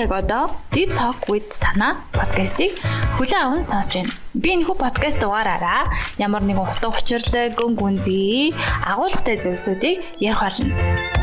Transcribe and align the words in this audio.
яг 0.00 0.12
одоо 0.12 0.50
Deep 0.72 0.96
Talk 0.96 1.28
with 1.28 1.52
Sana 1.52 2.00
подкастыг 2.16 2.72
хүлээн 3.20 3.44
аван 3.44 3.62
сонсож 3.62 4.00
байна. 4.00 4.12
Би 4.32 4.56
энэхүү 4.56 4.76
подкаст 4.80 5.20
дугаараараа 5.20 5.92
ямар 6.16 6.40
нэгэн 6.40 6.64
утга 6.64 6.88
учирлаг, 6.88 7.52
гүн 7.60 7.76
гүнзгий, 7.76 8.56
агуулгатай 8.88 9.36
зүйлсүүдийг 9.36 10.00
ярих 10.24 10.40
болно. 10.40 11.19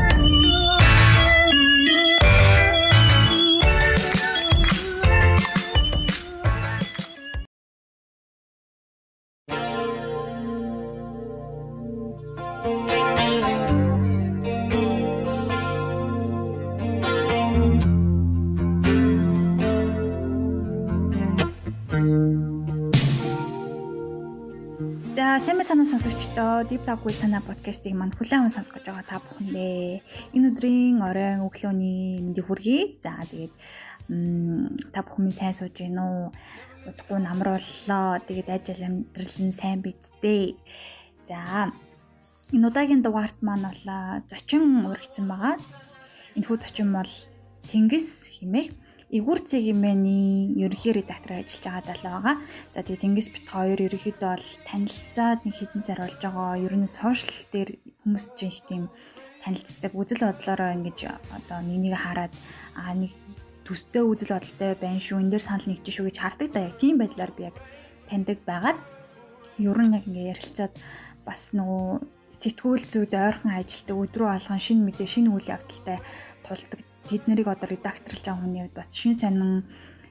Сонсогчдоо 26.58 26.64
Deep 26.64 26.84
Talk 26.86 27.04
with 27.04 27.14
Sana 27.14 27.40
мань 27.94 28.10
хүлээн 28.10 28.42
аван 28.42 28.50
сонсгож 28.50 28.82
байгаа 28.82 29.06
та 29.06 29.22
бүхэндээ 29.22 30.02
энэ 30.34 30.48
өдрийн 30.50 30.98
оройн 31.02 31.46
өглөөний 31.46 32.18
мэндийг 32.24 32.46
хүргэе. 32.46 32.98
За 32.98 33.14
тэгээд 33.30 33.54
та 34.90 35.00
бүхэн 35.06 35.30
сайн 35.30 35.54
сууж 35.54 35.74
гин 35.78 35.98
үү? 35.98 36.34
Удахгүй 36.88 37.18
намрууллаа. 37.22 38.18
Тэгээд 38.26 38.48
ажил 38.50 38.82
амьдрал 38.82 39.36
нь 39.38 39.54
сайн 39.54 39.78
бидтэй. 39.86 40.58
За 41.30 41.70
энэ 42.50 42.66
удаагийн 42.66 43.02
дугаарт 43.06 43.38
маань 43.38 43.62
бол 43.62 43.82
зочин 44.26 44.82
урагцсан 44.90 45.30
байгаа. 45.30 45.54
Энэхүү 46.34 46.58
зочин 46.58 46.90
бол 46.90 47.12
Тэнгис 47.70 48.34
химэх 49.08 49.24
Игүр 49.24 49.40
цэгмэний 49.40 50.52
ерөнхий 50.60 50.92
редактор 50.92 51.40
ажиллаж 51.40 51.64
байгаа 51.64 51.84
залуу 51.88 52.12
байгаа. 52.12 52.36
За 52.74 52.82
тэгээ 52.84 53.00
Тэнгис 53.00 53.28
бит 53.32 53.48
хоёр 53.48 53.80
ерөнхийдөө 53.80 54.36
бол 54.36 54.48
танилцаад 54.68 55.40
нэг 55.44 55.54
хідэн 55.56 55.82
сар 55.82 55.98
болж 56.04 56.20
байгаа. 56.20 56.60
Ер 56.60 56.76
нь 56.76 56.86
сошиал 56.86 57.48
дээр 57.52 57.70
хүмүүс 58.04 58.36
чинь 58.36 58.52
их 58.52 58.60
тийм 58.68 58.82
танилцдаг 59.40 59.92
үзэл 59.96 60.28
бодлороо 60.28 60.76
ингэж 60.76 60.98
одоо 61.08 61.58
нэг 61.64 61.78
нэг 61.88 61.94
хараад 61.96 62.34
аа 62.76 62.92
нэг 62.92 63.12
төстэй 63.64 64.04
үзэл 64.04 64.36
бодолтой 64.36 64.76
байна 64.76 65.00
шүү. 65.00 65.24
Энд 65.24 65.32
дээр 65.32 65.44
санал 65.44 65.68
нэгж 65.72 65.88
шүү 65.88 66.12
гэж 66.12 66.16
хардаг 66.20 66.48
да 66.52 66.68
яг 66.68 66.76
тийм 66.76 67.00
байдлаар 67.00 67.32
би 67.32 67.48
яг 67.48 67.56
таньдаг 68.12 68.38
байгаад 68.44 68.78
ер 69.56 69.78
нь 69.88 69.96
яг 69.96 70.04
ингэ 70.04 70.36
ярилцаад 70.36 70.74
бас 71.24 71.56
нөгөө 71.56 72.04
сэтгүүл 72.44 72.84
зүйд 72.84 73.12
ойрхон 73.16 73.56
ажилтдаг 73.56 73.96
өдрөө 73.96 74.30
алган 74.36 74.60
шинэ 74.60 74.84
мэдээ 74.84 75.08
шинэ 75.08 75.32
үйл 75.32 75.48
явдалтай 75.48 75.98
тулдаг 76.44 76.87
тэд 77.08 77.24
нарыг 77.24 77.48
одоо 77.48 77.68
редакторлж 77.72 78.20
байгаа 78.20 78.44
хүний 78.44 78.62
хувьд 78.62 78.76
бас 78.76 78.92
шин 78.92 79.16
сонин 79.16 79.64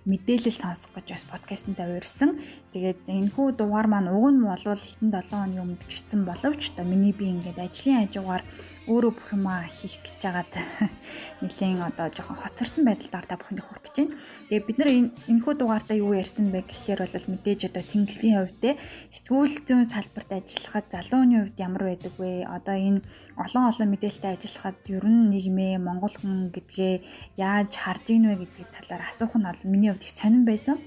мэдээлэл 0.09 0.56
сонсох 0.56 0.98
гэж 0.98 1.08
бас 1.14 1.26
подкастнда 1.30 1.86
урьсан. 1.86 2.42
Тэгээд 2.73 3.06
энэ 3.06 3.31
хүү 3.36 3.48
дугаар 3.59 3.88
маань 3.92 4.09
уг 4.09 4.34
нь 4.34 4.42
болвол 4.42 4.81
хитэн 4.81 5.14
7 5.14 5.30
хоногийн 5.30 5.64
өмнө 5.64 5.81
бичсэн 5.84 6.22
боловч 6.26 6.73
одоо 6.73 6.86
миний 6.89 7.14
би 7.14 7.30
ингээд 7.30 7.59
ажлын 7.59 8.08
хажуугаар 8.08 8.44
өөрөө 8.88 9.12
бүх 9.12 9.30
юмаа 9.36 9.68
хийх 9.68 10.00
гэж 10.00 10.16
жагаад 10.24 10.54
нэлээд 11.44 11.84
одоо 11.84 12.08
жоохон 12.08 12.40
хоцорсон 12.40 12.88
байдалд 12.88 13.28
та 13.28 13.36
бүхэнд 13.36 13.60
хүрэх 13.60 13.84
гэж 13.84 13.96
байна. 14.00 14.16
Тэгээ 14.48 14.64
бид 14.64 14.78
нар 14.80 14.90
энэ 15.28 15.42
хүү 15.44 15.54
дугаартаа 15.60 15.98
юу 16.00 16.16
ярьсан 16.16 16.48
бэ 16.56 16.64
гэхээр 16.64 17.04
бол 17.04 17.28
мэдээж 17.36 17.68
одоо 17.68 17.84
тэнгисийн 17.84 18.36
хувьд 18.40 18.58
те 18.64 18.72
сэтгүүл 19.12 19.56
зүйн 19.68 19.84
салбарт 19.84 20.32
ажиллахад 20.32 20.88
залууны 20.88 21.36
хувьд 21.52 21.58
ямар 21.60 21.84
байдаг 21.84 22.14
вэ? 22.16 22.48
Одоо 22.48 22.76
энэ 22.80 23.04
олон 23.36 23.64
олон 23.68 23.88
мэдээлэлтэй 23.92 24.32
ажиллахад 24.40 24.80
ер 24.88 25.04
нь 25.04 25.30
нийгмээ 25.36 25.84
Монгол 25.84 26.16
хүн 26.16 26.56
гэдгээ 26.56 26.94
яаж 27.36 27.72
харж 27.76 28.08
ийн 28.08 28.26
вэ 28.32 28.48
гэдэг 28.48 28.67
талаар 28.72 29.04
асуух 29.11 29.36
нь 29.36 29.44
бол 29.44 29.61
миний 29.67 29.92
хувьд 29.92 30.08
их 30.08 30.16
сонирн 30.16 30.48
байсан. 30.48 30.80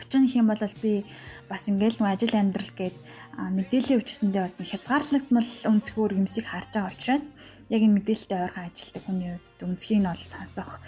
Учир 0.00 0.20
нь 0.20 0.28
хэм 0.28 0.48
бол 0.48 0.60
би 0.82 1.04
бас 1.48 1.68
ингээл 1.68 2.00
нэг 2.00 2.10
ажил 2.16 2.34
амьдрал 2.36 2.72
гээд 2.76 2.96
мэдээллийн 3.36 4.00
өвчсөндөө 4.00 4.42
бас 4.42 4.56
нэг 4.56 4.68
хязгаарлагдмал 4.72 5.52
өнцгөр 5.68 6.16
юмсыг 6.16 6.48
харж 6.48 6.72
байгаа 6.72 6.92
учраас 6.92 7.36
яг 7.68 7.80
энэ 7.84 7.96
мэдээлэлтэй 8.00 8.40
ойрхон 8.48 8.64
ажилтдаг 8.72 9.02
хүний 9.04 9.30
хувьд 9.36 9.60
өнцгийг 9.60 10.00
нь 10.00 10.08
бол 10.08 10.24
сонсох 10.24 10.80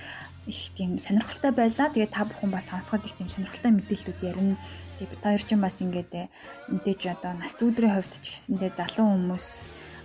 их 0.48 0.72
тийм 0.72 0.96
сонирхолтой 0.96 1.52
байлаа. 1.52 1.92
Тэгээд 1.92 2.14
та 2.16 2.24
бүхэн 2.24 2.50
бас 2.50 2.72
сонсоход 2.72 3.04
их 3.04 3.14
тийм 3.20 3.28
сонирхолтой 3.28 3.72
мэдээллүүд 3.76 4.20
ярина. 4.24 4.56
Тэгээд 4.96 5.12
бид 5.12 5.24
хоёр 5.28 5.42
ч 5.44 5.50
бас 5.60 5.76
ингээд 5.84 6.12
э, 6.16 6.30
мэдээж 6.72 7.02
одоо 7.12 7.32
нас 7.36 7.54
өдрийн 7.60 7.94
хувьд 8.00 8.14
ч 8.24 8.26
гэсэндээ 8.32 8.72
залуу 8.80 9.06
хүмүүс 9.12 9.48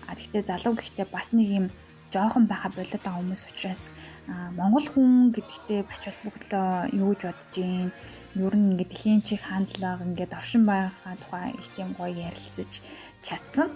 а 0.08 0.12
гэхдээ 0.20 0.44
залуу 0.44 0.74
гэхдээ 0.76 1.08
бас 1.08 1.32
нэг 1.32 1.48
юм 1.48 1.66
жоохон 2.12 2.46
байха 2.46 2.70
болоод 2.70 2.92
байгаа 2.92 3.22
хүмүүс 3.24 3.44
учраас 3.50 3.90
Монгол 4.28 4.86
хүн 4.86 5.34
гэдэгтээ 5.34 5.82
бач 5.90 6.04
холбогдлоо 6.06 6.70
юу 6.94 7.16
гэж 7.16 7.22
бодож 7.26 7.54
юм 7.58 7.90
ер 8.36 8.54
нь 8.58 8.74
ингээд 8.74 8.92
ихийн 8.94 9.22
чих 9.22 9.46
хандлага 9.46 10.06
ингээд 10.06 10.34
оршин 10.34 10.66
байхаа 10.66 11.14
тухай 11.22 11.54
их 11.54 11.70
тийм 11.76 11.94
гоё 11.94 12.14
ярилцаж 12.30 12.82
чадсан. 13.22 13.70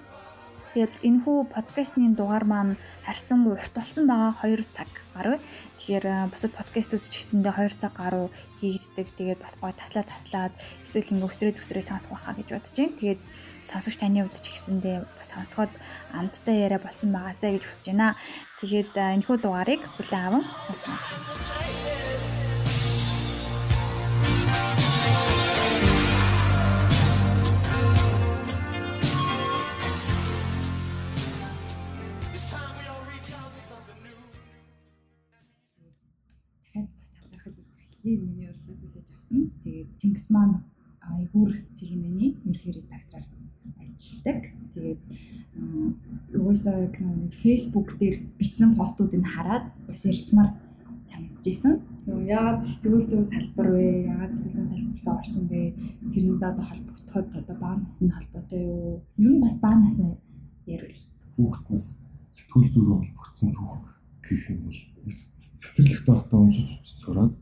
Тэгээд 0.74 0.94
энэ 1.10 1.22
хүү 1.26 1.38
подкастны 1.50 2.14
дугаар 2.14 2.46
маань 2.46 2.78
харьцангуй 3.02 3.58
урт 3.58 3.74
болсон 3.74 4.06
байгаа 4.06 4.46
2 4.46 4.62
цаг 4.78 4.90
гаруй. 5.16 5.38
Тэгэхээр 5.82 6.06
бусад 6.30 6.54
подкастууд 6.54 7.02
ч 7.02 7.18
гэсэндээ 7.18 7.54
2 7.54 7.82
цаг 7.82 7.94
гаруй 7.98 8.30
хийгддэг. 8.62 9.08
Тэгээд 9.18 9.42
бас 9.42 9.58
гоё 9.58 9.74
таслаа 9.74 10.06
таслаад 10.06 10.54
эсвэл 10.86 11.18
ингээ 11.18 11.30
өсрөө 11.34 11.54
төсрөө 11.58 11.82
сонсох 11.82 12.14
байхаа 12.14 12.38
гэж 12.38 12.48
бодож 12.54 12.76
байна. 12.78 13.00
Тэгээд 13.02 13.22
сонсогч 13.66 13.98
таны 13.98 14.22
хувьд 14.22 14.38
ч 14.38 14.48
гэсэндээ 14.54 14.98
сонсоход 15.18 15.72
амттай 16.14 16.56
яриа 16.66 16.78
болсон 16.78 17.10
байгаасаа 17.10 17.58
гэж 17.58 17.64
хүсэж 17.66 17.86
байна. 17.90 18.14
Тэгээд 18.62 18.92
энэ 18.94 19.26
хүү 19.26 19.38
дугаарыг 19.42 19.82
хүлээн 19.82 20.26
аван 20.30 20.44
сонсноо. 20.62 20.98
Чингис 40.00 40.26
маань 40.30 40.56
айгуур 41.02 41.52
цэгийн 41.76 42.04
ерхий 42.52 42.74
редактораар 42.78 43.26
ажилладаг. 43.94 44.40
Тэгээд 44.74 45.02
угаасаа 46.38 46.78
нэг 46.88 47.34
Facebook 47.44 47.88
дээр 48.00 48.16
бичсэн 48.38 48.76
постуудыг 48.80 49.24
хараад 49.26 49.66
бас 49.88 50.06
ярилцмаар 50.06 50.50
санагдчихсэн. 51.10 51.74
Яагаад 52.08 52.62
сэтгүүл 52.64 53.08
зүйн 53.10 53.26
салбар 53.26 53.68
вэ? 53.72 53.88
Яагаад 54.12 54.34
сэтгүүл 54.36 54.68
зүйн 54.68 54.82
салбарлаа 54.84 55.16
орсон 55.20 55.44
бэ? 55.48 55.62
Тэрэнд 56.12 56.44
одоо 56.44 56.66
холбогдоход 56.68 57.28
одоо 57.36 57.56
баа 57.58 57.76
насны 57.80 58.12
холбоотой 58.12 58.62
юу? 58.64 59.02
Юу 59.18 59.36
бас 59.42 59.56
баа 59.64 59.76
насны 59.76 60.18
ярил. 60.66 61.00
Хүүхднээс 61.36 61.88
сэтгүүл 62.36 62.70
зүйн 62.74 62.88
холбогдсон 62.92 63.50
түүх 63.56 63.84
гэх 64.28 64.50
юм 64.52 64.60
бол 64.68 64.80
цэцэрлэгт 65.08 66.06
байхдаа 66.08 66.40
уншиж 66.40 66.70
сураад 67.02 67.34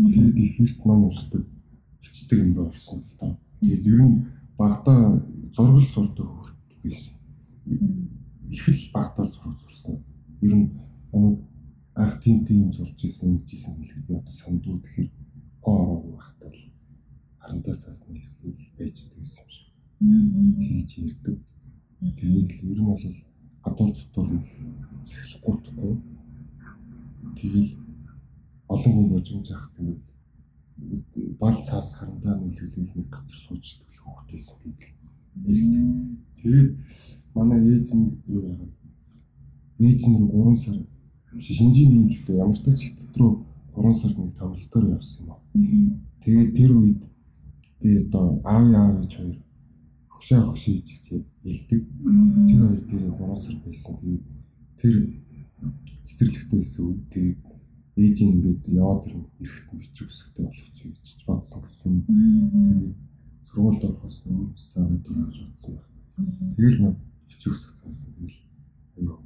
Тэгээд 0.00 0.36
их 0.36 0.60
эрт 0.60 0.84
ном 0.86 1.04
уншдаг 1.04 1.44
бичдэг 2.00 2.38
юм 2.40 2.54
болсон 2.54 3.04
л 3.04 3.12
доо. 3.20 3.36
Тэгээд 3.60 3.86
ер 3.86 4.00
нь 4.00 4.24
багада 4.56 5.20
зургал 5.52 5.84
зурдаг 5.92 6.26
хөлт 6.26 6.56
байсан. 6.82 7.14
Их 8.48 8.68
л 8.68 8.90
багада 8.94 9.28
зураг 9.28 9.58
зурсан. 9.60 10.00
Ер 10.40 10.54
нь 10.56 10.70
намайг 11.12 11.38
анх 12.00 12.14
тийм 12.22 12.38
тийм 12.46 12.72
зурж 12.76 12.98
исэн 13.04 13.30
исэн 13.54 13.74
гэхэд 13.80 14.06
би 14.06 14.12
одоо 14.18 14.34
сандуу 14.40 14.76
тэгэхээр 14.80 15.10
багтаа 16.16 16.50
л 16.56 16.62
харантасаас 17.42 18.00
нэлхэл 18.08 18.56
байждаг 18.78 19.12
юм 19.18 19.26
шиг. 19.26 19.48
Тэгж 20.00 20.90
ярьдаг. 21.04 21.36
Тэгээд 22.18 22.48
ер 22.72 22.80
нь 22.80 22.88
бол 22.88 23.04
гадуур 23.64 23.90
дотор 23.92 24.28
нь 24.32 24.44
сахилахгүй 25.08 25.56
тахгүй. 25.64 25.94
Тэгээд 27.38 27.70
олон 28.72 28.92
хүн 28.94 29.08
божимж 29.12 29.46
явах 29.50 29.70
тэгээд 29.76 30.00
бал 31.40 31.58
цаас 31.66 31.88
харандаа 31.98 32.34
нийлүүлэл 32.40 32.96
нэг 32.96 33.08
газар 33.12 33.38
суучдаг 33.44 33.90
байсан 34.32 34.58
гэдэг. 34.64 34.92
Тэгээд 36.40 36.70
манай 37.34 37.60
ээж 37.74 37.88
нь 37.94 38.06
юу 38.26 38.42
яагаад 38.50 38.74
ээж 39.78 40.00
нь 40.06 40.16
3 40.30 40.56
сар 40.62 40.76
шинжийн 41.38 41.90
нэмжлээ 41.94 42.42
ямар 42.42 42.56
ч 42.56 42.60
тач 42.64 42.80
дотроо 42.98 43.44
3 43.74 43.94
сар 43.94 44.12
нэг 44.18 44.34
тоглолтоор 44.38 44.86
явсан 44.96 45.26
юм 45.26 45.30
аа. 45.32 45.40
Тэгээд 46.24 46.50
тэр 46.58 46.70
үед 46.74 47.02
би 47.80 47.90
одоо 48.02 48.40
аав 48.44 48.64
яав 48.70 48.92
гэж 49.00 49.12
хоёр 49.16 49.38
хөшөө 50.10 50.40
хөшөө 50.50 50.74
гэж 50.74 50.88
хэлдэг. 51.42 51.82
Тэр 52.48 52.60
хоёр 52.66 52.82
дээр 52.90 53.04
3 53.14 53.44
сар 53.44 53.56
байсан. 53.64 53.94
Тэгээд 54.00 54.24
тэр 54.80 54.94
цэцэрлэгтэй 56.04 56.58
байсан 56.58 56.82
үед 56.86 57.02
тэгээд 57.14 57.40
ээжийн 58.00 58.32
ингээд 58.34 58.62
яваад 58.68 59.02
ирэхэд 59.06 59.78
бичих 59.78 60.08
өсөхтэй 60.08 60.44
болох 60.44 60.68
чи 60.74 60.88
гэж 60.88 61.24
бодсон 61.26 61.60
гэсэн. 61.62 61.94
Тэгээд 62.06 62.96
сургуульд 63.48 63.82
орохоос 63.84 64.16
өмнө 64.26 64.54
цаагаад 64.72 65.02
төрөж 65.04 65.36
утсан 65.44 65.72
баг. 65.76 65.86
Тэгэл 66.56 66.80
над 66.84 66.96
бичих 67.28 67.52
өсөх 67.52 67.72
цаасан 67.82 68.10
тэгэл 68.16 68.38
аюу 68.98 69.18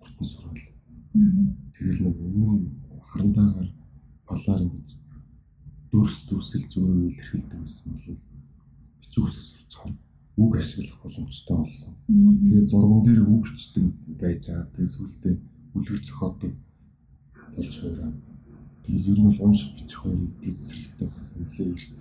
хурдан 0.00 0.26
сурвал. 0.26 0.71
Тэгэл 1.12 2.00
нэг 2.08 2.16
өмнө 2.24 2.72
харандаагаар 3.12 3.68
балаар 4.24 4.62
ингэж 4.64 4.90
дүрс 5.92 6.16
дүрсэл 6.28 6.64
зөрөө 6.72 7.12
илэрхийлдэг 7.12 7.60
байсан 7.60 7.92
бол 7.92 8.16
бичүүсээс 9.00 9.48
сурцсан 9.52 9.92
үг 10.40 10.56
ашиглах 10.56 10.96
боломжтой 11.04 11.56
болсон. 11.60 11.92
Тэгээ 12.08 12.64
зурган 12.70 13.02
дээр 13.04 13.20
үгчдэг 13.28 13.84
байж 14.20 14.42
байгаа. 14.48 14.72
Тэгээ 14.72 14.92
сүултээ 14.96 15.34
үлгэр 15.76 16.00
зохиодог 16.00 16.52
болж 17.56 17.72
хуураа. 17.76 18.12
Тэгээ 18.82 19.08
ер 19.12 19.18
нь 19.20 19.26
бол 19.28 19.40
унших 19.52 19.70
бичих 19.76 20.00
хоёрыг 20.00 20.32
дэвсэрлэгтэй 20.40 21.08
байсан 21.12 21.36
нэлээ 21.44 21.68
эрт. 21.76 21.92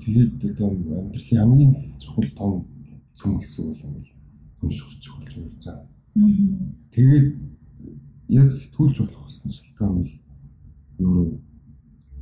Тэгээд 0.00 0.32
одоо 0.48 0.68
амьдралын 0.72 1.40
хамгийн 1.40 1.72
чухал 2.00 2.30
том 2.40 2.52
зүйл 3.12 3.36
гэсэн 3.44 3.64
үг 3.68 3.78
юм 3.84 3.92
бол 3.92 4.08
унших 4.64 4.88
чухал 5.04 5.28
зүйл 5.28 5.52
заа 5.60 5.84
Тэгээд 6.14 7.28
яг 8.28 8.48
сэтгүүлж 8.54 8.96
болох 9.02 9.22
болсон 9.26 9.50
шалтгаан 9.50 9.94
бол 9.98 10.12
өөрөө 11.02 11.28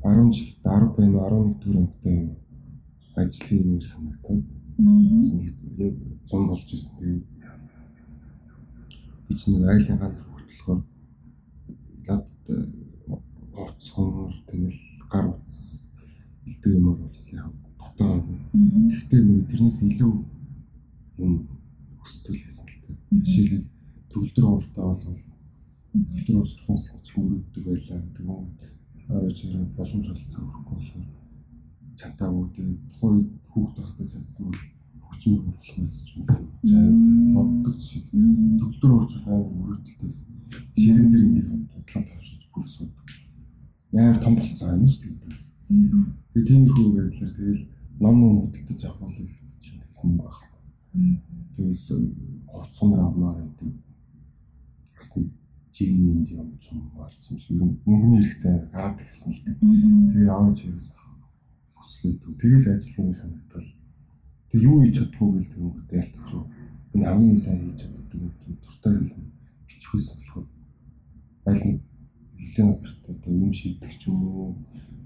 10 0.03 0.33
жил 0.33 0.51
10 0.65 0.97
байна 0.97 1.19
11 1.29 1.61
дэх 1.61 1.77
ангитай 1.77 2.19
ажлын 3.21 3.69
юм 3.73 3.81
санагдаад 3.85 4.45
яг 5.85 5.97
зам 6.31 6.49
болж 6.49 6.73
ирсэн. 6.73 6.97
Тэгээд 6.99 7.27
би 9.29 9.35
ч 9.37 9.43
нэг 9.47 9.69
айлын 9.69 10.01
ганц 10.01 10.19
хөлт 10.25 10.49
болохоор 10.49 10.81
лад 12.09 12.27
орц 13.63 13.85
хонор 13.93 14.33
тэгэл 14.49 14.81
гар 15.13 15.27
утас 15.29 15.85
илдэг 16.47 16.73
юмор 16.73 16.97
бол 16.97 17.29
яг 17.33 17.53
дотоо. 17.79 18.25
Гэхдээ 18.89 19.21
нэг 19.21 19.49
тэрнээс 19.53 19.79
илүү 19.85 20.15
юм 21.19 21.33
хүсдэг 22.01 22.35
байсан 22.41 22.67
л 22.67 22.81
та. 22.85 22.93
Жишээлбэл 23.21 23.72
төгөлдөр 24.13 24.45
ууртаа 24.49 24.85
бол 24.89 25.01
төгөлдөр 25.93 26.37
уурч 26.39 26.53
хүмүүс 26.65 26.85
ч 27.05 27.09
мөрөддөг 27.17 27.65
байлаа. 27.67 28.01
Тэгээд 28.17 28.53
аваач 29.13 29.39
хэрэг 29.41 29.71
боломж 29.77 30.07
олцсон 30.13 30.45
хөрөхгүй 30.47 30.77
болохоор 30.77 31.07
чатаагүй 31.99 32.47
тэгээд 32.55 32.81
тухайн 32.93 33.21
хүүхд 33.51 33.75
тахтай 33.77 34.07
чадсан 34.13 34.49
хүчин 35.05 35.33
болох 35.37 35.59
байсан 35.61 36.05
ч 36.07 36.11
юм 36.17 36.25
уу. 36.33 36.47
Боддог 37.35 37.77
шиг 37.81 38.05
төгөлдөр 38.59 38.93
уурч 38.93 39.13
аав 39.27 39.47
мөрөдөлтэйсэн. 39.59 40.31
Ширэн 40.81 41.09
дээр 41.13 41.25
ингэж 41.29 41.47
бодлоо 41.53 42.03
тавьчих 42.09 42.49
бүр 42.53 42.67
суудаг. 42.69 43.09
Яар 43.93 44.17
том 44.23 44.35
болцсон 44.37 44.81
юм 44.81 44.89
шүү 44.89 45.13
дээ. 45.21 45.37
Тэгээд 46.33 46.49
тиймэрхүү 46.49 46.89
байдлаар 46.97 47.33
тэгэл 47.37 47.65
ном 48.01 48.17
ном 48.21 48.35
хөдөлтөж 48.41 48.81
авах 48.85 49.01
бол 49.01 49.15
чинь 49.61 49.85
хүн 49.99 50.13
байх. 50.21 50.39
Тэгэл 51.57 52.09
гоцсон 52.49 52.91
авмаар 52.97 53.39
гэдэг. 53.41 53.92
Жиний 55.73 56.05
юм 56.13 56.21
юм 56.29 56.49
юм 56.71 56.93
марч 56.97 57.17
юм 57.31 57.39
шиг 57.39 57.57
ер 57.57 57.65
нь 57.65 57.79
мөнгөний 57.87 58.21
хэрэгцээ 58.23 58.55
гараад 58.73 59.01
ирсэн 59.01 59.33
л 59.33 59.41
дээ. 59.45 59.57
Тэгээ 60.13 60.29
аваач 60.37 60.59
юус 60.69 60.89
хүслээ 61.77 62.13
дүү. 62.21 62.33
Тэгэл 62.41 62.71
ажиллах 62.77 62.99
юм 63.01 63.15
санагдал. 63.17 63.69
Тэгээ 64.53 64.67
юу 64.69 64.77
хийж 64.85 64.95
чадахгүй 65.01 65.29
гэл 65.33 65.53
тэгвэл 65.53 65.97
ялцчих. 65.97 66.31
Энэ 66.93 67.07
хамгийн 67.09 67.41
сайн 67.41 67.59
хийж 67.65 67.79
чаддаг 67.81 68.21
юм 68.21 68.33
дуртай 68.61 68.93
юм 69.01 69.25
бичихээс 69.65 70.07
болохоор 70.13 70.47
аль 71.49 71.63
нэг 71.65 71.79
нэлээд 72.37 72.69
газартай 72.69 73.15
одоо 73.17 73.33
юм 73.33 73.53
шийдэх 73.57 73.93
ч 73.97 74.03
юм 74.13 74.19
уу 74.29 74.57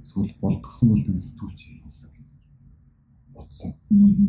эсвэл 0.02 0.34
болгосон 0.42 0.86
бол 0.90 1.04
нэг 1.06 1.18
сэтгүүлч 1.22 1.60
юмсан 1.70 2.10
бодсон. 3.34 3.70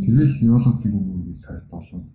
Тэгэл 0.05 0.33
явуулацыг 0.45 0.93
юм 0.93 1.33
сайт 1.33 1.65
болоод 1.71 2.05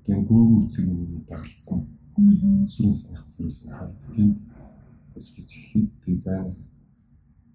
одоо 0.00 0.20
гүүг 0.28 0.50
үцэг 0.64 0.84
юм 0.88 1.24
дагалцсан. 1.28 1.80
Сүрэнсних 2.72 3.22
зэрүүлсэн. 3.36 3.92
Тэнд 4.14 4.36
ажиллаж 5.16 5.50
эхлэхэд 5.56 5.88
тэгээ 6.02 6.22
зайнаас 6.24 6.60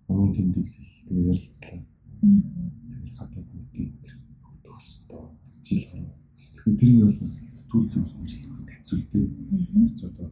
өмнө 0.08 0.34
тэмдэглэл 0.36 0.90
тэгээ 1.08 1.30
ярилцлаа. 1.32 1.80
Тэгээ 2.22 3.14
хатад 3.18 3.48
мэдээ 3.54 3.90
төгсдөө 4.64 5.24
жил 5.66 5.84
гарав. 5.92 6.14
Тэгэхээр 6.38 6.80
тэрийг 6.80 7.06
бол 7.06 7.20
бас 7.22 7.34
сэтгүүл 7.36 7.90
зүйлс 7.92 8.14
нэрлэх 8.16 8.70
хэцүүлтэй. 8.74 9.24
Гэж 9.74 10.00
одоо 10.06 10.30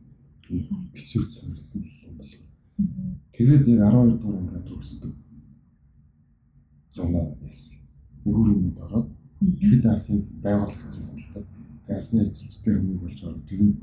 бичвэр 0.94 1.26
зориулсан 1.34 1.82
юм 2.06 2.14
бол. 2.18 2.34
Тэгээд 3.34 3.68
яг 3.74 3.82
12 3.90 4.22
дугаар 4.22 4.42
ингээд 4.44 4.66
төгсдөг. 4.70 5.14
Зоноо 6.96 7.26
яасан. 7.42 7.78
Өөр 8.26 8.48
юмд 8.54 8.78
ороод 8.86 9.10
тэгэхэд 9.42 9.86
архив 9.86 10.22
байгуулагдчихсан 10.44 11.20
л 11.20 11.30
та. 11.34 11.40
Архивны 11.88 12.22
ажилчтай 12.24 12.74
хүмүүс 12.80 13.02
болж 13.02 13.20
байгаа. 13.24 13.48
Тэгээд 13.50 13.78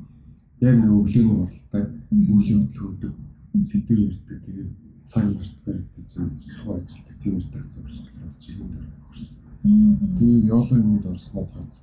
яг 0.61 0.75
нэг 0.81 0.91
өглөөний 0.91 1.37
уралдааг 1.37 1.89
үйл 2.11 2.49
явдал 2.57 2.87
өгдөг. 2.89 3.15
Сэдв 3.69 3.91
ярьдаг. 3.93 4.39
Тэгээд 4.45 4.71
цаг 5.11 5.25
нарт 5.25 5.57
баригдаж 5.65 6.09
шахуу 6.49 6.75
ажилтдаг 6.77 7.17
тийм 7.23 7.35
редакц 7.37 7.75
болчихлоо 7.77 8.31
жилийн 8.41 8.71
дараа 8.73 8.97
хүрсэн. 9.05 9.39
Тэгээд 10.19 10.49
ёолоо 10.49 10.79
юмд 10.79 11.07
орсноо 11.07 11.45
тооц. 11.53 11.75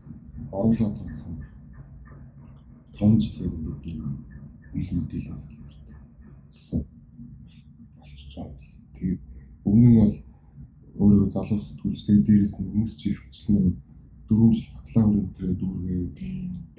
Оруулаа 0.52 0.92
тооцсон. 0.98 1.36
Том 2.98 3.20
жилээр 3.22 3.54
ингээд 3.54 3.86
ил 4.74 4.90
мэдээлэл 4.98 5.38
салбарт 5.38 6.88
болчихж 8.00 8.34
байгаа. 8.36 8.58
Тэгээд 8.96 9.22
өмнө 9.66 9.90
нь 9.90 10.00
бол 10.02 10.16
өөрөө 10.98 11.30
залуус 11.30 11.64
сэтгүүлч 11.70 12.02
тэгээд 12.06 12.26
дээрээс 12.26 12.56
нь 12.58 12.70
хүмүүс 12.70 12.94
чи 12.98 13.14
хвчлэн 13.14 13.76
дөрөв 14.28 14.52
жил 14.58 14.70
бакалавр 14.76 15.18
өнтрээ 15.22 15.54
дүүргээ 15.60 16.04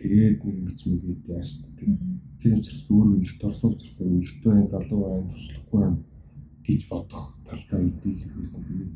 тэгээд 0.00 0.38
нэг 0.44 0.58
гэж 0.68 0.80
мэгээд 0.88 1.22
яаш 1.36 1.50
тийм 1.78 2.54
учраас 2.58 2.82
өөрөө 2.90 3.18
ихт 3.24 3.44
орсон 3.48 3.70
учраас 3.72 3.98
ихт 4.24 4.38
байн 4.44 4.66
залуу 4.72 5.00
байн 5.04 5.26
туршлахгүй 5.30 5.80
байна 5.80 5.98
гэж 6.66 6.80
бодох 6.90 7.26
талтай 7.48 7.80
мэдээлэл 7.82 8.36
байсан. 8.38 8.62
Тэгээд 8.68 8.92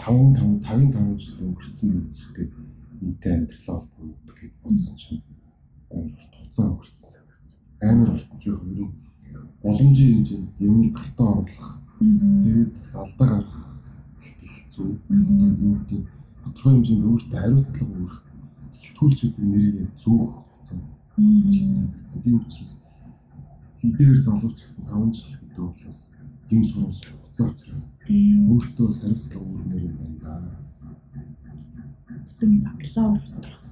5 0.00 0.36
5 0.36 0.64
55 0.64 1.24
жил 1.24 1.38
өнгөрцөн 1.46 1.88
байж 1.96 2.18
тэгээд 2.34 2.52
энтэй 3.04 3.32
амьдралаа 3.36 3.78
болдог 3.96 4.36
гэж 4.40 4.52
бодсон 4.62 4.96
чинь 5.00 5.22
амар 5.92 6.22
хугацаа 6.32 6.66
өнгөрцөн 6.72 7.22
амар 7.82 8.10
болчих 8.10 8.46
юм 8.46 8.60
ер 8.78 8.88
нь 8.88 8.94
боломжийн 9.62 10.14
хэмжээнд 10.14 10.50
юмыг 10.68 10.92
гартаа 10.96 11.28
оруулах 11.32 11.70
тэгээд 12.42 12.70
бас 12.78 12.92
алдаа 13.02 13.26
гарах 13.28 13.54
хэцүү. 14.22 14.88
Гэдэг 15.90 16.21
тодорхой 16.42 16.72
хэмжээнд 16.72 17.08
өөртөө 17.10 17.38
хариуцлага 17.40 17.94
өрөх 17.96 18.16
сэтгүүлчүүдийн 18.78 19.48
нэрийг 19.52 19.90
зөөх 20.02 20.32
санагдсан. 20.66 21.86
Тийм 22.22 22.36
учраас 22.38 22.72
хэдийгээр 23.80 24.20
залууч 24.26 24.58
гэсэн 24.62 24.84
5 24.90 25.16
жил 25.16 25.34
гэдэг 25.40 25.58
бол 25.62 25.78
бас 25.86 25.98
юм 26.50 26.62
сурах 26.70 26.94
хугацаа 27.10 27.46
учраас 27.52 27.82
өөртөө 28.50 28.88
хариуцлага 29.00 29.46
өрнөр 29.54 29.82
юм 29.88 29.96
байна 30.00 30.18
да. 30.22 30.34
Тэгтээ 32.26 32.50
бакалавр 32.66 33.26
сурах 33.26 33.62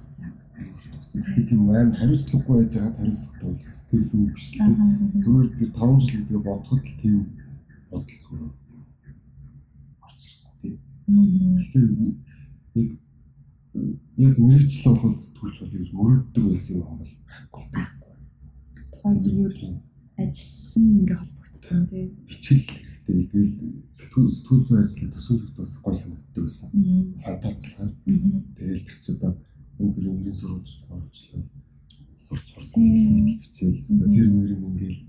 Тэгэхээр 1.11 1.47
тийм 1.49 1.61
амар 1.67 1.91
хариуцлагагүй 1.99 2.55
байж 2.55 2.71
байгаа 2.71 2.95
хариуцлагатай 2.95 3.47
бол 3.51 3.59
гэсэн 3.91 4.17
үг 4.23 4.31
биш 4.31 4.47
л. 4.55 4.59
Зүгээр 5.23 5.47
тэр 5.59 5.69
5 5.75 5.99
жил 6.07 6.23
гэдэг 6.23 6.43
бодоход 6.47 6.83
л 6.87 6.99
тийм 7.01 7.15
бодол 7.91 8.17
зүгээр. 8.23 8.53
Орж 10.07 10.21
ирсэн 10.23 10.53
тийм. 10.61 10.75
Тэгэхээр 11.59 11.87
яг 12.75 12.89
яг 14.17 14.35
мэрэгчлээ 14.37 14.93
болох 14.95 15.21
сэтгүүлч 15.21 15.57
бол 15.59 15.73
гэж 15.73 15.89
мөрөддөг 15.95 16.43
байсан 16.47 16.75
юм 16.75 16.97
бол 16.99 17.13
байхгүй 17.27 17.63
байхгүй. 17.71 18.15
Тухайн 18.91 19.17
зүгээр 19.23 19.53
л 19.59 19.65
ажил 20.19 20.75
нь 20.81 20.91
ингээ 20.99 21.17
холбогдсон 21.19 21.81
тийм. 21.87 22.09
Бичгэл 22.27 22.63
хэрэгтэй. 22.67 22.91
Тэгэл 23.31 23.55
сэтгүүл 23.97 24.31
сэтгүүл 24.35 24.63
зүйн 24.67 24.83
ажлын 24.83 25.11
төсөөлөлт 25.15 25.57
бас 25.57 25.73
гой 25.83 25.95
санагддаг 25.95 26.43
байсан. 26.43 26.69
Фантазлахаар. 27.23 27.91
Тэгэл 28.57 28.85
тэр 28.85 28.97
чинь 29.01 29.15
одоо 29.15 29.31
энэ 29.79 29.91
зэрэг 29.93 30.11
өнгийн 30.11 30.37
сурвалж 30.37 30.69
орчлоо. 30.91 31.41
Сурч 32.27 32.45
сурсан 32.51 32.83
мэдлэг 32.83 33.39
хичээл. 33.41 33.79
Тэр 33.87 34.27
мөр 34.29 34.51
юм 34.51 34.63
ингээл 34.69 35.01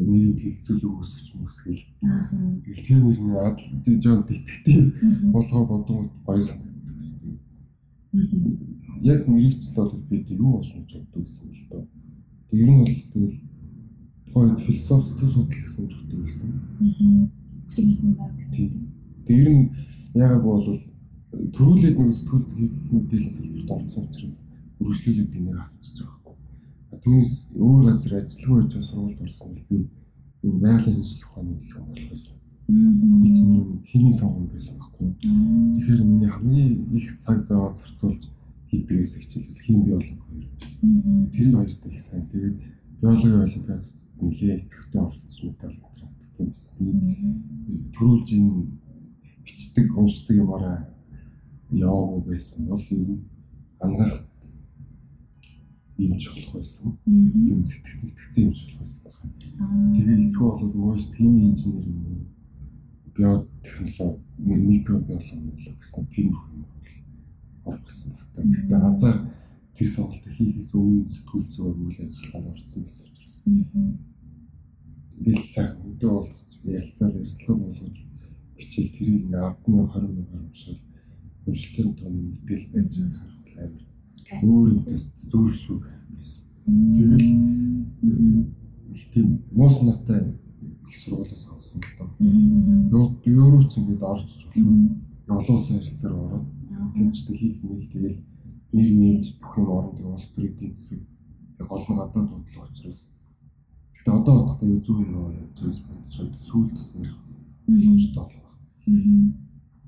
нийгэм 0.00 0.36
хилцүүл 0.40 0.84
өгсөж 0.88 1.28
мөсгөл. 1.36 1.84
Тэгэл 2.64 2.86
тэр 2.88 2.98
мөр 3.04 3.18
нь 3.20 3.36
адал 3.36 3.96
жоо 4.00 4.16
детектив 4.24 4.82
болгоо 5.30 5.62
бодон 5.68 6.10
гоё 6.26 6.40
санагддаг 6.40 6.81
гэсэн. 7.02 7.38
Яг 9.02 9.28
мэрэгчл 9.28 9.74
бол 9.76 9.92
би 10.08 10.16
юу 10.30 10.52
болох 10.56 10.74
гэж 10.74 10.90
боддог 10.94 11.22
гэсэн 11.24 11.48
л 11.50 11.66
доо. 11.70 11.84
Тэг 12.50 12.60
ер 12.60 12.70
нь 12.70 12.78
бол 12.78 12.94
тэгэл 13.12 13.36
тухайн 14.26 14.56
философи 14.64 15.10
төс 15.18 15.32
судлал 15.32 15.68
сонирхдаг 15.74 16.18
байсан. 16.22 16.50
Тэг 19.26 19.36
ер 19.42 19.48
нь 19.50 19.70
яг 20.14 20.42
бол 20.42 20.66
төрүүлээд 21.32 21.96
нэг 21.98 22.12
сэтгүүлд 22.12 22.50
хэвлэл 22.52 22.92
мэдээлэл 22.92 23.32
салбарт 23.32 23.70
орсон 23.72 24.04
учраас 24.08 24.38
үргэлжлүүлээд 24.80 25.36
энийг 25.38 25.58
авчиж 25.64 25.96
байгаа 26.04 26.20
байхгүй. 26.24 27.00
Түүнээс 27.02 27.34
өөр 27.56 27.80
газар 27.88 28.14
ажиллах 28.20 28.56
байж 28.60 28.72
сургуульд 28.84 29.20
орсон 29.24 29.48
бол 29.52 29.64
би 29.70 29.78
энэ 30.44 30.60
байгалийн 30.60 31.06
шинжилгээ 31.08 31.28
ухааны 31.32 31.52
хэлэх 31.56 31.86
болох 31.88 32.08
байсан. 32.12 32.41
Би 32.72 33.28
ч 33.34 33.38
нэг 33.44 33.84
хийний 33.84 34.12
сонгон 34.12 34.46
байсан 34.48 34.78
байхгүй. 34.80 35.08
Тэгэхээр 35.20 36.02
миний 36.08 36.30
хамгийн 36.32 36.72
их 36.96 37.20
цаг 37.20 37.44
зав 37.46 37.76
зарцуулж 37.76 38.32
хийдгээс 38.70 39.16
хичээлэл 39.20 39.64
хийм 39.64 39.84
биологи 39.84 40.16
хоёр. 40.24 40.46
Тэр 41.32 41.48
хоёрт 41.52 41.86
их 41.86 42.00
сайн. 42.00 42.24
Тэгээд 42.32 42.56
биологи 43.00 43.28
олимпиад 43.28 43.84
нэлээ 44.20 44.56
идэвхтэй 44.64 45.00
орсон 45.00 45.48
медаль 45.52 45.76
аваад. 45.84 46.12
тийм 46.38 46.48
биш. 46.48 47.18
Тэгээд 47.66 47.92
төрүүлж 47.92 48.28
энэ 48.32 48.52
бичдэг, 49.44 49.86
уншдаг 49.98 50.36
юмараа 50.36 50.78
яваагүй 51.70 52.22
байсан 52.24 52.66
бол 52.66 52.84
ангаах 53.80 54.24
юмч 55.98 56.24
болох 56.28 56.52
байсан. 56.56 56.96
Тийм 57.04 57.62
сэтгэц 57.62 58.00
сэтгэцэн 58.00 58.44
юмч 58.48 58.60
болох 58.64 58.80
байсан 58.80 59.12
байна. 59.12 59.92
Тэгээ 59.92 60.20
эсвэл 60.24 60.56
бол 60.56 60.96
voice 60.96 61.08
team 61.12 61.36
инженер 61.36 61.84
юм 61.84 62.31
биотехнологи, 63.16 64.20
микробиологи 64.38 65.74
гэсэн 65.80 66.06
тийм 66.14 66.32
юм 67.66 67.78
гэсэн 67.86 68.12
байна. 68.34 68.52
Тэгтээ 68.52 68.80
ганцаар 68.80 69.18
тэр 69.76 69.88
сонголт 69.94 70.24
хийхээс 70.36 70.72
өмнө 70.74 71.08
сэтгүүл 71.12 71.46
зүйн 71.54 71.78
үйл 71.86 72.00
ажиллагаанд 72.02 72.50
орсон 72.52 72.82
гэсэн 72.84 73.06
учраас. 73.12 73.36
Бил 75.22 75.40
сайхан 75.54 75.80
өдөө 75.92 76.10
уулзч 76.10 76.50
ярилцаал 76.64 77.14
ярилцлага 77.20 77.60
болгож 77.62 77.96
бичээл 78.56 78.94
тэрийг 78.96 79.18
ингээ 79.22 79.46
10 79.66 79.86
20 79.92 80.16
мянгаар 80.16 80.44
уншаад 80.48 80.80
уншилтын 81.46 81.94
тооны 81.98 82.20
мэдээл 82.22 82.66
байж 82.72 82.92
байгаа 82.96 83.20
харах 83.20 83.42
амар 84.32 84.56
өөр 84.56 84.68
юмдас 84.72 85.04
зөөр 85.30 85.52
шүү 85.62 85.78
байсан. 85.82 86.44
Тэгэл 86.96 87.28
их 88.94 89.04
тийм 89.12 89.28
муус 89.52 89.82
натай 89.82 90.22
сургуулиас 90.96 91.44
авсан 91.48 91.80
л 91.80 92.90
доо. 92.90 93.16
Евро 93.24 93.62
ч 93.70 93.78
ингээд 93.78 94.02
орж. 94.02 94.28
Олон 95.28 95.56
улсын 95.56 95.76
харилцаар 95.78 96.14
ороод 96.14 96.46
тэнцтэй 96.94 97.36
хийх 97.36 97.58
мэйл 97.62 97.86
тэгэл 97.92 98.18
нэр 98.72 98.90
нээж 99.00 99.24
бүх 99.40 99.54
юм 99.58 99.68
орон 99.76 99.96
тэг 99.96 100.06
улс 100.06 100.28
төрийн 100.34 100.52
эдийн 100.52 100.74
засаг 100.74 101.00
тэг 101.56 101.66
гол 101.68 101.84
нь 101.88 101.98
гадаад 102.00 102.28
бодлого 102.30 102.66
учраас 102.68 103.00
гэхдээ 103.92 104.18
одоо 104.18 104.34
бодохдоо 104.36 104.68
юу 104.68 104.80
зүг 104.80 104.98
юм 105.04 105.14
уу 105.16 105.32
бодож 105.32 105.76
байгаа 105.84 106.40
сүүлд 106.48 106.72
бас 106.76 106.88
ярих 106.96 107.16
юмштай 107.68 108.24
болох. 108.24 108.56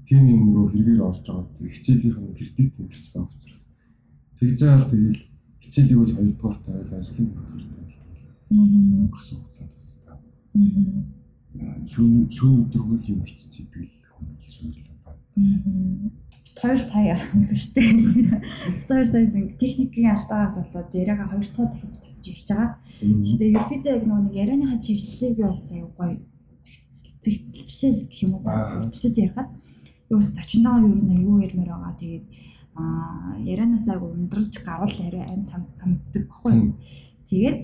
Тийм 0.06 0.25
юм 0.34 0.42
руу 0.54 0.68
хэрэгээр 0.68 1.02
орж 1.08 1.20
байгаа 1.26 1.68
хичээлийн 1.75 2.34
кредит 2.37 2.73
тэмдэрч 2.76 3.06
байгаа 3.12 3.32
учраас 3.37 3.64
тэгж 4.38 4.61
байгаа 4.61 4.80
л 4.80 4.90
тэгэл 4.92 5.20
хичээлийг 5.62 5.99
бол 5.99 6.14
хоёрдугаар 6.16 6.58
тавил 6.64 6.92
ажлын 6.99 7.28
бүтээл 7.34 7.68
тавил 7.73 7.96
тэгэл 8.04 9.00
өнгөрсөн 9.02 9.38
хугацаанд. 9.40 9.83
Шүүн 10.54 12.30
шүүн 12.30 12.54
өдргөл 12.62 13.11
юм 13.11 13.20
бичиж 13.26 13.58
идэл 13.58 13.90
хүмүүс 14.14 14.54
шүүрлээ 14.54 14.87
ба. 15.02 15.18
Хоёр 16.54 16.78
сая 16.78 17.18
үнэштэй. 17.34 17.90
Хоёр 18.87 19.06
сая 19.06 19.26
нэг 19.26 19.58
техникийн 19.58 20.14
алдаагаас 20.14 20.62
болоод 20.70 20.94
яриагаа 20.94 21.26
хоёр 21.34 21.42
дахь 21.42 21.75
дахиж 21.75 21.99
тавьж 21.99 22.26
ирж 22.30 22.46
байгаа. 22.46 22.70
Гэхдээ 23.02 23.50
ерөөхдөө 23.50 23.94
яг 23.99 24.04
нэг 24.06 24.34
ярианыхаа 24.42 24.78
чиглэлийг 24.78 25.34
би 25.34 25.42
бас 25.42 25.66
аяг 25.75 25.90
гоё 25.99 26.14
зэгцэлчлээ 27.23 27.92
гэх 28.06 28.23
юм 28.23 28.32
уу. 28.38 28.46
Үчтэд 28.87 29.18
ярихад 29.18 29.50
юу 30.11 30.20
ч 30.23 30.26
зочиндоо 30.38 30.78
юу 30.87 30.94
нэг 31.02 31.18
юу 31.18 31.42
ярмаар 31.42 31.70
байгаа. 31.75 31.99
Тэгээд 31.99 32.26
аа 32.78 33.42
ярианаас 33.42 33.87
аяг 33.90 34.02
ундраж 34.06 34.54
гарвал 34.62 34.99
арай 35.02 35.25
айн 35.26 35.42
цамд 35.50 35.70
санагддаг 35.75 36.30
баггүй. 36.30 36.78
Тэгээд 37.26 37.58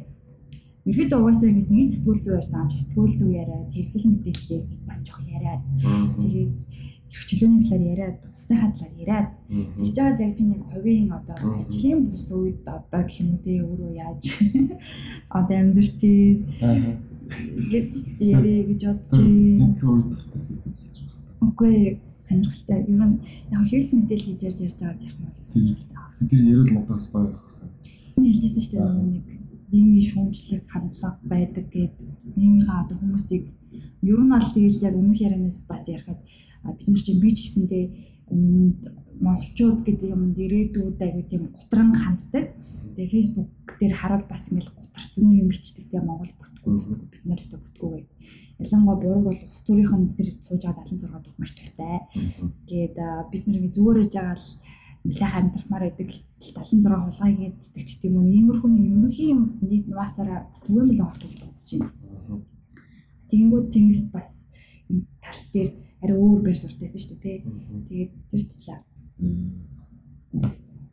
ерөөдөө 0.88 1.18
угаасаа 1.20 1.48
ингэж 1.50 1.68
нэг 1.68 1.90
сэтгүүл 1.92 2.22
зүй 2.24 2.34
ярьж 2.38 2.48
байгаа 2.50 2.64
юм 2.64 2.78
сэтгүүл 2.80 3.14
зүй 3.18 3.30
яриад 3.40 3.68
хэвлэл 3.74 4.10
мэдээллийг 4.10 4.66
бас 4.88 4.98
жоох 5.04 5.24
яриад 5.36 5.62
тэгээд 6.22 6.56
хөвчлөөний 7.10 7.62
талаар 7.66 7.84
яриад 7.92 8.16
тусцынхаа 8.22 8.70
талаар 8.72 8.94
яриад 9.02 9.28
тэгж 9.76 9.96
байгаа 9.98 10.24
яг 10.26 10.34
тийм 10.36 10.48
нэг 10.50 10.62
хувийн 10.70 11.10
одоо 11.18 11.36
ажлын 11.66 12.00
бус 12.10 12.26
үед 12.32 12.62
одоо 12.78 13.02
гэх 13.02 13.20
юм 13.20 13.30
үү 13.34 13.60
өөрөө 13.66 13.92
яаж 14.04 14.22
одоо 15.38 15.56
амьдэрч 15.58 16.00
Ингээд 17.30 17.90
ярэ 18.18 18.54
гэж 18.68 18.80
бодож 18.86 19.06
байна. 19.10 19.56
Зинхээ 19.58 19.90
үед 19.90 20.08
тахтаас 20.10 20.46
идэвхэж 20.50 20.96
байна. 20.98 21.46
Үгүй 21.46 21.74
сонирхолтой. 22.26 22.78
Ер 22.90 23.02
нь 23.06 23.18
яг 23.54 23.62
хэвлэл 23.70 23.94
мэдээл 23.94 24.26
хийж 24.26 24.40
ярьж 24.48 24.58
ярьж 24.66 24.78
байгаа 24.82 24.98
гэх 24.98 25.14
юм 25.14 25.22
бол 25.30 25.46
сонирхолтой. 25.50 26.28
Тэр 26.30 26.40
ярил 26.50 26.70
надад 26.74 26.90
бас 26.90 27.06
гоё 27.12 27.30
хэлжсэн 28.18 28.62
шүү 28.66 28.74
дээ 28.74 28.90
нэг 29.14 29.39
нийгмийн 29.72 30.06
шүүмжлэг 30.10 30.62
хандлага 30.68 31.18
байдаг 31.32 31.66
гэд 31.74 31.94
нийгмийнхаа 32.36 32.84
одоо 32.84 32.96
хүмүүсийг 32.98 33.44
ер 34.02 34.20
нь 34.20 34.34
аль 34.36 34.50
тэгэл 34.54 34.84
яг 34.88 34.94
өмнөх 35.00 35.20
ярианаас 35.26 35.58
бас 35.70 35.84
ярихад 35.88 36.20
бид 36.78 36.88
нар 36.88 37.02
чинь 37.04 37.22
би 37.22 37.30
ч 37.34 37.38
гэсэндээ 37.44 37.84
юмд 38.30 38.80
монголчууд 39.20 39.80
гэдэг 39.84 40.08
юмд 40.16 40.36
ирээдүйд 40.38 40.98
аягүй 41.00 41.24
тийм 41.28 41.42
гутран 41.52 41.92
ханддаг. 41.94 42.56
Тэгээ 42.96 43.12
Facebook 43.14 43.50
дээр 43.80 43.94
хараад 43.96 44.24
бас 44.28 44.48
ингээл 44.48 44.72
гутарсан 44.76 45.28
юм 45.40 45.48
бичдэг 45.52 45.86
тийм 45.90 46.04
монгол 46.08 46.32
бүтгүүд 46.40 47.10
бид 47.12 47.24
нар 47.26 47.40
ихтэй 47.40 47.60
бүтгүүгээ. 47.60 48.04
Ялангуяа 48.60 49.00
буруу 49.00 49.22
бол 49.28 49.40
ус 49.50 49.60
төрийнх 49.64 49.94
нь 49.96 50.12
тэр 50.16 50.28
сууж 50.44 50.62
байгаа 50.64 50.84
76 50.84 51.04
дугаар 51.04 51.38
маш 51.40 51.52
туртай. 51.56 51.96
Тэгээд 52.68 52.96
бид 53.32 53.42
нар 53.46 53.56
ингээ 53.58 53.76
зүгээр 53.76 53.98
ээж 54.04 54.12
байгаа 54.16 54.36
л 54.36 54.48
сайхан 55.08 55.48
амьдрахмаар 55.48 55.82
байдаг 55.88 56.10
76 56.40 56.84
хулгай 56.84 57.32
гэдэг 57.32 57.82
ч 57.88 57.90
гэдэм 57.96 58.20
үү 58.20 58.28
иймэрхүү 58.36 58.68
нэг 58.68 58.84
юмрхий 58.92 59.28
юм 59.32 59.56
нийт 59.64 59.88
нуасаараа 59.88 60.40
түгээмэл 60.64 61.00
авах 61.00 61.18
гэж 61.20 61.32
бодож 61.40 61.68
байна. 61.72 62.44
Тэгэнгүүт 63.32 63.66
тэнгис 63.72 64.02
бас 64.12 64.28
энэ 64.92 65.04
тал 65.24 65.40
дээр 65.52 65.70
арай 66.04 66.16
өөр 66.20 66.40
байр 66.44 66.58
суртайсан 66.60 67.00
шүү 67.00 67.16
дээ. 67.16 67.38
Тэгээд 67.88 68.12
тэр 68.28 68.42
талаар 68.52 68.82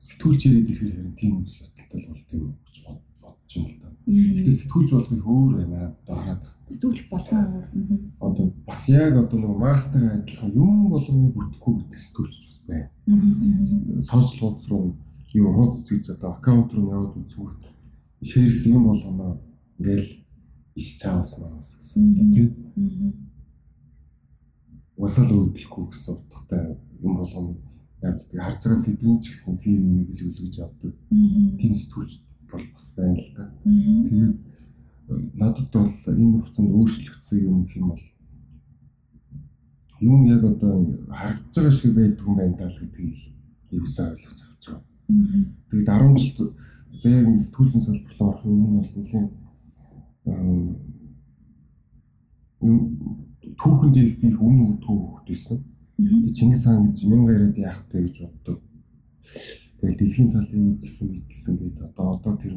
сэтгүүлч 0.08 0.42
яриад 0.48 0.72
ихээр 0.72 0.94
харин 0.96 1.16
тийм 1.20 1.34
үзэл 1.44 1.68
бодолтой 1.68 2.02
болт 2.08 2.30
юм 2.32 2.44
гэж 2.64 2.76
бодож 2.88 3.07
байна 3.56 3.68
л 3.68 3.80
да. 3.82 3.90
Гэтэ 4.08 4.52
сэтгүүлч 4.52 4.92
болгох 4.92 5.28
өөр 5.28 5.54
байна 5.60 5.96
дараад. 6.08 6.44
Сэтгүүлч 6.68 7.00
болох 7.12 7.32
нь 7.32 8.12
одоо 8.20 8.54
бас 8.66 8.82
яг 8.88 9.14
одоо 9.18 9.40
нэг 9.40 9.58
мастер 9.58 10.04
адилхан 10.04 10.52
юм 10.56 10.90
болгоны 10.92 11.32
бүтэхгүй 11.32 11.74
гэдэг 11.76 12.00
сэтгүүлч 12.00 12.36
бас 12.44 12.58
байна. 12.68 12.90
Сошиал 14.04 14.40
хуудас 14.40 14.68
руу 14.68 14.96
юу 15.34 15.54
хуудас 15.54 15.84
гэж 15.88 16.10
одоо 16.16 16.32
аккаунт 16.32 16.74
руу 16.74 16.92
яваад 16.92 17.18
үзмээр 17.20 17.56
шеэрсэн 18.24 18.74
юм 18.74 18.84
болгоно 18.88 19.40
ингээл 19.80 20.08
иш 20.76 20.98
чаавс 21.00 21.38
маас 21.38 21.76
гэсэн 21.76 22.32
тийм. 22.34 22.50
Уусаал 24.98 25.32
өөдлөхгүй 25.32 25.86
гэсэн 25.92 26.14
утгатай 26.16 26.78
юм 27.04 27.14
болгоно 27.22 27.56
яг 28.02 28.24
тийм 28.30 28.42
харж 28.42 28.62
байгаа 28.64 28.84
сэдвэн 28.84 29.20
ч 29.22 29.36
гэсэн 29.36 29.58
тийм 29.58 30.08
л 30.10 30.22
үлгэж 30.32 30.56
авдаг. 30.64 30.94
Тийм 31.60 31.74
сэтгүүлч 31.76 32.27
бол 32.52 32.66
бас 32.74 32.88
байна 32.98 33.20
л 33.20 33.30
да. 33.36 33.46
Тэгээд 33.66 34.36
надад 35.40 35.68
бол 35.72 35.92
энэ 36.08 36.34
хугацаанд 36.42 36.72
өөрчлөгдсөн 36.76 37.40
юм 37.40 37.64
гэх 37.64 37.76
юм 37.78 37.88
бол 37.90 38.04
юм 40.02 40.26
яг 40.26 40.44
одоо 40.44 40.76
харагдаж 41.10 41.56
байгаа 41.56 41.72
шиг 41.72 41.94
байдаг 41.96 42.28
юм 42.28 42.36
байна 42.36 42.58
даа 42.58 42.70
л 42.70 42.80
гэдгийг 42.80 43.18
юусаа 43.72 44.12
ойлгож 44.12 44.42
авч 44.44 44.64
байгаа. 44.68 44.84
Тэгээд 45.70 45.88
10 45.88 46.18
жил 46.18 46.54
одоо 46.94 47.12
яг 47.12 47.28
сэтгүүлийн 47.42 47.84
салбар 47.86 48.14
руу 48.20 48.30
орох 48.30 48.46
юм 48.46 48.60
бол 48.78 48.92
нэлийн 48.96 49.28
юм 52.68 52.78
түүхэнд 53.58 53.98
их 53.98 54.20
би 54.20 54.28
үнэ 54.34 54.62
өгдөг 54.68 54.88
хөхт 54.88 55.28
байсан. 55.30 55.58
Тэгээд 55.98 56.36
Чингис 56.38 56.64
хаан 56.64 56.92
гэж 56.92 57.00
1000 57.06 57.32
яриад 57.34 57.58
яах 57.58 57.80
вэ 57.92 58.02
гэж 58.06 58.18
боддог. 58.22 58.58
Тэгэл 59.78 59.98
дэлхийн 60.00 60.32
талын 60.34 60.74
эзэлсэн 60.74 61.10
эзэлсэн 61.22 61.54
гэдэг 61.58 61.84
одоо 61.90 62.08
одоо 62.18 62.34
тэр 62.42 62.54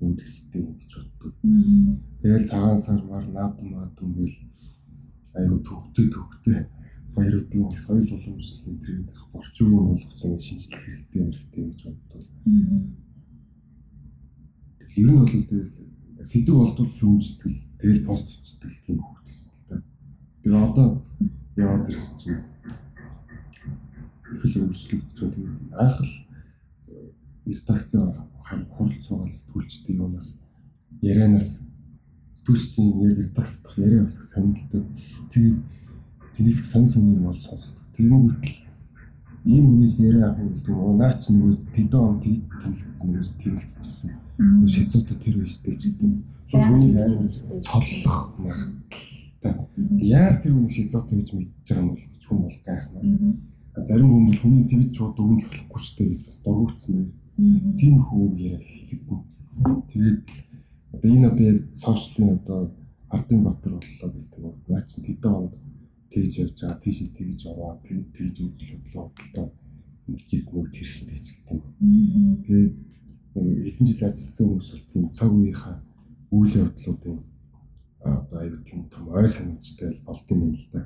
үнд 0.00 0.18
хэрэгтэй 0.24 0.62
гэж 0.64 0.90
боддог. 0.96 1.32
Тэгэл 2.22 2.48
цагаан 2.48 2.78
сар 2.80 3.00
мар 3.04 3.24
наадам 3.28 3.68
маадам 3.68 4.08
гэл 4.16 4.36
аюу 5.36 5.58
төвхтэй 5.60 6.06
төвхтэй 6.08 6.58
баяруудын 7.14 7.70
соёл 7.84 8.08
уламжлалын 8.16 8.78
тэр 8.84 8.98
орчин 9.36 9.66
үеийн 9.66 9.86
болгоч 9.92 10.20
ингэ 10.24 10.40
шинжлэх 10.46 10.82
хэрэгтэй 10.84 11.22
хэрэгтэй 11.24 11.64
гэж 11.68 11.80
боддог. 11.84 12.22
Ер 14.96 15.10
нь 15.10 15.18
бол 15.18 15.28
тэгэл 15.28 15.70
сэдв 16.30 16.54
болдод 16.54 16.90
шүүмждэг 16.98 17.54
тэгэл 17.80 18.06
пост 18.06 18.26
бичдэг 18.26 18.72
тийм 18.86 18.98
хөвгтэйсэн 19.02 19.52
л 19.52 19.66
та. 19.68 19.76
Тэгээ 20.42 20.64
одоо 20.68 20.88
яваад 21.56 21.90
ирсэн 21.90 22.14
чинь 22.18 22.42
их 24.32 24.44
л 24.44 24.60
өөрчлөгдөж 24.62 25.18
байгаа. 25.18 25.82
Анх 25.82 26.00
л 26.02 26.27
редакцийн 27.48 28.12
хурал 28.44 28.92
цугаал 29.04 29.28
сэтгүүлчдийн 29.28 29.98
юунаас 29.98 30.36
ярианаас 31.02 31.60
сэтгүүлчдийн 32.36 32.88
яг 33.08 33.18
редакц 33.18 33.60
дах 33.62 33.78
яриа 33.78 34.02
бас 34.02 34.16
сонирхолтой. 34.30 34.84
Тэгээд 35.32 35.56
тэрийг 36.36 36.64
сонь 36.64 36.86
сонь 36.86 37.14
юм 37.14 37.24
бол 37.24 37.36
сонсдог. 37.36 37.76
Тэгэнгүүт 37.96 38.44
ийм 39.44 39.64
хүнээс 39.68 39.96
яриа 40.00 40.28
авах 40.28 40.40
юм 40.40 40.52
гэдэг 40.54 40.74
нь 40.74 40.98
наач 40.98 41.22
нөгөө 41.28 41.52
педо 41.74 41.98
он 42.08 42.20
тийг 42.20 42.44
тэмэлсэн 42.60 43.06
нөгөө 43.06 43.24
тэмэлчихсэн. 43.40 44.10
Шицото 44.68 45.14
тэр 45.16 45.36
үстэй 45.42 45.74
ч 45.76 45.82
гэдэг. 45.88 46.12
Шууд 46.48 46.64
хүний 46.68 46.92
цоллох 47.64 48.32
мах. 48.38 48.62
Яаж 50.00 50.36
тэр 50.42 50.52
хүн 50.52 50.68
шицото 50.68 51.12
гэж 51.16 51.28
мэдчихэж 51.32 51.68
байгаа 51.68 51.84
юм 51.84 51.88
бол 51.92 52.04
хүн 52.28 52.38
бол 52.44 52.58
гайхмаар. 52.64 53.04
Зарим 53.88 54.08
хүмүүс 54.10 54.38
хүний 54.42 54.64
тэгж 54.68 54.90
шууд 54.96 55.16
өгнж 55.20 55.42
болохгүй 55.48 55.80
ч 55.84 55.88
гэж 55.96 56.20
бас 56.26 56.38
дургуутсан 56.42 56.92
байх 56.96 57.27
тийм 57.38 58.02
хүү 58.02 58.24
яриа 58.34 58.58
хэлэхгүй. 58.66 59.18
Тэгээд 59.90 60.18
одоо 60.92 61.08
энэ 61.10 61.28
одоо 61.30 61.44
яг 61.46 61.58
сошиалын 61.78 62.34
одоо 62.38 62.60
Ардын 63.08 63.42
Баатар 63.44 63.72
боллоо 63.72 64.10
гэдэг 64.10 64.42
нь 64.42 64.58
наа 64.68 64.82
чи 64.88 65.00
тэдэн 65.06 65.32
онд 65.32 65.54
тэгж 66.10 66.32
явж 66.42 66.56
байгаа 66.60 66.82
тийш 66.82 66.98
тэгж 67.14 67.40
яваа 67.46 67.78
тэгж 67.84 68.36
үзэл 68.42 68.74
бодлоо 68.74 69.06
бодлоо 69.14 69.46
ингэжсэн 70.08 70.54
үг 70.58 70.68
тэр 70.74 70.88
штэ 70.88 71.16
ч 71.20 71.26
гэдэг. 71.46 71.62
Тэгээд 72.44 72.74
хэдэн 73.68 73.86
жил 73.86 74.02
ажилласан 74.08 74.46
хүмүүс 74.48 74.68
бол 74.72 74.86
тийм 74.92 75.04
цаг 75.14 75.30
үеийнхаа 75.32 75.76
үйл 76.32 76.54
явдлуудын 76.58 77.18
одоо 78.02 78.38
аюул 78.40 78.62
тийм 78.66 78.80
том 78.90 79.04
ой 79.14 79.28
санамжтай 79.28 80.00
болд 80.04 80.26
юм 80.32 80.52
л 80.52 80.64
да. 80.72 80.80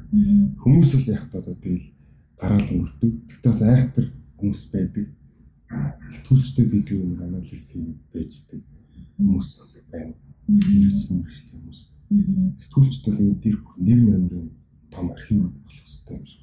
Хүмүүс 0.62 0.90
л 1.00 1.08
яг 1.08 1.30
одоо 1.32 1.54
тэгэл 1.54 1.88
гараал 2.36 2.70
өрдөг. 2.76 3.12
Тэгтээс 3.30 3.60
айхтар 3.62 4.06
хүмүүс 4.36 4.62
байдаг. 4.74 5.06
Сэтгүүлчдээс 6.12 6.72
илүү 6.78 7.00
нэг 7.08 7.20
анализ 7.24 7.48
хийж 7.48 7.96
байждаг 8.12 8.60
хүмүүс 9.16 9.48
бас 9.58 9.72
байна. 9.92 10.14
Хэрэгсэн 10.48 11.18
хүмүүс. 11.24 11.78
Сэтгүүлчд 12.62 13.04
бол 13.08 13.22
энэ 13.24 13.40
дэр 13.40 13.56
бүр 13.64 13.76
нэг 13.80 14.00
намрын 14.12 14.48
том 14.92 15.06
архив 15.12 15.48
болох 15.48 15.72
хэрэгтэй 15.72 16.16
юм 16.16 16.26
шиг. 16.28 16.42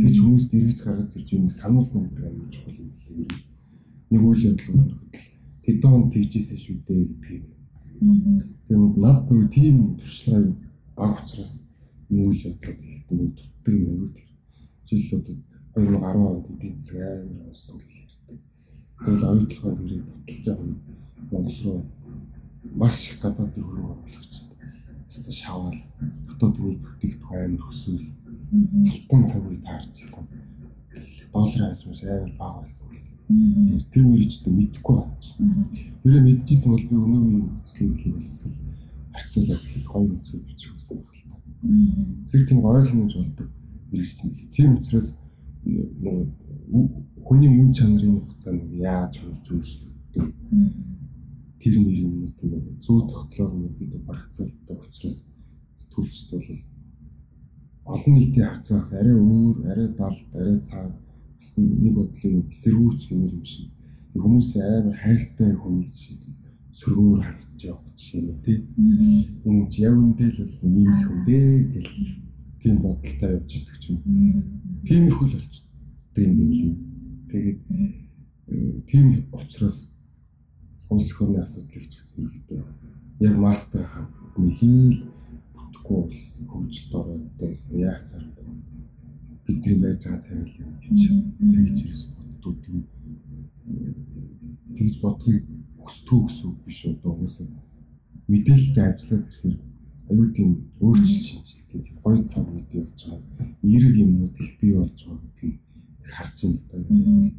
Тэгж 0.00 0.16
хүмүүс 0.16 0.44
дэрэгч 0.48 0.80
гаргаж 0.80 1.10
ирж 1.16 1.28
юм 1.36 1.48
сануулна 1.52 2.08
гэдэг 2.08 2.24
аюул 2.24 2.48
чухал 2.48 2.80
юм 2.80 2.90
лээ. 3.04 3.28
Нэг 4.10 4.22
үйл 4.24 4.46
явдал 4.48 4.72
өнөхөд 4.72 5.12
тэдэн 5.64 5.92
он 5.92 6.04
тэгжсэн 6.08 6.58
шүү 6.64 6.76
дээ 6.88 7.02
гэдгийг. 7.04 7.44
Тэгээд 8.64 8.94
над 8.96 9.20
нэг 9.28 9.44
тийм 9.52 9.76
туршлагыг 10.00 10.56
баг 10.96 11.12
учраас 11.20 11.54
үйл 12.08 12.40
явдлууд 12.48 12.80
ихтэй 12.80 13.16
нэг 13.20 13.30
тутдаг 13.36 13.74
юм 13.76 13.88
аюул 13.92 14.12
тэр. 14.16 14.28
Одоо 14.90 15.84
2010 15.84 16.26
онд 16.32 16.46
эдийн 16.50 16.76
засаг 16.80 17.28
амар 17.28 17.46
унсан 17.52 17.76
ярьдаг. 17.76 17.99
Тэгэл 19.00 19.24
оюутлахаар 19.24 19.76
гэрээ 19.80 20.02
баталж 20.04 20.44
байгаа 20.46 20.66
юм. 20.68 20.78
Монгол 21.30 21.58
руу 21.64 21.80
маш 22.80 22.96
их 23.08 23.20
гадаадын 23.22 23.64
хөрөнгө 23.64 23.92
оруулагчд 23.96 24.50
өөртөө 25.20 25.34
шавал 25.40 25.78
дотоод 26.28 26.56
нийт 26.58 26.80
бүтээгдэхүүн 26.84 27.44
амар 27.44 27.70
өсвөл 27.70 28.04
алтан 28.90 29.22
цаг 29.28 29.42
үе 29.46 29.58
таарч 29.66 29.94
исэн. 30.02 30.24
Долларын 31.32 31.70
хажууш 31.70 32.00
амар 32.02 32.32
бага 32.38 32.60
байсан. 32.62 32.88
Тэр 33.92 34.04
үеч 34.10 34.32
ч 34.42 34.46
мэдэхгүй 34.46 34.96
байна. 34.98 35.16
Ерөө 36.04 36.22
мэдчихсэн 36.26 36.70
бол 36.72 36.84
би 36.90 36.94
өнөө 36.98 37.22
үеийн 37.24 37.46
нөхцөлийг 37.46 38.14
болцсон. 38.16 38.52
Харьцуулаад 39.14 39.62
их 39.76 39.86
гоё 39.86 40.06
нөхцөл 40.10 40.42
бичихсэн 40.48 40.96
байна. 40.98 42.28
Тэр 42.30 42.42
тийм 42.46 42.58
гоё 42.60 42.82
санаж 42.82 43.14
болдог 43.14 43.48
ирж 43.92 44.12
тийм. 44.18 44.30
Тийм 44.50 44.70
учраас 44.76 45.14
хүний 47.26 47.50
мөн 47.52 47.70
чанарын 47.76 48.20
хугацаанд 48.20 48.72
яаж 48.74 49.14
өөрчлөгддөг 49.24 50.26
тэр 51.60 51.74
мөр 51.84 51.96
юмнууд 52.04 52.38
нь 52.40 52.80
зүү 52.84 52.98
тогтлоор 53.12 53.52
нь 53.54 53.76
бид 53.78 53.92
барагцаалтай 54.08 54.76
учраас 54.80 55.18
сэтгүүлчд 55.80 56.30
бол 56.32 56.48
олон 57.94 58.14
нийтийн 58.14 58.46
байгаас 58.64 58.90
арай 58.92 59.16
өөр, 59.16 59.56
арай 59.70 59.88
далд, 59.98 60.28
арай 60.38 60.58
цаад 60.68 60.94
бас 61.38 61.50
нэг 61.56 61.94
бодлын 61.96 62.44
эсэргүүч 62.52 63.00
юм 63.12 63.20
юм 63.28 63.44
шиг. 63.44 63.68
Хүмүүс 64.14 64.50
амар 64.56 64.96
хайртай 65.02 65.52
хүмүүс 65.62 65.92
шиг 66.02 66.20
сөргөөр 66.80 67.20
харагдаж 67.24 67.60
явах 67.70 67.88
жишээ 67.96 68.20
нь 68.24 68.40
тий. 68.44 68.58
Энэ 69.46 69.68
ч 69.72 69.74
яг 69.84 69.94
үндэл 69.96 70.38
бол 70.62 70.76
ийм 70.80 70.90
л 70.96 71.04
хүн 71.08 71.20
дээ 71.26 71.48
гэл 71.72 71.92
тийм 72.60 72.76
бодолтой 72.84 73.30
явж 73.36 73.50
идэх 73.58 73.78
юм. 73.90 73.98
Тиймэрхүү 74.86 75.26
л 75.28 75.34
болчихдог 75.36 76.24
юм 76.24 76.34
байна. 76.38 76.72
Тэгээд 77.30 77.60
тийм 78.88 79.06
учраас 79.32 79.78
улс 80.90 81.10
орны 81.20 81.38
асуудлыг 81.42 81.86
ч 81.90 81.94
гэсэн 81.96 82.26
ерөөдөө 82.26 82.62
яг 83.28 83.36
мастер 83.38 83.84
хам 83.86 84.06
нэхийл 84.36 85.06
бүтэхгүй 85.54 85.96
улс 86.04 86.24
хөгжилд 86.50 86.92
ороодоос 86.98 87.60
яах 87.70 88.02
царахгүй 88.10 88.50
бидний 89.46 89.78
байж 89.82 90.04
байгаа 90.04 90.20
царил 90.20 90.54
юм 90.62 90.72
гэж 90.82 91.00
тэгж 91.38 91.78
ирс 91.86 92.02
боддог 92.16 92.56
тийм. 92.64 92.84
Тэгж 94.76 94.94
бодгийг 95.02 95.44
өсдөө 95.84 96.20
гэсэн 96.26 96.50
биш. 96.64 96.78
Одоо 96.86 97.12
угсаа 97.14 97.46
мэдээлэлтэй 98.28 98.84
ажиллаад 98.90 99.26
ирэхээр 99.26 99.69
аюу 100.10 100.26
тийм 100.34 100.50
өөрчлөлт 100.82 101.26
шинжилгээ 101.28 101.82
тийм 101.86 101.98
гоё 102.04 102.20
цаг 102.30 102.44
үед 102.50 102.70
явж 102.74 103.00
байгаа 103.06 103.46
эерэг 103.62 103.94
юмнууд 104.04 104.34
их 104.44 104.52
бий 104.60 104.72
болж 104.74 104.98
байгаа 105.06 105.22
гэдгийг 105.22 105.58
харж 106.14 106.36
байна 106.42 106.58
л 106.58 106.66
да. 106.70 107.30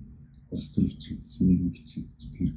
Улс 0.52 0.68
төрч 0.74 1.02
гэж 1.08 1.28
нийгэм 1.44 1.70
бичиж 1.76 2.08
тэр 2.36 2.52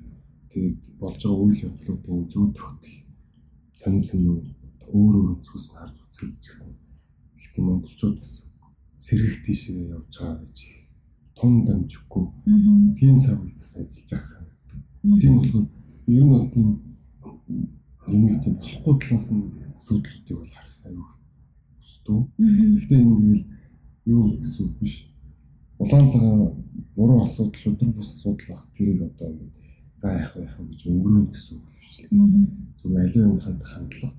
тэгээд 0.50 0.76
болж 1.02 1.20
байгаа 1.22 1.42
үйл 1.44 1.64
явдлуудын 1.66 2.22
зүй 2.30 2.46
тогтол 2.58 2.96
сонин 3.78 4.02
сонин 4.06 4.30
өөр 4.94 5.14
өөр 5.14 5.14
өнцгөөс 5.34 5.66
нь 5.70 5.76
харж 5.78 5.96
үзэх 5.98 6.30
гэсэн. 6.38 6.70
Гэхдээ 7.38 7.64
монголчууд 7.66 8.16
бас 8.22 8.34
сэргэх 9.04 9.36
тийшээ 9.44 9.90
явж 9.96 10.12
байгаа 10.14 10.38
гэж 10.46 10.58
тун 11.34 11.54
дамжихгүй 11.66 12.24
тийм 12.98 13.18
цаг 13.18 13.42
үед 13.42 13.58
бас 13.58 13.72
ажиллаж 13.82 14.10
байгаа. 14.14 14.54
Тийм 15.20 15.32
болохоор 15.38 15.66
ер 16.06 16.24
нь 16.24 16.30
бол 16.30 16.46
тийм 16.54 16.68
юм 18.06 18.40
тийм 18.42 18.54
болохгүй 18.62 18.94
талаас 19.02 19.30
нь 19.34 19.63
асуудлуудыг 19.84 20.38
бол 20.40 20.48
харах 20.48 20.80
аюу 20.88 21.04
өстөө. 21.84 22.20
Гэхдээ 22.40 23.00
энэ 23.04 23.16
тэгэл 23.20 23.44
юу 24.08 24.22
гэсэн 24.40 24.64
үг 24.64 24.74
биш. 24.80 24.94
Улаан 25.78 26.08
цагаан 26.08 26.64
буруу 26.96 27.22
асуудал 27.22 27.60
шудраг 27.60 27.92
бус 27.92 28.08
асуудал 28.12 28.48
баг 28.48 28.64
тэрийг 28.76 29.02
одоо 29.04 29.28
ингээд 29.28 29.52
за 30.00 30.08
яах 30.08 30.32
вэ 30.36 30.42
яах 30.42 30.56
вэ 30.56 30.64
гэж 30.72 30.80
өнгөрөөнө 30.88 31.32
гэсэн 31.32 31.56
үг 31.60 31.66
биш 31.76 31.92
л. 32.00 32.08
Зүгээр 32.80 33.04
аливаа 33.04 33.28
юм 33.28 33.40
хандах 33.44 33.70
хандлага. 33.76 34.16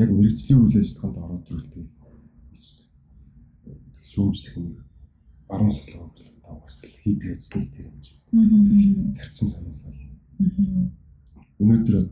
Яг 0.00 0.10
мэрэгжлийн 0.16 0.60
үйл 0.64 0.80
ажиллагаанд 0.80 1.16
ороод 1.20 1.50
ирвэл 1.52 1.88
шүүмжлэх 4.10 4.56
нэг 4.56 4.76
баруун 5.48 5.72
солон 5.76 6.10
та 6.16 6.50
бас 6.56 6.80
хийдэг 6.80 7.36
ажил 7.36 7.68
тэр 7.68 7.84
юм 7.84 8.00
чинь. 8.00 9.12
Зарцсан 9.12 9.52
сануулал. 9.52 10.00
Өнөөдөр 11.60 12.08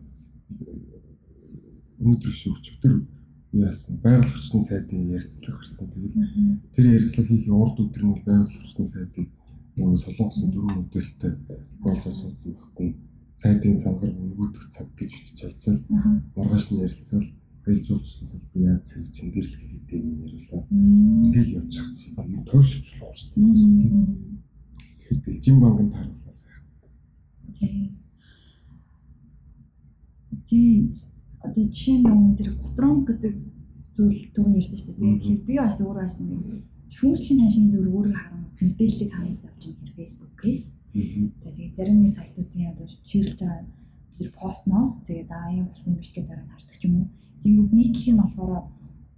өнөөдөр 2.04 2.34
шүү 2.36 2.52
өчигдөр 2.60 2.94
яасан? 3.64 3.96
Байгаль 4.04 4.28
орчны 4.28 4.60
сайдын 4.60 5.08
ярилцлага 5.16 5.58
гарсан. 5.58 5.88
Тэгэл 5.88 6.14
тэр 6.76 6.84
ярилцлага 6.92 7.28
хийх 7.32 7.48
урд 7.48 7.80
өдөр 7.80 8.04
нь 8.04 8.20
байгаль 8.28 8.60
орчны 8.60 8.86
сайдыг 8.86 9.26
нөгөө 9.80 9.98
солонгосын 10.04 10.50
дөрвөн 10.52 10.76
модельтэй 10.84 11.32
болж 11.80 12.02
асуусан 12.04 12.52
байхгүй 12.52 12.88
сайдын 13.40 13.76
сангар 13.80 14.12
өнгөдөх 14.12 14.68
цаг 14.68 14.86
гэж 14.94 15.10
бичиж 15.10 15.40
хайцал 15.40 15.80
маргааш 16.36 16.66
нь 16.70 16.82
ярилцал 16.84 17.26
хэлжүүлсэн 17.64 18.28
яаж 18.60 18.82
сэрэг 18.84 19.08
чингэрл 19.16 19.56
гэдэг 19.56 19.98
юм 19.98 20.20
яриулаа. 20.28 20.62
Ингээл 20.70 21.56
явж 21.58 21.70
чадсан 21.72 22.12
юм. 22.28 22.44
Тойшрч 22.44 22.88
болж 23.00 23.20
байна 23.32 24.34
тэгэхээр 25.04 25.24
дэлжин 25.24 25.60
банкнд 25.60 25.92
тааруулаа 25.92 26.32
сайхан 26.32 26.64
тийм 30.48 30.94
одоо 31.46 31.62
жишээ 31.70 31.96
нь 32.00 32.08
өндөр 32.08 32.48
готрон 32.62 33.04
гэдэг 33.08 33.34
зүйл 33.96 34.20
түрүү 34.34 34.58
ярьсан 34.58 34.78
шүү 34.80 34.94
дээ 34.96 35.18
тэгэхээр 35.22 35.46
би 35.48 35.54
бас 35.60 35.76
өөрөө 35.80 36.04
бас 36.04 36.16
ингэ 36.20 36.36
шүүрлийн 36.96 37.40
хашийн 37.42 37.70
зүгээр 37.72 37.94
өөрөө 37.94 38.16
харан 38.18 38.44
мэдээллийг 38.64 39.10
хаанаас 39.12 39.42
авч 39.44 39.62
байгаа 39.66 39.80
хэрэг 39.82 39.98
Facebook-ээс. 39.98 40.62
За 41.42 41.48
тэгээд 41.50 41.76
зарим 41.78 41.98
нэг 42.02 42.12
сайтуудын 42.14 42.70
одоо 42.72 42.86
ширлж 43.08 43.38
байгаа 43.38 43.66
тэр 44.14 44.28
постноос 44.38 44.90
тэгээд 45.06 45.30
аа 45.30 45.50
юм 45.58 45.66
болсон 45.68 45.90
юм 45.92 45.98
биш 45.98 46.10
гэдэг 46.14 46.30
дараа 46.30 46.46
хардаг 46.54 46.82
юм 46.86 46.94
уу. 46.98 47.08
Тэнгүүд 47.42 47.70
нийтлэх 47.74 48.08
нь 48.14 48.20
болохоор 48.22 48.64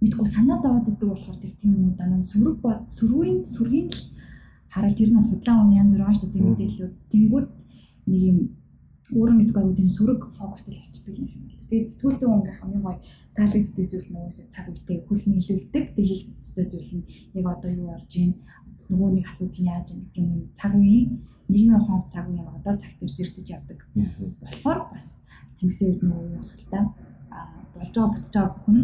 мэдгүй 0.01 0.27
санаа 0.35 0.57
зовоод 0.61 0.89
идэг 0.89 1.09
болохоор 1.09 1.37
тэр 1.41 1.53
тийм 1.61 1.73
үү 1.77 1.93
даа 1.97 2.21
сүрэг 2.31 2.57
бод 2.65 2.81
сүргийн 2.97 3.39
сүргийн 3.55 3.87
л 3.93 4.01
хараад 4.73 4.97
тэр 4.97 5.09
нь 5.13 5.27
судлаа 5.29 5.57
оны 5.63 5.77
янз 5.81 5.93
бүр 5.93 6.01
байгаа 6.01 6.17
шүү 6.17 6.29
дээ 6.33 6.47
мэдээллүүд. 6.49 6.93
Тэнгүүд 7.13 7.47
нэг 8.09 8.21
юм 8.31 8.37
өөрөө 9.17 9.35
мэдгүй 9.37 9.61
аюу 9.61 9.77
тийм 9.77 9.89
сүрэг 9.97 10.21
фокустэй 10.37 10.73
л 10.73 10.81
авчдаг 10.81 11.15
юм 11.17 11.27
шиг. 11.29 11.56
Тэгээд 11.67 11.91
сэтгүүл 11.91 12.19
зүйн 12.19 12.35
ингээ 12.39 12.57
хамгийн 12.59 12.83
гоё 12.85 12.99
таалагддаг 13.35 13.85
зүйл 13.91 14.09
уусаа 14.15 14.45
цаг 14.53 14.65
үедээ 14.71 14.99
хөл 15.07 15.23
нийлүүлдэг. 15.27 15.85
Тэгээд 15.95 16.09
хийх 16.11 16.23
ёстой 16.41 16.65
зүйл 16.71 16.91
нь 16.97 17.07
яг 17.37 17.45
одоо 17.53 17.71
юу 17.71 17.87
болж 17.91 18.07
байна 18.07 18.35
нөгөө 18.89 19.09
нэг 19.13 19.25
асуудал 19.27 19.67
яаж 19.73 19.87
юм 19.91 20.01
гэдэг 20.03 20.23
нь 20.23 20.47
цаг 20.57 20.71
үеийн 20.79 21.09
нийгмийн 21.51 21.79
ухаан 21.79 22.03
цаг 22.13 22.25
үеийн 22.27 22.47
одоо 22.57 22.73
цаг 22.79 22.91
дээр 22.99 23.13
зэрдэж 23.17 23.47
явдаг. 23.55 23.79
Болохоор 24.41 24.79
бас 24.91 25.07
тэнгисийн 25.59 25.89
үед 25.91 26.01
нөгөө 26.03 26.27
юу 26.37 26.45
хэл 26.47 26.71
та 26.71 26.79
болж 27.75 27.91
байгаа 27.93 28.13
бүтэж 28.15 28.33
байгаа 28.33 28.59
хүн 28.63 28.79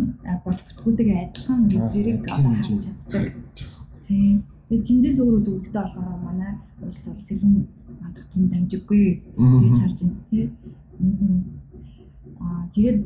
болж 0.45 0.59
бүтгүүтэйгээ 0.67 1.19
адилхан 1.23 1.61
зэрэг 1.93 2.19
одоо 2.35 2.51
харж 2.51 2.67
чаддаг. 2.83 3.23
Тийм. 4.07 4.37
Тэгээд 4.67 4.87
тэндээс 4.87 5.17
өөрөө 5.19 5.41
дүүрэгтэй 5.43 5.81
болохоор 5.83 6.19
манай 6.27 6.51
улс 6.83 7.03
улс 7.07 7.23
сэрүүн 7.27 7.55
мандах 8.01 8.25
том 8.31 8.43
дамжиггүй 8.51 9.03
гэж 9.63 9.77
харж 9.81 9.97
байна 10.03 10.23
тий. 10.29 10.45
Аа 12.43 12.67
тэгээд 12.75 12.99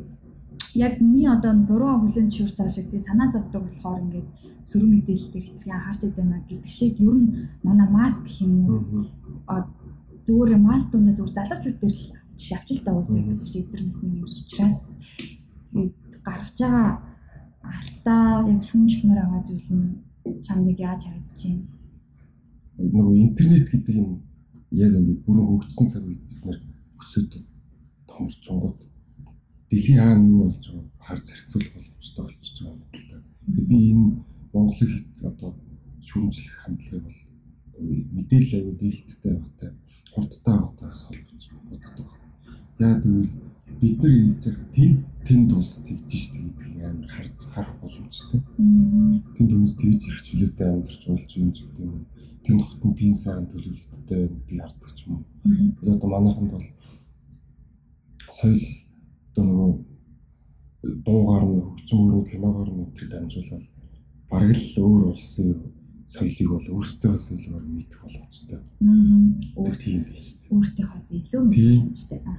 яг 0.74 1.00
миний 1.00 1.28
одоо 1.28 1.52
буруу 1.68 1.94
хүлэн 2.00 2.28
зөвшөөрч 2.28 2.74
шиг 2.74 2.90
тий 2.90 3.00
санаа 3.00 3.28
зовдөг 3.32 3.62
болохоор 3.62 4.02
ингээд 4.04 4.28
сөрөг 4.68 4.90
мэдээлэл 4.92 5.32
дээр 5.32 5.46
хэтэрхий 5.46 5.72
анхаарч 5.74 6.02
байна 6.16 6.38
гэдэг 6.48 6.70
шиг 6.78 6.94
ер 7.00 7.16
нь 7.18 7.28
манай 7.66 7.88
маск 7.88 8.22
гэх 8.26 8.42
юм 8.44 8.54
уу? 8.66 9.04
Зүгээр 10.26 10.60
маск 10.68 10.88
дундаа 10.90 11.14
зүгээр 11.16 11.36
залуучууд 11.36 11.78
дээр 11.80 11.94
л 11.96 12.04
жишээ 12.38 12.58
авч 12.58 12.68
л 12.70 12.84
даа 12.84 12.94
уусаа 12.96 13.16
гэдэг 13.16 13.46
чи 13.48 13.58
эдгээр 13.62 13.82
насны 13.84 14.06
хүмүүс 14.08 14.34
учраас 14.42 14.78
тэгээд 15.72 15.94
гаргаж 16.26 16.56
байгаа 16.60 16.88
алдаа 17.78 18.24
яг 18.52 18.60
шүүмжлэмээр 18.68 19.20
байгаа 19.22 19.42
зүйл 19.48 19.68
нь 19.78 19.88
чамд 20.46 20.66
яаж 20.78 21.02
харагдаж 21.06 21.40
байна? 21.42 21.64
Нөгөө 22.78 23.14
интернет 23.24 23.66
гэдэг 23.72 23.94
юм 24.02 24.10
яг 24.84 24.92
ингээд 24.98 25.24
бүрэн 25.24 25.46
хөгжсөн 25.48 25.86
цаг 25.90 26.02
үед 26.06 26.22
бид 26.28 26.40
нэр 26.44 26.58
өсөд 27.00 27.30
томорч 28.06 28.42
онгод 28.52 28.87
дэлхийн 29.70 30.00
хаана 30.00 30.28
юу 30.28 30.40
болж 30.44 30.64
байгааг 30.68 30.88
хар 31.06 31.20
зарцуулах 31.24 31.72
боломжтой 31.74 32.24
болчихж 32.24 32.56
байгаа 32.60 32.74
юм 32.74 32.82
л. 32.82 32.92
Тэгээд 33.46 33.68
би 33.68 33.78
энэ 33.92 34.06
Монголыг 34.52 34.92
хэд 34.92 35.26
одоо 35.30 35.50
шүүмжлэх 36.08 36.56
хандлагыг 36.62 37.04
бол 37.04 37.20
мэдээлэл 38.16 38.56
аягүй 38.56 38.74
дээлттэй 38.80 39.32
байгаатай 39.32 39.70
хурдтай 40.12 40.54
байгаатай 40.56 40.90
холбож 41.04 41.44
боддог. 41.70 42.08
Яг 42.78 42.96
тэгвэл 43.02 43.30
бид 43.80 43.98
нар 44.02 44.14
энэ 44.18 44.40
зэрэг 44.42 44.62
тэн 44.74 44.92
тэнд 45.26 45.50
улс 45.52 45.74
тэгж 45.86 46.10
штэ 46.16 46.38
гэдэг 46.40 46.84
амар 46.88 47.10
харж 47.12 47.38
харах 47.52 47.76
боломжтой. 47.82 48.40
Тэнд 49.36 49.50
хүмүүс 49.52 49.74
тэгж 49.76 50.02
хэрэгчлээтэй 50.04 50.68
амьдарч 50.72 51.02
болж 51.06 51.30
юм 51.36 51.50
ч 51.52 51.58
гэдэг 51.68 51.84
юм. 51.84 52.06
Тэнд 52.44 52.60
хотон 52.64 52.92
тийм 52.96 53.14
сайн 53.14 53.44
төлөвлөлттэй 53.52 54.22
гэдгийг 54.32 54.60
хардаг 54.64 54.90
ч 54.96 55.00
юм 55.06 55.28
одоо 55.82 56.08
манайханд 56.08 56.50
бол 56.52 56.66
соёл 58.40 58.60
одоо 59.38 59.46
нөгөө 59.46 59.70
дуугаар 61.04 61.44
нь 61.46 61.62
хөгжим 61.62 61.98
өрөө 62.06 62.24
киногоор 62.30 62.70
нь 62.74 62.92
тэр 62.96 63.08
дамжуулаад 63.10 63.64
бараг 64.30 64.50
л 64.58 64.74
өөр 64.82 65.02
улсын 65.14 65.48
соёлыг 66.10 66.48
бол 66.50 66.66
өөрсдөө 66.74 67.14
соёлоор 67.18 67.64
мэдэх 67.70 68.00
боломжтой. 68.02 68.58
Аа. 68.58 69.62
Тэр 69.62 69.76
тийм 69.78 70.02
биш 70.08 70.26
дээ. 70.42 70.50
Өөртөөхөөс 70.54 71.06
илүү 71.14 71.42
мэдэх 71.46 71.78
боломжтой. 71.78 72.20
Аа. 72.26 72.34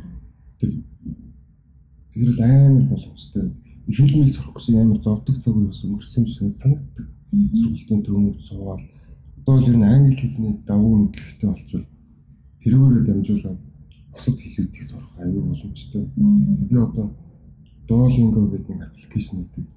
Тэр 0.60 2.30
л 2.36 2.42
амар 2.44 2.84
боломжтой. 2.92 3.46
Фильмээс 3.88 4.34
сурах 4.36 4.54
гэсэн 4.60 4.82
амар 4.82 5.00
зовдөг 5.00 5.36
цаг 5.40 5.56
үе 5.56 5.72
ус 5.72 5.84
өнгөрсөн 5.86 6.24
юм 6.24 6.28
шиг 6.28 6.58
санагддаг. 6.60 7.08
Сургалтын 7.30 8.02
төвөнд 8.04 8.40
суугаад 8.44 8.84
одоо 9.40 9.56
л 9.62 9.70
ер 9.72 9.78
нь 9.78 9.88
англи 9.88 10.16
хэлний 10.20 10.56
давуу 10.68 10.96
мэдлэгтэй 11.10 11.48
болчвол 11.50 11.86
тэрүүгээрээ 12.62 13.06
дамжуулаад 13.08 13.60
бусад 14.20 14.36
хэлүүдийг 14.36 14.84
сурах 14.84 15.16
аюул 15.18 15.48
боломжтой. 15.48 16.04
Би 16.70 16.76
одоо 16.76 17.16
Duolingo 17.88 18.52
гэдэг 18.52 18.76
нэг 18.76 18.88
аппликейшн 18.92 19.48
гэдэг. 19.48 19.68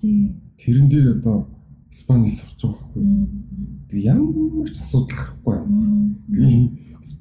Тэрэн 0.59 0.89
дээр 0.91 1.07
одоо 1.17 1.47
Испани 1.93 2.31
сурч 2.31 2.61
байгаа 2.63 2.83
байхгүй. 2.83 3.05
Тэг 3.89 4.01
ямар 4.03 4.71
ч 4.71 4.77
асуудал 4.83 5.17
гарахгүй. 5.45 6.17
Би 6.29 6.43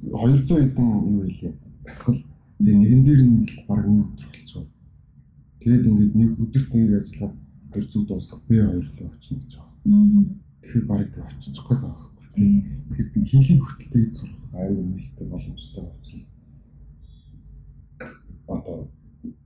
200 0.09 0.47
хэдэн 0.49 0.87
юу 1.13 1.21
вэ? 1.21 1.53
Тасгал. 1.85 2.17
Тэгээ 2.57 2.77
нэрэн 2.81 3.03
дээр 3.05 3.21
нь 3.21 3.45
л 3.45 3.57
баг 3.67 3.85
нэг 3.85 4.05
өдөр 4.09 4.29
болчихоо. 4.31 4.65
Тэгээд 5.61 5.87
ингээд 5.87 6.13
нэг 6.15 6.29
өдөрт 6.41 6.69
нэг 6.73 6.89
ажиллаад 7.01 7.35
тэр 7.71 7.85
зүг 7.85 8.03
дуусах 8.07 8.41
би 8.47 8.55
хоёрлоо 8.57 9.07
очно 9.13 9.37
гэж 9.37 9.51
байгаа. 9.59 10.25
Тэгэхээр 10.61 10.85
баг 10.89 11.07
тэг 11.13 11.23
очиж 11.29 11.55
гээд 11.61 11.81
байгаа 11.81 11.93
байхгүй. 11.99 12.47
Тэгэхээр 12.89 13.29
хийлийн 13.29 13.59
хүртэл 13.61 13.91
тэгж 13.93 14.13
сурах 14.17 14.41
аюул 14.55 14.87
нээлттэй 14.87 15.27
боломжтой 15.27 15.83
учраас 15.83 16.30
одоо 18.55 18.77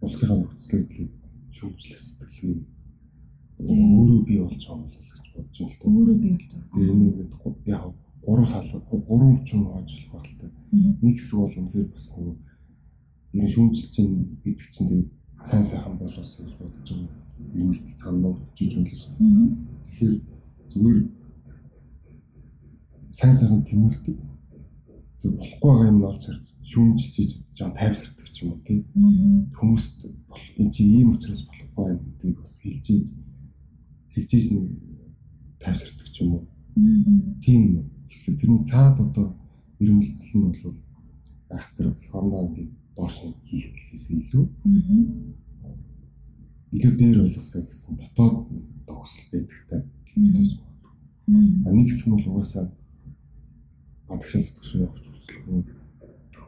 улсынхаа 0.02 0.38
нөхцөл 0.38 0.72
байдлыг 0.74 1.12
шүүмжлэх 1.56 2.00
сэтгэлээ 2.00 2.76
өөрөө 3.60 4.22
бий 4.28 4.40
болж 4.44 4.64
байгаа 4.68 4.84
юм 4.84 4.92
бодож 5.36 5.58
байна 5.60 5.72
л 5.72 5.80
да. 5.80 5.88
Өөрөө 5.88 6.18
бий 6.22 6.32
болж 6.36 6.48
байгаа. 6.52 6.68
Тэгээ 6.74 6.92
энийг 6.92 7.18
яг 7.66 7.84
гурван 9.08 9.46
ч 9.46 9.50
юм 9.56 9.64
ажиллах 9.72 10.12
байх 10.12 10.28
л 10.32 10.38
да. 10.42 10.48
Нэг 11.02 11.16
хэсэг 11.16 11.40
бол 11.40 11.56
үнэхээр 11.56 11.88
бас 11.96 12.08
нэг 12.18 12.38
ер 13.36 13.44
нь 13.44 13.52
шүүмжилж 13.54 13.92
чинь 13.96 14.14
гэдэг 14.44 14.70
чинь 14.72 14.88
тэгээ 14.90 15.06
сайн 15.48 15.64
сайхан 15.64 15.96
болоос 16.00 16.32
гэж 16.36 16.52
бодож 16.60 16.90
байгаа. 16.92 17.20
Ер 17.56 17.64
нь 17.64 17.76
цаанаа 18.00 18.34
жиж 18.56 18.72
үнэлж 18.76 19.00
шүү. 19.00 19.14
Тэгэхээр 19.88 20.14
зүгээр 20.72 21.00
сайн 23.12 23.34
сайхан 23.36 23.64
тэмүүлдэг. 23.64 24.18
Болохгүй 25.26 25.72
байгаа 25.72 25.90
юм 25.90 26.00
харж 26.06 26.24
шүүмжилж 26.70 27.14
хийж 27.16 27.32
жаа 27.58 27.72
тайвширдаг 27.78 28.28
ч 28.34 28.38
юм 28.44 28.52
уу 28.54 28.62
тийм. 28.68 28.82
Хүмүүст 29.58 29.98
энэ 30.60 30.72
чи 30.74 30.82
ийм 30.84 31.14
учраас 31.14 31.42
болохгүй 31.48 31.86
юм 31.94 32.00
гэдгийг 32.06 32.38
бас 32.42 32.54
хэлж 32.62 32.86
ийж 32.94 33.08
тэгжиж 34.14 34.46
нэг 34.54 34.66
тайвширдаг 35.62 36.08
ч 36.14 36.16
юм 36.22 36.32
уу. 36.36 36.44
Тийм 37.44 37.64
хэсэг 38.10 38.40
тэрний 38.40 38.64
цаад 38.70 39.00
одоо 39.00 39.28
ирмэлцэл 39.80 40.36
нь 40.36 40.46
бол 40.64 40.76
ахтар 41.50 41.88
хормоны 42.12 42.70
доош 42.96 43.16
нь 43.24 43.36
хийх 43.48 43.72
гэхээс 43.74 44.06
илүү 44.12 44.46
илүү 46.76 46.94
дээр 47.00 47.18
болоосаа 47.24 47.62
гэсэн 47.64 47.94
дотоод 48.00 48.36
тогсол 48.88 49.26
байдагтай 49.32 49.82
гэж 50.16 50.52
байна. 50.60 51.72
Нэг 51.76 51.88
хэсэг 51.88 52.08
нь 52.08 52.14
бол 52.16 52.28
угаасаа 52.32 52.66
гадагшаал 54.08 54.50
төгсөө 54.56 54.82
явах 54.86 55.15
хүсэлгүй 55.26 55.62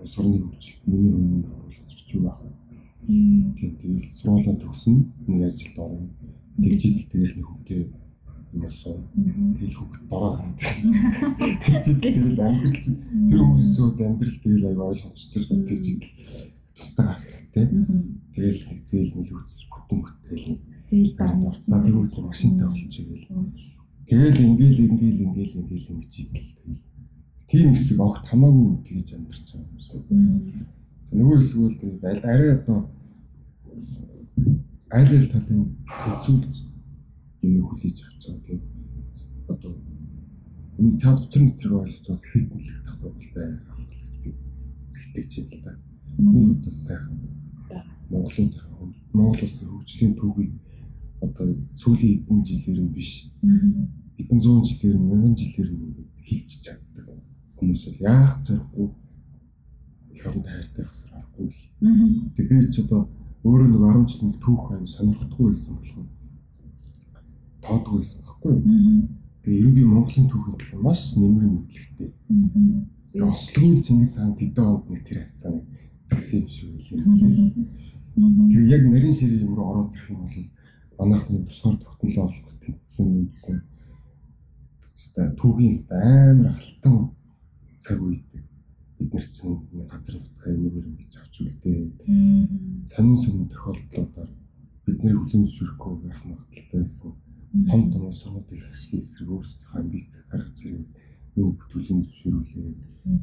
сурны 0.06 0.38
хөгжилд 0.40 0.82
миний 0.86 1.14
өмнө 1.18 1.50
оруулж 1.58 1.94
гэж 1.98 2.22
байх. 2.22 2.40
Тийм 3.08 3.74
тэгэл 3.82 4.06
сургуулаа 4.14 4.56
төгснө 4.62 5.02
нэг 5.28 5.42
ажилд 5.50 5.78
орно. 5.80 6.10
Тэгжидэл 6.62 7.10
тэгэл 7.12 7.36
нэг 7.38 7.48
хүнтэй 7.48 7.82
юусан 8.54 8.98
тэгэл 9.58 9.78
хөвгт 9.78 10.04
дороо 10.10 10.32
хараад 10.38 10.58
тэгж 10.58 11.86
тэгэл 12.02 12.42
амьдрал 12.46 12.78
чинь 12.84 13.00
тэр 13.30 13.42
хүмүүсүүд 13.42 13.98
амьдрал 14.06 14.38
тэгэл 14.44 14.68
аяга 14.68 14.90
ойлгомжтой 14.92 15.42
шүү 15.44 15.58
тэгж 15.68 15.86
тустай 16.78 17.06
гарах 17.06 17.24
хэрэгтэй. 17.26 17.66
Тэгэл 18.34 18.62
нэг 18.70 18.80
зээл 18.88 19.12
үүсэж 19.18 19.62
бүтэн 19.72 19.98
бүтэл 20.02 20.46
зээл 20.90 21.12
за 21.68 21.76
тэр 21.84 21.96
үед 21.98 22.16
машинтай 22.22 22.68
болчихъя 22.70 23.06
гэл 23.10 23.26
тэгэл 24.08 24.40
ингээл 24.48 24.84
ингээл 24.88 25.24
ингээл 25.26 25.58
ингээл 25.60 25.92
ингэж 25.92 26.14
идэл 26.22 26.48
тийм 27.50 27.74
хэсэг 27.74 28.00
огт 28.00 28.26
хамаагүй 28.28 28.70
тэгж 28.88 29.08
амьдарч 29.16 29.48
байгаа 29.52 29.72
юмсан 29.72 30.02
нөгөө 31.12 31.38
хэсэг 31.40 31.58
бол 31.64 31.76
тэгэл 31.82 32.24
арай 32.32 32.52
одоо 32.60 32.80
айл 34.92 35.12
айл 35.16 35.30
талын 35.32 35.64
төвцүүлж 35.88 36.56
юм 37.44 37.64
хүлээж 37.68 37.98
авч 38.08 38.24
байгаа 38.28 38.44
тийм. 38.48 38.62
Одоо 39.52 39.72
энэ 40.80 40.98
цаад 41.00 41.20
учир 41.24 41.42
нэтрийг 41.44 41.74
ойлгож 41.74 42.08
бас 42.08 42.24
хэдэлэх 42.32 42.80
тахгүй 42.88 43.12
бол 43.12 43.30
байна 43.36 43.60
гэж 43.92 44.08
би 44.24 44.30
сэтгэж 44.96 45.32
байна 45.38 45.56
л 45.56 45.64
да. 45.64 45.74
Хүн 46.18 46.52
одоо 46.56 46.74
сайхан. 46.86 47.18
Монголын 48.10 48.52
Монгол 49.14 49.44
улсын 49.44 49.68
хөгжлийн 49.68 50.14
түүхийг 50.16 50.54
одоо 51.24 51.48
сүүлийн 51.80 52.24
хэдэн 52.24 52.40
жилээр 52.48 52.80
нь 52.84 52.94
биш. 52.96 53.12
Хэдэн 54.16 54.40
зуун 54.40 54.64
жилээр 54.64 54.98
нь 55.00 55.08
мянган 55.08 55.36
жилээр 55.36 55.72
нь 55.72 56.08
хэлж 56.28 56.50
чаддаг 56.64 57.06
хүмүүс 57.58 57.82
бол 57.86 58.00
яах 58.06 58.34
зорихгүй 58.46 58.88
их 60.14 60.26
орон 60.26 60.44
тайртай 60.44 60.86
хасар 60.86 61.12
харахгүй. 61.12 61.50
Тэгээд 62.38 62.72
ч 62.74 62.86
одоо 62.86 63.10
өөрөө 63.44 63.68
нэг 63.70 63.82
10 63.82 64.10
жилийн 64.12 64.34
түүх 64.42 64.64
айн 64.72 64.88
сонирхдаггүй 64.88 65.48
байсан 65.50 65.74
болохоор 65.78 66.08
тоодгүй 67.62 67.98
байсан 67.98 68.20
байхгүй 68.26 68.52
юу. 68.54 68.62
Тэгээ 69.44 69.68
нь 69.68 69.76
би 69.78 69.84
Монголын 69.86 70.28
түүхэнд 70.28 70.62
л 70.68 70.84
маш 70.84 71.02
нэмэр 71.16 71.46
мэдлэгтэй. 71.48 72.10
Тэгээ 73.14 73.30
Ослогийн 73.32 73.84
Чингис 73.86 74.14
хаан 74.18 74.36
тэдэн 74.36 74.66
онд 74.66 74.86
нэг 74.90 75.02
тэр 75.08 75.18
хацаа 75.24 75.52
нэг 75.56 75.66
гэсэн 76.12 76.44
юм 76.44 76.50
шиг 76.50 76.70
үлээ. 76.76 77.54
Тэгээ 78.18 78.72
яг 78.74 78.84
нарийн 78.90 79.16
ширээ 79.16 79.46
юм 79.46 79.56
руу 79.56 79.68
ороод 79.72 79.94
ирэх 79.94 80.10
юм 80.12 80.20
бол 80.26 80.38
манайхны 80.98 81.46
тусгаар 81.46 81.78
тогтнолоо 81.78 82.26
олох 82.28 82.54
тэмцсэн 82.60 83.08
мэдсэн. 83.08 83.62
Тэстэй 84.98 85.28
түүхийн 85.40 85.74
амар 85.94 86.58
алтан 86.58 87.16
цаг 87.80 88.02
үед 88.02 88.26
бид 88.98 89.14
нар 89.14 89.26
чинь 89.36 89.62
газар 89.92 90.16
нутгаа 90.18 90.54
энэгээр 90.54 90.90
ингэж 90.90 91.14
авч 91.22 91.36
үлдээ. 91.42 91.80
Сонин 92.90 93.18
сонин 93.18 93.48
тохиолдлуудаар 93.50 94.32
бидний 94.86 95.14
хүлэн 95.14 95.44
зөвшөөрөхгүй 95.46 95.94
байх 96.02 96.22
магадaltaй 96.26 96.82
байсан. 96.82 97.12
Том 97.70 97.82
том 97.92 98.12
сургуулийн 98.14 98.72
ашиг 98.74 99.00
эсрэг 99.00 99.30
өөрсдийнхөө 99.30 99.80
амбиц 99.80 100.10
гаргаж 100.32 100.58
ирээд 100.66 100.90
нэг 101.36 101.48
бүтүүлийн 101.58 102.02
зөвшөөрүүлээд 102.04 102.78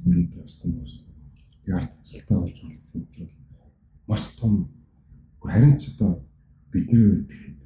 ингээд 0.07 0.33
явсан 0.43 0.71
бас 0.79 0.95
ардчилтаа 1.67 2.39
болж 2.41 2.59
үлдсэн 2.63 3.03
тэр 3.15 3.31
маш 4.07 4.25
том 4.39 4.69
харин 5.41 5.77
ч 5.81 5.93
одоо 5.93 6.23
бидний 6.71 7.05
үед 7.05 7.27
гэхэд 7.29 7.59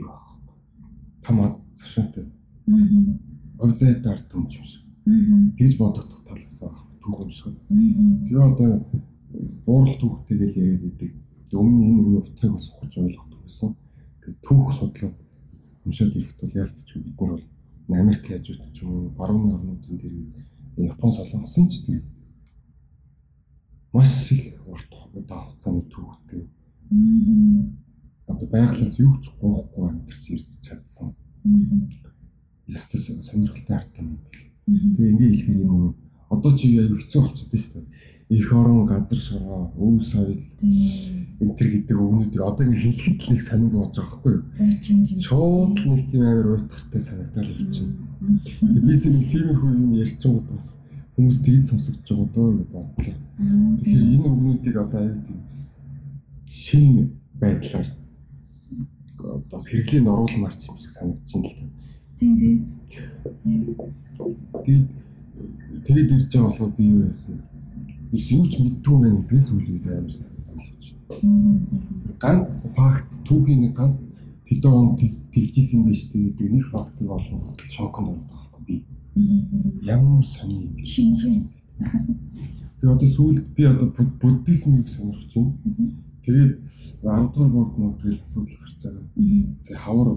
юу 0.00 0.08
аах 0.10 0.28
том 1.22 1.36
ад 1.40 1.54
цашаатай. 1.78 2.26
Овзайт 2.66 3.35
ард 3.58 4.32
юм 4.34 4.48
шиг 4.50 4.82
тэгж 5.56 5.78
бодогдох 5.78 6.22
талаас 6.26 6.60
юм 6.60 7.30
шиг. 7.30 7.54
Тэгээ 7.68 8.42
одоо 8.42 8.70
уурал 9.66 9.96
түүхтэй 10.00 10.36
гэж 10.38 10.52
яриад 10.56 10.84
идэг 10.90 11.12
өмнө 11.52 11.82
энэ 11.86 12.02
үе 12.02 12.18
утгыг 12.20 12.52
бас 12.52 12.68
ухаж 12.70 12.92
ойлгохгүй 12.98 13.40
байсан 13.42 13.70
түүх 14.42 14.68
судлаад 14.74 15.16
уншаад 15.86 16.16
ирэхэд 16.16 16.40
бол 16.40 16.58
ялцч 16.62 16.88
бид 16.94 17.20
нар 17.20 17.30
бол 17.30 17.44
Америк 18.00 18.24
яжууд 18.30 18.72
ч 18.74 18.82
юм 18.82 18.90
уу 18.90 19.10
барууны 19.18 19.54
орнуудын 19.54 19.98
тэр 20.02 20.14
Япон 20.76 21.12
солонгосын 21.12 21.68
ч 21.70 21.86
тэр 21.86 22.02
маш 23.92 24.32
их 24.32 24.58
урт 24.66 24.90
удаа 25.14 25.40
хугацааны 25.46 25.82
түүхтэй. 25.92 26.42
Одоо 28.26 28.46
байглаас 28.50 28.98
юу 28.98 29.14
ч 29.22 29.30
гоохгүй 29.40 29.88
амьдарч 29.88 30.24
ирж 30.34 30.50
чадсан. 30.66 31.14
Ястаа 32.66 33.00
сонирхолтой 33.00 33.76
арт 33.76 33.92
юм 33.98 34.18
бэл. 34.18 34.42
Тэгээ 34.96 35.10
ингээ 35.12 35.30
хэлэхээр 35.30 35.60
юм 35.62 35.94
одоо 36.30 36.52
чи 36.58 36.78
аюу 36.78 36.98
хэцүү 36.98 37.20
болчихсон 37.22 37.58
шүү 37.58 37.72
дээ. 37.78 37.86
Их 38.26 38.52
орон 38.52 38.86
газар 38.86 39.18
шороо, 39.18 39.70
өв 39.78 40.02
соёл 40.02 40.34
энэ 40.58 41.54
төр 41.54 41.68
гэдэг 41.70 41.94
өгнүүдийг 41.94 42.42
одоо 42.42 42.66
ингээ 42.66 42.90
хэлэхэд 42.90 43.22
л 43.22 43.30
нэг 43.30 43.42
сонир 43.46 43.70
бууж 43.70 43.94
байгаа 43.94 44.18
байхгүй 44.18 44.32
юу? 44.34 45.22
Шууд 45.22 45.78
л 45.78 45.86
нэг 45.94 46.02
тийм 46.10 46.22
амар 46.26 46.48
уйтгартай 46.58 47.00
санагдал 47.06 47.46
явчихна. 47.46 47.94
Тэгээ 48.58 48.82
би 48.82 48.94
сэг 48.98 49.12
нэг 49.14 49.26
тиймэрхүү 49.30 49.70
юм 49.70 49.94
ярьчихсан 49.94 50.42
бас 50.50 50.66
хүмүүс 51.14 51.38
тэгж 51.46 51.62
сонсогдож 51.70 52.02
байгаа 52.10 52.28
дөө 52.34 52.50
гэж 52.58 52.68
бодлоо. 52.74 53.16
Тэгэхээр 53.78 54.04
энэ 54.10 54.26
өгнүүдийг 54.26 54.76
одоо 54.82 55.00
аюу 55.06 55.22
тийм 55.22 55.40
шин 56.50 57.14
байдлаар 57.40 57.88
бас 59.50 59.64
хэрэглэнд 59.70 60.10
оруулмаар 60.10 60.54
ч 60.58 60.66
юм 60.68 60.76
шиг 60.82 60.92
санагдаж 60.98 61.30
байна 61.30 61.46
л 61.46 61.54
да. 61.62 61.85
Тийм 62.18 62.38
тийм. 62.40 62.76
Тэгээд 64.64 64.86
тэгээд 65.84 66.12
ирж 66.12 66.24
байгаа 66.32 66.48
болохоор 66.48 66.72
би 66.76 66.84
юу 66.88 67.04
яасан? 67.04 67.42
Биш 68.10 68.30
юу 68.32 68.44
ч 68.48 68.56
мэдгүй 68.56 68.96
мэн 68.96 69.20
гэдгээс 69.20 69.48
үл 69.52 69.68
үед 69.68 69.86
амар 69.86 70.12
санагдаж. 70.16 70.84
Ганц 72.16 72.52
факт 72.72 73.08
түүхийн 73.28 73.60
нэг 73.68 73.74
ганц 73.76 74.08
тэдэн 74.48 74.72
он 74.72 74.96
тэгжсэн 74.96 75.84
биш 75.84 76.08
гэдэг 76.08 76.48
нэг 76.56 76.64
фактыг 76.72 77.10
олно 77.10 77.52
шоконд 77.68 78.08
ордог 78.16 78.32
байхгүй 78.32 78.62
би. 78.64 78.76
Ямар 79.84 80.24
сони 80.24 80.72
юм. 80.72 80.84
Шин 80.84 81.16
шин. 81.20 81.36
Тэгээ 82.80 82.94
одоо 82.96 83.08
сүүлд 83.12 83.44
би 83.52 83.62
одоо 83.68 83.92
буддизмыг 83.92 84.88
сонирхож 84.88 85.36
байна. 85.36 85.52
Тэгээд 86.24 86.52
10 87.04 87.32
дугаар 87.36 87.52
богд 87.52 87.78
мод 87.78 88.00
асуудал 88.00 88.56
гарч 88.56 88.80
байгаа. 88.80 89.04
Тэгээ 89.68 89.84
хавар 89.84 90.08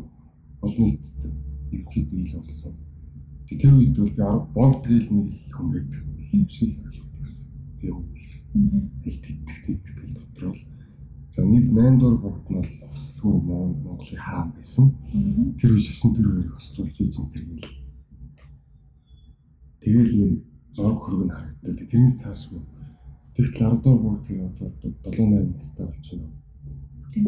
олон 0.64 0.86
нийтэд 0.88 1.49
ерөнхийдөө 1.74 2.20
ил 2.24 2.42
болсон. 2.46 2.74
Тэр 3.50 3.74
үед 3.78 3.98
бол 3.98 4.14
би 4.18 4.26
богд 4.56 4.84
гээл 4.86 5.10
нэг 5.14 5.28
л 5.30 5.54
хүн 5.56 5.68
байдаг 5.74 6.02
юм 6.34 6.46
шиг 6.50 6.72
ойлгосон. 6.86 7.48
Тэгээ 7.80 7.94
хүн 7.96 8.74
тэл 9.04 9.18
тэтгэх 9.24 9.60
тэтгэх 9.66 9.96
гэл 9.98 10.14
дотроо 10.18 10.54
л 10.54 10.62
За 11.34 11.46
нэг 11.46 11.66
8 11.72 12.00
дугаар 12.00 12.18
богд 12.20 12.46
нь 12.50 12.56
бол 12.58 12.74
Ослоо 12.94 13.38
Монголын 13.40 14.20
хаан 14.26 14.50
байсан. 14.58 14.86
Тэр 15.62 15.72
үе 15.78 15.82
шашин 15.86 16.12
тэр 16.16 16.26
хоёрыг 16.26 16.58
ослуулж 16.58 16.96
ийж 17.00 17.16
энэ 17.22 17.32
тэр 17.34 17.46
гэл. 17.48 17.70
Тэгэл 19.82 20.14
нэг 20.20 20.34
зураг 20.76 20.98
хөрөг 21.00 21.24
нь 21.26 21.36
харагдаад 21.38 21.80
тэрнээс 21.90 22.18
цааш 22.20 22.42
нь 22.52 22.66
Тэгтэл 23.34 23.56
10 23.56 23.82
дугаар 23.84 24.02
бүгд 24.04 24.22
тэгээ 24.26 24.48
одоо 24.52 24.68
7 25.06 25.16
8 25.16 25.54
настай. 25.54 25.88
Тийм. 27.14 27.26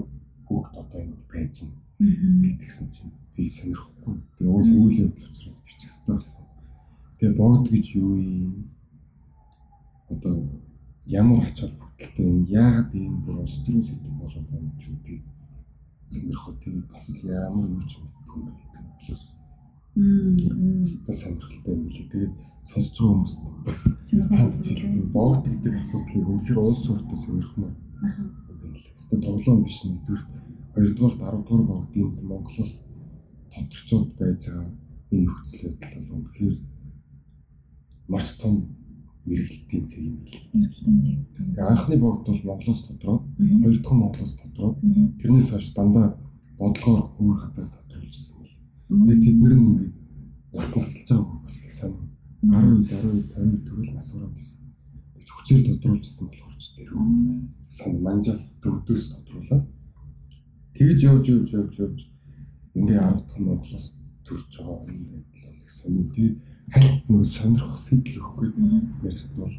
Бүгд 0.50 0.74
одоо 0.82 1.00
энэ 1.00 1.16
байж 1.30 1.56
байна 1.62 1.82
гэтгсэн 2.02 2.88
чинь 2.90 3.14
би 3.42 3.50
сонирхгүй. 3.50 4.16
Тэгээ 4.38 4.54
уус 4.54 4.70
үйл 4.70 4.98
явдал 5.02 5.30
учраас 5.34 5.58
бичих 5.66 5.90
хэрэгтэй 5.90 6.14
болсон. 6.14 6.46
Тэгээ 7.18 7.38
богд 7.42 7.66
гэж 7.74 7.86
юу 7.98 8.14
юм? 8.22 8.70
Одоо 10.14 10.36
ямар 11.10 11.46
ач 11.50 11.58
холбогдолтой 11.58 12.26
юм? 12.30 12.46
Яагаад 12.46 12.94
ийм 12.94 13.26
бүр 13.26 13.42
улс 13.42 13.58
төрийн 13.66 13.82
сэдв 13.82 14.14
болоод 14.22 14.46
байна 14.54 14.70
гэдэг 14.78 15.26
сонирхоо 16.12 16.54
тэгээд 16.62 16.86
бас 16.92 17.06
ямар 17.26 17.66
юу 17.66 17.82
ч 17.90 17.98
мэдгүй 17.98 18.38
юм 18.38 18.54
байдаг 18.54 18.84
болоос. 18.94 19.26
Мм. 19.98 20.38
Тэ 21.06 21.14
сонирхолтой 21.18 21.74
юм 21.74 21.90
лээ. 21.90 22.06
Тэгээд 22.14 22.34
сонсож 22.70 22.94
байгаа 22.94 23.10
хүмүүст 23.10 23.42
бас 23.66 23.80
сонирхолтой 24.06 25.02
богд 25.18 25.44
гэдэг 25.50 25.74
асуудлыг 25.82 26.30
үнэхээр 26.30 26.60
улс 26.62 26.82
суртаа 26.86 27.18
сонирхмаар. 27.18 27.74
Аа. 28.06 28.30
Хэвээ 29.02 29.26
тоглоом 29.26 29.64
биш 29.66 29.82
нэгдүгээр 29.82 30.24
хоёрдугаар 30.74 31.16
10 31.18 31.44
дугаар 31.48 31.64
богдын 31.68 32.28
Монголоос 32.30 32.74
тодорцоод 33.54 34.08
байж 34.18 34.42
байгаа 34.48 34.70
энэ 35.12 35.26
нөхцөл 35.28 35.64
байдал 35.68 36.04
бол 36.08 36.18
үнэхээр 36.18 36.56
маш 38.12 38.28
том 38.42 38.56
эргэлтийн 39.28 39.86
цэг 39.86 40.00
юм 40.02 40.16
билээ. 40.24 40.44
Эргэлтийн 40.56 41.00
цэг. 41.04 41.18
Тэгээ 41.36 41.70
анхны 41.70 41.96
богд 42.00 42.26
бол 42.28 42.42
Монголоос 42.48 42.82
тодроод, 42.88 43.24
хоёр 43.38 43.78
дахь 43.78 43.94
нь 43.94 44.02
Монголоос 44.02 44.34
тодроод, 44.40 44.76
тэрнээс 45.20 45.50
хойш 45.52 45.68
дандаа 45.76 46.08
бодлогоор 46.58 47.06
өөр 47.20 47.38
газар 47.44 47.68
тодруулжсэн 47.70 48.38
юм. 48.42 49.08
Тэгээ 49.08 49.24
тэд 49.24 49.38
нар 49.42 49.54
нь 49.56 49.66
ингээд 49.70 49.96
урт 50.58 50.74
насалж 50.76 51.08
байгааг 51.12 51.42
бас 51.46 51.58
их 51.62 51.72
сонир 51.72 52.06
10 52.42 52.90
10 52.90 53.36
50 53.38 53.66
төрөл 53.68 53.94
нас 53.94 54.08
ороод 54.16 54.36
ирсэн. 54.36 54.62
Тэгж 55.14 55.30
хүчээр 55.30 55.62
тодруулжсэн 55.70 56.26
болохоор 56.28 56.56
ч 56.58 56.66
тэр 56.76 56.90
сан 57.70 57.92
манжаас 58.02 58.44
төвдөөс 58.62 59.06
тодруулаад 59.14 59.66
тэгж 60.76 61.00
явж 61.06 61.26
явж 61.30 61.50
явж 61.54 61.74
явж 61.78 62.00
ингээ 62.76 63.00
10 63.00 63.28
дахь 63.28 63.40
Монголоос 63.40 63.88
төрж 64.26 64.48
байгаа 64.58 64.88
юм 64.88 65.04
байдал 65.12 65.44
бол 65.46 65.60
их 65.64 65.72
сонир. 65.72 66.08
Тэгээд 66.16 66.38
хальт 66.72 67.04
нөгөө 67.10 67.28
сонирхох 67.36 67.80
сэтэл 67.80 68.20
өгөхгүй 68.22 68.50
ярихт 69.04 69.34
бол 69.36 69.56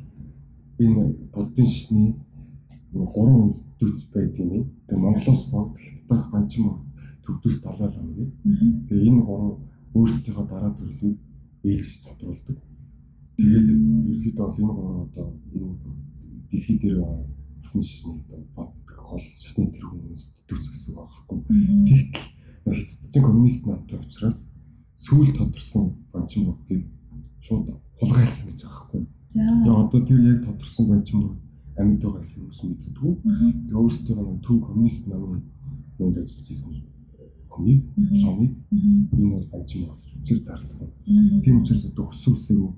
энэ 0.85 1.05
буддын 1.33 1.66
шишний 1.66 2.11
нөгөө 2.92 3.12
гурван 3.14 3.48
институт 3.48 3.98
байт 4.14 4.35
юм. 4.38 4.51
Тэгээ 4.88 5.05
Монголоос 5.05 5.42
богд 5.53 5.77
Хятадаас 5.77 6.25
Банчин 6.33 6.64
төвдөөс 7.25 7.57
далаалаа 7.61 8.05
гэдэг. 8.05 8.31
Тэгээ 8.88 9.09
энэ 9.09 9.22
гурван 9.29 9.55
өөрсдийнхөө 9.94 10.46
дараа 10.48 10.72
төрлийг 10.72 11.18
ээлж 11.64 11.92
тодруулдаг. 12.05 12.59
Тэгээд 13.37 13.66
ерөөдөө 13.68 14.46
бол 14.46 14.61
энэ 14.61 14.72
гурван 14.77 15.01
одоо 15.07 15.27
энэ 15.53 15.77
дэлхийд 16.51 16.81
дээр 16.81 17.01
орчин 17.01 17.83
шишний 17.83 18.20
одоо 18.25 18.40
бацдаг 18.57 18.96
гол 18.96 19.20
шишний 19.40 19.68
тэр 19.72 19.85
хүмүүс 19.88 20.12
институт 20.12 20.61
гэсэн 20.68 20.92
үг 20.92 21.01
аахгүй. 21.01 21.38
Тэгтэл 21.88 22.25
Хятадчин 22.64 23.22
коммунист 23.22 23.66
намтай 23.66 23.98
учраас 23.98 24.44
сүүл 24.96 25.33
тодорсон 25.35 25.94
банчин 26.12 26.46
бүгдийг 26.46 26.87
шууд 27.42 27.66
хулгайлсан 27.98 28.51
гэж 28.51 28.61
байгаа 28.62 28.87
байхгүй. 28.92 29.07
Тэгээ 29.33 29.81
одоо 29.83 30.01
тэр 30.07 30.20
яг 30.31 30.38
тодорсон 30.46 30.87
банчин 30.88 31.18
бүгд 31.22 31.40
амьд 31.81 32.03
байгаас 32.03 32.31
хүмүүс 32.35 32.61
мэддэггүй. 32.62 33.12
Тэгээ 33.66 33.81
өөрсдөө 33.83 34.14
нэг 34.22 34.40
төв 34.46 34.57
коммунист 34.66 35.05
намын 35.11 35.42
нүнд 35.98 36.16
ажиллаж 36.22 36.48
ирсэн 36.53 36.75
хүнийг, 37.53 37.83
шомыг 38.22 38.53
энэ 38.70 39.33
бол 39.35 39.46
банчин 39.53 39.81
болж 39.88 40.03
үчир 40.22 40.38
зарласан. 40.46 40.88
Тийм 41.42 41.61
учраас 41.61 41.85
одоо 41.90 42.07
өссөн 42.14 42.35
үсээгөө 42.38 42.72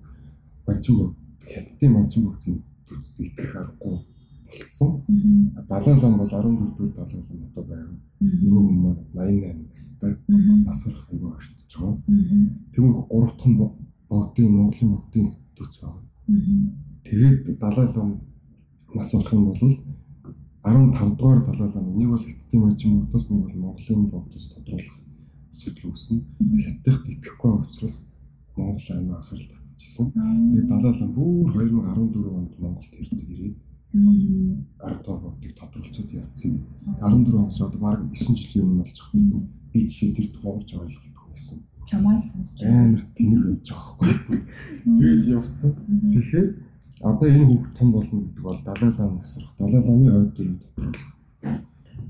банчин 0.67 0.95
бүгд 0.97 1.15
хятадын 1.53 1.93
банчин 1.95 2.23
институт 2.49 3.05
итгэх 3.21 3.57
аргагүй 3.61 4.14
болцсон. 4.59 4.91
Далай 5.69 5.95
лам 6.01 6.19
бол 6.19 6.29
14 6.29 6.77
дэх 6.79 6.95
далай 6.95 7.21
лам 7.29 7.41
одоо 7.49 7.65
байгаа. 7.65 7.97
Нөгөө 8.21 8.63
хүн 8.67 8.79
маань 8.85 9.01
88 9.15 9.69
настай 9.71 10.13
нас 10.65 10.81
барах 10.85 11.09
айгүй 11.13 11.31
ортож 11.31 11.73
байгаа. 11.75 11.97
Тэгвэл 12.73 12.95
гурав 13.11 13.33
дахь 13.37 13.49
нь 13.49 13.59
богдын 14.09 14.53
Монголын 14.57 14.91
богдын 14.95 15.23
институт 15.23 15.73
байгаа. 15.81 16.03
Тэгээд 17.05 17.59
далай 17.59 17.87
лам 17.97 18.11
нас 18.95 19.13
барах 19.13 19.33
юм 19.33 19.45
бол 19.45 19.59
15 20.65 21.17
дугаар 21.19 21.41
далай 21.45 21.69
лам 21.75 21.87
нэг 21.99 22.09
бол 22.09 22.25
хятадын 22.25 22.61
банчин 22.63 22.91
бүгдээс 23.01 23.27
нэг 23.31 23.41
бол 23.45 23.57
Монголын 23.65 24.07
богдос 24.11 24.49
тодруулах 24.55 24.99
асуудал 25.53 25.91
үүснэ. 25.91 26.17
Хятадд 26.65 27.05
итгэхгүй 27.13 27.53
учраас 27.61 27.97
Монгол 28.57 28.89
аймаг 28.91 29.19
анхаарал 29.19 29.49
татчихсан. 29.53 30.07
Тэгээд 30.15 30.69
далай 30.73 30.93
лам 31.01 31.13
бүр 31.13 31.53
2014 31.53 32.39
онд 32.39 32.53
Монголд 32.59 32.95
ирдэг 33.01 33.29
ирээд 33.35 33.57
10 33.95 35.03
дугаар 35.05 35.21
богдыг 35.23 35.55
тодруулцод 35.55 36.11
явцсан. 36.13 36.61
14 37.01 37.35
оноос 37.35 37.61
одоо 37.61 37.81
баг 37.81 38.01
9 38.11 38.35
жилийн 38.35 38.67
өмнө 38.67 38.83
болж 38.83 38.99
байгаа. 38.99 39.43
Би 39.73 39.81
жишээ 39.87 40.15
тэр 40.15 40.27
тухайрч 40.35 40.71
ойлгохгүй 40.75 41.31
байсан. 41.31 41.59
Чамаас 41.87 42.25
амар 42.59 43.03
тэнэг 43.15 43.43
байж 43.47 43.69
байгаа 43.71 43.95
байхгүй. 44.01 44.39
Тэгээд 44.99 45.25
явцсан. 45.37 45.73
Тэгэхээр 46.11 46.49
одоо 47.07 47.29
энэ 47.29 47.47
хүүхд 47.47 47.73
том 47.79 47.89
болно 47.93 48.19
гэдэг 48.21 48.43
бол 48.43 48.61
Далай 48.67 48.91
лам 48.99 49.13
насрах, 49.19 49.53
Далай 49.59 49.81
ламын 49.87 50.17
ойд 50.19 50.31
дөрөв 50.35 50.59
тодруулах. 50.63 51.07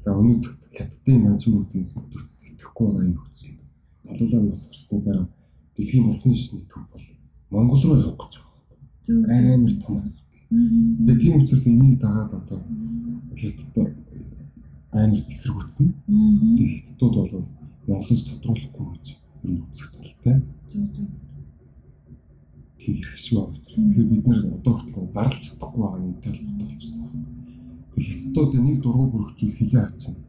За 0.00 0.10
өнөө 0.16 0.40
цагт 0.40 0.60
хятадын 0.72 1.36
бүгдийн 1.36 1.84
институт 1.84 2.28
итгэхгүй 2.48 2.86
байгаа 2.86 3.04
энэ 3.04 3.16
нөхцөл. 3.18 3.60
Далай 4.08 4.28
лам 4.32 4.44
нас 4.48 4.62
гарсны 4.68 5.00
дараа 5.04 5.28
дэлхийн 5.76 6.08
орны 6.10 6.34
шишний 6.34 6.64
төв 6.64 6.82
бол 6.92 7.04
Монгол 7.50 7.82
руу 7.82 8.00
явах 8.00 8.18
гэж 8.24 8.34
байгаа. 8.40 9.36
Амар 9.36 9.74
том 9.84 9.98
асуудал. 9.98 10.23
Тэгээ 10.54 11.20
тийм 11.20 11.42
учраас 11.42 11.66
энийг 11.66 11.98
дагаад 11.98 12.32
одоо 12.34 12.60
хятад 13.34 13.96
амар 14.92 15.18
эсэргүүцсэн. 15.26 15.86
Тэгээ 16.06 16.78
хятадууд 16.78 17.30
бол 17.32 17.46
Монголоос 17.88 18.22
тодруулахгүй 18.30 18.86
гэж 18.94 19.06
энэ 19.42 19.62
үзэх 19.66 19.90
талтай. 19.98 20.36
Тийм 20.70 20.86
их 23.02 23.18
шиг 23.18 23.38
байна. 23.38 23.58
Тэгэхээр 23.66 24.08
бид 24.14 24.26
нэр 24.26 24.40
одоо 24.54 24.74
хүртэл 24.78 25.10
зарлж 25.10 25.42
чадахгүй 25.42 25.82
байгаа 25.82 26.06
юм 26.06 26.14
тал 26.22 26.38
бодолч 26.38 26.84
байна. 26.94 27.10
Тэгээ 27.94 28.10
хятадууд 28.14 28.52
нэг 28.54 28.76
дургу 28.80 29.06
бүрхжүүл 29.10 29.58
хилээ 29.58 29.82
хаачихна. 29.82 30.22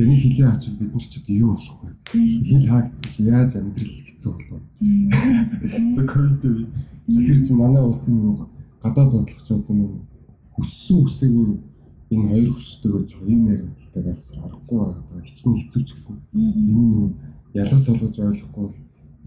Нэг 0.00 0.18
хилээ 0.24 0.48
хаачих 0.48 0.74
бид 0.80 0.92
нар 0.94 1.04
ч 1.04 1.12
одоо 1.20 1.36
юу 1.36 1.52
болох 1.52 1.78
вэ? 1.84 1.92
Хил 2.16 2.64
хаагдсан 2.64 3.08
чи 3.12 3.20
яаж 3.28 3.52
амьдрал 3.60 3.92
хэцүү 4.08 4.32
болов? 4.32 4.62
За 5.92 6.00
ковид 6.08 6.42
үед 6.48 6.72
тэгэхээр 7.04 7.40
чи 7.44 7.52
манай 7.52 7.84
улсын 7.84 8.48
гадаад 8.82 9.12
бодлогочдод 9.12 9.68
нэг 9.68 9.92
хүссэн 10.56 10.96
үсээгүй 11.04 11.48
энэ 12.10 12.28
хоёр 12.30 12.50
хүчтэйгээ 12.56 13.04
жоо 13.12 13.24
юм 13.28 13.42
яригдaltaй 13.52 14.02
байхсаар 14.02 14.44
аргагүй 14.48 14.78
байгаа 14.80 15.22
хичнээн 15.24 15.58
хэцүү 15.60 15.82
ч 15.84 15.88
гэсэн. 15.94 16.16
Энэ 16.34 16.84
нэг 16.96 17.12
ялгаж 17.60 17.82
солгож 17.84 18.16
ойлгохгүй 18.18 18.66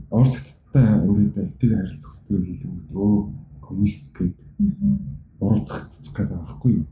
орос 0.10 0.34
хятадтай 0.36 0.88
ингээд 1.06 1.38
этиг 1.38 1.72
харилцах 1.74 2.14
хэрэгтэй 2.28 2.58
хэлэнгүүт 2.60 2.92
өө 2.92 3.16
коммунист 3.64 4.04
гэдэг 4.18 4.48
буруутгах 5.40 5.82
гэдэг 5.90 6.30
байхгүй 6.34 6.72
юу. 6.78 6.86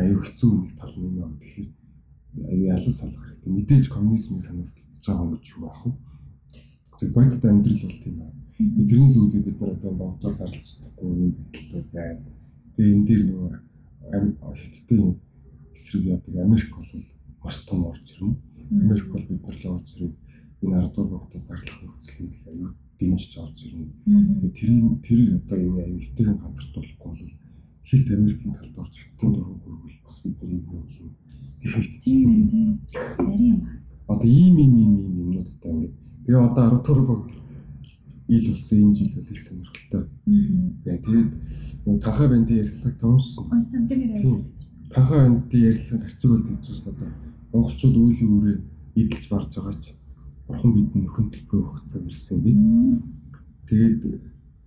Аюу 0.00 0.20
хэцүү 0.24 0.50
нэг 0.50 0.72
тал 0.80 0.94
нь 0.98 1.18
юм. 1.20 1.32
Тэгэхээр 1.40 1.68
аюу 2.50 2.64
ялгаж 2.74 2.94
солих 2.96 3.22
хэрэгтэй. 3.22 3.52
Мэдээж 3.54 3.84
коммунизмыг 3.88 4.42
санаалцж 4.42 5.04
байгаа 5.06 5.26
юм 5.30 5.38
ч 5.44 5.46
юу 5.54 5.68
аах 5.68 5.82
вэ? 5.86 5.92
Тэг 6.98 7.08
бодит 7.14 7.44
амьдрал 7.44 7.82
бол 7.86 8.00
тийм 8.02 8.16
байна. 8.18 8.43
Тэрнээс 8.54 9.16
үүдээ 9.18 9.42
бид 9.42 9.58
нар 9.58 9.74
одоо 9.74 9.92
бодож 9.98 10.34
зарлж 10.38 10.62
чадахгүй 10.62 11.10
юм 11.10 11.34
хэлдэг 11.50 11.86
байна. 11.90 12.22
Тэгээ 12.78 12.94
энэ 12.94 13.06
дээр 13.06 13.22
нөгөө 13.26 13.50
хятадын 14.62 15.18
эсрэг 15.74 16.02
яадаг 16.14 16.34
Америк 16.38 16.70
бол 16.70 16.90
маш 17.42 17.56
том 17.66 17.80
орж 17.90 18.06
ирнэ. 18.14 18.38
Америк 18.70 19.08
бол 19.10 19.26
бид 19.26 19.42
нар 19.42 19.58
л 19.58 19.70
орж 19.74 19.88
ирээд 19.98 20.14
энэ 20.62 20.86
10 20.86 20.94
дугаар 20.94 21.18
хүүхдэд 21.18 21.46
зарлах 21.50 21.78
нөхцөлийг 21.82 22.34
аюу 22.46 22.70
дэмжиж 22.98 23.32
орж 23.42 23.58
ирнэ. 23.66 23.90
Тэгээ 24.06 24.54
тэрийн 24.54 24.88
тэр 25.02 25.20
одоо 25.34 25.58
энэ 25.58 25.82
аюу 25.82 25.98
хитгэн 25.98 26.38
газарт 26.38 26.72
болохгүй 26.78 27.10
бол 27.10 27.22
хит 27.90 28.06
Америкийн 28.06 28.54
талд 28.54 28.76
орж 28.78 28.94
хитгэн 29.02 29.30
дургу 29.34 29.58
хөрвөл 29.66 29.98
бас 30.06 30.16
бид 30.22 30.38
нар 30.38 30.50
юм 30.54 30.64
юм 30.70 31.10
тийм 32.06 32.28
ээ 32.30 32.46
тийм 32.54 32.70
нарийн 33.18 33.50
юм. 33.50 33.60
Одоо 34.06 34.28
ийм 34.30 34.56
ийм 34.62 34.74
ийм 34.78 34.92
ийм 35.02 35.14
юмнуудтай 35.26 35.70
ингээд 35.74 35.94
тэгээ 36.22 36.46
одоо 36.46 36.64
10 36.70 37.02
дугаар 37.02 37.43
ил 38.28 38.50
болсон 38.50 38.78
энэ 38.78 38.94
жил 38.94 39.10
бол 39.14 39.30
их 39.30 39.40
сонирхолтой. 39.40 40.04
Аа. 40.26 40.98
Тэгээд 40.98 42.00
танхаа 42.00 42.28
бандын 42.28 42.56
ярьцлага 42.56 42.98
томсон. 43.00 43.44
Унсан 43.52 43.88
тэр 43.88 43.98
яриад. 43.98 44.44
Танхаа 44.90 45.28
бандын 45.28 45.60
ярьцлага 45.60 46.02
харцаг 46.04 46.30
бол 46.30 46.42
гэж 46.48 46.64
байна 46.84 46.96
одоо. 46.96 47.08
Монголчууд 47.52 47.96
үеийн 47.96 48.30
үрээ 48.36 48.58
идэлж 48.94 49.28
барж 49.28 49.50
байгаа 49.56 49.76
ч 49.82 49.92
бурхан 50.48 50.72
бидний 50.72 51.04
нөхөн 51.04 51.28
төлбөр 51.30 51.60
өгцөө 51.68 52.00
ирсэн 52.08 52.40
би. 52.40 52.52
Тэгээд 53.68 54.00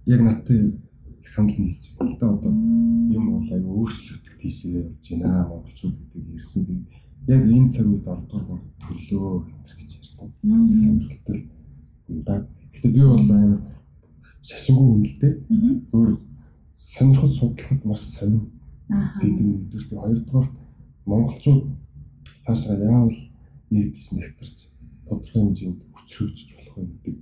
яг 0.06 0.22
надтай 0.22 0.74
их 1.22 1.28
санал 1.28 1.58
нийцсэн 1.58 2.14
л 2.14 2.18
да 2.22 2.30
одоо 2.30 2.52
юм 2.54 3.26
бол 3.42 3.50
аяа 3.50 3.66
өөрчлөгдөх 3.66 4.36
тийшээ 4.38 4.86
явж 4.86 5.06
байна 5.18 5.50
монголчууд 5.50 5.96
гэдэг 5.98 6.24
ярьсан. 6.38 6.86
Яг 7.28 7.42
энэ 7.42 7.70
цаг 7.74 7.86
үед 7.90 8.06
10 8.06 8.30
дугаар 8.30 8.62
төрлөө 8.86 9.50
гэж 9.82 9.92
ярьсан. 9.98 10.30
Сонирхолтой. 10.42 11.50
Да 12.08 12.48
Гэтэ 12.78 12.94
би 12.94 13.02
бол 13.02 13.18
амар 13.18 13.62
шашингүй 14.46 15.18
дээ. 15.18 15.34
Зүгээр 15.90 16.14
сонирхол 16.78 17.34
судлахад 17.34 17.82
маш 17.90 18.02
сонин 18.06 18.54
сэдв 19.18 19.42
нэгдүгээр. 19.42 19.98
Хоёрдугаар 19.98 20.48
монголчууд 21.10 21.64
цаашаа 22.46 22.78
яавал 22.78 23.18
нэгдэж 23.74 24.06
нэгтэрч 24.14 24.58
тодорхой 25.10 25.42
хэмжээнд 25.42 25.82
хүчрхэгжиж 25.90 26.50
болох 26.54 26.78
вэ 26.78 26.86
гэдэг 26.86 27.18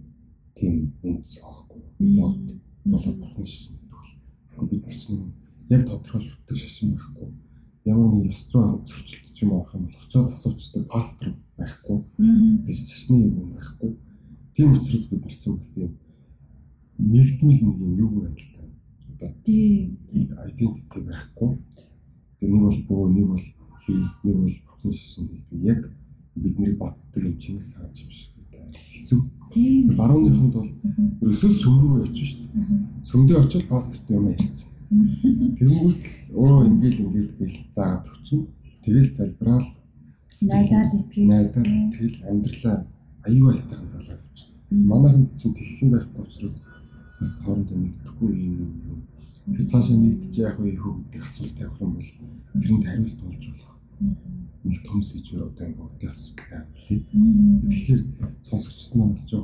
тийм 0.60 0.76
үндэс 1.08 1.40
аахгүй. 1.40 1.82
Бод 2.20 2.36
болоод 2.84 3.18
бурхан 3.24 3.48
шишин 3.48 3.80
гэдэг. 3.80 4.68
Бид 4.70 4.84
нар 4.84 5.00
чинь 5.00 5.32
яг 5.72 5.82
тодорхой 5.88 6.20
шүтдэг 6.20 6.58
шашин 6.60 7.00
байхгүй. 7.00 7.32
Ямар 7.88 8.12
нэг 8.12 8.36
ёс 8.36 8.44
зүйн 8.52 8.84
зөрчилт 8.84 9.32
ч 9.32 9.48
юм 9.48 9.56
авах 9.56 9.72
юм 9.72 9.88
бол 9.88 10.04
очиод 10.04 10.36
асуучдаг 10.36 10.84
пастор 10.92 11.32
байхгүй. 11.56 12.04
Тэгээд 12.68 12.92
шашны 12.92 13.24
юм 13.24 13.56
байхгүй 13.56 13.96
Тийм 14.56 14.72
учраас 14.72 15.06
бид 15.10 15.28
чинь 15.40 15.58
бас 15.58 15.72
юм 15.76 15.92
нэгдмэл 16.98 17.62
нэг 17.62 17.78
юм 17.80 17.98
юу 18.00 18.10
байдалтай. 18.24 18.68
Одоо 19.12 19.32
тийм 19.44 19.98
identity 20.12 21.00
байхгүй. 21.04 21.52
Тэгээ 22.40 22.54
нэг 22.54 22.64
бол 22.64 22.80
бөө, 22.88 23.04
нэг 23.12 23.28
бол 23.28 23.46
хийс, 23.84 24.16
нэг 24.24 24.36
бол 24.36 24.56
бүхэн 24.66 24.94
шишин 24.94 25.28
гэдэг. 25.28 25.60
Яг 25.64 25.80
бидний 26.36 26.74
бацдаг 26.74 27.24
юм 27.24 27.38
Чингис 27.38 27.74
хаан 27.76 27.92
юм 27.92 28.12
шиг 28.12 28.32
хэцүү. 28.96 29.20
Тийм. 29.52 29.96
Барууныханд 29.98 30.54
бол 30.54 30.72
ерөөсөө 31.22 31.52
сүм 31.60 31.76
рүү 31.82 32.04
очиж 32.08 32.28
шүү 32.32 32.48
дээ. 32.48 32.66
Сүмдээ 33.10 33.38
очил 33.40 33.64
пасторт 33.70 34.08
юм 34.10 34.32
ярьчих. 34.32 34.72
Тэнгүүд 35.60 36.00
өө 36.32 36.66
ингээл 36.70 37.04
ингээл 37.06 37.32
гэл 37.40 37.58
заагаад 37.76 38.08
өгчин. 38.08 38.42
Тэгэл 38.84 39.12
залбираал 39.14 39.68
найдаал 40.42 40.92
итгэл 41.00 41.28
найдаал 41.28 41.72
итгэл 41.92 42.18
амьдралаа 42.30 42.78
аюу 43.28 43.50
айтайхан 43.50 43.88
залгаа 43.88 44.18
явж 44.18 44.40
байна. 44.72 44.88
Манайханд 44.92 45.30
чинь 45.40 45.54
тэгэх 45.54 45.82
юм 45.82 45.90
байхгүй 45.92 46.24
учраас 46.26 46.58
бас 47.20 47.34
хоорондоо 47.44 47.78
нэгдэхгүй 47.78 48.30
юм 48.32 48.72
юм. 48.92 49.00
Тэр 49.46 49.66
цаашаа 49.66 49.98
нэгдэж 49.98 50.34
яах 50.38 50.58
вэ 50.60 50.78
гэдэг 50.78 51.24
асуулт 51.26 51.56
тавих 51.58 51.82
юм 51.82 51.92
бол 51.96 52.10
тэрэнд 52.62 52.86
хариулт 52.86 53.22
олж 53.26 53.44
болох. 53.50 53.74
Нэг 54.66 54.78
том 54.86 55.00
сэжвэр 55.04 55.44
одоо 55.50 55.66
энэ 55.66 55.80
бүгдийн 55.80 56.12
асуулт 56.12 56.40
байвал. 56.50 56.70
Тэгэхээр 57.70 58.02
сонсогчд 58.50 58.96
маань 58.96 59.14
бас 59.14 59.26
жоо 59.30 59.44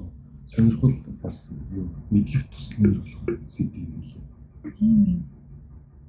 сонирхол 0.51 0.93
бас 1.23 1.49
юу 1.71 1.87
мэдлэг 2.09 2.43
туснаар 2.51 2.95
болох 2.99 3.21
сэдв 3.47 3.75
юм 3.75 3.93
лээ. 4.03 4.73
Тийм 4.77 4.97
юм. 5.05 5.21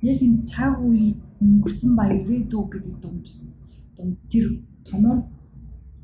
Яг 0.02 0.18
энэ 0.22 0.42
цаг 0.42 0.80
үе 0.82 1.14
өнгөрсөн 1.40 1.94
ба 1.94 2.10
ирээдүй 2.10 2.64
гэдэг 2.72 2.94
дунд 2.98 3.26
дунд 3.96 4.18
тэр 4.30 4.46
томор 4.84 5.22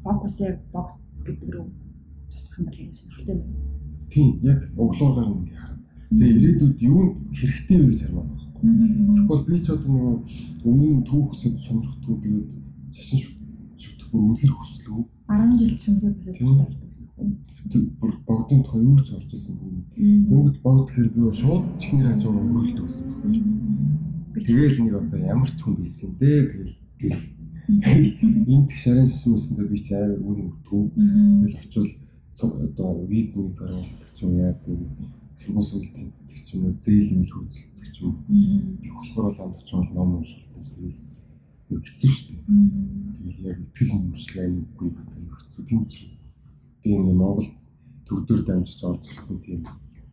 фокусыг 0.04 0.60
богд 0.72 0.94
гэдэг 1.28 1.48
рүү 1.54 1.66
тусах 2.32 2.58
юм 2.58 2.66
бол 2.66 2.78
юм 2.78 2.94
сонирхолтой 2.94 3.36
байна. 3.36 3.56
Тийм, 4.08 4.30
яг 4.42 4.60
өглөөр 4.76 5.14
гарна 5.14 5.34
ингээ 5.38 5.58
харна. 5.60 5.82
Тэгээ 6.08 6.36
ирээдүйд 6.38 6.76
юу 6.88 7.00
хэрэгтэй 7.38 7.78
вэ 7.78 7.86
гэж 7.88 8.00
хармаар 8.02 8.28
байна. 8.28 8.48
Тэгвэл 8.58 9.46
би 9.46 9.56
ч 9.62 9.66
одоо 9.70 9.90
нөгөө 9.92 10.16
өмнө 10.66 11.04
түүхсэд 11.06 11.56
сонирхдгүй 11.62 12.16
тэгээд 12.24 12.48
шашин 12.96 13.20
шүтэх 13.78 14.08
бүр 14.10 14.22
үнэхэр 14.34 14.52
хүслэв. 14.56 15.06
10 15.28 15.58
жил 15.60 15.74
чимхээ 15.84 16.10
бүсэд 16.16 16.34
таардаг 16.40 16.88
гэсэн 16.88 17.06
юм. 17.22 17.30
Тэг 17.68 17.82
бүр 18.00 18.12
богдын 18.26 18.62
тухай 18.64 18.82
юу 18.82 18.98
ч 18.98 19.08
орж 19.14 19.30
исэн 19.30 19.54
юм. 19.62 19.84
Тэнгүүд 19.94 20.56
богд 20.64 20.88
гэхэр 20.88 21.08
би 21.14 21.20
шууд 21.36 21.64
чихний 21.78 22.06
хажуугаар 22.08 22.48
өрөөлдөг 22.48 22.86
гэсэн 22.88 23.06
юм. 23.12 23.34
Тэгээл 24.34 24.78
нэг 24.82 24.94
одоо 24.98 25.18
ямар 25.20 25.50
ч 25.52 25.58
хүн 25.62 25.74
байсан 25.78 26.10
дээ 26.18 26.40
тэгэл 26.50 26.74
гэл 27.68 28.16
Энд 28.48 28.70
шарын 28.80 29.08
шишмэсэндээ 29.12 29.68
би 29.68 29.78
ч 29.84 29.88
амар 29.92 30.20
үн 30.24 30.38
өгдөг. 30.48 30.88
Тэгэл 30.96 31.60
очивол 31.60 31.92
одоо 32.64 33.04
виз 33.04 33.36
миз 33.36 33.56
гаргадаг 33.60 34.10
ч 34.16 34.18
юм 34.24 34.32
яа 34.40 34.56
гэдэг 34.56 34.80
сургууль 35.36 35.68
суул 35.68 35.88
тэнцдэг 35.92 36.38
ч 36.46 36.48
юм 36.56 36.64
уу 36.64 36.74
зээл 36.80 37.12
мэл 37.20 37.34
хөөцөлдөг 37.36 37.86
ч 37.92 37.96
юм. 38.00 38.14
Тэг 38.80 38.92
болохоор 38.96 39.26
бол 39.28 39.42
амт 39.44 39.60
ч 39.68 39.70
бол 39.76 39.90
ном 39.92 40.10
уншдаг. 40.16 40.48
Тэгэл 41.68 41.84
хэцүү 41.84 42.08
шүү 42.08 42.26
дээ. 42.32 42.44
Тэгэл 43.20 43.48
яг 43.52 43.58
итгэл 43.60 43.92
үнэмшлэг 43.92 44.36
аймаггүй 44.40 44.88
гэдэг 44.88 45.36
хэцүү. 45.36 45.62
Тийм 45.68 45.80
учраас 45.84 46.14
би 46.80 46.88
ингээ 46.96 47.20
Монголд 47.20 47.52
төгдөр 48.08 48.40
дамжиж 48.48 48.80
орж 48.88 49.04
ирсэн 49.12 49.36
тийм 49.44 49.60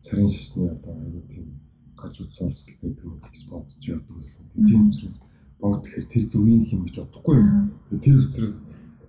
шарын 0.04 0.28
шишний 0.28 0.68
одоо 0.68 0.92
аюу 0.92 1.24
тийм 1.32 1.46
гажууд 1.96 2.30
сурцгал 2.36 2.76
байдаг 2.84 3.32
гэж 3.32 3.42
бодож 3.48 3.80
явдаг 3.80 4.14
байсан. 4.20 4.44
Тийм 4.52 4.92
учраас 4.92 5.16
богд 5.60 5.84
тэгэхээр 5.84 6.06
тэр 6.12 6.24
зүгийн 6.30 6.60
л 6.62 6.72
юм 6.74 6.82
гэж 6.84 6.96
бодохгүй 7.00 7.38
тэр 8.04 8.16
учраас 8.20 8.56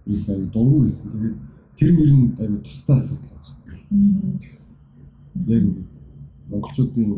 юу 0.06 0.18
сайн 0.18 0.50
дургу 0.50 0.84
байсан. 0.84 1.12
Тэгээд 1.12 1.38
тэр 1.78 1.90
мөр 1.94 2.10
нь 2.16 2.36
аюу 2.40 2.60
тустай 2.64 2.98
асуудал 2.98 3.28
байна. 3.36 4.40
Яг 5.48 5.62
ингээд 5.64 5.90
монголчуудын 6.50 7.10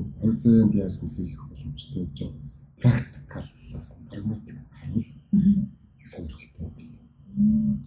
заяанд 0.42 0.74
яаж 0.74 0.96
нөлөөлөх 1.02 1.44
боломжтой 1.50 2.06
гэж 2.06 2.18
байгаа. 2.20 2.50
Практикаллаас 2.82 3.90
прагматик 4.10 4.58
харуул 4.74 5.06
их 6.00 6.08
сонирхолтой 6.08 6.68
байна. 6.74 7.80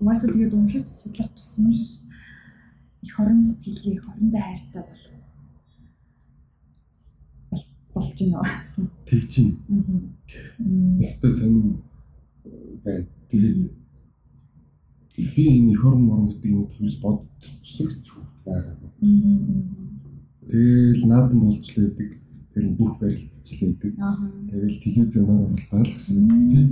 Угаасаа 0.00 0.28
тэгээд 0.32 0.54
уншиж 0.54 0.86
судлах 0.88 1.30
тусмал 1.32 1.72
их 3.02 3.20
орон 3.20 3.40
сэтгэлгээ 3.40 3.94
их 3.94 4.08
орондоо 4.08 4.40
хайртай 4.40 4.82
болох 4.84 5.23
болж 7.94 8.18
байна. 8.18 8.42
Тэгж 9.06 9.32
байна. 9.68 10.10
Өстой 11.00 11.32
сонин 11.32 11.78
бай. 12.84 13.06
Тэгээд 13.30 13.72
би 15.16 15.42
энэ 15.46 15.72
их 15.72 15.84
орон 15.84 16.02
морон 16.02 16.26
гэдэг 16.28 16.50
юм 16.50 16.66
төрс 16.68 16.96
бодчихсогч 17.00 18.06
байгаа. 18.44 18.76
Тэгэл 20.48 21.06
наадам 21.06 21.40
болж 21.40 21.64
л 21.70 21.82
байдаг. 21.82 22.10
Тэгэл 22.54 22.76
бүх 22.78 22.98
барилдчихлээ 23.00 23.70
байдаг. 23.72 23.92
Тэгэл 24.50 24.82
телевизээр 24.82 25.30
оролдоод 25.30 25.86
л 25.86 25.94
гэсэн 25.94 26.16
үг 26.18 26.42
тийм. 26.50 26.68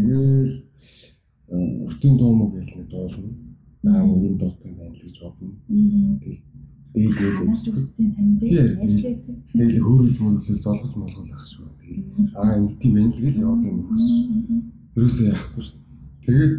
Тэгэл 0.00 0.54
өртөнд 1.88 2.18
доомог 2.18 2.50
гэж 2.56 2.68
нэг 2.76 2.88
дуулна. 2.88 3.30
Аа 3.84 4.04
ийм 4.04 4.36
дуутай 4.40 4.72
байна 4.72 4.96
л 4.96 5.02
гэж 5.04 5.16
бодно. 5.20 5.52
Тэгэл 5.68 6.40
Дээл 6.94 7.14
Ханаас 7.14 7.62
үсцэн 7.66 8.38
дээ. 8.38 8.78
Ажлаа. 8.84 9.14
Дээл 9.54 9.82
хөөрөж 9.82 10.16
мөрөглөл 10.22 10.62
золгож 10.62 10.92
молгол 10.94 11.30
ах 11.34 11.46
шүү. 11.50 11.66
Тэгээд 11.82 12.06
аа 12.38 12.54
ингэдэм 12.58 12.92
байна 12.94 13.10
л 13.10 13.22
гэж 13.24 13.36
яваад 13.42 13.62
юм 13.66 13.78
байна. 13.84 14.62
Ерөөсөө 14.94 15.26
яахгүй 15.34 15.62
шүү. 15.66 15.78
Тэгээд 16.24 16.54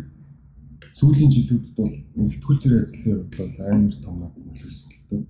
сүүлийн 1.00 1.32
жилүүдэд 1.32 1.74
бол 1.80 1.94
сэтгүүлчээр 2.32 2.76
ажилласан 2.84 3.12
явдал 3.16 3.48
бол 3.48 3.64
амар 3.72 3.96
том 4.04 4.16
нөлөөсөн 4.20 4.90
л 4.92 5.04
дээ. 5.08 5.24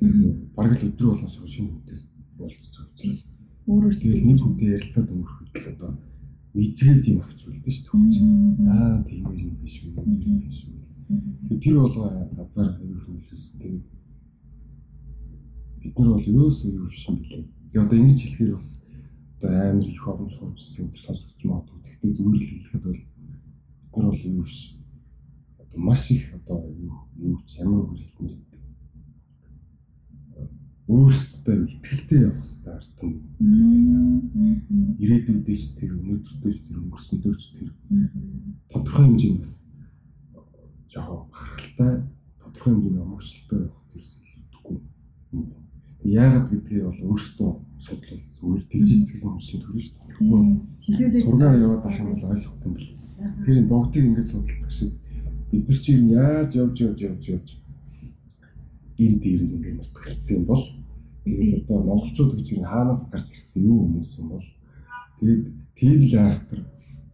Тэгээд 0.00 0.38
бараг 0.56 0.74
л 0.76 0.86
өдрөө 0.88 1.10
болгон 1.16 1.48
шинэ 1.48 1.70
хүнээс 1.72 2.02
болцож 2.36 2.76
учраас 2.92 3.20
Өөрөөр 3.66 3.96
тэгэл 3.98 4.26
нэг 4.30 4.38
хүнтэй 4.38 4.68
ярилцаад 4.78 5.10
өнгөрөхөд 5.10 5.50
л 5.58 5.70
одоо 5.74 5.90
мэдгээд 6.54 7.02
юм 7.10 7.18
авч 7.18 7.40
үлдэн 7.50 7.74
шүү 7.74 7.98
дээ. 8.14 8.70
Аа 8.70 9.02
тийм 9.02 9.26
юм 9.34 9.58
биш 9.58 9.82
үү? 9.82 9.90
юм 10.06 10.38
биш 10.38 10.70
үү? 10.70 10.86
Тэгээ 11.50 11.62
тэр 11.66 11.74
болгоо 11.82 12.06
газар 12.38 12.78
аюух 12.78 13.06
нөлөөсөн. 13.10 13.58
Тэгээд 13.58 13.82
бид 15.86 15.98
нар 15.98 16.10
бол 16.12 16.30
ерөөсөө 16.30 16.70
юу 16.74 16.86
биш 16.90 17.02
юм 17.06 17.16
билээ. 17.22 17.44
Тэгээ 17.70 17.84
одоо 17.86 17.96
ингэж 17.98 18.18
хэлэхээр 18.20 18.54
бас 18.58 18.70
одоо 19.38 19.50
амар 19.70 19.86
их 19.86 20.08
оромж 20.08 20.32
хуучсан 20.34 20.90
тэр 20.90 21.02
сонсогч 21.06 21.40
магадгүй. 21.46 21.78
Гэхдээ 21.86 22.10
зүгээр 22.16 22.36
л 22.36 22.48
хэлэхэд 22.50 22.82
бол 22.82 23.00
бид 23.00 23.94
нар 23.94 24.06
бол 24.10 24.26
юу 24.26 24.42
биш. 24.42 24.58
Одоо 25.62 25.78
маш 25.78 26.02
их 26.10 26.26
одоо 26.34 26.58
юу 26.74 26.94
юу 27.22 27.38
ч 27.46 27.50
ямар 27.62 27.86
үгээр 27.86 28.10
хэлмээр 28.18 28.46
өөрсдөө 30.86 31.56
ихтгэлтэй 31.66 32.20
явах 32.22 32.46
хэрэгтэй 32.46 32.74
ард 32.78 32.90
түмэн. 32.98 33.22
Ирээдүйдээ 35.02 35.56
ч 35.58 35.74
тэр 35.74 35.98
өнөөдөртөө 35.98 36.52
ч 36.54 36.58
тэр 36.62 36.78
өнгөрсөндөө 36.78 37.34
ч 37.42 37.44
тэр 37.58 37.68
тодорхой 38.70 39.04
хэмжээнд 39.10 39.42
бас 39.42 39.54
жоо 40.86 41.26
бахархалтай 41.26 42.06
тодорхой 42.38 42.70
хэмжээний 42.70 43.02
амжилттай 43.02 43.58
явах 43.66 43.82
гэсэн 43.90 44.22
хэлдэггүй. 44.30 44.78
Яагаад 46.06 46.46
гэдгийг 46.50 46.84
бол 46.86 47.00
өөрсдөө 47.10 47.50
судлал 47.82 48.22
зүгээр 48.38 48.62
сэтгэл 48.62 49.22
хөдлөлийн 49.26 49.62
төрөн 49.62 49.82
шүү 49.82 49.94
дээ. 50.86 51.22
Сургаар 51.22 51.58
яваад 51.58 51.84
ах 51.86 51.98
юм 51.98 52.08
бол 52.14 52.30
ойлгохгүй 52.30 52.66
юм 52.66 52.74
бэл. 52.78 52.90
Тэгэхээр 53.18 53.60
энэ 53.60 53.70
богдыг 53.74 54.04
ингээд 54.06 54.30
судалдаг 54.30 54.70
шиг 54.70 54.92
бид 55.50 55.64
нар 55.66 55.78
чи 55.82 55.90
юу 55.98 56.08
яаж 56.14 56.50
явж 56.62 56.76
явж 56.86 56.98
явж 57.10 57.24
явж 57.34 57.48
энэ 59.02 59.18
дээрээ 59.22 59.50
ингээд 59.56 59.78
мартагдсан 59.82 60.36
юм 60.38 60.44
бол 60.46 60.64
тэгээд 61.26 61.58
одоо 61.58 61.78
монголчууд 61.82 62.32
гэж 62.38 62.48
юу 62.54 62.64
хаанаас 62.70 63.02
гарч 63.10 63.26
ирсэн 63.34 63.66
юу 63.66 63.78
хүмүүс 63.82 64.12
юм 64.20 64.28
бол 64.30 64.46
тэгээд 65.18 65.44
тийм 65.74 65.98
л 66.06 66.14
айхтар 66.22 66.60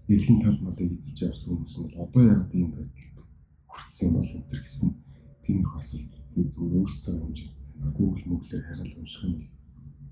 дэлхийн 0.06 0.38
тал 0.44 0.58
малыг 0.60 0.92
эзэлж 0.92 1.18
явсан 1.32 1.48
хүмүүс 1.48 1.74
нь 1.80 1.96
одоо 1.96 2.22
яг 2.28 2.44
ийм 2.52 2.68
байдал 2.76 3.08
хүрсэн 3.72 4.04
юм 4.04 4.14
бол 4.20 4.30
энэ 4.36 4.46
гэсэн 4.52 4.88
тиймэрхүү 5.44 5.80
асуулт. 5.80 6.12
Би 6.32 6.40
зүгээр 6.44 6.76
өөртөө 6.76 7.14
хэмжээ 7.16 7.61
Google 7.96 8.24
мөглөөр 8.30 8.64
хараад 8.66 8.92
унших 8.98 9.22
юм 9.26 9.34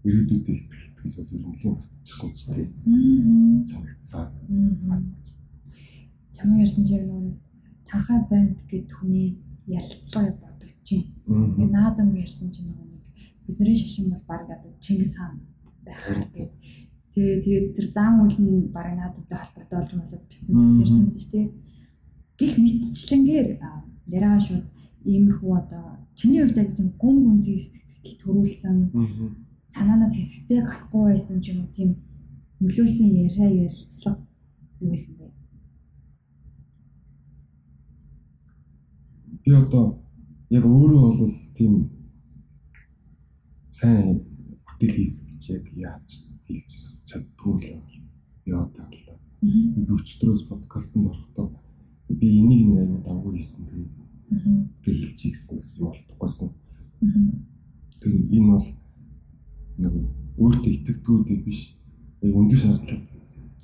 ирээдүйдээ 0.04 0.56
итгэх 0.60 0.82
итгэл 0.88 1.16
бол 1.16 1.34
ер 1.36 1.40
нь 1.40 1.50
нэлийн 1.50 1.76
батчихсан 1.76 2.30
ч 2.36 2.40
тийм 2.48 3.62
санагцсан. 3.68 4.26
Чамаа 6.34 6.62
ярьсан 6.64 6.84
чинь 6.88 7.06
нөгөө 7.06 7.34
танхаа 7.88 8.20
банд 8.30 8.56
гэдэг 8.70 8.96
хүний 8.96 9.28
ярилцлага 9.66 10.32
бодогч 10.40 10.86
юм. 10.94 11.04
Тэгээ 11.26 11.70
наадам 11.76 12.08
ярьсан 12.16 12.48
чинь 12.54 12.68
нөгөө 12.72 12.86
нэг 12.90 13.02
бидний 13.44 13.76
шашин 13.76 14.06
бол 14.10 14.24
баг 14.26 14.48
одоо 14.48 14.72
Чингис 14.80 15.14
хаан 15.16 15.40
байх 15.84 16.00
гэдэг. 16.08 16.48
Тэгээ 17.12 17.42
тэгээд 17.44 17.66
тэр 17.76 17.86
зам 17.92 18.24
үйл 18.24 18.38
нь 18.40 18.72
баг 18.72 18.88
наадамтай 18.96 19.38
холбоотой 19.38 19.76
болж 19.78 19.90
болоод 19.92 20.24
бичсэн 20.28 20.80
ярьсан 20.80 21.06
шүү 21.12 21.30
дээ. 21.32 21.48
Гэх 22.38 22.52
мэтчлэнгээр 22.56 23.48
яриага 24.16 24.40
шууд 24.46 24.66
иймэрхүү 25.04 25.52
одоо 25.60 25.99
чиний 26.20 26.44
хувьд 26.44 26.58
яг 26.60 26.76
тийм 26.76 26.88
гүн 27.00 27.16
гүнзгий 27.24 27.58
сэтгэл 27.64 28.20
төрүүлсэн. 28.20 28.76
Санаанаас 29.72 30.14
хэсэгтэй 30.14 30.60
гарахгүй 30.60 31.04
байсан 31.08 31.40
ч 31.40 31.48
юм 31.48 31.64
уу 31.64 31.72
тийм 31.72 31.90
нөлөөлсөн 32.60 33.08
яриа 33.24 33.48
ярилцлага 33.64 34.20
юу 34.84 34.90
байсан 34.92 35.14
бэ? 35.16 35.26
Би 39.44 39.50
одоо 39.56 39.86
яг 40.52 40.64
өөрөө 40.68 41.08
бол 41.20 41.34
тийм 41.56 41.72
сайн 43.72 44.20
бүтээл 44.66 44.96
хийсэн 44.96 45.24
гэж 45.24 45.42
яг 45.56 45.64
яаж 45.88 46.08
хэлж 46.44 46.70
чаддгүй 47.08 47.54
л 47.64 47.64
яа 48.44 48.68
таа 48.76 48.92
л 48.92 49.00
да. 49.08 49.16
Би 49.40 49.88
өчтөрөөс 49.96 50.44
подкастт 50.52 50.92
орохдоо 51.00 51.48
би 52.12 52.28
энийг 52.44 52.68
нэг 52.68 52.78
аяа 52.84 53.00
давгүй 53.08 53.40
хийсэн. 53.40 53.64
тэгээд 53.72 53.99
би 54.30 54.90
хэлчих 54.94 55.32
гэсэн 55.34 55.58
бас 55.58 55.70
юм 55.78 55.86
болтгойсон. 55.90 56.50
Тэгээд 58.00 58.30
энэ 58.36 58.48
бол 58.50 58.68
нэг 59.82 59.94
өөртөө 60.38 60.72
итгэдэггүй 60.74 61.38
биш 61.44 61.60
яг 62.22 62.34
өндөр 62.36 62.58
шаардлага 62.58 63.02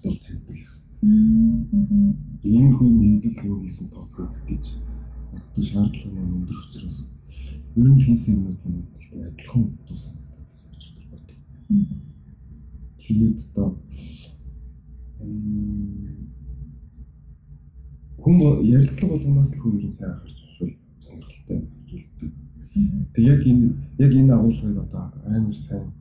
бол 0.02 0.18
тавьдаг 0.24 0.56
юм. 0.56 0.72
Иймэрхүү 2.42 2.88
хэвлэл 3.22 3.46
юм 3.46 3.60
хийсэн 3.62 3.88
тооцоо 3.94 4.26
гэж 4.48 4.64
боддог 5.30 5.64
шаардлага 5.64 6.14
маань 6.14 6.34
өндөр 6.40 6.58
учраас 6.66 6.98
ер 7.76 7.86
нь 7.86 8.02
хийсэн 8.02 8.34
юмуд 8.34 8.60
нь 8.66 8.82
адилхан 9.28 9.64
дуу 9.86 9.96
санагдаад 9.96 10.44
байсан 10.50 10.70
гэж 10.74 10.84
боддог. 11.10 11.38
Тэгээд 12.98 13.38
одоо 13.54 13.68
хүн 18.22 18.36
ярилцлага 18.66 19.12
болгоноос 19.14 19.52
л 19.54 19.60
хүн 19.60 19.78
ер 19.78 19.86
нь 19.86 19.94
сайн 19.94 20.10
анхаарч 20.10 20.45
уншвал 21.48 21.66
сонирхолтой 21.66 21.68
зүйлдэг. 21.88 22.32
Тэг 23.14 23.24
яг 23.24 23.46
энэ 23.46 23.74
яг 23.98 24.12
энэ 24.12 24.34
агуулгыг 24.34 24.78
одоо 24.78 25.12
амар 25.24 25.54
сайн 25.54 25.92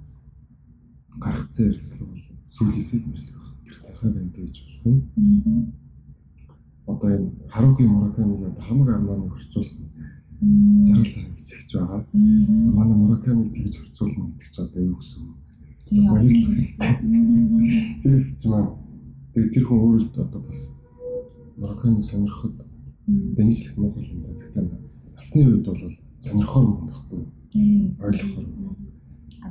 гаргацсан 1.20 1.66
ярилцлага 1.68 2.06
бол 2.06 2.24
сүүлээсээ 2.48 3.00
мэрлэх 3.06 3.36
баг. 3.36 3.48
Тэр 3.64 3.76
тахаа 3.86 4.12
байна 4.12 4.32
гэж 4.36 4.56
болох 4.64 4.86
юм. 4.86 5.74
Одоо 6.88 7.10
энэ 7.10 7.32
Харуки 7.50 7.84
Мураками 7.84 8.36
одоо 8.46 8.64
хамаг 8.64 8.90
арманыг 8.90 9.32
хөрчүүлсэн. 9.34 9.86
Жаргал 10.88 11.04
гэж 11.38 11.50
хэлж 11.54 11.72
байгаа. 11.74 12.06
Манай 12.14 12.98
Муракамиг 12.98 13.54
тэгж 13.54 13.76
хөрчүүлнэ 13.80 14.26
гэдэг 14.36 14.50
чи 14.52 14.62
одоо 14.62 14.82
юу 14.84 14.98
гэсэн 15.00 15.22
юм? 15.24 15.36
Баярлалаа. 16.12 17.00
Тэр 18.04 18.20
их 18.20 18.38
ч 18.38 18.46
маань 18.46 18.76
тэгээ 19.34 19.54
тэр 19.54 19.64
хүн 19.64 19.80
өөрөө 19.80 20.12
одоо 20.20 20.42
бас 20.44 20.76
Мураками 21.56 22.02
сонирхоход 22.04 22.68
дэнжлэх 23.08 23.78
Монгол 23.78 24.04
юм 24.04 24.22
даа. 24.24 24.34
Гэхдээ 24.36 24.95
насны 25.16 25.42
үед 25.48 25.66
бол 25.66 25.84
сонирхоор 26.24 26.66
юм 26.66 26.76
байхгүй. 26.88 27.22
Ойлгохоор. 28.00 28.48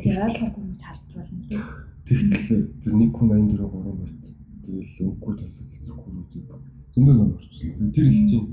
Тэгээ 0.00 0.24
ойлгоогүй 0.26 0.62
юм 0.64 0.74
харж 0.78 1.02
болно 1.14 1.42
лээ. 1.48 1.62
Тэгтэл 2.04 2.68
тэр 2.84 2.92
нэг 2.94 3.10
хүн 3.16 3.28
84 3.32 3.64
3 3.64 3.96
байт. 4.00 4.24
Тэгэл 4.64 5.08
үгүй 5.08 5.32
тасаг 5.40 5.64
хэцүүхгүй 5.72 6.12
үү. 6.12 6.60
Зөндөө 6.94 7.14
нам 7.16 7.30
орчихсон. 7.34 7.92
Тэр 7.96 8.06
их 8.12 8.28
чинь 8.28 8.48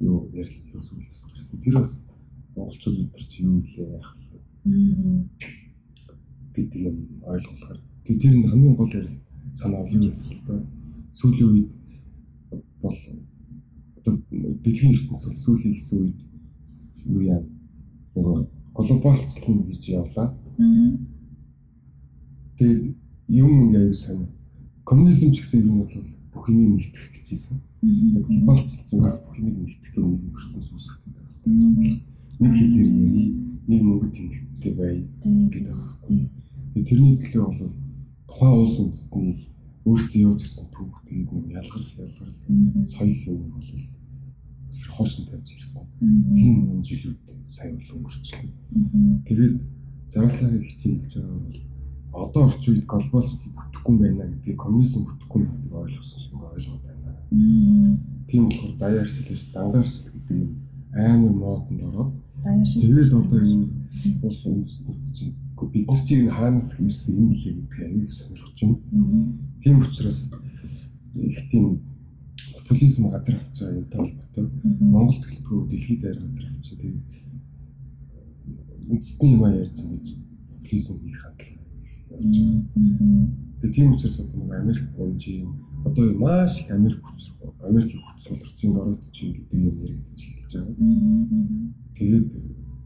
юу 0.00 0.28
ярилцлага 0.32 0.82
сүлжээс 0.82 1.22
гарсан. 1.28 1.60
Тэр 1.62 1.74
бас 1.78 1.92
монголчууд 2.56 2.96
бид 2.96 3.12
нар 3.12 3.26
чи 3.28 3.38
юу 3.44 3.60
илээ 3.60 3.88
яах 3.92 4.16
вэ? 4.16 5.28
гэдэг 6.54 6.80
юм 6.80 6.96
ойлгуулахаар. 7.22 7.80
Тэгээ 8.04 8.20
тэр 8.22 8.34
нь 8.36 8.48
хамгийн 8.48 8.76
гол 8.76 8.92
ярил 8.92 9.16
санаа 9.52 9.84
юу 9.88 10.00
байсан 10.04 10.30
л 10.32 10.42
да. 10.46 10.54
Сүүлийн 11.16 11.50
үед 11.50 11.70
бол 12.82 12.96
одоо 14.04 14.18
дэлхийн 14.62 14.94
ертөнц 14.94 15.24
бол 15.26 15.36
сүүлийн 15.38 15.74
гэсэн 15.78 15.98
үед 16.02 16.18
юу 17.06 17.22
яа 17.22 17.40
нөгөө 18.14 18.46
глобалчлал 18.74 19.62
гэж 19.70 19.82
явлаа. 19.88 20.34
Тэгээд 22.58 22.94
юм 23.28 23.50
ингээ 23.68 23.82
аюу 23.86 23.94
сайн. 23.94 24.26
Коммунизм 24.84 25.30
ч 25.30 25.40
гэсэн 25.40 25.62
юм 25.62 25.86
бол 25.86 25.94
бүх 26.34 26.48
юм 26.50 26.76
нэгтгэх 26.76 27.14
гэж 27.14 27.26
ийсэн. 27.30 27.56
Глобалчлалаас 28.26 29.16
бүх 29.22 29.38
юм 29.38 29.46
нэгтгэх 29.62 29.94
гэх 29.94 30.02
нэг 30.02 30.34
ертөнц 30.34 30.68
үүсгэх 30.74 30.98
гэдэг. 31.06 32.02
Нэг 32.42 32.52
хэлээр 32.58 32.90
ярий, 32.90 33.30
нэг 33.70 33.80
мөнгө 33.82 34.08
тэмдэгтэй 34.10 34.72
бай 34.74 34.94
гэдэг 35.22 35.62
байгаа. 35.70 35.94
Тэгээд 36.74 36.88
тэрний 36.88 37.16
төлөө 37.22 37.46
бол 37.46 37.72
тухайн 38.26 38.54
улс 38.58 38.76
үндэстний 38.82 39.52
өөрсдөө 39.82 40.20
явж 40.22 40.40
ирсэн 40.46 40.66
түүх 40.70 40.94
тэгээд 41.10 41.30
нэг 41.34 41.46
ялгарл 41.58 41.90
ялгарл 41.98 42.34
соёл 42.86 43.18
юм 43.26 43.50
бол 43.50 43.66
эсрэг 44.72 44.92
хоосон 44.96 45.26
тавьж 45.28 45.48
ирсэн. 45.52 45.84
Тийм 46.00 46.56
энэ 46.72 46.84
жилүүд 46.88 47.18
сайн 47.52 47.76
бол 47.76 47.94
өнгөрчлөө. 48.00 48.48
Тэгээд 49.28 49.54
зараасаа 50.12 50.48
хичээлж 50.56 51.12
байгаа 51.14 51.38
бол 51.44 51.60
одоо 52.12 52.42
орчин 52.48 52.74
үед 52.74 52.86
глобалчлал 52.88 53.52
бүтэхгүй 53.56 53.96
байна 54.00 54.24
гэдгийг 54.32 54.58
коммунизм 54.58 55.04
бүтэхгүй 55.04 55.42
гэдгийг 55.44 55.72
ойлгосон 55.72 56.18
шиг 56.20 56.34
ойлгоод 56.40 56.82
байна. 56.88 57.10
Тийм 58.28 58.42
болохоор 58.48 58.74
даяарсэл 58.80 59.28
гэж 59.28 59.40
дангарсэл 59.52 60.12
гэдэг 60.12 60.36
юм 60.40 60.50
амар 60.92 61.32
модонд 61.32 61.82
ороод 61.88 62.12
тэгэл 62.44 63.16
одоо 63.16 63.40
энэ 63.40 63.68
улс 64.24 64.40
үндэстнүүд 64.44 65.00
чинь 65.16 65.34
бид 65.72 65.86
нар 65.88 66.02
чинь 66.04 66.28
хаанаас 66.28 66.74
ирсэн 66.80 67.16
юм 67.16 67.28
блэ 67.32 67.52
гэдгийг 67.56 67.86
аюул 67.86 68.10
сонирхож 68.12 68.60
байна. 68.60 69.32
Тийм 69.62 69.80
учраас 69.80 70.20
их 71.14 71.38
тийм 71.50 71.80
популизм 72.68 73.10
газар 73.10 73.34
авч 73.36 73.58
байгаа 73.60 73.78
юмтай 73.78 74.00
холбоотой. 74.00 74.46
Монгол 74.80 75.18
төлөвлөгөө 75.22 75.68
дэлхийд 75.70 76.00
даяар 76.02 76.20
газар 76.22 76.44
авч 76.48 76.66
байгаа. 76.70 76.82
Тэгээд 76.82 77.10
үндэсний 78.90 79.32
юм 79.34 79.42
ярьж 79.46 79.76
байгаа 79.78 79.96
гэж 79.98 80.06
популизм 80.62 80.96
хийх 81.02 81.20
хадлага 81.22 81.60
явж 82.12 82.34
байгаа. 82.38 82.62
Тэгээд 83.60 83.74
тийм 83.74 83.92
учраас 83.92 84.18
одоо 84.20 84.40
нэг 84.40 84.52
Америк 84.52 84.88
юм 85.42 85.50
одоо 85.84 86.04
маш 86.14 86.60
их 86.60 86.70
Америк 86.70 87.02
хүч 87.02 87.30
Америк 87.62 87.92
хүч 87.94 88.18
сулрцын 88.26 88.76
ороод 88.76 89.02
чинь 89.12 89.34
гэдэг 89.34 89.58
юм 89.58 89.76
яригдчих 89.82 90.30
эхэлж 90.38 90.52
байгаа. 90.54 90.76
Тэгээд 91.96 92.28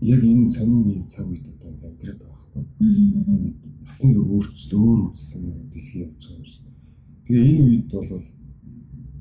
яг 0.01 0.21
энэ 0.25 0.47
сонин 0.47 0.83
нэг 0.89 1.07
цаг 1.09 1.27
үед 1.29 1.47
одоо 1.49 1.69
амьдраад 1.69 2.21
байгаа 2.21 2.37
байхгүй. 2.55 3.55
бас 3.87 3.99
нэг 4.03 4.17
өөрчлөлт 4.17 4.73
өөр 4.73 5.01
үзсэн 5.11 5.43
дэлхий 5.73 6.01
явж 6.05 6.23
байгаа 6.27 6.37
юм 6.37 6.45
шиг. 6.45 6.65
Тэгээ 7.27 7.45
энэ 7.57 7.65
үед 7.67 7.91
бол 7.93 8.25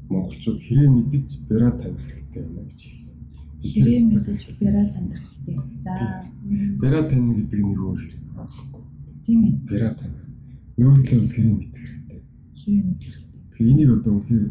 монголчууд 0.10 0.60
хэрэг 0.62 0.90
мэдэж 0.92 1.28
бяра 1.50 1.72
таних 1.72 2.06
хэрэгтэй 2.06 2.44
юм 2.46 2.56
гэж 2.70 2.80
хэлсэн. 2.86 3.18
Хэрэг 3.62 4.02
мэдэж 4.14 4.42
бяра 4.60 4.84
таних 4.86 5.22
хэрэгтэй. 5.46 5.58
За 5.82 5.94
бяра 6.82 7.02
таних 7.10 7.36
гэдэг 7.38 7.60
нэг 7.66 7.80
өөр 7.82 8.00
хэрэг 8.00 8.24
байхгүй. 8.36 8.84
Тийм 9.26 9.40
ээ. 9.46 9.54
Бяра 9.70 9.90
таних. 9.98 10.24
Нөөдлөө 10.78 11.20
бас 11.20 11.32
хэрэг 11.34 11.54
мэдэх 11.58 11.84
хэрэгтэй. 11.90 12.22
Хэрэг 12.60 12.86
мэдэх 12.86 13.10
хэрэгтэй. 13.14 13.42
Тэгээ 13.56 13.72
энийг 13.74 13.92
одоо 13.98 14.14
үнэхээр 14.14 14.46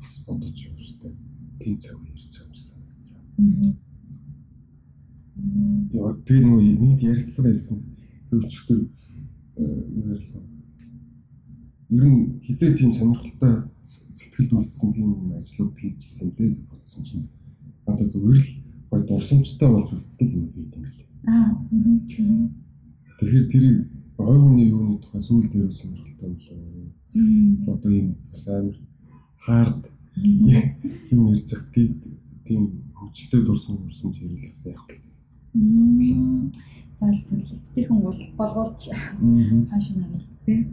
бас 0.00 0.14
бодож 0.26 0.56
юм 0.56 0.76
шүү 0.78 0.96
дээ. 1.02 1.14
Тийм 1.60 1.76
цаг 1.82 1.96
ярьж 2.08 2.24
байгаа 2.32 2.48
юм 2.48 2.54
санагдсан. 2.56 3.16
Тэгээ 5.88 6.14
тэгээ 6.24 6.42
нөгөө 6.46 6.62
нэг 6.82 6.98
ярьслага 7.02 7.52
ярьсан. 7.52 7.78
Тэр 8.30 8.38
өчтөр 8.44 8.80
юу 9.58 10.06
ярьсан. 10.16 10.57
Ер 11.90 12.04
нь 12.04 12.40
хизээ 12.44 12.76
тийм 12.76 12.92
сонирхолтой 12.92 13.54
сэтгэлд 14.12 14.52
үлдсэн 14.52 14.92
тийм 14.92 15.32
ажлууд 15.38 15.72
хийжсэн 15.78 16.28
дээ 16.36 16.50
бодсон 16.68 17.02
чинь 17.04 17.28
надад 17.86 18.12
зүгээр 18.12 18.40
л 18.44 18.50
гой 18.90 19.00
дурсамжтай 19.08 19.68
болж 19.72 19.88
үлдсэн 19.92 20.26
юм 20.28 20.44
байт 20.52 20.76
юм 20.76 20.82
билээ. 20.84 21.08
Аа. 21.32 21.50
Тэгэхээр 23.18 23.46
тэр 23.48 23.64
гой 24.20 24.36
хүний 24.36 24.68
юуны 24.68 25.00
тухай 25.00 25.22
сүүл 25.24 25.48
дээр 25.48 25.72
сонирхолтой 25.72 26.28
болоо. 26.36 27.72
Одоо 27.72 27.90
юм 27.92 28.08
бас 28.30 28.44
амар 28.48 28.76
хаард 29.44 29.82
юм 31.10 31.28
ярьж 31.32 31.48
хат 31.56 31.72
тийм 32.44 32.62
хөвчлөлтөд 32.98 33.44
дурсан 33.46 33.88
ч 33.88 34.20
ярилсан 34.20 34.72
яг 34.72 34.82
байна. 34.88 36.52
За 36.98 37.06
тэгвэл 37.08 37.56
битэрхэн 37.64 38.00
бол 38.02 38.20
болгоолч 38.36 38.82
хаашаа 39.70 39.96
нарыг 39.96 40.26
тий. 40.44 40.66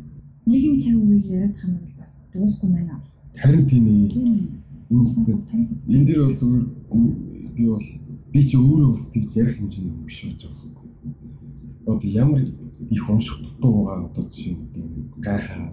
Нийгэм 0.45 0.79
цаг 0.81 0.95
үеийг 0.95 1.25
яриад 1.25 1.55
хам 1.57 1.71
бол 1.79 1.93
бас 1.99 2.11
дуусгүй 2.33 2.69
байна. 2.69 3.01
Харин 3.35 3.65
тийм 3.65 3.85
ээ. 3.87 4.09
Энэ 5.87 6.05
дэр 6.05 6.19
бол 6.25 6.37
зүгээр 6.39 6.65
би 7.55 7.63
бол 7.65 7.87
би 8.31 8.39
чи 8.47 8.55
өөрөө 8.57 8.91
бас 8.93 9.09
тэгж 9.13 9.31
ярих 9.35 9.57
хэмжээний 9.57 9.91
юм 9.91 10.05
биш 10.05 10.21
байж 10.23 10.41
байгаа 10.45 10.65
одоо 11.85 12.09
ямар 12.09 12.41
их 12.89 13.09
унших 13.09 13.37
дутуу 13.41 13.85
байгаа 13.85 14.05
одоо 14.09 14.23
жишээ 14.29 14.53
нь 14.53 14.65
гайхаа. 15.25 15.71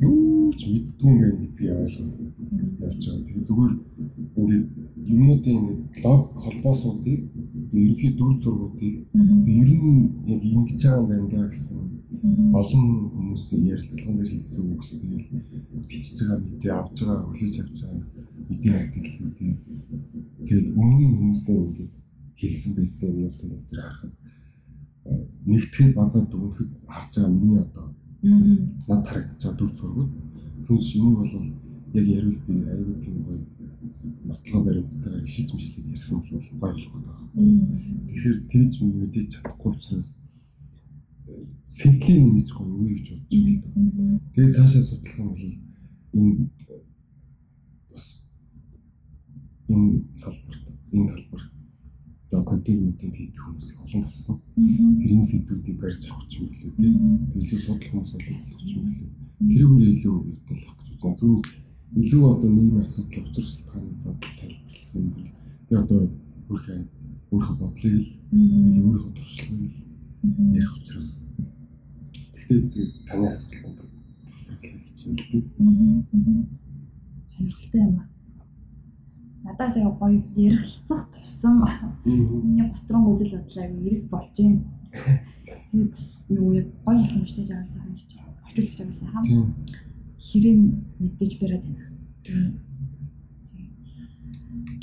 Юу 0.00 0.52
ч 0.58 0.60
мэддгүй 0.72 1.10
юм 1.10 1.20
байна 1.20 1.36
гэдгийг 1.40 1.70
ойлгох 1.84 2.10
явж 2.86 3.02
байгаа. 3.06 3.24
Тэгээ 3.26 3.46
зүгээр 3.48 3.74
ингээд 4.40 4.66
юмнуудын 5.14 5.56
ингээд 5.58 6.04
лог 6.04 6.22
холбоосуудыг 6.42 7.20
ерөнхий 7.72 8.12
дүр 8.18 8.32
зургуудыг 8.42 8.94
ер 9.60 9.70
нь 9.84 10.00
яг 10.32 10.42
ингэж 10.42 10.80
байгаа 10.84 11.18
юм 11.20 11.28
байна 11.28 11.48
гэсэн 11.52 11.78
олон 12.60 12.84
хүмүүсийн 13.14 13.62
ярилцлаган 13.72 14.16
дээр 14.16 14.30
хэлсэн 14.32 14.64
үгс 14.74 14.90
тэгэл 15.00 15.26
бичиж 15.88 16.18
байгаа 16.20 16.38
мэдээ 16.44 16.72
авч 16.80 16.96
байгаа 17.00 17.26
хүлээж 17.28 17.54
авч 17.62 17.76
байгаа 17.80 18.04
мэдээ 18.48 18.72
мэдээллүүдийг 18.80 19.58
тэгээд 20.46 20.68
өмнө 20.80 21.06
хүмүүсийн 21.16 21.60
ингээд 21.66 21.92
хэлсэн 22.40 22.70
байсан 22.76 23.08
юмнуудыг 23.12 23.62
тэр 23.70 23.80
харахад 23.80 24.12
нэгтгэхэд 25.46 25.94
базаа 25.98 26.22
дүнхэд 26.26 26.70
харж 26.86 27.12
байгаа 27.16 27.32
миний 27.32 27.60
одоо 27.66 27.86
над 28.88 29.02
харагдаж 29.08 29.40
байгаа 29.42 29.58
дүр 29.58 29.72
зургууд 29.78 30.10
түнш 30.66 30.88
энийг 30.96 31.16
бол 31.18 31.34
яг 31.98 32.06
ярил 32.06 32.38
би 32.46 32.54
аюу 32.72 32.94
тийм 33.02 33.16
гоё 33.26 33.38
нотлого 34.24 34.64
баримттайгаар 34.64 35.24
ишиж 35.24 35.48
мишлээд 35.54 35.86
ярих 35.86 36.10
юм 36.10 36.20
бол 36.20 36.30
гоё 36.30 36.60
болох 36.60 36.92
гэдэг 36.92 37.06
байна. 37.34 38.06
Тэгэхээр 38.06 38.38
тэгж 38.50 38.72
мэдээж 38.80 39.28
чадахгүй 39.34 39.72
учраас 39.72 40.08
э, 41.26 41.46
сэтлийг 41.64 42.20
нэмж 42.22 42.48
гоё 42.54 42.70
үе 42.78 42.94
гэж 42.94 43.08
бодож 43.10 43.38
байна. 43.74 44.20
Тэгээ 44.34 44.54
цаашаа 44.54 44.82
судлах 44.82 45.18
юм 45.18 45.28
бол 45.32 45.46
энэ 46.14 46.50
бас 47.90 48.06
энэ 49.72 49.90
салбарт 50.20 50.62
энэ 50.92 51.08
талбарт 51.10 51.49
одоо 52.30 52.44
контентуудыг 52.44 53.14
хийх 53.14 53.34
хүмүүс 53.42 53.68
олон 53.82 54.02
болсон. 54.06 54.36
Тэрийн 55.02 55.24
сэдвүүдийг 55.26 55.78
барьж 55.82 56.02
авах 56.06 56.28
ч 56.30 56.38
юм 56.38 56.46
билүү 56.54 56.72
тийм. 56.78 56.94
Илүү 57.34 57.58
судлах 57.58 57.90
хүмүүс 57.90 58.12
олон 58.14 58.38
болох 58.46 58.62
ч 58.62 58.70
юм 58.70 58.86
билүү. 58.86 59.10
Тэрүүгээр 59.50 59.90
илүү 59.90 60.14
өвдөлөх 60.14 60.74
гэж 60.78 60.98
байна. 61.02 61.16
Түүнээс 61.18 61.46
илүү 61.98 62.22
одоо 62.30 62.50
нийгмийн 62.54 62.86
асуудал 62.86 63.26
учир 63.26 63.46
шалтгааны 63.50 63.98
задлал 63.98 64.34
тайлбарлах 64.38 64.94
юм 64.94 65.06
бол 65.10 65.26
би 65.66 65.74
одоо 65.82 66.00
өөрхөө 66.50 66.78
өөрхөө 67.34 67.56
бодлыг 67.58 67.94
л 67.98 68.78
өөрхөө 68.86 69.12
туршлагыг 69.18 69.74
ярих 70.54 70.72
учраас 70.78 71.10
гэхдээ 72.46 72.86
таны 73.10 73.26
асуултанд 73.26 73.90
хичээл 74.62 75.18
тийм. 75.30 75.44
Сонирхолтой 77.32 77.80
юм 77.82 77.98
аа 77.98 78.09
надаас 79.50 79.76
аяа 79.76 79.90
гоё 79.90 80.22
ярилцах 80.36 81.10
тусам 81.12 81.64
миний 82.04 82.66
готрон 82.70 83.04
үзэл 83.12 83.38
бодлоо 83.38 83.64
эрэг 83.64 84.04
болж 84.10 84.36
байна. 84.38 84.62
Тэгээ 85.70 85.88
бас 85.94 86.06
нөгөө 86.30 86.54
яг 86.60 86.68
гоё 86.84 87.02
юм 87.14 87.24
дээ 87.26 87.46
жаасаа 87.50 87.82
гэж 87.90 88.10
орчуулагч 88.44 88.76
жаасаа 88.78 89.08
хам 89.12 89.24
хэрэг 90.26 90.58
мэдээж 91.00 91.32
бариад 91.40 91.64
байна. 91.66 91.86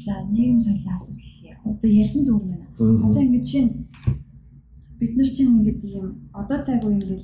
За 0.05 0.13
нийгэм 0.31 0.59
соёлын 0.59 0.95
асуудал 0.95 1.31
ярих. 1.43 1.65
Одоо 1.65 1.89
ярьсан 1.89 2.21
зүгээр 2.25 2.47
байна. 2.51 3.07
Одоо 3.07 3.21
ингэж 3.23 3.45
чинь 3.51 3.71
бид 4.99 5.15
нар 5.15 5.29
чинь 5.35 5.53
ингэж 5.57 5.79
юм 5.99 6.07
одоо 6.33 6.57
цаг 6.65 6.83
үе 6.83 6.99
ингэж 6.99 7.23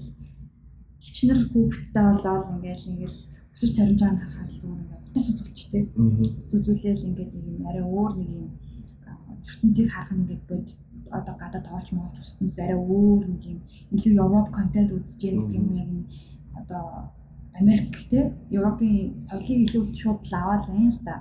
хичнэр 1.03 1.39
хүүхдтэй 1.51 2.07
болоод 2.11 2.45
ингээл 2.55 2.89
ингээл 2.91 3.32
өсөж 3.53 3.71
таримж 3.75 3.99
байгаа 4.01 4.19
харахаар 4.19 4.49
л 4.49 4.59
зүгээр 4.59 5.03
утас 5.05 5.25
үзүүлчтэй. 5.31 5.83
Үзүүлээл 6.55 7.07
ингээд 7.07 7.31
нэг 7.33 7.45
юм 7.53 7.61
арай 7.69 7.85
өөр 7.85 8.13
нэг 8.19 8.29
юм 8.39 8.47
ертөнцийг 9.49 9.89
харах 9.91 10.17
ингээд 10.17 10.43
бод 10.49 10.67
одоо 11.17 11.35
гадаа 11.41 11.61
тоолч 11.67 11.87
моолч 11.93 12.15
үснээс 12.23 12.57
арай 12.59 12.79
өөр 12.79 13.23
нэг 13.31 13.43
юм 13.51 13.59
илүү 13.95 14.13
Европ 14.25 14.49
контент 14.57 14.89
үзэж 14.97 15.19
байгаа 15.21 15.57
юм 15.59 15.67
яг 15.81 15.89
энэ 15.93 16.07
одоо 16.59 16.83
Америк 17.59 17.93
те 18.09 18.19
Европын 18.57 19.21
соёлыг 19.27 19.59
илүү 19.65 19.83
шууд 20.01 20.21
лаваад 20.33 20.63
байна 20.67 20.89
л 20.89 20.99
да. 21.07 21.15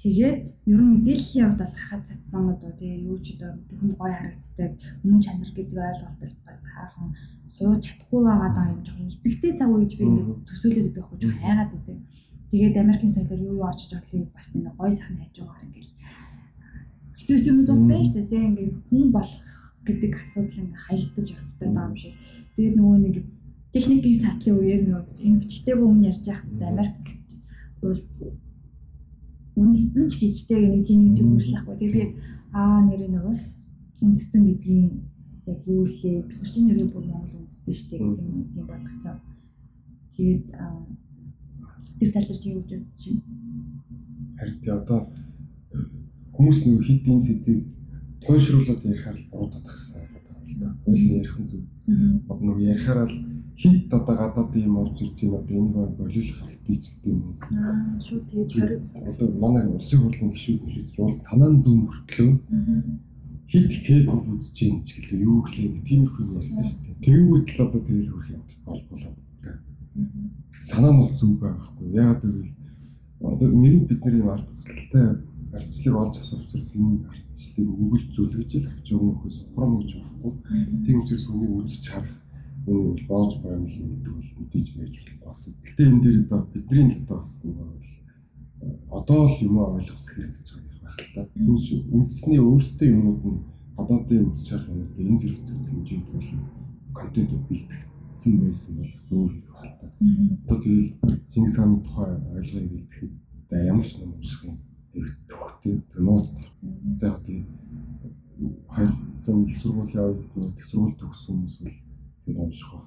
Тэгээд 0.00 0.40
ер 0.72 0.80
нь 0.80 0.92
мэдээллийн 0.92 1.46
хувьд 1.48 1.60
бол 1.62 1.76
хахад 1.76 2.02
цацсан 2.08 2.44
одоо 2.52 2.70
тэгээ 2.78 3.04
юу 3.08 3.18
ч 3.24 3.26
одоо 3.34 3.50
бүхэн 3.68 3.92
гоё 3.96 4.12
харагддаг 4.12 4.72
өмнө 5.02 5.24
чанар 5.24 5.50
гэдэг 5.56 5.78
ойлголт 5.88 6.20
бас 6.46 6.58
хаахан 6.74 7.08
сууж 7.56 7.80
чадахгүй 7.84 8.20
байгаа 8.28 8.72
юм 8.76 8.80
жоохон 8.84 9.08
эцэгтэй 9.08 9.52
цаг 9.56 9.70
үеж 9.72 9.92
би 9.96 10.04
ингээд 10.04 10.44
төсөөлөд 10.48 10.96
хөө 11.00 11.18
жоохон 11.20 11.42
хайгаад 11.42 11.70
байдаг. 11.72 11.98
Тэгээд 12.50 12.76
Америкийн 12.84 13.14
соёлоор 13.14 13.40
юу 13.48 13.56
юу 13.58 13.66
очиж 13.66 13.90
бодлыг 13.92 14.28
бас 14.36 14.46
нэг 14.54 14.74
гоё 14.78 14.92
сайхан 14.92 15.16
хайж 15.18 15.34
байгаагаар 15.36 15.66
ингээд 15.66 15.90
хэцүү 17.18 17.36
юмуд 17.50 17.68
бас 17.72 17.82
байна 17.88 18.04
шүү 18.04 18.14
дээ. 18.14 18.28
Тэгээ 18.30 18.48
ингээд 18.50 18.74
хүн 18.88 19.06
болох 19.16 19.34
гэдэг 19.88 20.12
асуудал 20.22 20.60
ингээд 20.60 20.84
хаягдаж 20.84 21.28
явдаг 21.34 21.70
даа 21.74 21.86
юм 21.88 21.96
шиг. 21.96 22.14
Тэгээд 22.54 22.76
нөгөө 22.76 22.96
нэг 23.04 23.16
техникийн 23.74 24.20
сатлын 24.22 24.58
үеэр 24.60 24.82
нөгөө 24.86 25.04
энэ 25.26 25.40
бичгтэй 25.40 25.74
өмнө 25.74 26.08
ярьж 26.10 26.24
байхад 26.28 26.60
Америк 26.70 27.02
улс 27.82 28.04
үндэстэн 29.56 30.06
ч 30.12 30.20
гэжтэй 30.20 30.60
нэг 30.60 30.84
жиний 30.84 31.16
төвөрлөхгүй. 31.16 31.76
Тэгээ 31.80 32.06
би 32.12 32.20
аа 32.52 32.84
нэрээ 32.84 33.08
нэг 33.08 33.24
ус 33.24 33.42
үндэстэн 34.04 34.42
гэдгийг 34.44 34.92
яг 35.48 35.60
юу 35.64 35.84
лээ 35.88 36.20
бид 36.28 36.36
нар 36.36 36.50
чинь 36.52 36.66
нэрээ 36.68 36.88
бүр 36.92 37.04
Монгол 37.08 37.40
үндэстэй 37.40 37.74
шүү 37.74 37.88
дээ 37.88 38.00
гэдэг 38.04 38.28
юм 38.28 38.44
тийм 38.52 38.66
бодгоцоо. 38.68 39.16
Тэгээд 40.16 40.44
тэр 41.98 42.10
тал 42.12 42.26
дээр 42.28 42.40
чи 42.40 42.48
юу 42.52 42.60
гэж 42.60 42.70
бодож 42.76 43.02
байна? 43.08 43.22
Харин 44.36 44.58
тий 44.60 44.72
одоо 44.76 45.00
хүмүүс 46.36 46.58
нэг 46.68 46.80
хитийн 46.84 47.20
сэдвийг 47.20 47.62
туйшруулад 48.20 48.84
ярихаар 48.84 49.18
буруу 49.32 49.48
татахсан 49.48 50.04
байдаг 50.12 50.36
юм 50.36 50.44
л 50.44 50.54
да. 50.60 50.68
Уйлын 50.84 51.16
ярих 51.16 51.36
нь 51.40 51.48
зүг. 51.48 51.64
Одоо 51.86 52.44
нэг 52.46 52.58
ярихаар 52.58 53.06
л 53.06 53.16
хит 53.56 53.92
одоо 53.94 54.16
гадаад 54.16 54.56
юм 54.56 54.76
орж 54.82 55.00
ирж 55.00 55.18
байна 55.22 55.38
одоо 55.38 55.56
энэ 55.56 55.72
бол 55.72 55.92
болиулах 56.00 56.38
хэрэгтэй 56.42 56.76
ч 56.76 56.84
гэдэг 56.90 57.12
юм. 57.14 57.22
Аа 57.54 58.00
шүү 58.02 58.20
тэгээд 58.26 58.50
харин 58.52 58.82
одоо 59.10 59.26
манай 59.38 59.64
улсын 59.70 60.00
хурлын 60.02 60.30
гишүүд 60.34 60.60
гишүүд 60.66 60.98
уул 60.98 61.16
санаан 61.16 61.54
зүүн 61.62 61.80
мөртлөө 61.86 62.30
хит 63.46 63.70
хийгөө 63.86 64.18
үзэж 64.34 64.56
юм 64.66 64.78
ч 64.82 64.88
гэлээ 64.98 65.22
юу 65.22 65.38
гэлээ 65.46 65.86
тиймэрхүү 65.86 66.22
юм 66.26 66.36
ярьсан 66.36 66.64
шүү 66.66 66.82
дээ. 66.82 67.02
Тэгэнгүүт 67.06 67.48
л 67.54 67.64
одоо 67.64 67.80
тэгэл 67.86 68.12
хөрх 68.12 68.30
юм 68.34 68.42
болболоод 68.66 69.18
байна. 69.42 69.62
Санаа 70.66 70.92
нь 70.92 71.00
бол 71.00 71.12
зүг 71.14 71.32
байхгүй. 71.38 71.86
Яагаад 71.94 72.22
гэвэл 72.26 72.52
одоо 73.30 73.48
нэрийг 73.48 73.84
бид 73.86 74.00
нэр 74.04 74.16
юм 74.20 74.28
ардчлалтай 74.34 75.06
ардчлалыг 75.56 75.96
олж 76.02 76.14
авсан 76.20 76.40
учраас 76.44 76.70
энэ 76.76 77.04
ардчлалыг 77.10 77.68
өгөл 77.82 78.06
зөвлөж 78.14 78.50
л 78.56 78.70
авч 78.70 78.86
өгөх 78.92 79.18
хөөс 79.20 79.36
хурам 79.52 79.72
гэж 79.80 79.90
байхгүй. 79.96 80.32
Тийм 80.84 80.96
учраас 81.00 81.24
хүнийг 81.26 81.52
үзэж 81.56 81.84
харах 81.88 82.16
энэ 82.66 83.06
боож 83.08 83.32
байгаа 83.40 83.58
юм 83.60 83.68
шиг 83.70 83.84
гэдэг 83.86 84.12
бол 84.16 84.30
мэдээж 84.38 84.68
байж 84.76 84.94
болохгүй 84.96 85.30
асуудал. 85.30 85.64
Гэтэ 85.66 85.82
энэ 85.86 86.02
дээр 86.02 86.16
одоо 86.26 86.40
бидний 86.52 86.86
л 86.90 87.00
одоо 87.02 87.16
бас 87.18 87.32
нэг 87.44 87.56
одоо 88.90 89.22
л 89.30 89.38
юм 89.46 89.56
ойлгох 89.58 90.02
хэрэг 90.10 90.32
гэж 90.34 90.48
байх 90.54 90.96
л 90.98 91.10
та. 91.14 91.20
Үндэсний 91.94 92.40
өөрсдөө 92.42 92.88
юмнууд 92.90 93.22
нь 93.26 93.40
гадаадын 93.76 94.28
үзэж 94.32 94.48
харах 94.50 94.68
юмнууд 94.72 94.98
энэ 94.98 95.18
зэрэг 95.20 95.40
зүйл 95.46 95.66
хэмжээнд 95.68 96.06
бол 96.10 96.30
контентууд 96.98 97.44
бэлтгэсэн 97.46 98.32
байсан 98.40 98.72
бол 98.80 98.92
бас 98.96 99.08
өөр 99.12 99.32
байна. 99.54 99.88
Одоо 100.46 100.58
тэгэл 100.62 100.88
Чингис 101.30 101.56
хааны 101.56 101.78
тухай 101.84 102.12
ойлгоё 102.34 102.68
бэлтгэхэд 102.72 103.12
за 103.50 103.56
ямар 103.62 103.86
ч 103.86 103.94
юм 104.00 104.14
унших 104.16 104.42
тэр 105.62 106.02
нууц 106.02 106.28
за 107.00 107.08
тэгээд 107.24 107.46
хоёр 108.68 108.92
зөв 109.22 109.48
их 109.48 109.56
сургуулийн 109.56 110.04
үед 110.36 110.58
их 110.58 110.66
сургууль 110.66 110.96
төгссөн 111.00 111.34
хүмүүс 111.36 111.56
бол 111.60 111.76
тэгээд 112.24 112.40
унших 112.44 112.70
баг. 112.72 112.86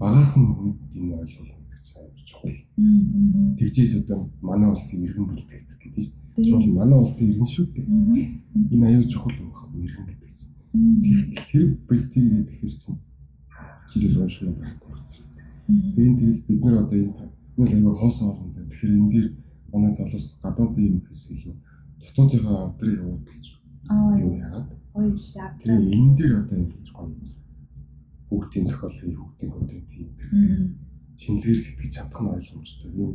Багаас 0.00 0.32
нь 0.36 0.46
хүнд 0.46 0.78
юм 0.94 1.12
ойлгох 1.14 1.46
гэдэг 1.46 1.80
чинь 1.86 1.98
амар 2.02 2.22
чухал. 2.26 2.56
Тэгжээс 3.58 3.92
одоо 4.02 4.18
манай 4.42 4.70
улсын 4.70 5.04
иргэн 5.06 5.26
бэлтгэдэг 5.30 5.78
гэдэг 5.82 6.04
чинь. 6.04 6.50
Чухал 6.50 6.72
манай 6.74 6.98
улсын 6.98 7.30
иргэн 7.30 7.46
шүү 7.46 7.66
дээ. 7.70 7.86
Энэ 8.74 8.86
аюул 8.90 9.06
чухал 9.06 9.34
байхгүй 9.38 9.82
иргэн 9.86 10.06
гэдэг 10.10 10.30
чинь. 10.34 10.54
Тэгтэл 11.06 11.46
тэр 11.50 11.66
бэлтгэгээд 11.86 12.48
гэхэр 12.50 12.74
чинь 12.74 12.98
жишээл 13.94 14.22
унших 14.22 14.42
юм 14.50 14.54
байхгүй 14.58 14.90
байна. 14.90 15.06
Тэгээд 15.94 16.18
тэгэл 16.18 16.42
бид 16.46 16.60
нар 16.64 16.76
одоо 16.82 16.98
энэ 16.98 17.14
нэг 17.56 17.70
аюул 17.70 17.98
хоос 18.02 18.18
орон 18.22 18.50
зай. 18.50 18.64
Тэгэхээр 18.66 18.98
энэ 18.98 19.10
дээр 19.14 19.28
манай 19.76 19.92
залуус 19.92 20.28
гадаадын 20.42 20.88
юм 20.88 21.00
хэс 21.04 21.22
илүү 21.30 21.54
дотоодынхаа 22.00 22.58
авдрыг 22.66 23.00
уудалж 23.04 23.46
юу 24.24 24.32
яагаад? 24.40 24.68
Ойлаа. 24.96 25.48
тэгээ 25.60 25.92
энэ 25.96 26.16
дээр 26.16 26.32
одоо 26.40 26.56
ингэж 26.64 26.88
гоё 26.96 27.12
хүүхдийн 28.28 28.66
зохиол 28.66 28.96
хий 28.98 29.14
хүүхдийн 29.14 29.52
контент 29.52 29.88
хий 29.92 30.08
шинэлгээр 31.20 31.58
сэтгэж 31.60 31.92
чадах 31.94 32.20
нь 32.20 32.32
ойлгомжтой. 32.34 32.90
Юм 32.92 33.12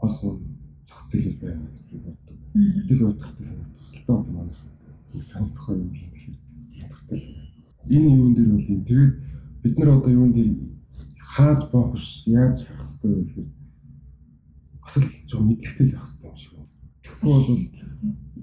хос 0.00 0.16
зах 0.20 1.02
зээл 1.08 1.38
байна 1.40 1.64
гэж 1.68 1.78
би 1.88 1.96
боддог. 2.04 2.36
Гэтэл 2.54 3.04
бодохтой 3.06 3.44
санагдах 3.46 3.92
л 3.94 4.04
та 4.06 4.12
одоо 4.20 4.32
манайх 4.34 4.60
зөв 5.08 5.22
санагдах 5.22 5.68
юм 5.68 5.88
гэхээр 5.92 6.36
санагдах 6.72 7.18
санагдах. 7.18 7.88
Энэ 7.88 8.08
юун 8.16 8.34
дээр 8.34 8.50
бол 8.52 8.68
юм? 8.68 8.80
Тэгээд 8.84 9.14
бид 9.62 9.74
нар 9.78 9.90
одоо 9.96 10.12
юун 10.12 10.32
дээр 10.32 10.50
хааж 11.16 11.60
боох 11.72 11.92
биш 11.92 12.26
яаж 12.26 12.56
харах 12.64 12.88
хэрэгтэй 12.88 13.12
вэ 13.12 13.22
гэхээр 13.24 13.48
бас 14.88 14.96
л 14.96 15.08
жоо 15.28 15.40
мэдлэгтэй 15.44 15.86
л 15.86 15.92
байх 15.92 16.08
хэрэгтэй 16.08 16.28
юм 16.28 16.36
шиг 16.40 16.52
байна. 16.56 16.72
Тэгэхгүй 17.04 17.28
бол 17.28 17.60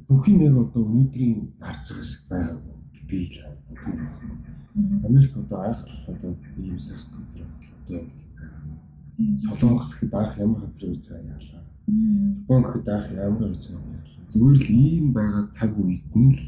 бүх 0.07 0.23
юм 0.29 0.39
яг 0.45 0.55
одоо 0.61 0.81
өнөөдрийн 0.85 1.37
харж 1.57 1.85
байгаа 1.89 2.05
шиг 2.05 2.21
байгаа 2.29 2.57
гэдгийг 2.93 3.33
л 3.33 3.45
Америк 5.07 5.33
одоо 5.37 5.59
айхтал 5.65 6.13
одоо 6.13 6.31
ийм 6.61 6.77
сайхан 6.77 7.09
газар 7.17 7.41
одоо 7.81 8.01
Солонгос 9.41 9.89
гэхэд 9.89 10.13
анх 10.13 10.37
ямар 10.37 10.61
газар 10.61 10.89
байж 10.93 11.05
байгаа 11.09 11.33
яалаа. 11.33 11.63
Япон 12.45 12.61
гэхэд 12.61 12.87
анх 12.93 13.07
ямар 13.09 13.41
байж 13.49 13.63
байгаа 13.65 13.93
яалаа. 13.97 14.29
Зүгээр 14.29 14.57
л 14.61 14.69
ийм 14.69 15.05
байгаа 15.17 15.43
цаг 15.49 15.71
үед 15.81 16.05
нь 16.13 16.29
л 16.29 16.41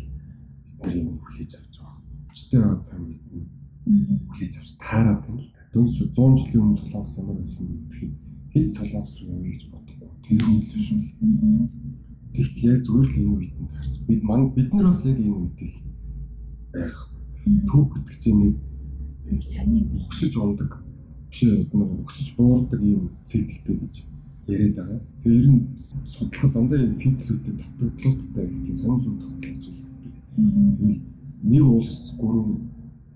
бид 0.77 0.93
юм 0.93 1.17
хүлээж 1.25 1.51
авч 1.57 1.73
байгаа. 1.81 2.01
Өчтэй 2.29 2.59
байгаа 2.61 2.81
цаг 2.85 2.99
үед 3.01 3.25
нь 3.33 3.45
хүлээж 4.29 4.53
авч 4.61 4.71
таараад 4.77 5.21
байна 5.25 5.41
л 5.41 5.49
да. 5.55 5.61
Дөнгөж 5.73 5.97
100 6.13 6.37
жилийн 6.37 6.61
өмнө 6.61 6.81
Солонгос 6.85 7.17
ямар 7.17 7.37
байсан 7.41 7.65
гэхэд 7.89 8.26
хэд 8.63 8.73
Солонгос 8.73 9.13
руу 9.21 9.35
явъя 9.37 9.51
гэж 9.53 9.63
боддог. 9.71 10.11
Тэр 10.25 10.41
юм 10.41 10.57
л 10.59 10.69
шүү. 10.85 10.99
Тэгтэл 12.33 12.69
яг 12.69 12.79
зүгээр 12.85 13.09
л 13.17 13.31
үед 13.37 13.55
нь 13.57 13.71
таарч 13.71 13.93
бид 14.07 14.21
ман 14.23 14.41
бид 14.53 14.69
нар 14.73 14.87
бас 14.89 15.05
яг 15.05 15.17
энэ 15.17 15.37
үед 15.37 15.59
л 15.61 15.75
байх. 16.73 16.97
Түүх 17.69 17.87
гэдэг 17.93 18.15
чинь 18.21 18.41
ингэ 19.31 19.47
Чаны 19.47 19.79
өксөж 19.97 20.33
ундаг 20.37 20.71
биш 21.29 21.39
нэг 21.43 21.71
өксөж 21.73 22.27
буурдаг 22.37 22.81
юм 22.81 23.11
цэглэлтэй 23.27 23.75
гэж 23.81 23.95
яриад 24.47 24.75
байгаа. 24.75 24.99
Тэгээ 25.23 25.39
ер 25.39 25.47
нь 25.51 25.61
судлахад 26.07 26.53
дандаа 26.53 26.79
юм 26.79 26.93
цэглэлүүдэд 26.93 27.57
татгалзуудтай 27.79 28.45
гэдэг 28.47 28.75
сонир 28.75 29.01
зүйл 29.03 29.19
тогтолцож 29.23 29.75
байгаа. 29.75 30.07
Тэгэл 30.77 31.01
нэг 31.43 31.63
улс 31.63 31.93
гурван 32.19 32.57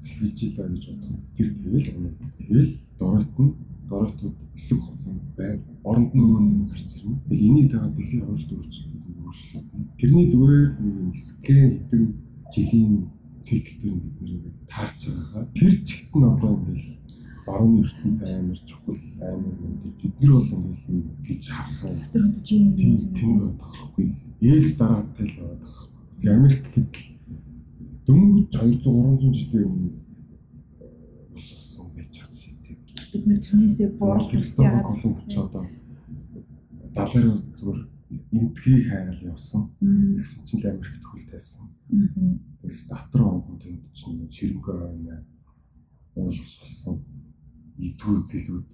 засгилж 0.04 0.40
илаа 0.44 0.68
гэж 0.68 0.84
бодох. 0.92 1.20
Тэр 1.36 1.48
тэгэл 1.64 1.88
унаа. 1.96 2.14
Тэгэл 2.38 2.74
доройт 3.00 3.36
нь 3.40 3.54
доройтууд 3.92 4.36
хэсэг 4.56 4.78
хугацаанд 4.80 5.24
байна. 5.38 5.64
Оронд 5.84 6.12
нь 6.16 6.24
өмнө 6.24 6.70
гарч 6.72 6.90
ирнэ. 6.96 7.20
Тэгэл 7.28 7.48
энийг 7.48 7.68
дагаад 7.72 7.96
дэлхийн 7.96 8.24
хуралд 8.26 8.52
өөрчлөлт 8.56 9.06
өөрчлөлт. 9.28 9.68
Тэрний 10.00 10.28
зүгээр 10.32 10.64
нэг 10.80 11.16
скэн 11.28 11.70
хэдэн 11.76 12.04
жилийн 12.54 12.94
цикл 13.42 13.76
дээр 13.82 13.98
бид 14.04 14.18
нэр 14.22 14.44
таарч 14.72 15.00
байгаагаа 15.08 15.46
тэр 15.58 15.74
чигт 15.88 16.14
нь 16.16 16.30
одоо 16.32 16.52
ингээл 16.56 16.88
барууны 17.46 17.82
ертөнц 17.82 18.20
амар 18.22 18.60
чухал 18.70 19.02
амар 19.20 19.56
юм 19.66 19.76
бид 20.00 20.16
нар 20.22 20.32
бол 20.38 20.52
ингээл 20.54 21.26
гэж 21.28 21.44
харахаа 21.50 21.92
дотор 21.98 22.24
хөдөж 22.26 22.48
юм. 22.52 22.66
тийм 23.18 23.32
бодохгүй 23.58 24.08
ээлж 24.42 24.72
дараатай 24.78 25.28
л. 25.28 25.38
Тэгээ 26.22 26.36
Америк 26.38 26.62
гэхэд 26.66 26.94
дөнгөж 28.06 28.46
200 28.54 28.86
300 28.86 29.40
жилийн 29.40 29.68
өмнө 29.74 29.92
ус 31.36 31.48
усан 31.58 31.88
байж 31.96 32.14
байгаа 32.14 32.38
шиг 32.38 32.56
тийм. 32.62 32.78
Бид 33.12 33.24
нэр 33.28 33.40
тэрнээсээ 33.44 33.90
бууралж 34.00 34.32
Кристофер 34.32 34.84
Колумб 34.88 35.20
ч 35.28 35.36
одоо 35.36 35.68
далаар 36.96 37.40
зүгээр 37.58 37.82
энтгийг 38.32 38.84
хайгаал 38.88 39.22
явсан. 39.36 39.62
Тэгсэн 39.80 40.44
чинь 40.48 40.64
Америкт 40.64 41.04
хөл 41.04 41.26
тавьсан. 41.28 41.68
Тэгээс 42.62 42.88
дотор 42.88 43.22
онгон 43.28 43.58
тэнд 43.60 43.84
чинь 43.92 44.32
ширэнгөө 44.32 44.76
байна. 44.80 45.24
Уул 46.16 46.36
ус 46.36 46.54
болсон. 46.64 47.04
Эзгүй 47.80 48.24
зэлүүд. 48.28 48.66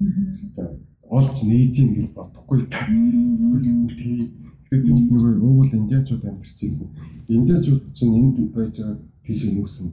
Хэвээ 0.00 0.92
олж 1.12 1.36
нээж 1.44 1.74
ийн 1.78 1.90
гэж 1.92 2.08
бодохгүй 2.16 2.60
та. 2.72 2.88
Тэгээ 2.88 4.84
тэнд 4.88 5.08
нөгөө 5.12 5.32
уугуул 5.36 5.72
индиачууд 5.76 6.24
амьдарчээсэн. 6.24 6.88
Индиачууд 7.28 7.82
чинь 7.92 8.16
энд 8.16 8.36
байж 8.56 8.80
байгаа 8.80 8.96
тийш 9.24 9.40
нүүсэн 9.52 9.88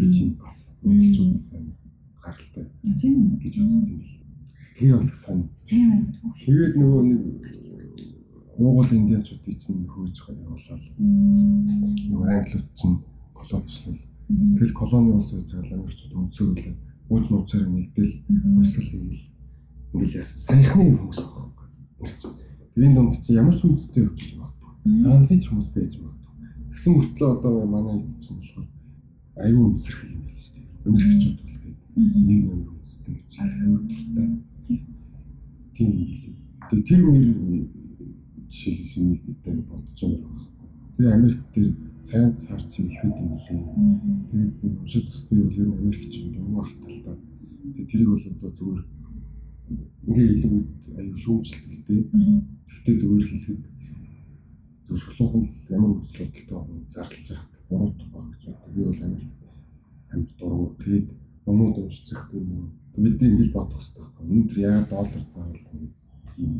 гэж 0.00 0.14
юм 0.16 0.30
бас. 0.40 0.72
Монголчуудаас 0.80 1.52
амар 1.52 1.87
гаралтай 2.28 2.64
Тийм. 3.00 3.38
гэж 3.42 3.54
үздэг 3.56 3.88
юм 3.88 4.02
л. 4.04 4.12
Тэр 4.76 4.96
бас 4.96 5.10
сонь. 5.22 5.48
Тийм 5.64 5.86
байна. 5.90 6.34
Тэгээд 6.36 6.74
нөгөө 6.78 7.02
нэг 7.08 7.22
уугуул 8.58 8.90
индиачуудыг 8.92 9.56
чинь 9.62 9.86
хөөж 9.86 10.16
явуулаад 10.28 10.84
нөгөө 10.98 12.28
англиуд 12.28 12.68
чинь 12.74 12.98
колоничлал. 13.34 13.98
Тэгэл 14.28 14.74
колони 14.74 15.10
ус 15.16 15.30
байж 15.32 15.48
байгаа 15.54 15.78
ламжууд 15.78 16.12
өнцөөлөө 16.18 16.74
ууж 17.08 17.24
муучаар 17.30 17.66
нэгдэл 17.70 18.12
өсөл 18.60 18.84
хийгээл 18.84 19.24
ингээл 19.94 20.18
яасан 20.20 20.38
саяхны 20.44 20.92
хүмүүс 20.92 21.20
аахгүй. 21.24 21.68
Тэгээд 22.74 22.94
дунд 22.94 23.14
чи 23.24 23.32
ямар 23.32 23.56
ч 23.56 23.64
үндэстэй 23.64 24.04
явж 24.04 24.20
магадгүй. 24.36 24.70
Хаанхын 25.06 25.40
ч 25.40 25.46
хүмүүс 25.48 25.70
байж 25.72 25.92
магадгүй. 25.96 26.34
Тэгсэн 26.68 26.92
мөртлөө 26.92 27.28
одоо 27.32 27.54
манай 27.64 27.96
хэд 28.04 28.20
чинь 28.20 28.38
болохоор 28.42 28.68
аюу 29.40 29.62
үнсрэх 29.72 30.00
юм 30.04 30.20
байл 30.28 30.36
шүү 30.36 30.54
дээ. 30.58 30.66
Гээд 30.84 31.47
нэг 31.98 32.40
номер 32.46 32.68
үндэстэй 32.70 33.14
гэж 33.18 33.32
аюу 33.42 33.78
дуртай. 33.88 34.28
Тийм 35.74 35.90
юм. 35.98 36.34
Тэгээд 36.68 36.86
тэр 36.88 37.00
мөр 37.02 37.24
жишээлбэл 38.50 39.04
нэг 39.08 39.20
гэдэг 39.26 39.56
бодож 39.68 40.00
байгаа 40.00 40.30
байхгүй. 40.30 40.68
Тэгээ 40.96 41.14
Америк 41.14 41.40
дээр 41.54 41.70
сайн 42.00 42.34
цаар 42.36 42.62
чи 42.70 42.82
их 42.82 42.98
байт 43.02 43.16
юм 43.18 43.32
лээ. 43.34 43.62
Тэгээд 44.30 44.78
уншиж 44.78 45.04
тахгүй 45.10 45.38
бол 45.42 45.58
ер 45.58 45.66
нь 45.68 45.78
Америкч 45.78 46.14
юм 46.18 46.28
дургу 46.34 46.60
ах 46.60 46.72
талтай. 46.78 47.16
Тэгээд 47.74 47.90
тэрийг 47.90 48.08
бол 48.08 48.26
одоо 48.32 48.50
зүгээр 48.56 48.82
ингээ 50.08 50.28
илүү 50.34 50.54
аюу 50.98 51.16
шүүмжлэлтэй. 51.22 52.00
Гэхдээ 52.68 52.96
зүгээр 52.98 53.26
хэлэхэд 53.28 53.62
зөв 54.86 54.96
шулуухан 54.98 55.44
ямар 55.68 55.90
үзэл 55.98 56.18
бодолтой 56.48 56.80
зарлж 56.94 57.26
яхад 57.30 57.52
буруу 57.68 57.92
баг 58.12 58.26
гэж 58.32 58.42
боддог. 58.48 58.72
Би 58.74 58.80
бол 58.88 59.02
Америк 59.06 59.32
амьд 60.12 60.30
дургу. 60.38 60.76
Тэгээд 60.80 61.06
номууд 61.48 61.76
уншиж 61.80 62.12
байхдаа 62.12 62.40
нөгөө 62.44 62.68
бид 63.04 63.22
ингэж 63.24 63.50
бодох 63.56 63.80
хэрэгтэй 63.80 64.04
байхгүй. 64.04 64.24
Өнөөдөр 64.28 64.58
яа 64.68 64.80
доллар 64.92 65.24
заавал 65.32 65.60
юм 66.44 66.54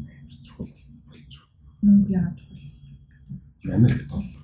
чухал 0.47 0.71
болж 1.09 1.35
Мөнгө 1.85 2.11
яаж 2.17 2.39
бол. 2.49 2.65
Америк 3.77 4.03
доллар. 4.09 4.43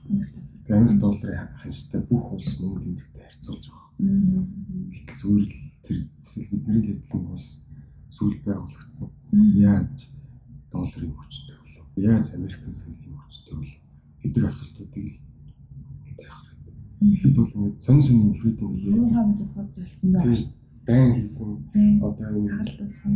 Америк 0.69 0.99
долларын 1.01 1.49
ханштай 1.61 2.01
бүх 2.09 2.33
улс 2.37 2.51
мөнгө 2.61 2.81
тэмдэгтэй 2.85 3.23
харьцуулж 3.25 3.65
байгаа. 3.73 4.45
Гэтэл 4.93 5.19
зүгээр 5.21 5.45
л 5.49 5.57
тэр 5.85 5.99
эсвэл 6.27 6.51
бидний 6.53 6.81
л 6.85 6.93
эдлэн 6.93 7.25
улс 7.33 7.49
сүүл 8.15 8.37
байгуулагдсан. 8.45 9.09
Яаж 9.73 9.97
долларын 10.73 11.17
хүчтэй 11.17 11.57
болов? 11.63 11.87
Яаж 11.97 12.27
Америкийн 12.37 12.75
соёлын 12.77 13.19
хүчтэй 13.25 13.57
болов? 13.57 13.85
гэдэг 14.25 14.45
асуултуудыг 14.49 15.05
л 15.05 15.17
Тэгэхэд 17.01 17.35
бол 17.37 17.53
ингэ 17.55 17.79
сонь 17.79 18.03
сонь 18.03 18.21
юм 18.23 18.33
хэд 18.41 18.59
юм 18.61 18.73
лээ. 18.75 19.15
хам 19.15 19.29
зөвхөн 19.39 19.67
зүйлсэн 19.75 20.09
дөө. 20.13 20.23
Тэр 20.23 20.41
дайн 20.87 21.11
хийсэн 21.15 21.51
Тийм. 21.73 22.03
одоо 22.05 22.29
энэ 22.37 22.51
Хагалт 22.51 22.81
uuсан. 22.81 23.15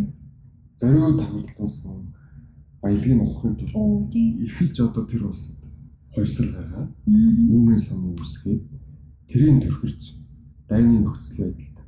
зориуд 0.79 1.19
тагварлуулсан 1.21 1.97
баялагын 2.83 3.21
ухахын 3.21 3.55
тулд 3.57 4.11
тийм. 4.13 4.43
эхэлж 4.45 4.77
одоо 4.81 5.05
тэр 5.07 5.23
улсад 5.27 5.57
хувьсал 6.15 6.49
гаргаад 6.55 6.91
үүмэн 7.07 7.79
сан 7.79 7.99
үүсгээд 8.15 8.63
тэрийн 9.29 9.59
төрхөрч 9.63 10.03
дайны 10.69 10.99
нөхцөл 11.03 11.39
байдалд 11.43 11.79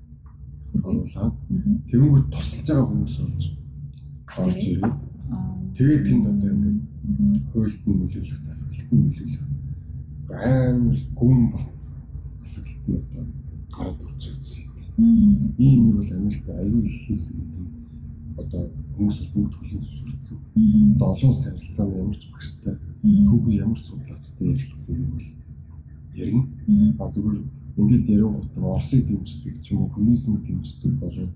оруулаад 0.86 1.34
тэгэнгүүт 1.91 2.26
тусалж 2.34 2.66
байгаа 2.68 2.86
хүмүүс 2.91 3.14
болж 3.20 3.45
орж 4.38 4.62
ирээд 4.70 4.99
тэгээд 5.76 6.03
тэнд 6.07 6.24
одоо 6.30 6.51
ингээд 6.55 6.78
хуульд 7.51 7.82
нь 7.86 7.99
нөлөөлөх 8.01 8.41
засаглалт 8.47 8.91
нь 8.93 9.03
нөлөөлөх 9.07 9.45
амар 10.30 10.99
гүн 11.18 11.41
бат 11.53 11.80
бидний 12.91 12.99
одоо 12.99 13.24
гараад 13.70 14.01
үзэгдсэн. 14.01 14.64
Ийм 15.59 15.86
нэг 15.86 15.97
бол 15.97 16.12
Америк 16.12 16.49
аюул 16.49 16.84
их 16.84 16.99
хийсэн 17.07 17.36
гэдэг 17.41 17.80
одоо 18.41 18.62
хүмүүс 18.97 19.16
бүгд 19.32 19.55
хүлээн 19.55 19.82
зөвшөөрсөн. 19.84 20.38
Одоо 20.97 21.09
олон 21.14 21.30
улсын 21.30 21.53
харилцаанд 21.55 21.97
ямар 21.97 22.16
ч 22.16 22.24
багштай 22.32 22.74
түүхүү 23.03 23.53
ямар 23.55 23.78
ч 23.78 23.84
судлаачтай 23.86 24.47
ярилцсан 24.49 24.95
юм 24.97 25.11
бол 25.14 25.28
ярина. 26.14 26.45
А 26.99 27.09
зөвхөн 27.11 27.45
ингээд 27.76 28.09
ярингууд 28.09 28.51
нь 28.57 28.64
Оросыг 28.64 29.07
дэмждэг 29.07 29.55
ч 29.62 29.72
юм 29.72 29.82
уу 29.82 29.93
коммунизмыг 29.95 30.43
дэмждэг 30.45 30.93
болоод 31.01 31.32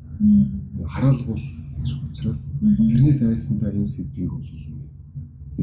хараалгуулчих 0.93 1.99
учраас 2.11 2.53
тэрнээс 2.61 3.21
айсандаа 3.23 3.71
энэ 3.73 3.87
сэдвийг 3.87 4.31
бол 4.31 4.45
ингээд 4.45 4.91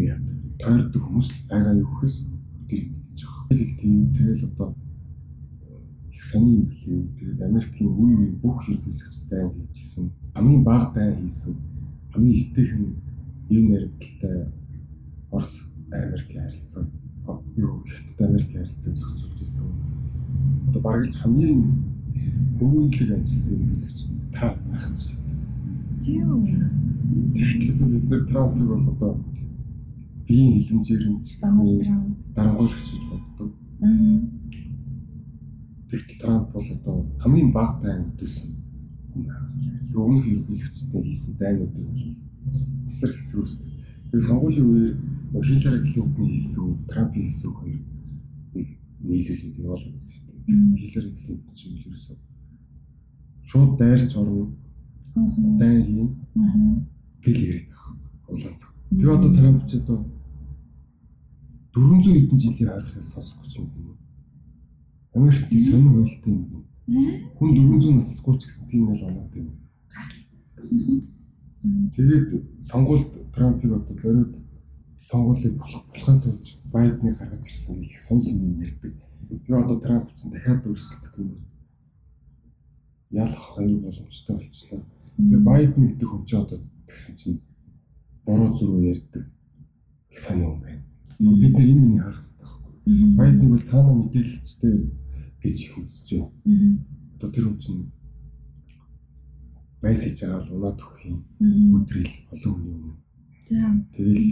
яа 0.09 0.17
тойрдог 0.61 1.03
хүмүүс 1.05 1.29
байгаа 1.49 1.73
юу 1.75 1.89
гэхээс 1.91 2.17
тэр 2.69 2.81
мэдчих. 2.89 3.29
Тэгэл 3.49 3.73
тийм 3.79 3.95
тэгэл 4.15 4.45
одоо 4.49 4.69
сони 6.31 6.55
юм 6.55 6.65
билээ. 6.71 7.07
Тэгээд 7.19 7.41
Америкийн 7.41 7.89
үе 7.91 8.15
үе 8.15 8.31
бүх 8.41 8.63
хэрэглэгчтэй 8.63 9.43
хийжсэн. 9.73 10.11
Хамгийн 10.33 10.63
бага 10.63 10.93
дай 10.95 11.15
хийсэн. 11.19 11.55
Хамгийн 12.13 12.35
ихтэйхэн 12.39 12.85
юм 13.49 13.65
нэрвэлтэй 13.71 14.47
Орос 15.31 15.59
Америк 15.91 16.27
харилцаа 16.31 16.87
юу 17.57 17.83
Хятад 17.83 18.29
Америк 18.29 18.51
харилцаа 18.51 18.93
зохицуулж 18.93 19.41
исэн. 19.41 19.67
Одоо 20.69 20.81
бараг 20.81 21.07
л 21.07 21.19
хамгийн 21.19 21.61
хүмүүнлэг 22.59 23.11
ажилласан 23.11 23.83
чинь 23.91 24.31
Трамп 24.31 24.59
чинь. 24.95 25.19
Тийм. 25.99 26.47
Тэгэхдээ 27.35 27.75
бид 27.75 28.03
нэр 28.09 28.25
Трампыг 28.27 28.67
бол 28.67 28.87
одоо 28.87 29.19
биеийн 30.27 30.63
хилэмжээр 30.63 31.03
нь 31.11 31.19
дарангуйлагч 32.35 32.87
гэж 32.87 33.03
боддог. 33.11 33.51
Аа. 33.83 34.21
Тэгтэл 35.91 36.19
Трамп 36.23 36.51
бол 36.55 36.63
одоо 36.63 36.95
хамгийн 37.19 37.51
бага 37.51 37.83
дайн 37.83 38.15
өдөөсөн 38.15 38.49
хүн 39.11 39.23
байна. 39.27 39.51
Өмнөх 39.91 40.23
хэрэглэгчтэй 40.23 41.01
хийсэн 41.03 41.33
дайнуудыг 41.35 41.83
бол 41.83 42.15
эсрэг 42.87 43.19
эсрүүсдэг. 43.19 43.67
Тэгээ 44.07 44.27
сонгуулийн 44.27 44.67
үеэр 44.71 45.43
Хиллари 45.43 45.83
Клинтон 45.83 46.27
хийсэн 46.31 46.87
Трамп 46.87 47.11
хийсэн 47.11 47.51
хоёр 47.51 47.83
нэг 48.55 48.67
нийлүүлээд 49.03 49.59
явуулсан 49.59 49.99
шүү 49.99 50.31
дээ. 50.31 50.79
Хиллари 50.79 51.11
Клинтон 51.19 51.53
ч 51.55 51.59
юм 51.67 51.75
ерөөсөө 51.83 52.17
шууд 53.51 53.71
дайрч 53.77 54.15
орно. 54.15 54.47
Дайн 55.59 55.83
хийн. 55.83 56.09
Гэл 57.19 57.43
яриад 57.51 57.67
байгаа. 57.67 57.93
Улаан 58.31 58.55
цаг. 58.55 58.71
Тэгээ 58.95 59.11
одоо 59.11 59.31
Трамп 59.35 59.67
ч 59.67 59.75
одоо 59.75 59.99
400 61.75 62.15
хэдэн 62.15 62.39
жилийн 62.39 62.69
харахыг 62.71 63.03
сонсох 63.11 63.43
гэж 63.43 63.59
юм. 63.59 63.67
Америкт 65.13 65.51
сонир 65.51 65.91
хуйлтай 65.91 66.33
юм. 66.33 66.65
Хүн 67.35 67.49
400 67.55 67.95
наслахгүй 67.99 68.35
ч 68.39 68.47
гэсэн 68.47 68.67
тийм 68.71 68.91
л 68.95 69.03
оноод 69.03 69.33
юм. 69.35 69.49
Тэгээд 71.95 72.27
сонгуульд 72.63 73.11
Трампыг 73.35 73.71
одоо 73.75 73.95
зориуд 73.99 74.33
сонгуулийг 75.03 75.55
болох 75.59 75.83
болохын 75.91 76.21
тулд 76.21 76.45
Байденыг 76.71 77.17
гаргаж 77.19 77.43
ирсэн 77.47 77.81
гэх 77.83 77.99
сонь 77.99 78.21
сонь 78.21 78.55
ярьдаг. 78.63 78.93
Би 79.29 79.53
одоо 79.53 79.79
Трамп 79.79 80.07
ч 80.15 80.31
дахиад 80.31 80.65
өөрсөлдөх 80.65 81.13
юм. 81.19 81.43
Ялах 83.11 83.57
аюу 83.59 83.79
боломжтой 83.83 84.35
болчихлоо. 84.35 84.81
Тэгээ 85.17 85.43
Байден 85.43 85.87
гэдэг 85.91 86.07
хүн 86.07 86.23
ч 86.25 86.31
одоо 86.39 86.59
тэгсэн 86.87 87.15
чинь 87.19 87.41
буруу 88.25 88.55
зүрх 88.55 88.79
ярьдаг. 88.79 89.23
Сайн 90.15 90.39
юм 90.39 90.59
байна. 90.63 90.83
Бид 91.19 91.53
нар 91.53 91.67
энэ 91.67 91.81
миний 91.83 91.99
харах 91.99 92.23
хэрэгтэй 92.23 92.60
байхгүй. 92.91 93.17
Байден 93.17 93.49
бол 93.49 93.63
цаана 93.63 93.91
мэдээлэгчтэй 93.95 94.75
гэж 95.41 95.57
их 95.61 95.73
үзэж 95.77 96.07
байна. 96.11 96.85
Одоо 97.15 97.29
тэр 97.31 97.45
хүн 97.47 97.59
чинь 97.59 97.83
байс 99.81 100.01
хийж 100.03 100.17
байгаа 100.21 100.41
л 100.45 100.53
унаад 100.55 100.79
өгөх 100.81 101.01
юм. 101.09 101.19
Өдрөл 101.75 102.13
олон 102.33 102.53
хүний 102.53 102.73
өмнө. 102.77 102.95
Тэгэл 103.95 104.27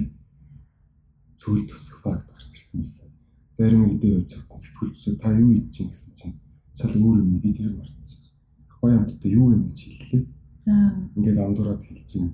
сүүл 1.41 1.64
тусах 1.68 1.97
факт 2.03 2.28
гарч 2.30 2.51
ирсэн 2.53 2.82
байсан. 2.84 3.10
Зарим 3.57 3.84
үедээ 3.89 4.16
явж 4.16 4.30
чадсан 4.36 4.57
сэтгүүлчдээ 4.60 5.16
та 5.20 5.30
юу 5.34 5.49
хийж 5.55 5.68
чинь 5.74 5.91
гэсэн 5.91 6.14
чинь 6.16 6.36
чал 6.78 6.93
өөр 6.95 7.18
юм 7.24 7.39
би 7.39 7.51
тэр 7.53 7.74
мартчих. 7.76 8.32
Гоё 8.80 8.95
амттай 8.99 9.32
юу 9.32 9.51
юм 9.51 9.72
гэж 9.72 9.80
хэллээ. 9.84 10.24
За. 10.64 10.74
Ингээд 11.16 11.39
андуураад 11.39 11.82
хэлж 11.84 12.05
чинь 12.07 12.32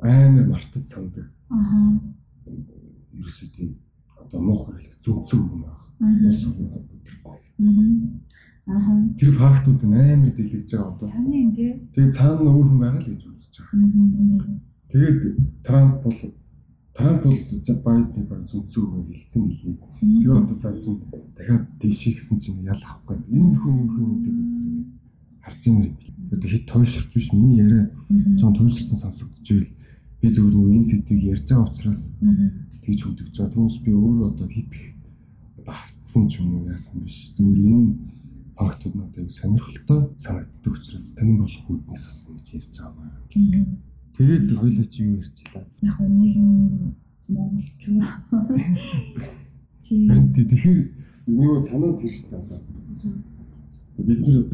амар 0.00 0.46
мартад 0.48 0.84
сандаг. 0.88 1.26
Аха. 1.48 2.00
Ерөөсөө 3.12 3.48
тийм 3.52 3.70
одоо 4.24 4.40
муухай 4.40 4.76
хэлэх 4.76 4.98
зүг 5.04 5.18
зүг 5.28 5.42
юм 5.52 5.60
байна. 5.64 6.28
Ус 6.28 6.40
Аа. 7.58 8.76
Аха. 8.76 8.92
Тэр 9.18 9.32
фактууд 9.32 9.84
нь 9.84 9.94
амар 9.94 10.32
дэлгэж 10.32 10.70
байгаа 10.72 10.96
одоо. 10.96 11.08
Сайн 11.12 11.32
юм 11.32 11.52
тий. 11.52 11.72
Тэгээ 11.92 12.12
цаана 12.16 12.48
өөр 12.48 12.66
хүн 12.68 12.80
байгаа 12.80 13.00
л 13.04 13.10
гэж 13.12 13.22
үзэж 13.28 13.54
байгаа. 13.60 14.60
Тэгээд 14.88 15.20
Трамп 15.66 15.94
бол 16.00 16.18
Трамп 16.96 17.22
бол 17.24 17.38
Байденыг 17.84 18.28
баг 18.28 18.42
зүг 18.48 18.64
зүг 18.72 18.88
хэлсэн 19.12 19.42
билээ. 19.44 19.76
Тэгээ 20.00 20.32
одоо 20.32 20.56
цаа 20.56 20.72
чинь 20.80 21.04
дахиад 21.36 21.68
дэвших 21.76 22.16
гэсэн 22.16 22.38
чинь 22.40 22.64
ялахгүй. 22.64 23.20
Энэ 23.28 23.56
хүн 23.60 23.76
хүмүүсийг 23.84 24.32
бид 24.32 24.50
нэг 24.64 24.86
харж 25.44 25.60
байгаа 25.60 25.84
юм. 25.84 25.96
Одоо 26.32 26.48
хэд 26.48 26.64
тойшрч 26.64 27.06
биш 27.12 27.28
миний 27.36 27.60
яриа 27.60 27.92
жоон 28.40 28.56
тойшрсан 28.56 28.96
сонсогдож 28.96 29.48
ийл 29.52 29.68
би 30.20 30.28
зөвхөн 30.32 30.72
энэ 30.80 30.88
сэдвийг 30.88 31.22
ярьж 31.36 31.46
байгаа 31.52 31.68
учраас 31.68 32.08
тэгж 32.84 33.00
хөдөгж 33.04 33.34
байгаа. 33.40 33.54
Түүнээс 33.56 33.78
би 33.80 33.90
өөрөө 33.92 34.26
одоо 34.28 34.48
хитэх 34.48 34.84
автсан 35.66 36.28
ч 36.28 36.40
юм 36.40 36.60
уу 36.60 36.68
яасан 36.68 37.00
биш. 37.04 37.32
Зүгээр 37.36 37.60
энэ 37.64 37.96
фактууд 38.56 38.94
надад 38.94 39.30
сонирхолтой 39.32 40.00
санагддаг 40.18 40.72
учраас 40.72 41.10
танин 41.16 41.38
болох 41.40 41.64
үүднээс 41.70 42.04
бас 42.04 42.18
ингэж 42.28 42.48
ярьж 42.54 42.76
байгаа 42.78 43.08
юм. 43.34 43.80
Тэгээд 44.16 44.46
хоёлаа 44.52 44.86
чи 44.92 45.00
юу 45.02 45.16
ярьчлаа? 45.24 45.64
Яг 45.82 45.98
нэг 46.00 46.36
юм 46.36 46.94
монголчуу. 47.28 48.00
Тийм. 49.88 50.08
Харин 50.08 50.28
тэгэхээр 50.36 50.80
нөгөө 51.26 51.60
санаа 51.64 51.92
тэр 51.96 52.12
шүү 52.12 52.28
дээ 52.30 52.42
одоо. 52.44 52.60
Бид 54.04 54.20
нэр 54.20 54.44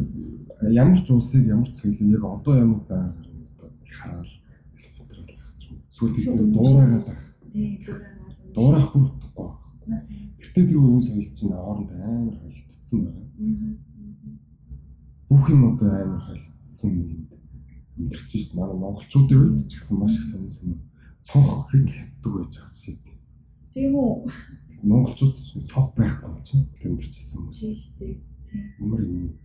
ямар 0.71 0.99
ч 1.03 1.09
улсыг 1.11 1.45
ямар 1.51 1.69
ч 1.69 1.83
соёлыг 1.83 2.09
яг 2.15 2.25
одоо 2.25 2.55
ямар 2.57 2.81
байгааг 2.87 3.19
одоо 3.59 3.69
хараад 3.91 4.31
фильтрэл 4.79 5.19
авах 5.19 5.67
юм. 5.67 5.83
Эсвэл 5.91 6.15
тэр 6.15 6.47
дуурайгаад 6.55 7.05
байх. 7.05 7.23
Тийм 7.53 8.20
дуурайгаад. 8.61 8.93
Дуурайх 8.93 8.93
хүрдэхгүй 8.93 9.47
байна. 9.89 10.05
Гэтэ 10.41 10.61
тэр 10.69 10.77
үеийн 10.77 11.01
соёл 11.01 11.29
чинь 11.33 11.53
хооронд 11.53 11.91
амар 11.91 12.37
холилдсон 12.37 12.99
байна. 13.05 13.79
Бүх 15.29 15.45
юм 15.49 15.63
одоо 15.73 15.89
амар 15.89 16.23
холилдсон 16.29 16.91
юм 16.91 17.31
өндөрч 17.97 18.29
шít 18.31 18.55
манай 18.55 18.77
монголчуудын 18.77 19.39
хувьд 19.41 19.69
ч 19.69 19.73
гэсэн 19.77 19.97
маш 19.99 20.15
их 20.17 20.27
сонир 20.29 20.53
сонир 20.53 20.79
цонх 21.25 21.69
хэд 21.71 21.85
л 21.89 21.95
хятдаг 21.97 22.33
байж 22.37 22.53
байгаа 22.57 22.77
шít. 22.77 23.01
Тийм 23.73 23.95
үү. 23.95 24.13
Монголчууд 24.83 25.37
цонх 25.69 25.89
байхгүй 25.97 26.29
юм 26.29 26.41
чинь 26.45 26.67
тэмдэрчсэн 26.81 27.37
хүмүүс. 27.41 27.57
Шийдтэй. 27.61 28.13
Ямар 28.81 29.01
юм 29.05 29.37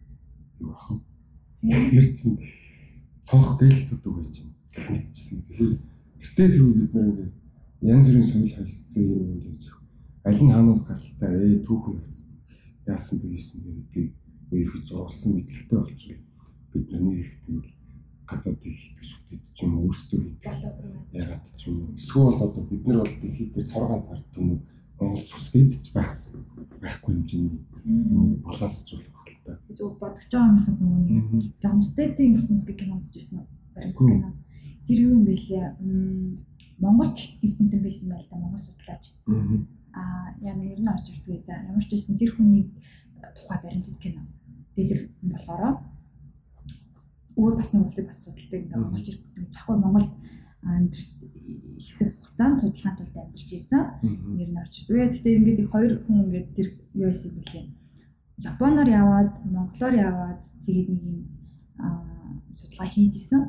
юу 0.60 0.72
ах? 0.72 0.92
Тэгэхээр 1.62 2.08
чинь 2.16 2.38
цонх 3.28 3.60
гэлтдэг 3.60 4.04
байж 4.04 4.36
юм. 4.40 4.50
Тэгэхээр 4.72 5.74
тэртээ 6.20 6.48
тэр 6.52 6.64
бид 6.64 6.94
нар 6.96 7.08
ингээд 7.12 7.34
янз 7.94 8.08
бүрийн 8.08 8.26
соёл 8.30 8.50
холилдсон 8.56 9.04
юм 9.04 9.22
юм 9.30 9.40
гэж. 9.46 9.64
Аль 10.26 10.42
нь 10.44 10.52
хаанаас 10.52 10.82
гаралтай? 10.88 11.30
Ээ 11.30 11.64
түүхэн 11.68 11.96
явц. 12.02 12.20
Яасан 12.88 13.18
бэ 13.20 13.28
гэсэн 13.34 13.62
гэдгийг 13.62 14.12
ерхий 14.52 14.84
зурулсан 14.86 15.32
мэдлэгтэй 15.34 15.80
болчихвол 15.80 16.24
бид 16.74 16.92
нар 16.92 17.02
нэг 17.02 17.18
их 17.22 17.32
тэгэл 17.46 17.72
гадаадыг 18.30 18.76
шүтээд 19.10 19.42
ч 19.54 19.58
юм 19.64 19.74
уу 19.78 19.86
өөрсдөө 19.90 20.20
хийдэг 20.22 20.54
ягаад 21.14 21.46
ч 21.58 21.62
юм 21.70 21.76
уу. 21.82 21.96
Эсвэл 21.98 22.42
одоо 22.42 22.64
бид 22.66 22.84
нар 22.88 23.00
бол 23.02 23.16
дэлхийд 23.22 23.54
дээр 23.54 23.68
цоргаан 23.70 24.02
цар 24.02 24.22
түмүү 24.34 24.58
Монгол 25.00 25.26
цус 25.28 25.52
гэдэж 25.52 25.92
байх 25.92 26.16
байхгүй 26.82 27.14
хэмжээний 27.14 27.60
балансч 28.46 28.88
болох 28.96 29.28
л 29.28 29.38
та. 29.44 29.60
Зөв 29.76 30.00
бодож 30.00 30.26
байгаа 30.32 30.50
юм 30.50 30.60
хаа 30.64 30.76
нөгөө 30.80 31.02
нэг 31.06 31.54
Рамстедийн 31.62 32.36
ертөнцийн 32.40 32.78
кино 32.80 32.96
үзчихсэн 33.04 33.38
үү? 33.40 33.48
Баримт 33.76 33.98
кино. 34.00 34.34
Тэр 34.88 35.00
юу 35.04 35.12
юм 35.20 35.24
бэ 35.28 35.36
лээ? 35.36 35.68
Монголч 36.80 37.40
ертөнцийн 37.42 37.84
байсан 37.84 38.10
байл 38.10 38.28
та 38.30 38.36
Монгол 38.36 38.60
судлаач. 38.60 39.04
Аа 39.96 40.36
яа 40.42 40.56
нэр 40.56 40.80
нь 40.82 40.92
орж 40.92 41.08
ирдгүй. 41.10 41.40
За 41.46 41.54
ямар 41.56 41.84
ч 41.84 41.92
байсан 41.92 42.18
тэр 42.20 42.32
хүний 42.36 42.72
тухай 43.36 43.58
баримтат 43.64 43.98
кино. 44.04 44.22
Дэлгэр 44.76 45.02
болохоор 45.24 45.80
өөр 47.36 47.54
бас 47.56 47.70
нэг 47.72 47.86
улсыг 47.86 48.08
бас 48.08 48.20
судалдаг 48.24 48.60
ингээ 48.64 48.80
монголч 48.84 49.08
нэг 49.12 49.50
жахгүй 49.56 49.76
Монголд 49.80 50.12
амьдрэх 50.64 51.10
хэсэг 51.80 52.10
хугацаанд 52.20 52.60
судалгаанд 52.60 52.98
тулд 53.00 53.16
амьдарч 53.16 53.50
ийсэн. 53.52 53.84
Нэр 54.36 54.50
нь 54.52 54.62
орж 54.64 54.74
ирдгүй. 54.80 55.00
Гэхдээ 55.12 55.38
ингээд 55.40 55.62
их 55.64 55.72
хоёр 55.72 55.94
хүн 56.04 56.18
ингээд 56.26 56.48
тэр 56.56 56.68
юу 56.96 57.08
байсан 57.12 57.32
бэлээ. 57.36 57.66
Японоор 58.52 58.90
яваад, 58.90 59.32
Монголоор 59.48 59.96
яваад 59.96 60.40
тэгээд 60.66 60.88
нэг 60.92 61.02
юм 61.08 61.20
судалгаа 62.76 62.92
хийж 62.92 63.16
исэн. 63.16 63.42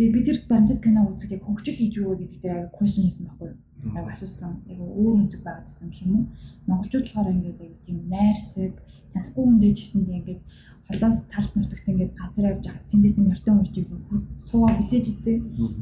Тэгээд 0.00 0.14
бид 0.16 0.24
тэр 0.24 0.38
баримтат 0.48 0.80
кино 0.80 1.00
үзэхэд 1.12 1.36
яг 1.36 1.44
хөгжил 1.44 1.76
хийж 1.76 1.92
юу 2.00 2.16
гэдэг 2.16 2.40
дээр 2.40 2.72
question 2.72 3.04
хийсэн 3.04 3.26
байхгүй 3.28 3.48
юу? 3.52 3.58
яг 3.96 4.06
асуусан 4.12 4.52
яг 4.68 4.80
өөр 4.80 5.14
үнцэг 5.24 5.40
байгаад 5.44 5.68
гэсэн 5.68 5.88
юм 6.04 6.12
уу. 6.16 6.24
Монголчууд 6.68 7.04
болохоор 7.04 7.32
ингээд 7.32 7.60
аюу 7.60 7.76
тийм 7.84 7.98
найрсаг 8.12 8.74
танихгүй 9.12 9.44
хүндээ 9.44 9.72
ч 9.72 9.78
гэсэн 9.80 10.00
ингээд 10.20 10.40
холоос 10.90 11.18
талд 11.30 11.52
нутагт 11.54 11.86
ингээд 11.86 12.12
газар 12.18 12.44
явж 12.50 12.64
байгаа. 12.66 12.90
Тэндээс 12.90 13.14
юм 13.18 13.30
ертөн 13.30 13.60
үрж 13.62 13.74
ивэл 13.78 14.02
суугаа 14.50 14.74
хүлээж 14.74 15.06
идэв. 15.14 15.38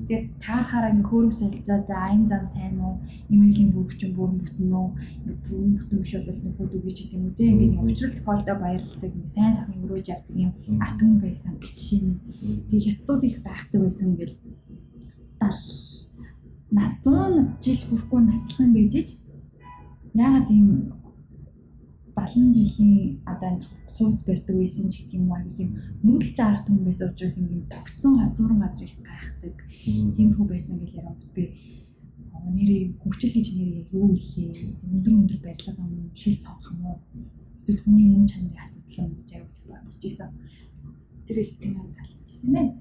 Тэгээд 0.09 0.26
таарахаараа 0.44 0.92
ингээд 0.92 1.09
хөөрөг 1.09 1.32
солилцаа 1.32 1.78
за 1.88 1.96
айн 1.96 2.22
зам 2.28 2.44
сайн 2.44 2.76
уу? 2.84 2.94
Имэйлийн 3.32 3.72
бүргчин 3.72 4.12
бүрэн 4.12 4.38
бүтэн 4.44 4.68
үү? 4.68 4.88
Ингээд 5.24 5.40
бүрэн 5.48 5.72
бүтэн 5.80 5.98
биш 6.04 6.12
бол 6.12 6.40
нөхөд 6.44 6.76
үгүй 6.76 6.92
ч 6.92 6.98
гэдэм 7.09 7.24
үү 7.24 7.36
те? 7.40 7.44
Ингээд 7.48 7.88
учрал 7.88 8.14
тохиолдол 8.20 8.61
баярлалдаг 8.61 9.11
ингээд 9.16 9.34
сайн 9.34 9.52
сайхан 9.56 9.84
өрөөж 9.84 10.06
явдаг 10.12 10.36
юм. 10.36 10.52
Атом 10.84 11.11
байсан. 11.24 11.52
Гिचшин. 11.56 12.20
Тэгээд 12.68 12.86
хятадууд 12.86 13.22
их 13.24 13.36
гайхдаг 13.42 13.80
байсан 13.80 14.06
ингээд 14.12 14.32
дал 15.40 15.61
над 16.70 16.92
100 17.00 17.64
жил 17.64 17.80
хүрэхгүй 17.88 18.20
наслах 18.28 18.61
юм 18.61 18.72
байж 18.76 18.94
яагаад 20.12 20.48
ийм 20.50 20.68
70 22.16 22.52
жилийн 22.52 23.20
одоо 23.24 23.52
сууц 23.97 24.22
барьдаг 24.26 24.57
байсан 24.57 24.91
ч 24.93 25.05
гэх 25.05 25.16
юм 25.18 25.30
уу 25.30 25.36
айгу 25.39 25.53
тийм 25.59 25.70
нүүдэлж 26.05 26.39
арт 26.41 26.66
хүн 26.68 26.84
байсан 26.84 27.11
учраас 27.11 27.36
юм 27.36 27.66
тогтсон 27.72 28.14
хоцорон 28.18 28.61
газар 28.61 28.89
их 28.89 28.99
гайхдаг. 29.09 29.57
Тиймэрхүү 30.16 30.47
байсан 30.49 30.76
гэж 30.78 30.91
ярангууд 30.99 31.32
би 31.34 31.43
нэрээ 32.57 32.82
хөгжил 33.03 33.34
гэж 33.36 33.49
нэрээ 33.57 33.89
юу 33.93 34.09
гэлээ 34.14 34.51
өндөр 34.93 35.14
өндөр 35.20 35.39
барилга 35.45 35.82
юм 35.84 36.11
шил 36.20 36.36
цонх 36.43 36.66
юм 36.72 36.80
уу? 36.86 36.99
Эсвэл 37.59 37.82
хүний 37.82 38.09
мөн 38.09 38.26
чанарын 38.30 38.64
асуудал 38.64 38.99
юм 39.05 39.12
гэж 39.18 39.30
аяг 39.36 39.49
бодож 39.68 40.03
исэн 40.09 40.30
тэр 41.26 41.36
их 41.43 41.51
киног 41.61 41.89
галжсэн 41.97 42.51
байна. 42.53 42.72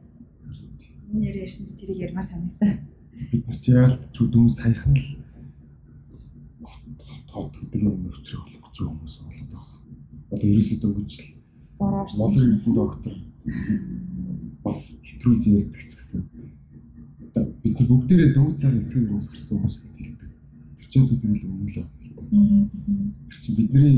Нэрээ 1.11 1.43
ярьсан 1.45 1.65
тэрийг 1.79 1.99
ярмаар 2.07 2.27
санагдаа 2.27 2.87
бид 3.31 3.47
нар 3.47 3.57
ч 3.57 3.65
яалт 3.73 4.01
ч 4.13 4.15
үдэн 4.21 4.47
саяхан 4.49 4.93
л 4.93 5.07
хот 7.31 7.53
гэдэг 7.57 7.81
юм 7.81 8.07
өчрөх 8.09 8.45
болох 8.45 8.61
гэж 8.69 8.75
хүмүүс 8.77 9.15
байгаа. 9.21 9.36
Одоо 10.31 10.47
ерөөсөө 10.51 10.77
дөнгөж 10.81 11.11
л 11.17 11.37
Монгол 11.79 12.43
эрдэнэ 12.43 12.75
доктор 12.75 13.13
бас 14.63 14.79
хэтрүүлж 15.07 15.43
ярьдаг 15.47 15.81
ч 15.81 15.91
гэсэн 15.95 16.21
бид 17.63 17.75
нар 17.79 17.87
бүгдээрээ 17.87 18.33
дөнгөж 18.35 18.57
цаар 18.59 18.75
эсрэг 18.81 19.07
юмс 19.07 19.27
гэсэн 19.31 19.55
хүмүүс 19.55 19.77
хэлдэг. 19.79 20.31
Тэр 20.77 20.87
чинь 20.91 21.07
тэгэл 21.07 21.47
өмнө 21.47 21.69
л 21.71 21.77
байна. 21.79 22.69
Тэр 23.29 23.39
чинь 23.39 23.57
бидний 23.57 23.95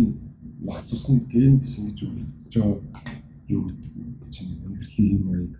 нах 0.61 0.83
цуснд 0.85 1.23
генд 1.31 1.63
шингэж 1.63 1.99
өгч 2.03 2.53
байгаа 2.59 2.77
юу 3.47 3.61
гэдэг 3.65 4.29
чинь 4.29 4.59
амьдралын 4.65 5.09
юм 5.15 5.25
аяг 5.33 5.53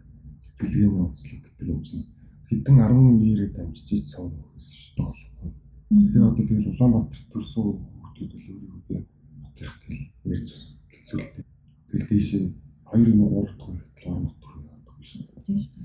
сэтгэлгээний 0.43 1.01
онцлог 1.01 1.39
гэдэг 1.45 1.67
юм 1.71 1.81
чинь 1.87 2.05
хэдэн 2.49 2.75
10 2.77 2.93
үеэрээ 2.99 3.49
дамжиж 3.55 3.89
цаав 4.11 4.29
гэсэн 4.53 4.75
шүү 4.77 4.93
дээ. 4.97 5.53
Тэгэхээр 5.89 6.27
одоо 6.29 6.45
тэгэл 6.45 6.71
Улаанбаатар 6.73 7.21
төрсөн 7.33 7.63
хүмүүс 7.63 8.13
л 8.21 8.49
өөрийгөө 8.53 9.18
тэгэл 9.59 10.05
ярьж 10.25 10.49
хэцүүлдэг. 10.87 11.45
Тэгэл 11.89 12.09
дээшээ 12.09 12.43
2 12.93 13.13
3 13.13 13.57
дахь 13.57 13.65
хүртэл 13.65 14.11
орнот 14.13 14.35
төрөх 14.39 14.63
байдаг 14.65 14.95
шин. 15.03 15.25
Тийм 15.45 15.57
шүү. 15.59 15.83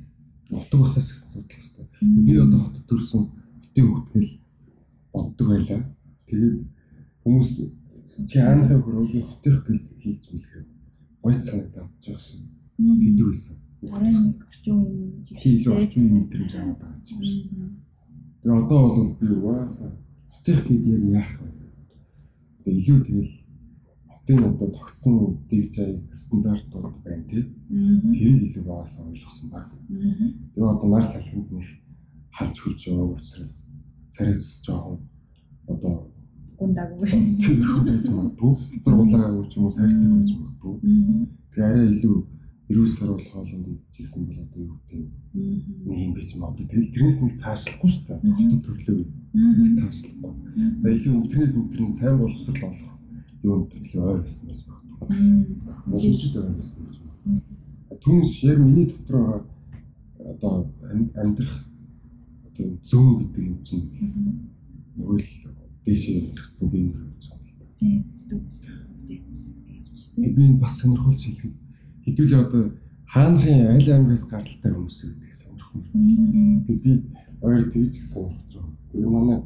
Нутаг 0.51 0.81
усаас 0.81 1.07
гэсэн 1.11 1.29
судал 1.33 1.59
өстой. 1.59 1.87
Би 2.25 2.33
одоо 2.39 2.61
хотод 2.65 2.85
төрсөн 2.87 3.23
хотын 3.63 3.87
хөвтгэл 3.91 4.31
боддог 5.13 5.47
байлаа. 5.49 5.83
Тэгээд 6.27 6.57
хүмүүс 7.25 7.51
чи 8.31 8.39
аанахаа 8.39 8.79
хөрөөгийн 8.81 9.27
хотынх 9.27 9.61
гэлд 9.67 9.87
хийж 10.01 10.23
мэлхээ. 10.33 10.65
Гойц 11.23 11.43
санагдаад 11.45 11.91
шин. 12.21 12.47
Хэдэг 12.79 13.27
байсан. 13.27 13.57
Арай 13.93 14.13
нэг 14.13 14.41
орчин 14.49 14.77
үеийн 14.81 15.25
жишээ. 15.27 15.73
Орчин 15.73 16.03
үеийн 16.03 16.17
мэдрэмж 16.25 16.53
аваад 16.57 16.79
байгаа 16.81 17.01
юм 17.11 17.23
шиг. 17.25 17.51
Тэгээ 18.41 18.59
одоо 18.65 18.81
бол 18.97 19.13
би 19.21 19.27
угаасаа 19.29 19.91
хотынх 20.33 20.63
гээд 20.69 20.85
яг 20.87 21.05
яах 21.21 21.33
вэ? 21.41 21.49
Тэгээ 22.65 22.81
илүү 22.81 22.99
тэгэл 23.05 23.33
хотын 24.25 24.45
одоо 24.45 24.71
тогтсон 24.71 25.39
дэг 25.51 25.73
зай 25.73 26.01
стандартууд 26.13 26.95
байна 27.05 27.25
тий. 27.29 27.45
Тэрийг 27.69 28.57
илүү 28.57 28.65
багасаа 28.65 29.07
ойлгосон 29.07 29.51
баг. 29.51 29.69
Тэгээ 29.89 30.65
одоо 30.65 30.89
нар 30.89 31.05
салхинд 31.05 31.51
нэг 31.53 31.67
халж 32.33 32.57
хурж 32.59 32.81
байгаа 32.89 33.13
учраас 33.13 33.67
царай 34.17 34.35
цус 34.35 34.63
жоохон 34.65 34.99
одоо 35.69 36.09
гундаагүй 36.59 37.09
байж 37.85 38.09
магадгүй. 38.09 38.53
Эцэр 38.77 38.95
улаагаа 38.95 39.45
ч 39.45 39.57
юм 39.57 39.65
уу 39.65 39.73
сайртай 39.77 40.09
байж 40.09 40.31
магадгүй. 40.33 40.75
Тэгээ 41.53 41.69
арай 41.69 41.87
илүү 41.93 42.17
эрүүл 42.71 42.93
саруул 42.97 43.25
хоолнд 43.29 43.67
идчихсэн 43.69 44.25
бол 44.25 44.41
одоо 44.41 44.61
юу 44.65 44.79
гэдэг 44.89 45.05
нэг 45.85 45.99
юм 46.01 46.13
байж 46.17 46.31
магадгүй. 46.33 46.67
Тэгэл 46.73 46.93
тэрнээс 46.97 47.19
нэг 47.21 47.33
цаашлахгүй 47.45 47.91
шүү 47.93 48.05
дээ. 48.09 48.19
Хотод 48.25 48.63
төрлөө 48.65 49.05
нэг 49.37 49.71
цаашлахгүй. 49.77 50.33
За 50.81 50.89
илүү 50.97 51.13
интернет 51.13 51.53
интернет 51.61 51.93
сайн 51.93 52.17
боловсрол 52.19 52.73
олох 52.73 52.94
юунд 53.45 53.71
илүү 53.75 54.03
ойр 54.03 54.21
байсан 54.25 54.45
магадгүй. 54.49 54.77
Бас 55.09 55.21
боломжтой 55.87 56.43
ойр 56.43 56.55
байсан 56.59 56.79
байж 56.85 56.97
магадгүй. 57.05 57.99
Түүнээс 58.03 58.43
яг 58.45 58.59
миний 58.59 58.87
дотор 58.89 59.17
байгаа 59.21 59.55
одоо 60.33 60.55
амьдрах 61.15 61.55
одоо 62.49 62.67
зүүн 62.89 63.13
гэдэг 63.21 63.45
юм 63.45 63.59
чинь 63.67 63.87
нөгөө 64.97 65.19
л 65.21 65.31
дээшээ 65.85 66.17
хэрэгцсэн 66.33 66.69
юм 66.73 66.89
гэж 67.19 67.25
байна 67.29 67.45
л 67.45 67.57
да. 67.59 67.67
Тийм. 67.79 68.01
Дүнс. 68.29 68.61
Дэц. 69.09 69.37
Би 70.17 70.29
энэ 70.33 70.61
бас 70.63 70.79
сонирхолж 70.81 71.21
хэлэхэд 71.27 71.55
хэдүүлээ 72.05 72.41
одоо 72.47 72.63
хаанхын 73.13 73.75
аль 73.75 73.91
аймагаас 73.93 74.25
гаралтай 74.31 74.73
хүмүүс 74.73 74.99
гэдэг 75.05 75.33
сонирхон. 75.35 75.83
Тэгээд 76.67 76.83
би 76.85 76.93
ойр 77.45 77.63
тэгж 77.69 77.95
сонирхож 78.09 78.53
байгаа. 78.55 78.73
Тэгээд 78.93 79.13
манай 79.13 79.39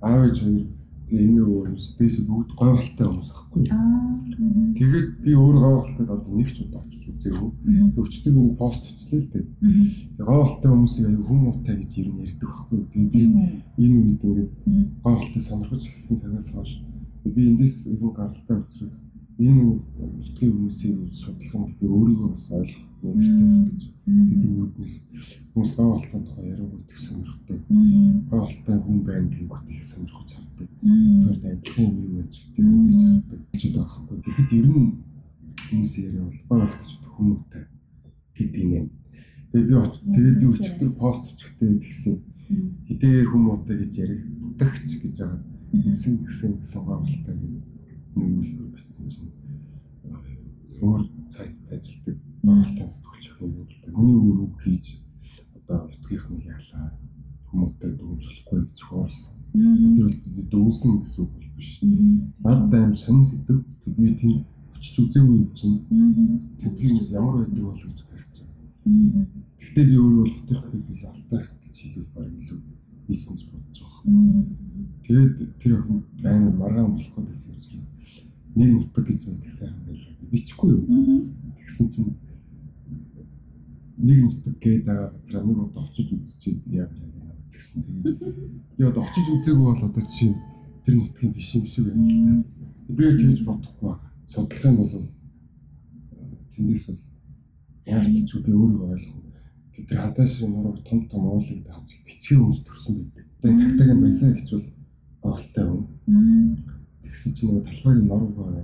аав 0.00 0.20
ээж 0.28 0.38
хоёр 0.40 0.62
тэгээ 0.62 0.79
энэ 1.10 1.42
хүмүүс 1.42 1.84
дээш 1.98 2.16
бүгд 2.26 2.50
гой 2.54 2.70
болтой 2.78 3.06
хүмүүс 3.06 3.30
аахгүй. 3.34 3.62
Тэгээд 4.78 5.08
би 5.24 5.30
өөр 5.34 5.56
гой 5.58 5.74
болтой 5.82 6.06
одоо 6.06 6.32
нэг 6.38 6.50
ч 6.54 6.62
удаа 6.62 6.82
очиж 6.86 7.04
үзээгүй. 7.10 7.50
Өчтөр 7.98 8.32
нэг 8.34 8.54
пост 8.54 8.82
хийлээ 8.86 9.20
л 9.20 9.30
дээ. 9.34 9.44
Тэгээд 9.50 10.26
гой 10.26 10.38
болтой 10.38 10.70
хүмүүсийг 10.70 11.06
аюу 11.10 11.26
хүм 11.26 11.38
муутай 11.50 11.74
гэж 11.82 11.92
ер 11.98 12.08
нь 12.14 12.22
ярьдаг 12.22 12.48
байхгүй. 12.50 12.78
Тэгээд 12.94 13.34
би 13.74 13.82
энэ 13.82 13.98
үед 13.98 14.22
ингээд 14.22 14.52
гой 15.02 15.14
болтой 15.18 15.42
сонирхож 15.42 15.82
эхэлсэн 15.82 16.16
цагаас 16.22 16.48
хойш 16.54 16.72
би 17.24 17.42
эндээс 17.52 17.86
ирэн 17.86 18.12
гаралтай 18.16 18.56
учраас 18.56 18.96
энэ 19.40 19.62
нутгийн 20.20 20.52
хүмүүсийн 20.52 20.98
судалгаанд 21.16 21.72
би 21.80 21.86
өөрийгөө 21.88 22.28
бас 22.32 22.46
ойлгох 22.52 22.90
нэртэй 23.00 23.48
гэж 23.72 23.82
гэдэг 24.28 24.50
үүднээс 24.60 24.96
хүмүүс 25.52 25.70
гаалтан 25.76 26.22
тухай 26.28 26.44
яриагууд 26.52 26.84
их 26.92 27.00
сонирхдаг. 27.00 27.60
Гаалтай 28.30 28.76
хүн 28.84 28.98
байна 29.08 29.28
гэхэд 29.32 29.64
их 29.72 29.84
сонирхож 29.88 30.30
хардаг. 30.36 30.68
Тэгэхээр 30.80 31.56
адилхан 31.56 31.84
юм 31.88 31.96
юу 32.04 32.12
гэж 32.20 32.32
гэдэг 32.36 32.64
юм 32.68 32.84
гэж 32.88 33.00
хардаг. 33.00 33.40
Гэж 33.52 33.62
байхгүй. 33.76 34.16
Тэгэхэд 34.20 34.50
ер 34.60 34.68
нь 34.68 34.88
хүмүүс 35.64 35.92
яриа 36.04 36.24
бол 36.28 36.60
гаалтч 36.60 36.90
хүмүүтэй 37.16 37.64
гэдэг 38.36 38.64
юм. 38.76 38.86
Тэгээ 39.50 39.68
би 39.72 39.96
тэгээд 40.14 40.36
би 40.40 40.46
өчигдөр 40.52 40.90
пост 41.00 41.24
өчгтэй 41.32 41.70
тэгсэн. 41.80 42.14
Хэдийгээр 42.86 43.28
хүмүүтэй 43.32 43.76
гэж 43.80 43.92
яригддаг 44.04 44.72
ч 44.84 44.90
гэж 45.00 45.16
байгаа. 45.16 45.40
Ингэсэн 45.72 46.14
гэсэн 46.28 46.52
гаалтай 46.84 47.34
гэдэг 47.40 47.79
нэмэл 48.14 48.72
бичсэн 48.74 49.06
чинь 49.08 49.32
өөр 50.80 51.02
сайтад 51.28 51.68
ажилладаг 51.76 52.16
байгууллагаас 52.42 52.94
төгөлж 53.02 53.26
өгөх 53.30 53.40
юм 53.42 53.52
л 53.60 53.76
да. 53.82 53.88
Миний 54.00 54.18
үг 54.44 54.54
хийж 54.62 54.86
одоо 55.56 55.78
утгийнх 55.86 56.26
нь 56.30 56.46
яалаа 56.48 56.86
хүмүүстээ 57.50 57.90
дүүжлэхгүй 57.98 58.60
гэж 58.64 58.78
хуурсан. 58.88 59.34
Тэр 59.96 60.06
бол 60.06 60.46
дүүсэн 60.52 60.92
гэсэн 61.00 61.20
үг 61.24 61.32
биш. 61.56 61.70
Бад 62.44 62.74
аим 62.74 62.94
сонин 62.94 63.24
сэдв 63.24 63.64
би 63.84 64.14
тийм 64.20 64.32
очиж 64.74 64.96
үзээгүй 65.02 65.36
юм 65.36 65.50
чинь. 65.58 65.78
Тэдний 66.60 66.88
хүмүүс 66.88 67.10
ямар 67.12 67.44
байдаг 67.44 67.64
бол 67.64 67.76
гэж 67.76 67.98
харж 68.08 68.34
байгаа. 68.40 69.26
Гэхдээ 69.60 69.84
би 69.90 69.96
өөрөө 70.00 70.22
бол 70.24 70.36
хотын 70.38 70.60
гэхээс 70.64 70.86
илүү 70.90 71.08
алтайх 71.10 71.46
гэж 71.62 71.76
хэлэх 71.80 72.08
баг 72.14 72.28
илүү 72.40 72.58
нийсэн 73.08 73.34
ч 73.36 73.42
бодож 73.50 73.78
байгаа. 73.84 74.00
Тэгээд 75.04 75.32
тэр 75.60 75.72
охин 75.76 75.98
амар 76.24 76.54
маргаан 76.56 76.94
болох 76.94 77.28
гэсэн 77.28 77.52
учраас 77.58 77.86
нэг 78.54 78.70
нутаг 78.72 79.04
гэж 79.06 79.20
байдаг 79.26 79.50
сайхан 79.50 79.82
байлаа. 79.86 80.14
Бичихгүй 80.30 80.70
юу? 80.70 80.84
Тэгсэн 81.58 81.86
чинь 81.90 82.14
нэг 84.10 84.18
нутаг 84.26 84.54
гээд 84.58 84.84
байгаа 84.84 85.08
газараа 85.14 85.44
нэг 85.46 85.58
удаа 85.62 85.84
очиж 85.86 86.08
үзчихэд 86.10 86.66
яг 86.74 86.90
яг 86.90 87.38
тэгсэн. 87.54 87.78
Тэгээд 87.86 88.18
би 88.76 88.82
одоо 88.84 89.02
очиж 89.06 89.26
үзээгүй 89.30 89.66
бол 89.70 89.86
одоо 89.86 90.02
чинь 90.02 90.36
тэр 90.84 90.94
нутгийн 90.98 91.32
биш 91.32 91.54
юм 91.54 91.66
шиг 91.70 91.84
байна 91.86 92.02
л 92.10 92.18
да. 92.26 92.94
Би 92.96 93.02
тэгж 93.14 93.40
бодохгүй 93.46 93.86
байна. 93.86 94.10
Судлах 94.26 94.64
юм 94.66 94.76
бол 94.76 94.92
тэндээс 96.58 96.84
бол 96.90 97.00
яалтч 97.86 98.30
би 98.34 98.52
өөрөө 98.52 98.90
ойлгох. 98.90 99.18
Тэр 99.88 99.98
хантааш 100.02 100.32
нуруу 100.42 100.76
том 100.84 100.98
том 101.08 101.22
уулыг 101.30 101.62
дааж 101.64 101.88
бичгийн 102.04 102.42
хүмүүс 102.42 102.60
төрсөн 102.66 102.94
байдаг. 102.98 103.24
Одоо 103.38 103.54
тагтагийн 103.62 104.00
баясаа 104.02 104.30
гэж 104.34 104.48
бол 104.50 104.66
оолтой 105.22 105.64
юм. 105.70 105.80
Тэгсэн 107.10 107.34
чинь 107.34 107.48
нөгөө 107.50 107.64
талбайг 107.66 108.06
норог 108.06 108.32
байна. 108.38 108.62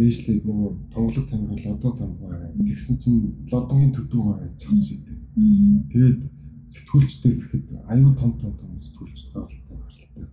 Дээшлээд 0.00 0.48
нөгөө 0.48 0.70
тонголог 0.96 1.26
тамир 1.28 1.60
лодо 1.60 1.90
там 1.92 2.10
байна. 2.16 2.48
Тэгсэн 2.56 2.96
чинь 2.96 3.20
лодогийн 3.52 3.92
төдөө 3.92 4.22
байна 4.32 4.48
цац 4.56 4.80
шийдэ. 4.80 5.12
Тэгээд 5.92 6.20
сэтгүүлчдээс 6.72 7.40
ихэд 7.44 7.64
аюу 7.84 8.16
том 8.16 8.32
том 8.40 8.56
том 8.56 8.80
сэтгүүлчд 8.80 9.28
болтой 9.36 9.60
гаралтай. 9.68 10.24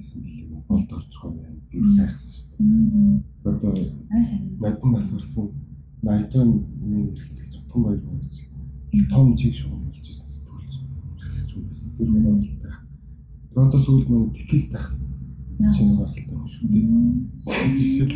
гэсэн 0.00 0.18
билээ. 0.24 0.64
Болд 0.64 0.92
орж 0.96 1.12
байгаа 1.12 1.52
юм. 1.52 1.60
Би 1.68 1.78
хайхсан 2.00 2.32
шүү 2.32 2.48
дээ. 2.56 3.52
Одоо 3.52 3.72
надад 4.56 4.84
нас 4.88 5.08
барсан 5.12 5.46
найтон 6.00 6.48
юм 6.80 7.12
хэрэглэж 7.12 7.52
том 7.68 7.80
баяр 7.84 8.00
болж 8.00 8.34
том 9.12 9.36
чиг 9.36 9.52
шугам 9.54 9.92
болж 9.92 10.00
ирсэн 10.00 10.28
сэтгүүлч 10.32 10.74
хэрэглэж 11.20 11.50
юм 11.52 11.64
байсан. 11.68 11.90
Тэр 12.00 12.08
нэг 12.08 12.24
болтой. 12.32 12.72
Одоо 13.60 13.80
сүүлд 13.84 14.08
манай 14.08 14.32
текст 14.32 14.72
тах 14.72 14.96
чинь 15.70 15.94
гаралтай 15.96 16.26
юм 16.26 16.46
шүү 16.50 16.66
дээ. 16.72 16.86
Жишээл. 17.78 18.14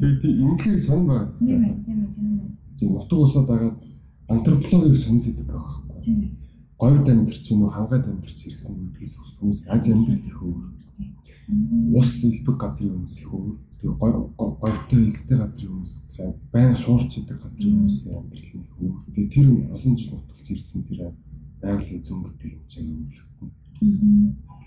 Тэгээд 0.00 0.42
үнхээр 0.42 0.78
сонь 0.82 1.06
байгаа. 1.06 1.30
Тийм 1.36 1.62
ээ, 1.62 1.74
тийм 1.86 1.98
ээ, 2.02 2.10
тийм 2.10 2.40
ээ. 2.42 2.50
Чи 2.76 2.84
нутаг 2.90 3.18
усаад 3.22 3.50
агаад 3.50 3.78
антропологийг 4.28 4.96
сонь 4.98 5.20
сэдв 5.22 5.46
байгаа 5.46 5.62
байхгүй. 5.62 6.02
Тийм 6.02 6.18
ээ. 6.26 6.32
Говьд 6.80 7.08
амьдрч 7.08 7.44
юм 7.52 7.62
уу, 7.62 7.70
хангаад 7.70 8.04
амьдрч 8.10 8.38
ирсэн 8.50 8.74
гэдгээс 8.76 9.12
хүмүүс 9.16 9.60
аж 9.70 9.84
амьдрал 9.88 10.26
их 10.26 10.40
өөр. 10.42 10.66
Ус 11.94 12.10
илбэг 12.26 12.56
газрын 12.58 12.92
хүмүүс 12.96 13.16
их 13.22 13.30
өөр. 13.32 13.56
Тэгээ 13.80 13.96
говьтой 13.96 15.00
элстэй 15.06 15.36
газрын 15.38 15.72
хүмүүс 15.72 15.92
байн 16.52 16.74
шуурч 16.74 17.12
идэг 17.22 17.38
газрын 17.40 17.86
хүмүүсийн 17.86 18.18
амьдрал 18.18 18.50
их 18.60 18.74
өөр. 18.82 18.96
Тэгээ 19.14 19.32
тэр 19.32 19.46
олон 19.72 19.94
жил 19.96 20.12
нутагч 20.18 20.46
ирсэн 20.52 20.82
тэр 20.84 21.00
байгалийн 21.62 22.02
гэдэг 22.02 22.52
юм 22.52 22.64
чинь 22.68 22.90
өөрлөгдөн. 22.92 23.50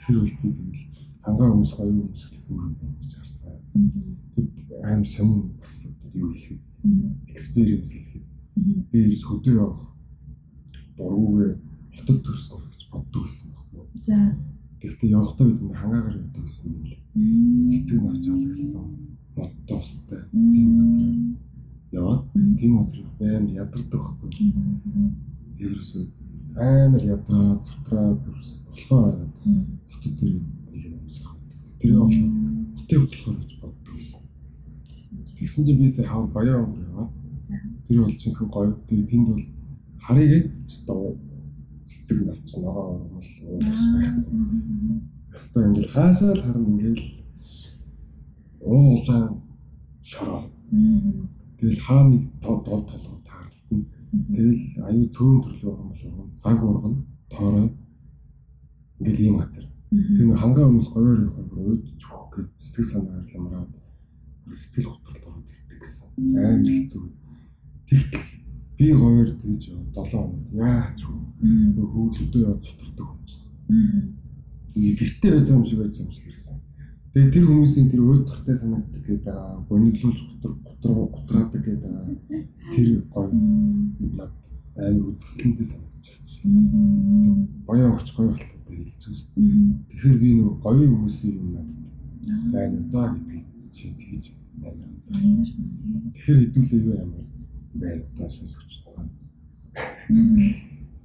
Тэр 0.02 0.16
бол 0.20 0.34
би 0.42 0.48
тэгэл 0.50 0.82
хангаа 1.24 1.50
хүмүүс 1.52 1.72
гоё 1.76 1.92
хүмүүс 1.92 2.24
өөр 2.50 2.64
юм 2.66 2.76
байна 2.80 2.96
гэж 3.02 3.12
харсан. 3.18 3.56
Тэр 4.36 4.80
аим 4.88 5.04
сонин 5.06 5.52
бас 5.60 5.74
юу 6.14 6.32
хэлэхэд 6.34 6.62
experience 7.34 7.92
хэлэхэд 7.92 8.26
би 8.92 9.00
хөдөө 9.30 9.56
явах 9.56 9.84
дургүйгээ 10.98 11.52
хотод 11.96 12.20
төрсөн 12.26 12.62
гэж 12.72 12.82
боддог 12.92 13.24
байсан 13.26 13.48
байхгүй. 13.56 13.84
За. 14.08 14.18
Гэхдээ 14.82 15.10
явахдаа 15.18 15.46
бид 15.48 15.60
хангаагаар 15.82 16.18
явдаг 16.20 16.44
байсан 16.44 16.66
юм 16.72 16.84
лээ. 16.88 17.02
Цэцэг 17.70 18.00
навч 18.04 18.26
алгасан. 18.32 18.88
Мотостой 19.36 20.22
тийм 20.32 20.72
газар 20.80 21.12
яваад 21.92 22.24
тийм 22.60 22.72
газар 22.78 23.00
байн 23.20 23.46
ядардаг 23.64 24.02
байхгүй. 24.04 24.32
Тэрөөсөө 25.58 26.04
амар 26.56 27.04
ядраа 27.04 27.60
зүтраа 27.66 28.08
болохоо 28.16 29.02
байгаад 29.04 29.34
хотод 29.92 30.14
тэр 30.20 30.36
нэг 31.80 31.92
юм 31.92 32.02
амсах. 32.04 32.88
Тэр 32.88 33.00
болохоор 33.02 33.36
хотын 33.36 33.36
болохоор 33.36 33.38
гэж 33.40 33.52
боддог 33.62 33.94
байсан. 33.96 34.22
Тэгсэн 35.38 35.66
чинь 35.66 35.80
би 35.80 35.90
сая 35.90 36.08
хав 36.08 36.32
баяа 36.34 36.60
өнгөр 36.64 36.88
яваад 36.92 37.12
тэр 37.88 38.02
бол 38.04 38.12
жинхэнэ 38.12 38.52
гоё. 38.52 38.72
Тэгээ 38.88 39.08
тэнд 39.10 39.28
бол 39.30 39.44
харыгэт 40.04 40.48
ч 40.68 40.72
доо 40.86 41.16
цэцэг 41.88 42.18
навч 42.26 42.50
ногоо 42.58 43.00
ормол 43.00 43.30
уус 43.48 43.82
байх. 43.94 44.10
Хэвээ 45.32 45.68
ингээл 45.70 45.94
хаашаа 45.94 46.32
л 46.34 46.44
харна 46.44 46.70
ингээл 46.70 47.06
уулаа 48.60 49.24
шороо. 50.04 50.44
Тэгэл 51.58 51.80
хаа 51.86 52.04
нэг 52.10 52.24
тод 52.42 52.60
тод 52.66 52.84
толгой 52.90 53.22
таарлтна. 53.26 53.86
Тэгэл 54.36 54.62
аюу 54.88 55.06
цөөн 55.16 55.38
төрлөө 55.44 55.74
юм 56.04 56.16
бол 56.18 56.32
цаг 56.36 56.58
урган 56.64 56.96
тоорой 57.30 57.70
ингээл 59.00 59.26
ийм 59.26 59.38
газар. 59.38 59.66
Нэг 59.90 60.38
хангаа 60.38 60.70
хүмүүс 60.70 60.90
гоёор 60.94 61.18
явах 61.26 61.50
уудж 61.50 61.98
өгөх 61.98 62.30
гэж 62.30 62.48
сэтгэл 62.62 62.90
санаагаар 62.94 63.34
ямраад 63.34 63.74
сэтгэл 64.54 64.94
готролд 64.94 65.26
ороод 65.26 65.50
ирдэг 65.50 65.80
гэсэн. 65.82 66.08
Амар 66.38 66.62
хэцүү. 66.62 67.04
Тэгтэл 67.90 68.28
би 68.78 68.86
гоёор 68.94 69.30
тэгж 69.42 69.64
7 69.74 70.14
хоног 70.14 70.46
яач 70.54 71.00
вэ? 71.10 71.18
Хөвлөдөө 71.74 72.42
яваад 72.46 72.62
цутардаг 72.62 73.08
юм 73.10 73.22
чинь. 73.26 73.50
Тэгээ 74.78 74.94
гэртээ 74.94 75.32
байж 75.34 75.48
байгаа 75.50 75.58
юм 75.58 75.66
шиг 75.66 75.80
байж 75.82 75.96
юм 75.98 76.12
шиг 76.14 76.26
ирсэн. 76.30 76.58
Тэгээ 77.10 77.34
тэр 77.34 77.46
хүмүүсийн 77.50 77.90
тэр 77.90 78.02
уйдгартай 78.06 78.56
санагддаг 78.62 79.02
гэдэг 79.10 79.34
аа, 79.34 79.58
бониглуулж 79.66 80.20
гутар 80.22 80.54
гутар 80.54 80.92
гутраадаг 80.94 81.62
гэдэг 81.66 81.90
аа. 81.90 82.06
Тэр 82.78 83.02
гоё 83.10 83.34
над 83.34 84.32
амар 84.78 85.18
үзэсгэлэнтэй 85.18 85.66
байна. 85.66 85.90
Боёо 87.66 87.98
орч 87.98 88.14
гоё 88.14 88.30
болтойтой 88.30 88.59
хэлж 88.78 88.94
байгаа 89.02 89.18
шүү 89.20 89.30
дээ. 89.36 89.50
Тэгэхээр 89.90 90.18
би 90.22 90.30
нөгөө 90.38 90.56
гоё 90.64 90.86
хүмүүсийн 90.90 91.36
юм 91.40 91.48
надад 91.56 92.52
байна 92.54 92.80
даа 92.92 93.08
гэдэг 93.16 93.72
чинь 93.76 93.96
тэгж 94.00 94.26
амар 94.56 94.76
анзаарсан. 94.86 95.46
Тэгэхээр 96.14 96.40
хэдүүлээ 96.42 96.82
юу 96.86 96.96
ямар 97.04 97.26
байна 97.82 98.04
даа 98.18 98.30
сонсогч 98.30 98.74
байгаа. 98.86 99.08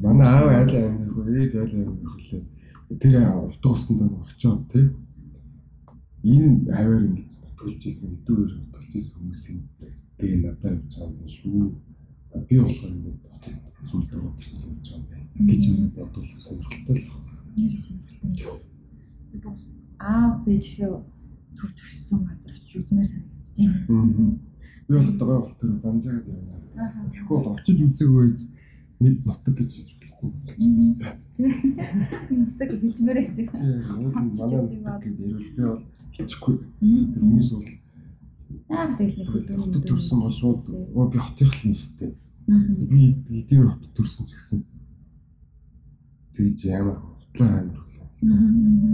Манай 0.02 0.28
аав 0.28 0.48
айлаа 0.48 0.84
амир 0.88 1.10
хөө 1.14 1.26
ээж 1.40 1.52
айлаа 1.56 1.82
амир 1.88 2.10
хөлөө. 2.12 2.42
Тэр 3.00 3.14
утга 3.46 3.68
усанд 3.72 4.00
нэг 4.00 4.12
очиод 4.22 4.62
тий. 4.72 4.86
Энэ 6.22 6.72
хаваар 6.76 7.04
ингэж 7.08 7.30
нутгалж 7.40 7.82
исэн 7.88 8.08
хэдүүгээр 8.12 8.52
нутгалж 8.58 8.92
исэн 8.98 9.14
хүмүүсийн 9.18 9.60
тэгээ 10.18 10.38
надад 10.42 10.72
явж 10.72 10.92
байгаа 10.96 11.16
юм 11.20 11.28
шүү. 11.36 11.62
Би 12.48 12.56
болохоор 12.58 12.92
ингэ 12.96 13.12
хотод 13.30 13.56
зүйл 13.88 14.06
дөрөв 14.10 14.34
ирсэн 14.40 14.70
юм 14.70 15.02
байна. 15.10 15.24
гэж 15.34 15.62
миний 15.66 15.90
бодвол 15.90 16.26
сонирхолтой 16.38 16.96
л 17.02 17.10
байна. 17.10 17.33
Нэр 17.56 17.72
сонирхолтой. 17.78 18.62
Аа 19.98 20.42
дэжихээ 20.44 20.90
төрж 21.58 21.76
өссөн 21.78 22.20
газар 22.26 22.52
очиж 22.52 22.72
үзмээр 22.82 23.08
санагдаж 23.08 23.56
байна. 23.86 24.38
Би 24.86 24.94
бол 24.94 25.08
одоо 25.14 25.26
гол 25.40 25.54
төр 25.60 25.70
замжаагаад 25.80 26.28
явна. 26.28 27.10
Тэгэхгүй 27.12 27.38
бол 27.38 27.54
очиж 27.54 27.78
үзээгүй 27.78 28.26
нэг 29.00 29.14
нутаг 29.24 29.54
гэж 29.54 29.70
хэлж 29.74 30.00
болохгүй 30.02 30.30
юм 30.58 30.76
шүү 30.82 30.98
дээ. 30.98 31.14
Нутаг 32.34 32.70
хэлжмээр 32.74 33.16
байсан. 33.18 33.34
Тийм, 33.38 33.48
манай 34.38 34.60
нутаг 34.66 35.00
гэдэг 35.04 35.24
ирвэл 35.24 35.54
би 35.56 35.62
бол 35.62 35.82
хичихгүй. 36.14 36.54
Тэр 37.14 37.22
хүмүүс 37.22 37.50
бол 37.54 37.66
Аа 38.70 38.96
тэгэл 38.96 39.18
нэг 39.18 39.28
хотод 39.30 39.84
төрсэн 39.88 40.18
бол 40.20 40.34
шууд 40.34 40.62
оо 40.94 41.06
би 41.10 41.18
хотынх 41.18 41.54
л 41.54 41.66
юм 41.68 41.74
шүү 41.74 41.94
дээ. 41.98 42.12
Би 42.90 43.00
эдгээр 43.40 43.68
хотод 43.72 43.92
төрсэн 43.96 44.24
ч 44.26 44.32
гэсэн 44.36 44.60
тэгж 46.34 46.58
ямар 46.66 46.98
хутлаа 47.34 47.58
амар 47.60 47.78
хүлээ. 47.82 48.06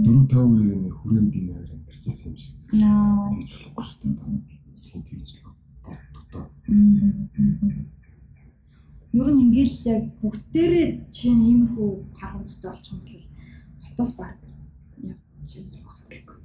4 0.01 0.27
5 0.27 0.37
үеийн 0.49 0.89
хүрээнд 0.97 1.31
динээр 1.33 1.69
амьдарч 1.73 2.03
ирсэн 2.09 2.31
юм 2.31 2.37
шиг. 2.41 2.55
Наа. 2.73 3.29
Тэгж 3.29 3.53
болохгүй 3.77 4.11
шүү 4.87 4.97
дээ. 4.97 5.05
Тэгж 5.07 5.29
л 5.37 5.45
боддог 5.85 6.25
доо. 6.33 6.45
Ер 9.13 9.27
нь 9.29 9.41
ингээл 9.45 9.77
яг 9.93 10.03
бүгдээрээ 10.21 10.87
чинь 11.13 11.43
иймэрхүү 11.51 11.91
харамжтай 12.17 12.71
болчих 12.71 12.93
юм 12.97 13.01
бол 13.05 13.27
хотоос 13.85 14.11
баг 14.17 14.37
яг 15.05 15.19
чинь 15.45 15.69
байх 15.69 15.95
гэхгүй. 16.09 16.39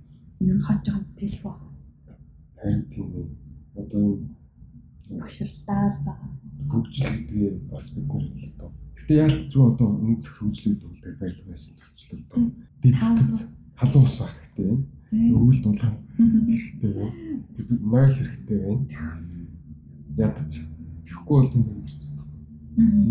Нэг 0.45 0.59
хот 0.67 0.81
жоохон 0.85 1.07
тэлэх 1.17 1.43
баг. 1.43 1.61
Харин 2.61 2.83
тийм 2.93 3.09
ээ. 3.17 3.29
Одоо 3.81 4.05
Багшралтаа 5.17 5.85
баг. 6.05 6.21
хөгжил 6.71 7.09
гэдгээ 7.15 7.51
бас 7.71 7.87
бид 7.95 8.11
л 8.11 8.29
одоо. 8.51 8.71
Гэтэ 9.07 9.23
яг 9.23 9.35
ч 9.47 9.55
одоо 9.55 10.03
өнцөг 10.03 10.35
хөгжлүүд 10.35 10.83
бол 10.83 10.99
барилга 10.99 11.55
байсан 11.55 11.79
төвчлөл 11.79 12.27
одоо. 12.27 12.51
Дид 12.83 12.95
хөтөц 12.99 13.37
халуун 13.79 14.07
ус 14.11 14.19
байх 14.19 14.35
хэрэгтэй 14.35 14.67
байна. 14.67 14.83
Өвөл 15.31 15.61
дулаан 15.63 15.95
хэрэгтэй 16.19 16.91
байна. 16.91 17.15
Мойл 17.87 18.19
хэрэгтэй 18.19 18.59
байна. 18.67 18.83
Ядаж. 20.19 20.53
Тэгэхгүй 21.07 21.37
бол 21.39 21.53
тэнд 21.55 21.69
амьдэрсэн. 21.71 22.19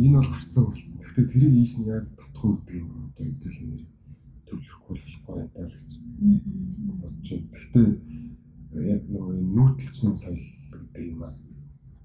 Энэ 0.03 0.19
бол 0.19 0.31
гарцаа 0.35 0.63
болсон. 0.67 0.91
Гэхдээ 0.99 1.25
тэрийг 1.31 1.55
ийш 1.63 1.73
нь 1.79 1.87
яг 1.87 2.05
татах 2.19 2.43
үүдээ 2.43 2.79
юм 2.83 2.91
одоо 3.07 3.23
хэдүүл 3.31 3.59
нэр 3.63 3.83
төвлөрөхгүй 4.51 4.95
болохгүй 4.99 5.47
даа 5.55 5.63
л 5.63 5.75
гэж 5.79 5.91
бодож 6.99 7.27
байна. 7.31 7.47
Гэхдээ 7.55 7.87
яг 8.99 9.01
нөгөө 9.07 9.35
нүүдэлчин 9.55 10.11
соёл 10.19 10.43
гэдэг 10.75 11.03
юм 11.07 11.23
аа. 11.23 11.31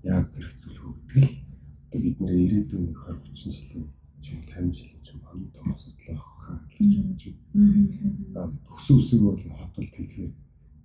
Яаж 0.06 0.30
зэрэгцүүлэх 0.30 0.86
үү 0.86 0.94
гэдэг 0.94 1.26
л 1.26 1.26
одоо 1.26 1.49
бид 1.98 2.20
нэр 2.20 2.36
ирээдүйн 2.44 2.84
нэг 2.86 2.98
20 3.02 3.34
30 3.34 3.50
жилийн 3.50 3.86
ч 4.22 4.26
юм 4.30 4.40
50 4.46 4.70
жилийн 4.78 5.02
ч 5.02 5.08
юм 5.10 5.20
хамгийн 5.26 5.50
том 5.50 5.72
асуудал 5.72 6.06
байх 6.06 6.22
хаа 6.38 6.58
гэж 6.70 7.22
байна. 7.50 8.52
Төсөө 8.68 8.96
үсэг 9.00 9.20
бол 9.20 9.38
хот 9.40 9.72
бол 9.74 9.90
тэлхээ 9.90 10.30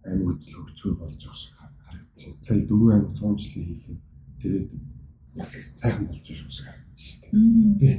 амин 0.06 0.26
хөдөл 0.26 0.56
хөгжгөр 0.56 0.96
болж 0.98 1.22
байгаа 1.22 1.38
шиг 1.38 1.54
байна. 1.62 2.02
Сая 2.42 2.62
4 2.66 2.94
амин 2.96 3.14
100 3.14 3.38
жилийн 3.38 3.68
хийлээ. 3.70 4.00
Тэгээд 4.42 4.70
бас 5.36 5.52
их 5.56 5.64
сайхан 5.64 6.06
болж 6.08 6.26
байгаа 6.26 6.50
шиг 6.50 6.66
харагдаж 6.66 7.02
штеп. 7.02 7.32
Тий. 7.80 7.94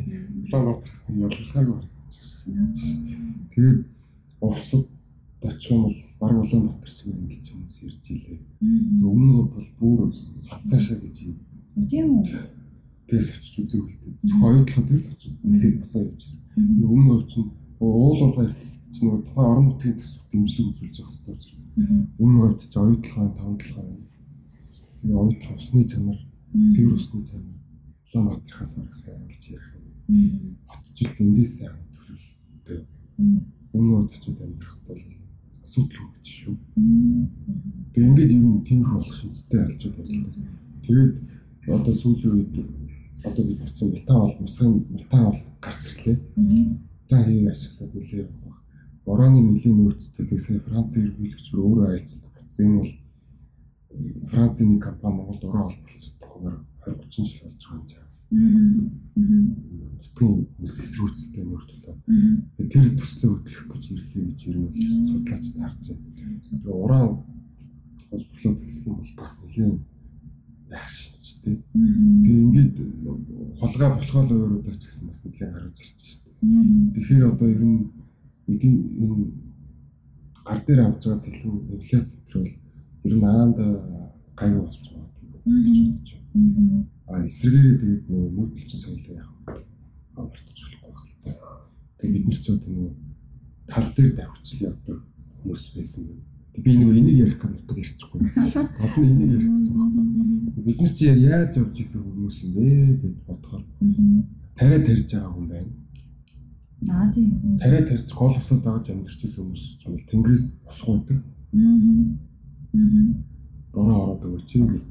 Улаанбаатар 0.47 0.91
гэсэн 0.91 1.21
ялгархайг 1.23 1.53
харагдаж 1.55 2.15
байна. 2.47 2.75
Тэгээд 3.55 3.81
Оросд 4.41 4.89
очих 5.43 5.71
юм 5.71 5.83
бол 5.83 5.97
баг 6.21 6.33
Улаанбаатар 6.43 6.91
шиг 6.91 7.07
ингэж 7.15 7.45
хүмүүс 7.51 7.77
ирж 7.87 8.05
илээ. 8.11 8.41
Өмнө 9.03 9.33
нь 9.43 9.51
бол 9.55 9.69
бүр 9.79 10.01
хацаашаа 10.51 10.99
гэж 11.03 11.17
юм. 11.31 11.37
Тийм 11.91 12.07
үү? 12.19 12.25
Тэгээс 13.07 13.29
очиж 13.39 13.55
үзээ 13.63 13.81
үлдээ. 13.81 14.13
Зөвхөн 14.27 14.51
оюутлахад 14.51 14.89
л 14.91 15.11
очиж 15.15 15.33
нисээд 15.47 15.75
буцаа 15.81 16.03
явчихсан. 16.07 16.43
Өмнө 16.83 17.15
нь 17.23 17.29
чинь 17.31 17.51
уул 17.79 18.19
болгоо 18.21 18.47
чинь 18.91 19.07
нөгөө 19.07 19.23
тухайн 19.27 19.51
орон 19.51 19.67
нутгийн 19.67 19.97
төсөв 20.01 20.23
дэмжлэг 20.31 20.67
үзүүлж 20.67 20.97
явах 21.01 21.15
хэрэгтэй 21.15 21.35
учраас. 21.37 21.63
Өмнө 22.23 22.39
говьд 22.43 22.63
чи 22.67 22.79
оюутлахаа, 22.81 23.29
тавантлахаа. 23.37 23.87
Тэгээ 25.01 25.21
оюутлах 25.23 25.57
усны 25.61 25.83
чанар, 25.85 26.19
цэвэр 26.73 26.97
усны 26.99 27.21
чанар. 27.31 27.57
Улаанбаатархаас 28.07 28.73
маргасан 28.77 29.23
гэж 29.29 29.43
ярих 29.55 29.71
юм. 29.77 30.57
Хотжил 30.67 31.13
эндээс 31.21 31.53
сайхан 31.61 31.85
төлөвлөлттэй. 31.95 32.81
өмнө 33.77 34.09
очиод 34.09 34.41
амьдрахад 34.41 34.83
бол 34.89 35.03
асуудал 35.65 36.05
үүсэж 36.09 36.29
шүү. 36.41 36.57
Тэгээ 37.93 38.09
ингээд 38.09 38.33
ер 38.33 38.45
нь 38.45 38.65
тийм 38.65 38.81
болох 38.83 39.13
шинжтэй 39.13 39.61
л 39.61 39.77
да. 39.77 40.05
Тэгээд 40.87 41.15
одоо 41.77 41.95
сүүлийн 41.95 42.35
үед 42.41 42.55
одоо 43.25 43.45
бид 43.45 43.75
чинь 43.75 43.93
метан 43.93 44.21
бол 44.21 44.37
мусгын 44.41 44.87
метан 44.91 45.25
бол 45.25 45.41
гарч 45.61 45.83
ирлээ. 45.87 46.17
Та 47.09 47.25
хийг 47.25 47.49
ашиглаад 47.51 47.95
нэлээ 47.95 48.23
явах. 48.27 48.63
Борооны 49.05 49.41
нэлийн 49.41 49.77
нөөцтэй 49.85 50.27
тэгсэн 50.27 50.61
Францын 50.67 51.03
ерөнхийлөгч 51.07 51.47
өөрөө 51.55 51.87
айлцсан. 51.91 52.21
Энэ 52.59 52.79
бол 52.81 52.93
Францын 54.31 54.67
нэг 54.73 54.83
компани 54.83 55.17
Монголд 55.17 55.45
ороо 55.45 55.67
олболцдог 55.71 56.31
хуваар 56.31 56.59
20 56.87 57.07
30 57.07 57.27
жил 57.27 57.41
болж 57.45 57.63
байгаа 57.65 57.77
юм 57.77 57.89
жаас. 57.89 58.17
Нутгийн 59.97 60.35
хүмүүс 60.57 60.77
эсрүүцтэй 60.85 61.45
нөртлөө. 61.45 61.95
Тэр 62.73 62.87
төслөө 62.99 63.33
хөтлөх 63.37 63.67
гэж 63.73 63.85
ирлээ 63.93 64.25
гэж 64.27 64.41
ер 64.49 64.57
нь 64.59 65.09
судлаач 65.09 65.47
таарч 65.55 65.85
байна. 65.91 66.41
Тэр 66.47 66.71
уран 66.71 67.09
холбоотой 68.11 68.83
юм 68.87 68.95
бол 69.01 69.13
бас 69.17 69.33
нэлийн 69.43 69.73
байх 70.71 70.89
шинжтэй. 70.91 71.57
Тэгээ 72.25 72.43
ингээд 72.47 72.77
холгаа 73.61 73.89
болохоо 73.97 74.23
өөрөөдөө 74.27 74.75
ч 74.75 74.83
гэсэн 74.87 75.07
бас 75.11 75.21
нэлийн 75.25 75.53
гарч 75.55 75.79
ирж 75.83 76.13
байна. 76.43 76.93
Тэгэхээр 76.95 77.25
одоо 77.31 77.49
ер 77.49 77.63
нь 77.65 77.81
эдийн 78.53 78.77
энэ 79.03 79.17
гар 80.47 80.61
дээр 80.67 80.81
авч 80.83 81.03
байгаа 81.07 81.23
цэлэн 81.23 81.55
инфляц 81.75 82.07
центр 82.11 82.35
бол 82.39 82.53
ер 83.07 83.15
нь 83.17 83.27
аанд 83.27 83.59
гайгүй 84.39 84.61
болж 84.63 84.77
байгаа 84.83 85.09
гэж 85.15 85.29
бодож 85.33 86.11
байна. 86.35 86.87
А 87.07 87.23
эсрэгээрээ 87.27 87.81
тэгээд 87.81 88.03
нөгөө 88.11 88.31
нүүдэлчин 88.37 88.81
соёлыг 88.83 89.15
яах 89.15 89.31
вэ? 89.47 89.67
мартаж 90.17 90.49
болохгүй 90.57 90.91
байх 90.91 91.03
л 91.07 91.15
та. 91.23 91.31
Тэгээд 91.99 92.15
бид 92.15 92.25
нар 92.27 92.39
ч 92.41 92.47
одоо 92.51 92.71
нөгөө 92.73 92.93
тал 93.71 93.89
дээр 93.97 94.13
давхицл 94.17 94.65
явдаг 94.71 94.99
хүмүүс 95.43 95.65
байсан 95.77 96.03
юм. 96.13 96.21
Би 96.57 96.73
нөгөө 96.73 96.97
энийг 96.97 97.19
ярих 97.21 97.39
гэж 97.41 97.51
нутаг 97.53 97.77
ярьчихгүй. 97.77 98.21
Олон 98.81 99.05
энийг 99.05 99.31
ярих 99.37 99.51
гэсэн 99.53 99.75
байна. 99.77 100.63
Бид 100.67 100.81
нар 100.81 100.93
чи 100.97 101.05
яаж 101.05 101.57
явж 101.57 101.77
исэн 101.81 102.01
хүмүүс 102.03 102.37
юм 102.45 102.53
бэ 102.57 102.67
гэж 103.03 103.15
бодохоор 103.29 103.65
тариа 104.57 104.81
тарьж 104.81 105.05
байгаа 105.13 105.33
хүн 105.37 105.47
байна. 105.53 105.73
Аа 106.89 107.13
тийм. 107.13 107.59
Тариа 107.61 107.83
тарьж 107.85 108.09
гол 108.17 108.37
усад 108.41 108.63
дагаж 108.65 108.89
амьдарч 108.89 109.21
исэн 109.21 109.45
хүмүүс 109.45 109.65
уу 109.85 110.01
тэнгэрээс 110.09 110.45
босгоодог. 110.65 111.21
Аа. 111.53 112.81
Бороо 113.73 114.17
ороод 114.17 114.25
өгч 114.41 114.57
юм 114.57 114.73
гэж. 114.73 114.85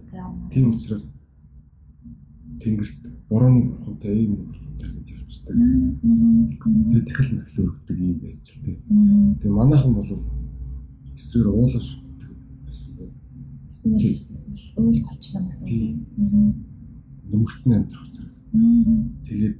Тийм 0.53 0.69
учраас 0.69 1.17
тэнгэрт 2.61 3.01
борооны 3.29 3.73
бурхантай 3.73 4.13
ийм 4.13 4.37
бурхантай 4.37 4.89
гэж 5.01 5.07
явждаг. 5.17 5.55
Тэгээ 6.61 7.03
дахил 7.09 7.29
нөхөл 7.41 7.63
өргөдөг 7.65 7.97
юм 7.97 8.17
байж 8.21 8.45
л 8.53 8.61
тээ. 8.63 8.77
Тэгээ 9.41 9.57
манайхан 9.57 9.93
бол 9.97 10.09
эсрэг 11.15 11.47
уулаш 11.47 11.87
байсан 12.65 12.91
бэ. 12.97 13.05
Уул 14.77 14.99
гочлон 15.01 15.43
гэсэн. 15.49 15.67
Тийм. 15.67 16.05
Нөмөртний 17.31 17.77
амьдрах 17.77 18.07
учраас. 18.07 18.37
Тэгээд 19.25 19.57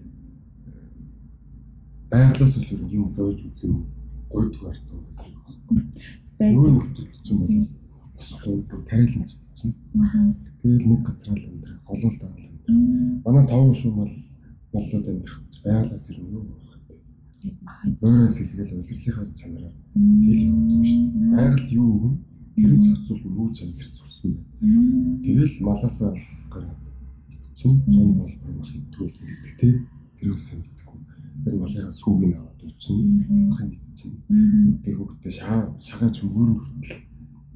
байгалаас 2.12 2.56
л 2.58 2.92
юм 2.92 3.14
боож 3.16 3.40
үзээ 3.42 3.74
гойдгүй 4.30 4.70
арт 4.70 4.84
байсан 4.92 5.30
юм 5.32 5.42
байна. 5.70 6.54
Нөгөө 6.56 6.72
нөхдөд 6.76 7.10
ч 7.24 7.28
юм 7.32 7.42
уу 7.44 7.68
босхгүй 8.16 8.56
тариалан 8.90 9.26
чинь. 9.56 9.76
Тэгэл 10.62 10.88
нэг 10.90 11.02
газар 11.08 11.36
л 11.36 11.48
амьдрах, 11.50 11.82
голуулт 11.88 12.22
авал 12.24 12.46
амьдрах. 12.50 13.24
Манай 13.26 13.48
таван 13.48 13.76
шум 13.76 13.96
бол 13.96 14.14
болоод 14.72 15.08
амьдрах 15.08 15.42
байгалаас 15.64 16.06
юу 16.10 16.44
байх 16.44 16.64
вэ? 16.70 16.75
Өөрөөс 18.02 18.36
илгээл 18.42 18.80
удирдлынхаас 18.80 19.32
чанараар 19.38 19.76
хэл 19.76 20.42
явдаг 20.50 20.84
шүү 20.90 21.04
дээ. 21.12 21.36
Байгаль 21.36 21.74
юу 21.76 21.88
өгөн 21.96 22.16
тэр 22.56 22.72
зохицуул 22.82 23.24
юу 23.40 23.50
ч 23.54 23.58
амьдрах 23.64 23.94
сурсан 23.94 24.32
байна. 24.36 25.20
Тэгэл 25.26 25.56
малаасаа 25.68 26.12
гараад 26.52 26.80
чинь 27.54 27.80
зүүн 27.92 28.12
бол 28.20 28.34
маш 28.58 28.70
идэгсэн 28.76 29.28
гэдэг 29.28 29.56
тий. 29.60 29.74
Тэр 30.20 30.30
үс 30.36 30.48
мэдхгүй. 30.56 31.00
Тэр 31.44 31.56
малынхаа 31.60 31.94
сүүгийг 31.94 32.36
аваад 32.36 32.62
үчин 32.66 33.52
хань 33.56 33.74
идчихин. 33.76 34.82
Тэр 34.84 34.96
хөвгтөө 35.00 35.32
шаа 35.32 35.60
шагаа 35.80 36.10
чөнгөр 36.10 36.50
хүртэл 36.56 37.00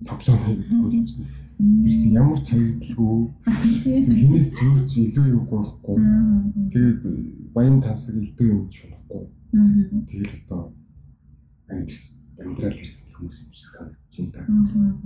тоглоом 0.06 0.40
хийгээд 0.46 0.72
болсон. 1.04 1.26
Тэрс 1.60 2.04
ямар 2.16 2.40
ч 2.40 2.56
хаягдлгүй 2.56 3.36
хинээс 3.44 4.56
юу 4.64 4.80
ч 4.88 5.12
илүү 5.12 5.28
юм 5.28 5.44
гоохгүй. 5.52 6.00
Тэгээд 6.72 7.04
баян 7.52 7.84
тансаг 7.84 8.16
илүү 8.16 8.48
юм 8.48 8.72
шунахгүй. 8.72 9.28
Тэгээд 10.08 10.48
одоо 10.48 10.72
амьдрал 11.68 12.80
ирсэн 12.80 13.12
хүмүүс 13.12 13.44
юм 13.44 13.52
шиг 13.52 13.70
санагдаж 13.76 14.16
байна. 14.32 15.04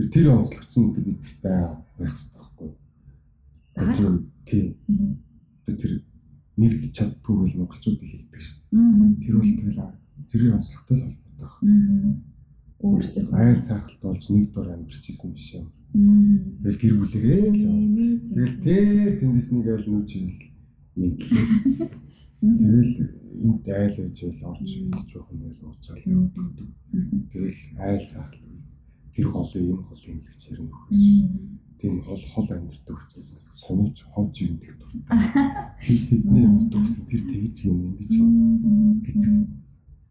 Тэр 0.00 0.06
тэр 0.08 0.26
онцлогч 0.32 0.72
нь 0.80 0.96
бид 0.96 1.20
бай 1.44 1.76
байх 2.00 2.08
хэрэгтэй 2.08 2.40
байхгүй. 2.40 4.12
Тийм. 4.48 4.80
Тэр 5.68 5.92
нэгд 6.56 6.88
чаддгүй 6.96 7.36
бол 7.36 7.52
монголчуудыг 7.52 8.00
хэлдэг 8.00 8.40
шүү 8.40 8.64
дээ. 8.72 9.28
Тэр 9.28 9.34
бол 9.36 9.52
тэгэл 9.60 9.92
зэрэг 10.32 10.56
онцлогтой 10.56 10.96
л 11.04 11.20
холбоотой 11.36 11.68
байна 11.68 12.35
өөртөө. 12.80 13.32
Ай 13.32 13.56
сайхалт 13.56 14.00
болж 14.02 14.24
нэг 14.28 14.52
дор 14.52 14.68
амьдарч 14.74 15.04
исэн 15.08 15.32
биш 15.32 15.56
юм. 15.56 15.72
Тэгэл 15.96 16.80
гэр 16.80 16.94
бүлэрээ 17.00 17.40
л 17.48 17.62
тэгэл 18.28 18.56
тэр 18.60 19.12
тэндээс 19.16 19.48
нэг 19.52 19.66
айл 19.72 19.86
нүүж 19.88 20.10
ивэл 20.12 20.44
мэдлээ. 20.96 21.46
Тэгэл 22.44 22.94
энд 23.40 23.64
айл 23.64 23.96
байж 23.96 24.18
бол 24.20 24.42
орж 24.52 24.68
ирж 24.76 24.92
байх 24.92 25.28
юм 25.32 25.40
байл 25.40 25.60
уучаал 25.64 26.04
явдаг. 26.04 26.68
Тэгэл 27.32 27.60
айл 27.80 28.04
сайхалт 28.04 28.44
тэр 29.16 29.26
голын 29.32 29.64
юм 29.72 29.80
голын 29.88 30.20
хэлж 30.20 30.42
ярина 30.52 30.76
хөөс. 30.76 31.00
Тийм 31.80 31.94
хол 32.04 32.22
хол 32.32 32.48
амьддаг 32.56 32.96
учраас 33.08 33.48
сониуч 33.56 33.98
ховж 34.12 34.34
ирдэг 34.44 34.76
дуртай. 34.76 35.16
Тэдний 35.80 36.44
юм 36.44 36.68
дүүсэн 36.68 37.08
тэр 37.08 37.22
тэгж 37.24 37.56
юм 37.64 37.96
ингэж 37.96 38.12
гэдэг 39.00 39.65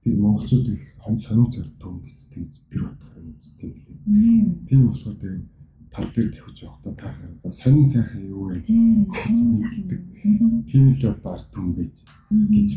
тийм 0.06 0.22
монголчууд 0.22 0.70
их 0.70 0.86
сониуч 1.02 1.58
арддаг 1.58 1.94
гэж 2.06 2.20
тэгж 2.30 2.54
тэр 2.70 2.82
утгаар 2.86 3.26
юм 3.26 3.34
тийм 3.58 3.74
лээ. 4.06 4.46
Тийм 4.70 4.82
болохоор 4.86 5.18
тийм 5.18 5.50
тал 5.90 6.06
дээр 6.14 6.30
тавьж 6.30 6.58
явахдаа 6.62 6.94
таарахаар 6.94 7.34
за 7.42 7.50
сонин 7.50 7.86
сайхан 7.86 8.30
юу 8.30 8.54
вэ? 8.54 8.62
Тийм 8.62 9.10
л 10.94 11.06
одоо 11.10 11.34
ард 11.34 11.50
түмэн 11.50 11.74
байж 11.74 11.96
гэж 12.54 12.70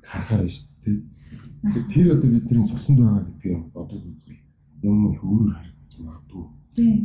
харахаар 0.00 0.40
байна 0.40 0.56
шүү 0.56 0.68
дээ. 0.80 1.84
Тэр 1.92 2.06
одоо 2.16 2.28
бидний 2.32 2.64
цуснд 2.64 2.98
байгаа 2.98 3.28
гэдгийг 3.28 3.60
бодож 3.76 4.00
үзвэл 4.00 4.40
юм 4.80 5.12
их 5.12 5.20
өөрөөр 5.20 5.52
харагдаж 5.52 5.94
магадгүй. 6.00 6.44
Тийм. 6.80 6.98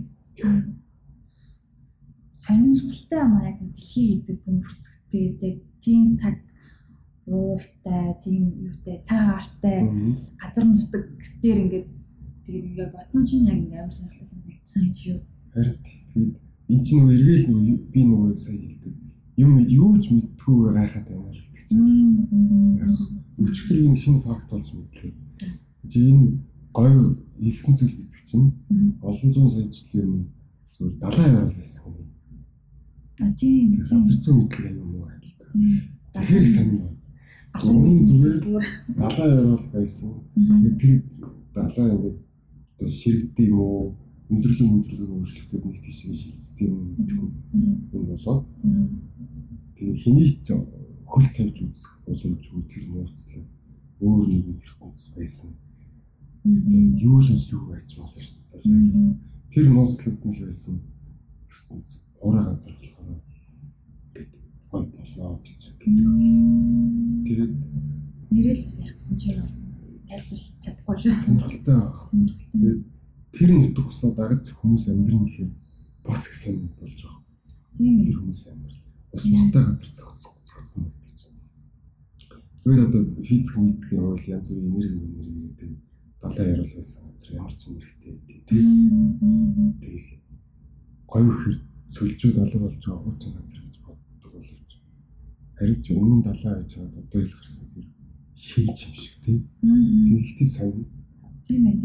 Сонирхолтой 2.40 3.20
юм 3.28 3.34
аа 3.36 3.52
яг 3.52 3.60
дэлхий 3.60 4.24
гэдэг 4.24 4.38
бөмбөрцөгтэй 4.40 5.60
тийм 5.84 6.16
цаг 6.16 6.40
ууртай, 7.26 8.16
тийм 8.24 8.54
юутай, 8.62 9.02
цагаартай 9.08 9.82
газар 10.38 10.66
нутаг 10.66 11.04
дээр 11.42 11.58
ингээд 11.66 11.88
тэгээд 12.46 12.66
ингээд 12.70 12.92
боцсон 12.94 13.26
чинь 13.26 13.50
яг 13.50 13.58
амар 13.74 13.94
сонирхолтой 13.94 14.28
санагдсан 14.30 14.82
юм 14.86 14.94
шүү. 14.94 15.18
Харин 15.54 15.78
тэгээд 16.14 16.36
эн 16.70 16.82
чинь 16.86 17.00
нөгөө 17.02 17.18
эргээл 17.18 17.50
нөгөө 17.50 17.78
би 17.94 18.02
нөгөө 18.06 18.36
сая 18.38 18.58
хэлдэг. 18.58 18.94
Юм 19.42 19.50
мэд 19.58 19.70
юу 19.74 19.98
ч 19.98 20.06
мэдтгүй 20.14 20.74
гайхаад 20.74 21.08
байна 21.10 21.30
л 21.34 21.42
гэдэг 21.42 21.66
чинь. 21.66 22.94
Өчигдөр 23.42 23.78
энэ 23.90 23.98
шинэ 23.98 24.22
факт 24.22 24.50
болж 24.54 24.70
мэдлээ. 24.70 25.14
Чи 25.90 25.98
энэ 26.14 26.26
гоё 26.78 27.18
хэлсэн 27.42 27.74
зүйл 27.74 27.96
гэдэг 28.06 28.22
чинь 28.30 28.54
олон 29.02 29.30
зуун 29.34 29.50
сая 29.50 29.66
жилийн 29.66 30.06
өмнө 30.14 30.30
зүгээр 30.78 30.96
далайн 31.02 31.34
яваа 31.34 31.54
байсан 31.58 31.90
юм. 31.90 32.10
А 33.18 33.34
тийм. 33.34 33.82
Газар 33.82 34.18
зүйн 34.22 34.38
мэдлэг 34.46 34.78
юм 34.78 34.94
уу 34.94 35.10
хэл 35.10 35.34
та. 35.42 36.22
Тэгэхээр 36.22 36.48
сонир 36.54 36.96
Өмнө 37.64 38.04
зүгээр 38.08 38.38
далаа 39.00 39.30
явах 39.32 39.66
байсан. 39.72 40.12
Тэр 40.80 41.04
далаа 41.56 41.88
ингээд 41.96 42.18
одоо 42.76 42.90
ширэгдээ 42.90 43.48
юм 43.48 43.60
уу? 43.60 43.96
Өндөрлөн 44.28 44.74
өндөрлөн 44.76 45.16
өөрчлөлтүүд 45.16 45.64
нэг 45.64 45.78
тийшээ 45.86 46.14
шилждэг 46.20 46.68
юм 46.68 46.98
гэдэггүй 46.98 47.30
юм 47.96 48.06
болоод 48.12 48.44
тэгээд 49.78 50.02
хэний 50.04 50.30
ч 50.44 50.48
хөл 51.06 51.28
тавьж 51.32 51.58
үзэх 51.64 51.92
боломжгүй 52.04 52.64
тэр 52.68 52.84
нууцлаа. 52.90 53.44
Өөр 54.02 54.28
нэг 54.28 54.46
ертөнц 54.66 55.02
байсан. 55.16 55.54
Юу 56.44 57.22
л 57.22 57.30
юу 57.30 57.64
байж 57.70 57.90
болно 57.96 58.20
шүү 58.20 58.42
дээ. 58.52 59.16
Тэр 59.54 59.66
нууцлууд 59.72 60.20
нь 60.26 60.40
байсан 60.44 60.76
ертөнц. 61.48 62.02
Ураа 62.20 62.52
газар 62.52 62.74
болохоор 62.82 63.35
гол 64.76 64.88
болоо 64.92 65.40
гэж 65.40 65.62
гэдэг. 65.64 65.80
Тэгээд 67.26 67.54
нэрэл 68.36 68.64
бас 68.68 68.78
ярих 68.84 68.98
гэсэн 69.00 69.16
чинь 69.16 69.40
тайлбарлаж 70.12 70.44
чадахгүй 70.64 70.96
шүү. 71.00 71.16
Сонирхолтой. 71.24 71.80
Тэгээд 72.52 72.82
тэр 73.32 73.50
нутг 73.56 73.88
усаа 73.88 74.12
дагаж 74.12 74.44
хүмүүс 74.52 74.84
амьдрын 74.92 75.24
гэхээр 75.24 75.52
бас 76.04 76.28
их 76.28 76.36
сонир 76.36 76.72
болж 76.76 77.00
байгаа. 77.00 77.24
Тийм 77.80 77.96
ээ. 77.96 78.06
Тэр 78.12 78.18
хүмүүс 78.20 78.42
амьдрал. 78.52 78.84
Ус 79.16 79.24
нохтой 79.24 79.64
газар 79.64 79.90
зохицсон 79.96 80.34
зохицсон 80.44 80.84
гэдэг 80.92 81.16
чинь. 81.16 81.40
Зүгээр 82.68 82.84
одоо 82.84 83.02
физик 83.24 83.56
мизикийн 83.56 84.02
хууль 84.04 84.28
янз 84.28 84.48
бүрийн 84.52 84.68
энерги 84.76 85.00
энерги 85.00 85.42
гэдэг 85.56 85.72
далайн 86.22 86.50
ярил 86.52 86.76
байсан 86.76 87.04
газар 87.08 87.36
ямар 87.36 87.54
ч 87.56 87.62
нэрхтэй 87.70 88.16
тийм 88.48 89.78
тэгэл 89.82 90.10
гоё 91.08 91.32
хэр 91.42 91.56
сүлжүүд 91.96 92.38
олог 92.44 92.62
болж 92.62 92.84
байгаа 92.86 93.04
хуучин 93.04 93.34
газар 93.38 93.60
гэж 93.64 93.75
харин 95.58 95.80
ч 95.84 95.86
өмнө 95.96 96.24
далайн 96.24 96.56
байж 96.60 96.72
байгаа 96.76 97.02
одоо 97.04 97.22
ил 97.22 97.36
гарсан 97.40 97.66
тэр 97.74 97.88
шин 98.36 98.66
юм 98.68 98.76
шиг 98.76 99.16
тийм 99.24 99.40
тэгхтээ 100.08 100.50
сайн. 100.56 100.86
Тийм 101.48 101.64
ээ 101.68 101.76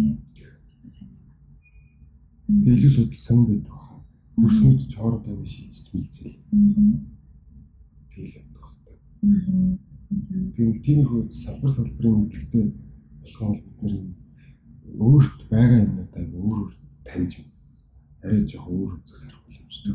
тэгээ 2.51 2.76
илүү 2.76 2.92
судал 2.94 3.20
сонь 3.26 3.47
байдаг 3.47 3.70
баха. 3.70 3.94
Өрснүүд 4.42 4.80
ч 4.90 4.94
хоороо 4.97 5.20
тань 5.22 5.47
шилжиж 5.47 5.86
мэлжэл 5.94 6.34
тэгэл 8.10 8.36
яддаг 8.38 8.59
баха 8.59 8.74
тэгээ 10.55 10.82
тиймэрхүү 10.84 11.20
салбар 11.30 11.70
салбарын 11.70 12.16
мэдлэгтэй 12.26 12.64
болохоор 13.22 13.59
бид 13.62 13.78
нар 13.82 13.94
өөрт 14.98 15.40
байгаа 15.51 15.84
юмнуудаа 15.86 16.24
өөр 16.26 16.59
өөр 16.59 16.72
таньж. 17.06 17.32
Арай 18.22 18.42
жоохон 18.51 18.74
өөр 18.74 18.92
үзээс 18.98 19.22
харах 19.22 19.42
боломжтой. 19.47 19.94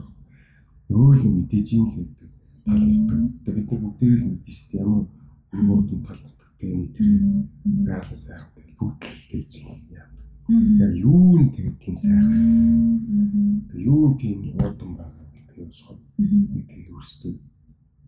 Нөгөө 0.89 1.13
л 1.19 1.23
мэдээж 1.35 1.67
юм 1.75 1.83
л 1.91 1.95
гэдэг 1.99 2.24
тал 2.65 2.81
нутаг. 2.81 3.21
Тэгээ 3.45 3.55
бид 3.55 3.69
нар 3.71 3.81
бүгдээ 3.81 4.11
л 4.15 4.25
мэдэн 4.25 4.53
шүү 4.55 4.67
дээ 4.71 4.81
ямар 4.81 5.05
юмудын 5.53 6.01
тал 6.05 6.19
нутагтай 6.25 6.69
энэ 6.75 6.89
тэр 6.95 8.17
сайхан 8.17 8.51
тэгэл 8.55 8.79
бүгд 8.79 9.01
л 9.05 9.23
тэгж 9.29 9.51
яадаг. 9.61 10.15
Яг 10.81 10.93
юу 10.97 11.39
нь 11.39 11.49
тэгээд 11.53 11.77
тийм 11.81 11.95
сайхан. 11.97 13.67
Тэгээ 13.69 13.85
юу 13.85 14.17
тийм 14.17 14.37
урдам 14.57 14.91
байгаа 14.97 15.25
гэдэг 15.33 15.57
болохоор 15.61 15.99
бид 16.17 16.65
тэгэл 16.69 16.93
өөрсдөө 16.93 17.33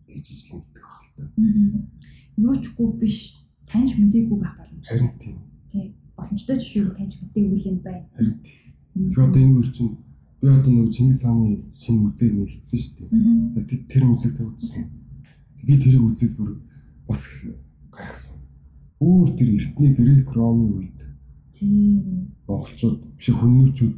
тэгж 0.06 0.26
ижлэн 0.34 0.60
гэдэг 0.62 0.84
баг 0.84 1.02
л 1.02 1.10
та. 1.16 1.22
Юу 2.38 2.54
ч 2.58 2.64
гоо 2.76 2.88
биш 2.98 3.16
таньж 3.70 3.90
мэдээгүй 3.98 4.38
байх 4.38 4.56
боломжтой. 4.58 4.90
Харин 4.90 5.12
тийм. 5.18 5.36
Тийм. 5.72 5.88
Боломжтой 6.16 6.56
жишээг 6.58 6.96
таньж 6.96 7.14
мэдээгүй 7.20 7.58
юм 7.68 7.78
байна. 7.84 8.06
Харин. 8.14 8.34
Тэгээ 8.94 9.22
одоо 9.22 9.42
энэ 9.42 9.58
үр 9.58 9.68
чинь 9.74 9.94
би 10.40 10.48
одоо 10.48 10.70
нөгөө 10.70 10.92
Чингис 10.94 11.22
хааны 11.22 11.58
шинэ 11.82 11.98
музей 11.98 12.30
нэг 12.30 12.48
хийсэн 12.48 12.78
шүү 12.78 13.10
дээ. 13.58 13.86
Тэр 13.90 14.04
музейг 14.06 14.36
та 14.38 14.44
үзсэн. 14.46 14.86
Би 15.66 15.74
тэрийг 15.78 16.04
үзээд 16.06 16.36
бүр 16.38 16.62
бас 17.08 17.26
гайхсан. 17.90 18.38
Өөр 19.02 19.34
тэр 19.34 19.48
эртний 19.58 19.92
грек 19.94 20.30
ромын 20.30 20.70
үед 20.78 20.98
Тийм. 21.58 22.30
монголчууд 22.46 23.02
биш 23.18 23.28
хүмүүчүүд 23.34 23.94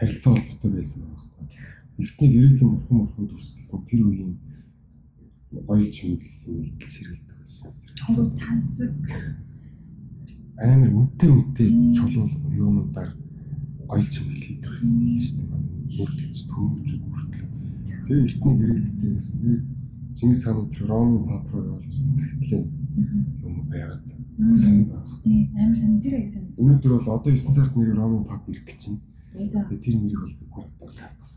харилцаа 0.00 0.32
холбоотой 0.32 0.70
байсан 0.72 1.02
байна. 1.04 1.52
Эртний 2.00 2.30
грекийн 2.32 2.70
бурхан 2.72 2.98
бурхан 3.04 3.28
төрсөн 3.28 3.80
тэр 3.88 4.00
үеийн 4.08 4.32
гоё 5.52 5.86
чимэглэл 5.92 6.64
идэл 6.64 6.88
сэргэлдэг 6.88 7.36
байсан. 7.44 7.72
Хогоо 8.00 8.26
тансаг. 8.40 8.92
Амар 10.56 10.90
үнэтэй 10.96 11.28
үнэтэй 11.28 11.68
чулуул 11.92 12.32
юунуудаар 12.56 13.12
гоё 13.88 14.04
чимэглэл 14.12 14.44
хийдэг 14.44 14.70
байсан 14.70 14.94
юм 15.00 15.18
шүү 15.24 15.36
дээ. 15.38 15.60
Мөрдөлж 15.96 16.38
хүмүүчүүд 16.52 17.02
мөрдлөө. 17.08 17.48
Тэгээ 18.06 18.24
эртний 18.28 18.56
гректэй 18.60 19.10
байсан. 19.16 19.38
Тэгээ 19.40 19.60
Чингис 20.18 20.42
хаан 20.44 20.66
тэр 20.74 20.86
ромын 20.90 21.24
пап 21.30 21.46
руу 21.52 21.64
явуулсан 21.64 22.10
цагтлын 22.18 22.64
юм 23.42 23.54
байгаад 23.70 24.02
сайн 24.02 24.84
байна. 24.90 25.06
Тийм. 25.22 25.44
Амар 25.54 25.76
сан 25.78 26.00
тэр 26.02 26.14
аяг 26.18 26.30
сан. 26.34 26.44
Өнөөдөр 26.58 26.92
бол 26.98 27.14
одоо 27.14 27.32
9 27.32 27.54
сард 27.54 27.72
нэр 27.76 27.94
ромын 27.94 28.24
пап 28.26 28.42
ирэх 28.50 28.66
гэж 28.66 28.82
байна. 28.86 29.00
Тэгээ. 29.32 29.62
Тэгээ 29.68 29.84
тэр 29.84 29.94
нэрийг 29.94 30.20
бол 30.20 30.34
бид 30.34 30.50
нар 30.52 30.66
одоо 30.82 31.10
бас 31.22 31.34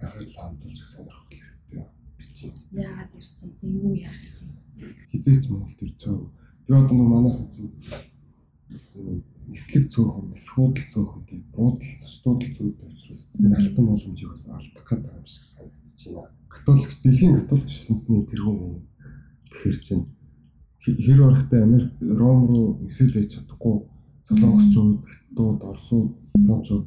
ахал 0.00 0.28
хамталж 0.40 0.78
сонирхох 0.80 1.28
хэрэгтэй. 1.28 1.84
Яагаад 2.72 3.12
ирж 3.14 3.28
чинь 3.36 3.52
тэг 3.60 3.70
юу 3.70 3.94
яах 3.94 4.18
чинь. 4.32 4.56
Хизээч 5.12 5.44
Монгол 5.52 5.74
төр 5.76 5.92
цаа. 6.00 6.16
Би 6.64 6.72
одоо 6.72 6.96
нэг 6.96 7.08
манайхан 7.12 7.46
нислэг 9.50 9.84
цөөхөн, 9.92 10.30
нисхуудал 10.30 10.86
цөөхөн 10.92 11.22
тийм 11.26 11.42
буудал, 11.54 11.90
зочдуудал 12.00 12.54
цөөхөн 12.54 12.90
учраас 12.94 13.22
энэ 13.38 13.56
алтан 13.58 13.86
боломжийг 13.86 14.30
бас 14.30 14.44
алдах 14.46 14.86
гэдэг 14.86 15.12
юм 15.18 15.26
шиг 15.26 15.44
санагдаж 15.50 16.02
байна. 16.06 16.30
Католик 16.48 16.90
дэлхийн 17.02 17.34
католик 17.40 17.68
шинтний 17.68 18.22
тэргүүн 18.30 18.82
гэхэр 19.50 19.76
чинь 19.82 20.06
хэр 20.80 21.20
орохтой 21.26 21.62
Америк 21.62 21.92
Ром 22.00 22.46
руу 22.46 22.78
нисэл 22.80 23.12
байж 23.12 23.34
чадахгүй 23.34 23.76
солонгосчууд, 24.28 25.02
хятадууд, 25.04 25.60
орсууд, 25.70 26.10
японочууд 26.38 26.86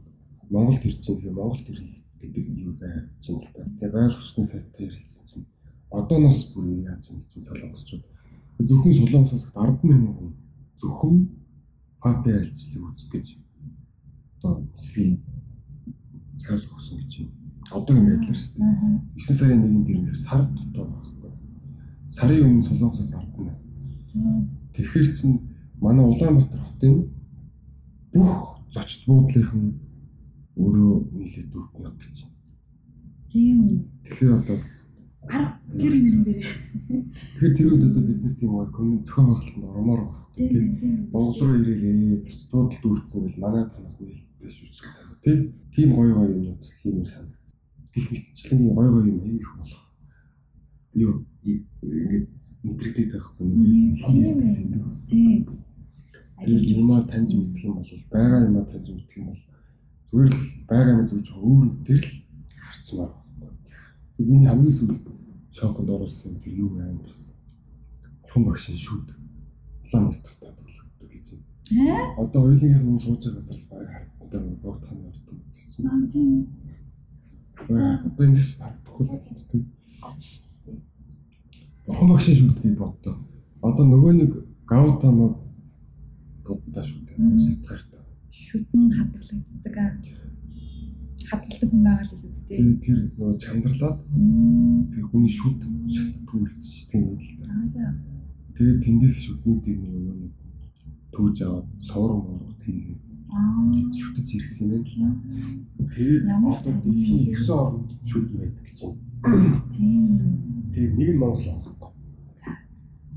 Монголд 0.49 0.81
байгаа 0.83 1.27
юм 1.27 1.35
Монголд 1.35 1.69
ирэх 1.69 1.89
гэдэг 2.21 2.45
юу 2.63 2.73
байж 2.79 3.05
чинь 3.19 3.39
л 3.43 3.47
та. 3.53 3.63
Тэгээ 3.63 3.91
байгаль 3.91 4.17
орчны 4.17 4.45
сайттай 4.45 4.87
ярилцсан 4.87 5.25
чинь 5.27 5.45
одооноос 5.91 6.41
бүр 6.55 6.65
яаж 6.87 7.03
юм 7.11 7.21
чинь 7.29 7.43
солонгосчууд 7.43 8.03
зөвхөн 8.67 8.93
солонгосоос 8.93 9.45
10 9.51 9.83
мянган 9.83 10.13
хүн 10.17 10.31
зөвхөн 10.79 11.15
папи 12.03 12.29
арилжлыг 12.35 12.83
үзэх 12.83 13.09
гэж 13.11 13.27
одоо 14.43 14.59
нэслийн 14.59 15.23
цааш 16.43 16.67
өгсөн 16.67 16.99
гэж 16.99 17.11
юм. 17.23 17.29
Одоо 17.71 17.95
юм 17.95 18.05
байдлаар 18.11 18.35
шүү 18.35 18.59
дээ. 18.59 18.67
9 19.15 19.39
сарын 19.39 19.63
1-нд 19.63 19.87
ирнээр 19.87 20.19
сар 20.19 20.43
дотор 20.51 20.87
байхгүй. 20.91 21.31
Сарын 22.11 22.43
өмнө 22.43 22.67
солонгосоос 22.67 23.11
10 23.15 23.23
мянга. 23.39 23.55
Тэгэхээр 24.75 25.07
чин 25.15 25.31
манай 25.79 26.05
Улаанбаатар 26.05 26.59
хотын 26.59 26.93
бүх 28.11 28.59
зочд 28.75 29.07
буудлынх 29.07 29.53
нь 29.55 29.79
өөрөө 30.59 30.93
нийлээд 31.15 31.49
4 31.55 31.79
мянга 31.79 32.03
гэж. 32.03 32.17
Тийм 33.31 33.57
үү. 33.63 33.79
Тэгэхээр 34.03 34.33
одоо 34.43 34.57
Арга 35.29 35.59
гэр 35.79 35.93
бэрээ. 36.25 36.53
тэгэхээр 37.39 37.55
тэр 37.55 37.67
үед 37.71 37.83
одоо 37.87 38.03
бид 38.03 38.19
нар 38.23 38.35
тийм 38.35 38.51
коммент 38.71 39.05
зохион 39.05 39.25
байгуулалтанд 39.27 39.65
ормоор 39.69 40.01
байна. 40.03 40.23
Тийм. 40.35 41.09
Монгол 41.11 41.39
руу 41.39 41.57
ирээрээ 41.61 42.23
зочдууд 42.25 42.71
дүүрсэн 42.81 43.19
бол 43.23 43.37
манай 43.43 43.63
танах 43.69 43.95
нээлттэй 43.99 44.49
шүү 44.51 44.67
дээ. 44.73 45.13
Тийм 45.23 45.39
тийм 45.73 45.89
гоё 45.95 46.13
гоё 46.17 46.31
юмнууд 46.33 46.63
хиймээр 46.81 47.09
санагдсан. 47.09 47.57
Гэх 47.93 48.07
мэтчлэн 48.11 48.59
гоё 48.75 48.89
гоё 48.91 49.05
юм 49.11 49.19
хийх 49.23 49.51
болох. 49.57 49.83
Юу 50.93 51.13
ингээд 51.43 52.27
мэдрэгдээд 52.63 53.11
байхгүй 53.13 53.45
нэг 53.47 53.69
хийлээсэн 54.03 54.65
дүү. 54.71 54.85
Тийм. 55.09 55.41
Тэгээд 56.43 56.65
юмаа 56.75 57.01
таньж 57.07 57.31
мэдэх 57.35 57.63
юм 57.63 57.73
бол 57.79 57.91
байгаа 58.11 58.47
юмаа 58.47 58.65
таньж 58.67 58.87
мэдэх 58.91 59.17
юм 59.17 59.25
бол 59.31 59.41
зүгээр 60.11 60.31
л 60.33 60.39
байгаа 60.67 60.93
юм 60.93 61.07
зөвж 61.07 61.27
өөр 61.33 61.67
төр 61.85 62.01
л 62.03 62.11
харчмаар 62.67 63.09
байхгүй. 63.09 63.22
Миний 64.17 64.47
хамгийн 64.47 64.71
сүүлд 64.77 65.05
шоконд 65.57 65.89
оруулсан 65.89 66.33
юм 66.33 66.39
тэр 66.41 66.53
юу 66.53 66.69
байна 66.69 66.99
бас. 67.01 67.33
Бурхан 68.21 68.43
багшийн 68.45 68.77
шүд. 68.77 69.09
Улаан 69.89 70.05
байтар 70.13 70.33
татгалагддаг 70.37 71.09
гэж 71.09 71.25
юм. 71.33 71.41
Одоо 72.21 72.41
хоёулынх 72.45 72.83
нь 72.93 72.99
сууж 73.01 73.25
байгаа 73.25 73.41
газар 73.41 73.57
баг 73.69 73.87
харагддаг 73.89 74.43
богдох 74.61 74.91
нь 74.93 75.07
ордог 75.09 75.35
гэж 75.41 75.53
чинь. 75.73 75.87
Аа 75.89 76.05
тийм. 76.13 76.29
Одоо 78.05 78.25
эндээс 78.25 78.49
багтахгүй 78.61 79.05
л 79.09 79.45
тийм. 79.49 79.63
Бурхан 81.85 82.09
багшийн 82.09 82.37
шүд 82.37 82.61
гэж 82.61 82.75
боддоо. 82.77 83.15
Одоо 83.61 83.85
нөгөө 83.85 84.13
нэг 84.13 84.31
Гаутама 84.69 85.27
боддоо 86.45 86.83
шүү 86.85 87.01
дээ. 87.07 87.17
Сэтгээрт. 87.45 87.91
Шүтэн 88.29 88.83
хадгалагддаг. 88.93 89.75
аа. 89.77 89.91
Хадгалдаг 91.29 91.69
хүн 91.69 91.83
байгаа 91.83 92.05
л 92.05 92.21
дээ. 92.21 92.32
Тэгээд 92.53 92.79
тэр 92.85 92.97
нөгөө 93.17 93.37
чандарлаад 93.41 93.97
тэр 94.93 95.03
хүний 95.09 95.33
шүд 95.33 95.57
шалтгаан 95.89 96.41
үлдчихсэн 96.45 96.99
юм 97.01 97.17
л 97.17 97.29
да. 97.41 97.45
Аа 97.49 97.65
за. 97.73 97.85
Тэгээд 98.53 98.79
тэндээс 98.85 99.15
шүднүүдийг 99.25 99.77
нөгөө 99.81 100.15
нэг 100.21 100.33
түүж 101.13 101.37
аваад 101.45 101.67
сувраг 101.81 102.21
мураг 102.29 102.53
тийм 102.61 103.01
Аа. 103.33 103.65
шүтэж 103.97 104.27
ирсэн 104.37 104.69
юм 104.69 104.83
л 104.85 104.93
да. 105.01 105.09
Тэгээд 105.97 106.23
олон 106.29 106.75
дэлхийн 106.85 107.21
9 107.33 107.49
орнд 107.49 107.89
шүд 108.05 108.27
байдаг 108.37 108.67
байна. 108.77 109.57
Тийм. 109.73 110.21
Тэгээд 110.73 110.93
нэг 110.97 111.09
нь 111.09 111.19
Монгол 111.21 111.45
байхгүй. 111.49 111.89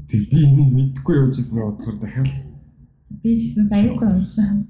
Тэг 0.08 0.22
би 0.30 0.38
энийг 0.46 0.70
мэдхгүй 0.72 1.14
явж 1.20 1.36
ирсэн 1.40 1.58
бодохоор 1.60 1.96
дахиад 2.00 2.30
Би 3.22 3.30
ч 3.36 3.52
гэсэн 3.52 3.66
сая 3.68 3.90
сонсон. 4.00 4.64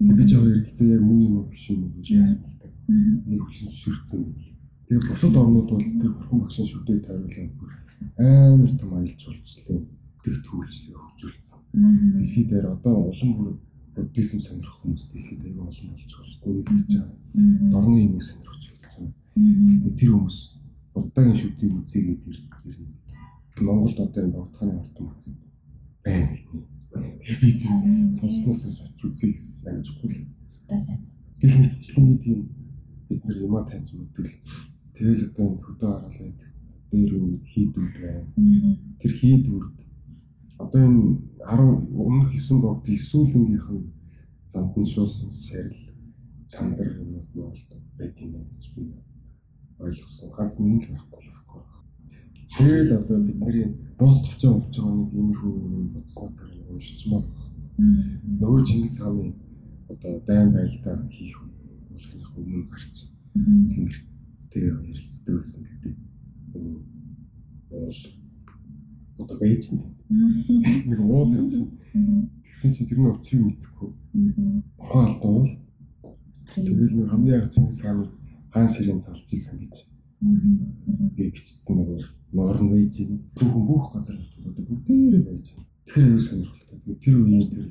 тэг 0.00 0.14
би 0.16 0.24
жоо 0.26 0.42
эргэлзээ 0.48 0.88
яг 0.96 1.02
муу 1.04 1.20
юм 1.20 1.34
уу 1.38 1.46
биш 1.52 1.70
юм 1.70 1.84
уу 1.84 1.92
гэж 2.00 2.06
яасан. 2.16 2.50
Нэг 2.90 3.40
хүчин 3.42 3.70
шүрцэн 3.70 4.20
байл. 4.24 4.50
Тэгээ 4.86 5.02
бусад 5.06 5.36
орнууд 5.36 5.68
бол 5.70 5.86
тэр 6.00 6.12
бурхан 6.14 6.38
багшийн 6.40 6.68
шүдээ 6.70 6.98
тойруулаад 7.06 7.52
бүр 7.58 7.70
амар 8.18 8.72
том 8.78 8.90
аялал 8.94 9.20
жуулчлалын 9.22 9.82
хөвчлөлийг 10.20 10.98
хөгжүүлсэн. 10.98 11.58
Мгм. 11.72 12.10
Дэлхийд 12.18 12.48
дээр 12.50 12.66
одоо 12.74 12.96
улам 13.10 13.30
бүр 13.38 13.50
буддизм 13.94 14.38
сонирхох 14.42 14.82
хүмүүс 14.82 15.04
дэлхийд 15.12 15.42
аяга 15.46 15.62
олон 15.70 15.86
болж 15.90 16.04
байгаа 16.10 16.26
шүү 16.26 16.40
дээ. 16.42 16.66
Нэгдэж 16.66 16.92
байгаа. 16.98 17.16
Мгм. 17.34 17.70
Дорны 17.70 17.98
юм 18.02 18.20
сонирхож 18.20 18.64
болсон. 18.82 19.06
Мгм. 19.36 19.94
Тэр 19.98 20.10
хүмүүс 20.10 20.38
буддагийн 20.94 21.38
шүдийг 21.38 21.72
үзээгээд 21.78 22.26
ирдэг. 22.26 22.54
Монголд 23.60 23.98
одоо 24.00 24.22
энэ 24.24 24.34
богдохны 24.34 24.72
ортон 24.80 25.06
үзээ 25.12 25.34
байна. 26.04 26.38
Би 27.40 27.48
сонсноос 28.16 28.64
очиж 28.64 29.00
үзье 29.04 29.32
гэсэн 29.36 29.68
амжихгүй 29.68 30.10
л. 30.16 30.26
Мэтчлэн 31.40 32.04
нэг 32.08 32.18
тийм 32.24 32.40
бид 33.10 33.24
нар 33.26 33.38
юмаа 33.42 33.64
таньж 33.66 33.90
мэдвэл 33.92 34.34
тэгэл 34.94 35.26
одоо 35.28 35.46
энэ 35.50 35.62
хөдөө 35.66 35.90
хараалаа 35.90 36.30
дээр 36.90 37.12
үн 37.18 37.34
хийдүүд 37.50 37.94
байна. 38.02 38.30
Тэр 39.00 39.12
хийдүүд 39.20 39.66
одоо 40.62 40.80
энэ 40.86 41.02
10 41.42 41.98
өмнөх 42.02 42.30
9 42.30 42.62
богд 42.62 42.86
эсүүлэнгийнх 42.86 43.68
нь 43.74 43.90
замтаншуулсан 44.52 45.30
шарил 45.34 45.82
чандар 46.50 46.88
юмуд 47.02 47.26
нь 47.34 47.42
бол 47.42 47.60
байт 47.98 48.16
юм 48.22 48.30
байна 48.34 48.50
гэж 48.54 48.66
би 48.74 48.82
ойлгосон. 49.78 50.30
Ганц 50.36 50.54
нэг 50.58 50.82
л 50.86 50.94
байхгүй 50.94 51.22
байхгүй. 51.26 51.62
Тэгэл 52.54 52.92
одоо 52.98 53.18
бидний 53.26 53.66
бус 53.98 54.16
төвчөө 54.22 54.50
явж 54.54 54.74
байгаа 54.78 54.94
нэг 54.94 55.10
иймэрхүү 55.18 55.52
юм 55.74 55.86
бодсноо 55.94 56.28
тэр 56.38 56.50
уншичмаар 56.70 57.24
нөгөө 58.40 58.66
Чингис 58.68 58.96
хааны 58.98 59.34
одоо 59.88 60.12
дайн 60.26 60.52
байлдаа 60.52 60.96
хийх 61.08 61.49
болохын 62.00 62.44
өмнө 62.44 62.64
гарч 62.70 62.94
тэнгэртэй 63.34 64.64
ярилцдаг 64.70 65.34
байсан 65.36 65.62
гэдэг 65.68 65.94
юм 66.54 66.64
уул 67.70 67.96
одоо 69.18 69.38
байж 69.38 69.68
байна. 69.70 69.86
Нэг 70.86 71.00
уул 71.00 71.34
юм 71.34 71.48
чинь 71.48 71.70
тэгсэн 72.44 72.72
чинь 72.72 72.88
тэрний 72.88 73.12
учрыг 73.12 73.42
мэдэхгүй. 73.44 73.90
Ухаан 74.78 75.06
алдаа 75.06 75.30
уул. 75.30 75.50
Тэгэл 76.54 76.96
нэг 76.96 77.08
хамгийн 77.10 77.36
яг 77.38 77.52
Чингис 77.52 77.80
хааны 77.80 78.08
хаан 78.50 78.68
ширээн 78.68 79.00
залж 79.00 79.28
исэн 79.30 79.58
гэж. 79.60 79.74
Гээ 81.16 81.30
бичсэн 81.30 81.76
нэг 81.76 82.02
норн 82.32 82.68
байж 82.72 82.94
байна. 82.98 83.18
Түүхэн 83.36 83.64
бүх 83.68 83.92
газар 83.92 84.16
одоо 84.16 84.64
бүгдээрээ 84.64 85.22
байж 85.28 85.46
байна. 85.52 85.68
Тэр 85.86 86.04
аюу 86.08 86.20
сонирхолтой. 86.20 86.96
Тэр 87.02 87.16
үеийн 87.20 87.50
тэр 87.50 87.66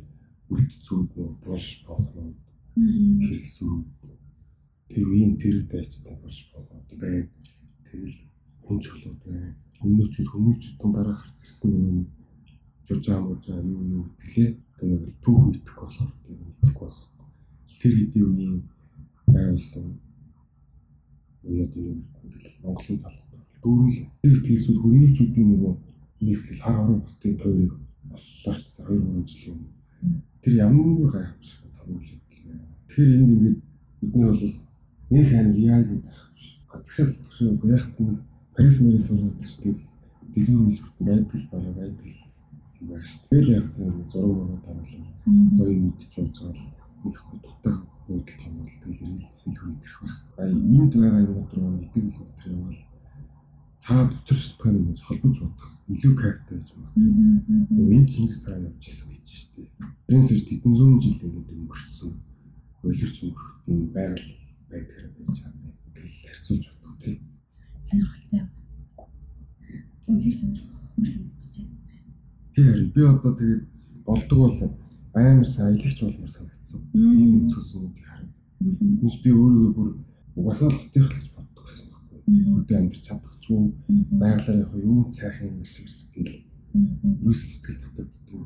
үлдцүүд 0.50 1.10
нөө 1.18 1.30
булш 1.44 1.68
боохноо 1.86 2.34
хэрэгсүү 2.80 3.74
тэр 4.90 5.06
үеийн 5.08 5.34
зэрэг 5.40 5.66
дайчтай 5.72 6.16
булш 6.22 6.40
боохноо 6.52 6.98
байна. 7.00 7.30
Тэгэл 7.88 8.18
хүн 8.66 8.78
чөлөөд 8.84 9.22
байна 9.26 9.56
хүмүүчүүд 9.80 10.28
хүмүүчүүдийн 10.28 10.92
дараа 10.92 11.16
гарч 11.16 11.36
ирсэн 11.44 11.72
юм 11.72 12.00
жужаа 12.88 13.20
мужаа 13.24 13.60
юу 13.64 13.84
юу 13.96 14.04
гэтгэлээ 14.20 14.52
тэгээд 14.80 15.04
түүх 15.24 15.40
мэдэх 15.40 15.76
болохоор 15.80 16.12
тийм 16.24 16.40
мэдэх 16.44 16.76
болох. 16.80 17.08
Тэр 17.80 17.94
хэдийн 17.96 18.28
үеийн 18.28 18.60
байгуулсан 19.32 19.86
өнөөд 21.48 21.74
юм 21.80 22.00
ингээл 22.24 22.60
Монголын 22.64 23.00
талбар 23.04 23.42
дүүрэл 23.64 24.00
тэр 24.20 24.34
итгэсүүд 24.36 24.78
хүмүүчүүдийн 24.84 25.48
нөгөө 25.48 25.74
нийслэл 26.28 26.64
хар 26.64 26.76
хорон 26.76 27.02
хотын 27.08 27.36
тойрог 27.40 27.74
боллооч 28.12 28.64
2 28.84 29.00
3 29.00 29.32
жил 29.32 29.48
юм. 29.56 29.60
Тэр 30.44 30.54
ямар 30.60 31.08
гайхамшигтай 31.08 31.72
томьёол 31.80 32.12
юм. 32.12 32.20
Тэгэхээр 32.92 33.16
энд 33.16 33.32
ингээд 33.32 33.60
бидний 34.02 34.28
бол 34.28 34.44
нэг 35.10 35.28
яа 35.58 35.82
гэдэг 35.84 36.04
биш. 36.36 36.48
Тэгэхээр 36.70 37.12
яг 37.76 37.86
нэг 38.00 38.18
Парис 38.54 38.78
мэрийн 38.80 39.02
сургуульд 39.02 39.42
ч 39.42 39.56
тэгэл 39.64 39.82
дэлхийн 40.34 40.66
хэлбэрт 40.70 41.00
байдаг 41.00 41.42
бараг 41.52 41.76
байдаг 41.80 42.06
юм 42.80 42.88
байна 42.90 43.06
шүү. 43.10 43.22
Тэгэл 43.30 43.56
яг 43.58 43.66
тийм 43.76 43.94
зураг 44.12 44.36
мөрөд 44.38 44.64
таруулал 44.66 45.08
гоё 45.58 45.80
мэдчих 45.80 46.12
болж 46.16 46.36
байгаа 46.40 46.68
л 47.04 47.10
их 47.10 47.20
хоттой 47.24 47.76
буудал 48.10 48.36
томвол 48.44 48.76
тэгэл 48.84 49.16
ирэлсэн 49.16 49.54
хүрэх 49.56 49.78
байх. 50.02 50.16
А 50.38 50.44
энд 50.50 50.94
байгаа 50.94 51.22
юмуд 51.30 51.54
руу 51.54 51.78
итгэл 51.80 52.10
өтер 52.10 52.52
явал 52.52 52.80
цаад 53.80 54.10
өтер 54.18 54.38
шалтгаан 54.38 54.76
юм 54.76 54.96
холбож 55.08 55.38
бодох 55.40 55.72
илүү 55.94 56.14
кайфтай 56.20 56.58
байж 56.58 56.70
магадгүй. 56.76 57.96
Энэ 57.96 58.10
Чингис 58.12 58.44
хаан 58.46 58.66
явж 58.68 58.84
исэн 58.90 59.10
гэж 59.14 59.28
шүү 59.30 59.52
дээ. 59.56 59.70
Тэрнээс 60.06 60.46
хэдэн 60.50 60.74
зуун 60.76 61.00
жил 61.02 61.24
ингээд 61.26 61.50
өнгөрсөн. 61.54 62.12
Улирч 62.84 63.18
өнгөрөх 63.24 63.56
юм 63.72 63.80
байгаль 63.96 64.28
байдгаар 64.72 65.10
байж 65.18 65.38
байгаа 65.42 65.68
юм. 65.68 65.76
Тэгэл 65.94 66.16
харьцуулж 66.26 66.66
бодох 66.70 66.98
тийм 67.04 67.18
сонирхолтой. 67.90 68.42
Үнэхээр 70.08 70.36
сонирхолтой. 70.40 70.80
Тийм 72.54 72.92
би 72.94 73.02
одоо 73.02 73.32
тэгээд 73.40 73.64
болдог 74.06 74.38
бол 74.38 74.56
амар 75.14 75.48
сайн 75.48 75.74
аялагч 75.74 76.00
болмор 76.02 76.30
санагдсан. 76.30 76.82
Ийм 76.94 77.50
зүйлсүүдийг 77.50 78.06
хараад. 78.06 78.32
Мис 79.02 79.16
би 79.24 79.30
өөрөө 79.32 79.70
бүр 79.78 79.90
угаасаа 80.36 80.70
хотынх 80.70 81.10
л 81.10 81.16
гэж 81.18 81.28
боддог 81.36 81.64
гэсэн 81.66 81.86
байхгүй. 81.90 82.20
Хөдөө 82.56 82.78
амьд 82.78 82.96
чадах 83.06 83.36
ч 83.42 83.46
юм 83.54 83.64
байгалаар 84.22 84.60
яг 84.64 84.74
юм 84.76 85.10
сайхан 85.10 85.50
юм 85.50 85.66
шиг 85.66 85.88
гэл. 86.14 86.46
Юус 87.26 87.40
сэтгэл 87.42 87.82
татагддаг. 87.82 88.42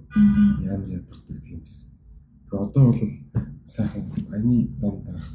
Ямар 0.63 0.89
ядардаг 0.89 1.39
тийм 1.43 1.59
байсан. 1.63 1.89
Тэгээ 2.47 2.63
одоо 2.63 2.83
бол 2.91 3.01
сайхан 3.67 4.03
аяны 4.31 4.67
зам 4.79 4.95
даах 5.03 5.27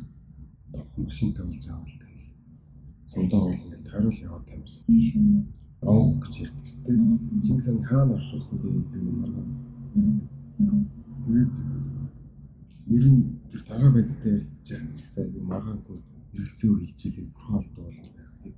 машинтай 0.96 1.44
болж 1.46 1.64
байгаа 1.66 1.86
л 1.86 1.98
тэгэл. 2.02 2.26
Зундаа 3.12 3.40
бол 3.40 3.54
ингээд 3.54 3.84
тойрол 3.88 4.18
яваад 4.26 4.44
тамирсан. 4.48 4.84
Онгох 5.80 6.18
гэж 6.26 6.34
ярьдаг 6.44 6.66
шүү 6.66 6.80
дээ. 6.84 6.98
Чингис 7.44 7.66
хаан 7.66 7.82
хаана 7.88 8.14
оршуулсан 8.18 8.56
бэ 8.58 8.68
гэдэг 8.68 9.02
юм 9.08 9.16
байна. 9.22 9.42
Тэгээд 11.24 11.52
ер 12.96 13.04
нь 13.12 13.22
тэр 13.50 13.62
тагаа 13.68 13.90
байдтай 13.92 14.32
ярилцж 14.32 14.66
байгаа 14.68 14.92
ч 14.96 15.00
гэсэн 15.00 15.24
аюу 15.24 15.44
магаагүй 15.52 15.98
хэрэгцээ 16.32 16.70
хэлж 16.72 17.00
илээ 17.06 17.26
бурхан 17.32 17.56
алдуу 17.58 17.84
болно 17.84 18.10
гэдэг. 18.42 18.54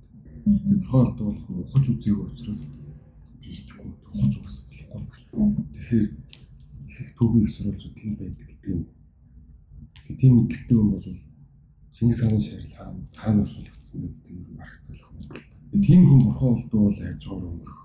Алдуу 0.91 1.25
болох 1.27 1.47
нь 1.49 1.61
ухаж 1.61 1.85
үзээгүй 1.91 2.25
учраас 2.31 2.61
тийшдэггүй 3.41 3.91
ухаж 4.11 4.33
угсах 4.39 4.65
болохгүй. 5.31 5.47
Тэгэхээр 5.75 6.05
их 7.01 7.09
төвийн 7.17 7.49
сурвалжууд 7.53 7.95
тийм 7.95 8.13
байдаг 8.19 8.47
гэдэг 8.49 8.71
юм. 8.71 8.81
Тийм 10.19 10.31
мэдлэгтэй 10.35 10.77
хүн 10.77 10.89
бол 10.91 11.07
Чингис 11.93 12.19
хааны 12.21 12.39
шарил 12.39 12.73
хаана 12.77 13.01
хаана 13.15 13.41
оршуулгдсан 13.43 13.97
бэ 14.01 14.07
гэдэг 14.07 14.31
нь 14.31 14.57
маргацлах 14.57 15.11
юм. 15.11 15.81
Тийм 15.83 16.01
хүн 16.07 16.21
бурхан 16.25 16.49
алдуу 16.55 16.81
бол 16.87 16.99
яаж 16.99 17.21
гоор 17.27 17.43
өнгөрөх. 17.51 17.81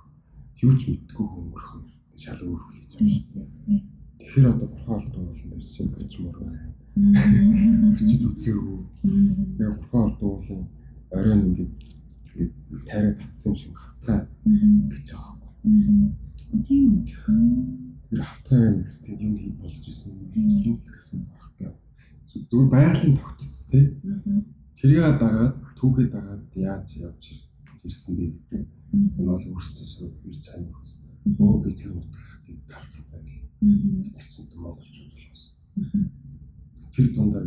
Юу 0.62 0.72
ч 0.78 0.82
мэдгүй 0.88 1.26
өнгөрөх 1.26 1.72
нь 1.78 1.86
шал 2.22 2.40
өөр 2.46 2.60
хүлээж 2.62 2.90
байгаа 2.94 3.14
шүү 3.14 3.28
дээ. 3.34 3.82
Тэгэхээр 4.18 4.50
одоо 4.52 4.68
бурхан 4.72 4.94
алдуу 4.96 5.22
бол 5.26 5.42
нэр 5.50 5.62
чинь 5.74 5.92
бочмор 5.94 6.36
байна. 6.38 6.74
Хичиж 7.98 8.22
үзээгүй. 8.30 8.78
Тэгээ 9.56 9.76
бурхан 9.78 10.02
алдуу 10.06 10.30
бол 10.38 10.50
оройн 11.16 11.42
ингээд 11.46 11.72
тайраа 12.86 13.14
тавцсан 13.20 13.52
юм 13.52 13.56
шиг 13.60 13.74
хатгаа 13.74 14.20
гэж 14.90 15.06
байгаа 15.12 15.34
байхгүй. 15.42 15.70
Тийм. 16.66 16.90
Тэр 18.08 18.22
хатгаа 18.22 18.60
юм 18.70 18.76
гэсэн 18.82 19.14
юм 19.26 19.34
хийж 19.40 19.54
болж 19.60 19.84
исэн 19.90 20.12
юм 20.14 20.78
гэсэн 20.86 21.20
байхгүй. 21.30 21.85
Зүгээр 22.50 22.70
байгалийн 22.70 23.16
тогтц 23.16 23.58
тий. 23.70 23.84
Тэрийг 24.76 25.18
дагаад 25.20 25.54
түүхээ 25.78 26.08
дагаад 26.12 26.44
яаж 26.54 26.88
явж 27.00 27.24
ирсэн 27.86 28.12
бэ 28.16 28.24
гэдэг 28.50 28.66
юм 28.92 29.26
бол 29.28 29.40
өөрсдөөсөө 29.40 30.08
ирж 30.28 30.44
байгаа 30.46 30.60
юм 30.60 30.72
байна. 30.74 31.42
Өө 31.42 31.56
би 31.64 31.70
тэр 31.78 31.92
утгыг 31.96 32.60
талцсан 32.70 33.04
байл. 33.10 33.30
Тэр 33.60 34.26
чинь 34.32 34.50
монголчууд 34.60 35.10
болохоос. 35.14 35.42
Тэр 36.94 37.06
дундаа 37.14 37.42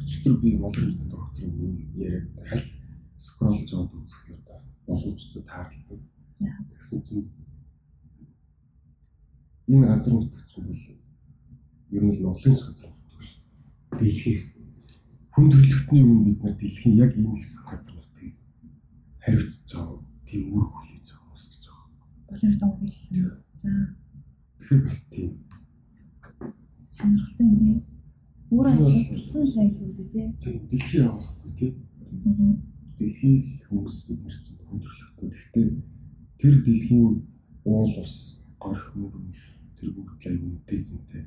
өчтөр 0.00 0.34
би 0.42 0.48
монгол 0.56 0.74
хэлний 0.74 1.08
докторын 1.10 1.76
яриаг 1.96 2.26
хал 2.48 2.64
скролж 3.18 3.62
жоод 3.70 3.94
үзэхээр 3.94 4.40
да 4.46 4.56
боломжтой 4.86 5.42
тааралдаг. 5.42 6.00
Тэгсэн 6.70 7.00
чинь 7.06 7.28
энэ 9.68 9.86
газар 9.86 10.12
нутагч 10.12 10.52
бол 10.56 10.74
ер 11.96 12.02
нь 12.02 12.22
Монголын 12.22 12.56
газар 12.56 12.92
дэлхийх 13.98 14.42
хүн 15.32 15.46
төрөлхтний 15.52 16.02
өмнө 16.04 16.24
бид 16.28 16.40
нар 16.42 16.54
дэлхийн 16.60 16.96
яг 17.00 17.12
хэсэг 17.36 17.62
газар 17.68 17.94
нутгийг 17.96 18.36
хариуцж 19.24 19.68
байгаа 19.72 19.98
тийм 20.28 20.42
үр 20.52 20.66
байгаа 20.68 20.92
хүмүүс 21.16 21.44
гэж 21.52 21.64
байгаа. 21.68 21.88
Болоор 22.28 22.56
доо 22.60 22.72
хэлсэн. 22.80 23.16
За. 23.60 23.70
Тэгэхээр 24.58 24.82
бас 24.86 25.00
тийм 25.12 25.30
сонирхолтой 26.94 27.46
юм 27.48 27.58
тий. 27.64 27.78
Өөрөө 28.52 28.76
судалсан 28.76 29.42
л 29.48 29.60
айл 29.62 29.78
үү 29.80 30.08
тий. 30.12 30.26
тийм 30.42 30.56
дэлхий 30.68 31.02
авахгүй 31.08 31.52
тийм 31.58 31.74
дэлхийн 32.98 33.36
хүмүүс 33.68 33.96
бид 34.06 34.20
нар 34.24 34.36
чинь 34.44 34.60
хүн 34.68 34.80
төрөлхтөн. 34.84 35.28
Гэхдээ 35.32 35.68
тэр 36.40 36.54
дэлхийн 36.64 37.08
уул 37.64 37.94
ус 38.04 38.16
горх 38.60 38.84
мөрөн 38.94 39.32
тэр 39.76 39.90
бүгд 39.96 40.22
үнэтэй 40.44 40.80
зэнтэй. 40.82 41.24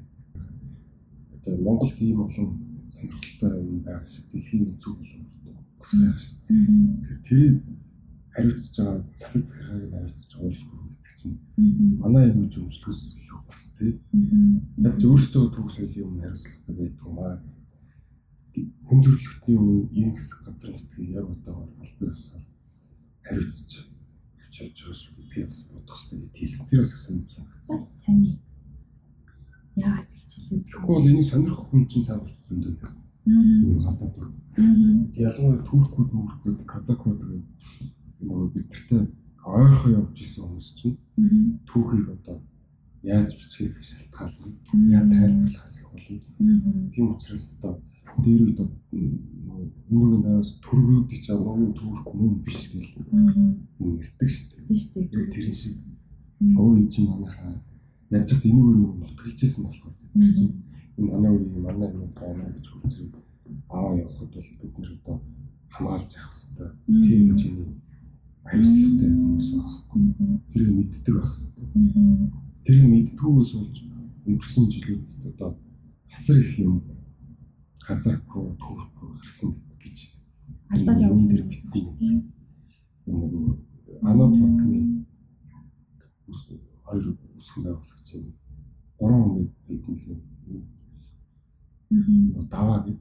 Одоо 1.45 1.57
Монголд 1.63 2.01
ийм 2.01 2.19
олон 2.22 2.49
сонирхолтой 2.93 3.53
юм 3.61 3.80
байгаа 3.85 4.05
шиг 4.05 4.26
дэлхийн 4.31 4.65
өнцөг 4.69 4.97
болон 4.97 6.01
байх 6.01 6.19
шиг. 6.19 6.38
Тэгэхээр 6.47 7.22
тэрийг 7.27 7.55
хариуцж 8.34 8.76
байгаа 8.77 9.05
засаг 9.19 9.43
захиргааг 9.45 9.91
хариуцж 9.93 10.31
байгаа 10.34 10.65
гүр 10.69 10.81
гэдэг 11.05 11.17
чинь 11.19 11.38
манай 12.01 12.26
юм 12.34 12.49
зөвчлөс 12.49 13.01
илүү 13.13 13.41
бас 13.47 13.61
тий. 13.77 13.93
Яг 14.81 14.95
өөртөө 15.05 15.45
түүх 15.53 15.69
соёлын 15.69 16.07
өмнө 16.07 16.23
хариуцлагатай 16.26 16.76
байдаг 16.76 17.05
юм 17.05 17.19
аа. 17.22 17.38
Хүн 18.88 18.99
төрөлхтний 19.03 19.57
өмнө 19.61 19.89
энэ 19.99 20.13
хэсэг 20.17 20.39
газар 20.45 20.72
нутгийг 20.73 21.09
яг 21.19 21.27
одоогоор 21.30 21.72
албаасаар 21.84 22.45
хариуцж 23.27 23.72
явж 24.55 24.77
байгаа 24.81 24.95
шүү 24.95 25.13
би 25.30 25.43
бас 25.43 25.61
бодох 25.69 25.99
хэрэгтэй 26.09 26.39
хэлсэн. 26.39 26.67
Тэр 26.69 26.81
бас 26.81 26.91
сонирхол 27.03 27.35
санагдсан. 27.35 27.80
Сайн. 28.01 28.39
Яагаад 29.76 30.10
гэж 30.11 30.31
хэлээ. 30.35 30.64
Тэгэхгүй 30.65 30.93
бол 30.95 31.10
энийг 31.10 31.27
сонирхох 31.27 31.68
хүн 31.69 31.84
чинь 31.89 32.06
цаавар 32.07 32.31
зөндөө. 32.47 32.76
Энэ 33.26 33.81
гадаад 33.84 34.15
руу. 34.22 34.34
Ялангуяа 35.18 35.65
туркууд, 35.68 36.10
мөркүүд, 36.14 36.60
казакууд 36.69 37.19
юм 37.26 38.30
уу 38.30 38.47
бидэртээ 38.53 39.03
ойрхон 39.45 39.93
явж 39.93 40.18
исэн 40.22 40.41
хүмүүс 40.45 40.69
чинь 40.77 40.97
түүхийг 41.69 42.07
одоо 42.15 42.38
яаж 43.03 43.30
бичгээс 43.38 43.77
шалтгаална. 43.89 44.47
Яаж 44.89 45.10
тайлбарлахаас 45.14 45.77
их 45.77 45.88
болно. 45.93 46.89
Тийм 46.93 47.06
учраас 47.14 47.45
одоо 47.53 47.73
дээр 48.23 48.41
үед 48.41 48.60
өмнөгийн 49.89 50.23
дараас 50.26 50.49
төргүүдийг 50.65 51.22
ч 51.22 51.27
нөгөө 51.30 51.77
төрөх 51.77 52.10
юм 52.14 52.41
биш 52.45 52.61
гэл 52.73 52.89
юм 53.06 54.02
ярьдаг 54.02 54.30
шүү 54.34 54.47
дээ. 54.49 54.65
Тийм 54.65 54.77
шүү 54.81 55.03
дээ. 55.14 55.34
Тэр 55.34 55.47
шиг 55.53 55.76
өө 56.41 56.77
энэ 56.77 56.89
чинь 56.89 57.10
манайхаа 57.10 57.53
яаж 58.11 58.30
ч 58.30 58.32
энийг 58.45 58.65
өөр 58.65 58.77
юм 58.86 58.94
нутгалжсэн 59.02 59.64
болохоор 59.65 59.95
чинь 60.38 60.53
энэ 60.98 61.10
манай 61.11 61.32
үеийн 61.34 61.61
манай 61.65 61.90
юм 61.90 62.11
байна 62.19 62.53
гэж 62.56 62.65
хүсэж 62.69 63.10
аваа 63.69 63.98
явахад 63.98 64.32
бол 64.34 64.49
бид 64.61 64.73
нэр 64.77 64.91
одоо 64.95 65.18
хамгаалж 65.73 66.11
явах 66.15 66.38
хэрэгтэй. 66.38 66.69
Тийм 67.06 67.22
гэж 67.30 67.41
юм 67.49 67.57
хариуцлагатай 68.45 69.10
хүмүүс 69.11 69.48
байхгүй. 69.56 70.02
Тэр 70.53 70.68
мэддэг 70.77 71.14
байх 71.15 71.34
хэрэгтэй. 71.36 71.68
Тэр 72.65 72.80
мэддгүйгээс 72.91 73.52
болж 73.57 73.77
өнгөрсөн 74.26 74.65
жилүүд 74.72 75.03
одоо 75.30 75.49
хасар 76.11 76.38
их 76.40 76.52
юм 76.60 76.76
хазаагүй 77.86 78.45
төвхгүй 78.61 79.10
гарсан 79.22 79.52
гэж 79.82 79.98
алдаад 80.73 81.03
явуулсан 81.06 81.38
юм 81.41 81.48
бичсэн. 81.49 81.86
Энэ 82.02 82.22
нөгөө 83.06 83.45
анод 84.10 84.34
банкны 84.41 85.06
хоёр 86.86 87.18
үсгэн 87.45 87.63
байгуулагч 87.63 88.09
юм. 88.17 88.34
Гурван 88.97 89.23
хүн 89.30 89.47
байдсан 89.67 89.95
лээ. 90.01 90.63
Аа. 91.91 92.43
Даваа 92.49 92.80
гэд. 92.85 92.99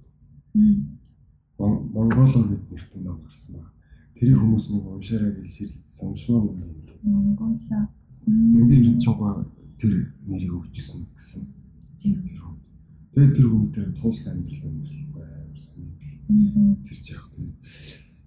Монголо 1.59 2.41
гэд 2.49 2.63
нэртэй 2.71 3.03
ном 3.03 3.23
гарсан 3.25 3.57
байна. 3.57 3.73
Тэр 4.15 4.39
хүмүүс 4.39 4.67
нэг 4.71 4.85
уншаарай 4.85 5.33
гэж 5.33 5.49
ширлэгдсэн 5.51 6.09
уншмаа 6.09 6.45
юм 6.45 6.57
байна. 6.61 6.93
Монголо. 7.03 7.89
Би 8.69 8.77
ирчээгаа 8.85 9.47
тэр 9.81 9.93
нэрийг 10.27 10.53
өгчсэн 10.53 11.01
гэсэн. 11.17 11.43
Тийм. 12.01 12.17
Тэгээд 13.15 13.35
тэр 13.37 13.47
хүнтэй 13.49 13.87
туулсан 13.97 14.37
амьдрал 14.37 14.69
амьдрал 14.69 15.09
байсан. 15.15 15.83
Тэр 16.85 16.99
ч 17.01 17.07
яг 17.15 17.25
тийм. 17.33 17.55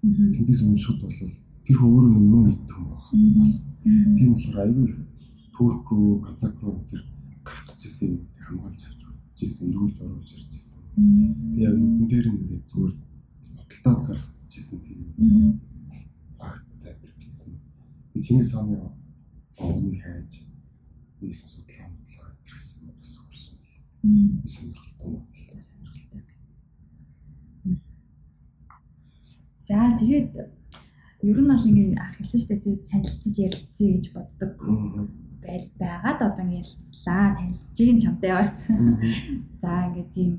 Тэндээс 0.02 0.62
уншихад 0.62 1.02
бол 1.02 1.32
тэр 1.64 1.78
өөр 1.78 2.04
нь 2.08 2.16
юм 2.16 2.42
мэддэг 2.48 2.76
юм 2.78 2.88
байна. 2.88 3.52
Тийм 4.16 4.28
болохоор 4.32 4.58
айгүй 4.64 4.84
их 4.88 4.96
Турку, 5.58 6.22
Казакруу 6.22 6.86
тэр 6.88 7.02
гарч 7.42 7.82
ирсэн 7.82 8.22
хамгаалж 8.38 8.78
авч 8.86 9.42
ирсэн, 9.42 9.74
эргүүлж 9.74 9.98
оруулж 9.98 10.30
ирж 10.30 10.54
ирсэн. 10.54 10.78
Тэгээ 10.94 11.74
нүдэн 11.74 12.06
дээр 12.06 12.26
нь 12.30 12.38
ингээд 12.38 12.64
зүгээр 12.70 12.94
худалдаад 13.58 14.06
гаргаж 14.06 14.52
ирсэн 14.54 14.78
тийм. 14.86 15.58
Агттай 16.38 16.94
бичсэн. 17.02 17.58
Чингис 18.22 18.54
хааны 18.54 18.78
овныг 19.58 19.98
хайж 19.98 20.46
ийсэн 21.26 21.48
судлаа 21.50 21.90
бодлоо 21.90 22.30
гэсэн 22.46 22.78
юм 22.86 22.94
бас 23.02 23.14
орсон. 23.18 23.58
Сонирхолтой 24.46 25.10
бодлоо 25.10 25.58
сонирхолтой. 25.58 26.22
За 29.66 29.98
тэгээд 29.98 30.30
ер 31.26 31.38
нь 31.42 31.50
бол 31.50 31.66
ингээд 31.66 31.98
ах 31.98 32.14
хэлсэн 32.14 32.38
шүү 32.46 32.62
дээ 32.62 32.86
танилцж 32.94 33.34
ярилцъя 33.34 33.90
гэж 33.98 34.06
боддог 34.14 34.54
байл 35.48 35.66
байгаад 35.80 36.20
одоо 36.28 36.46
ярилцлаа 36.60 37.24
танилцчих 37.36 37.88
юм 37.92 37.98
чамтай 38.04 38.32
бас. 38.36 38.54
За 39.62 39.70
ингээд 39.88 40.10
тийм 40.14 40.30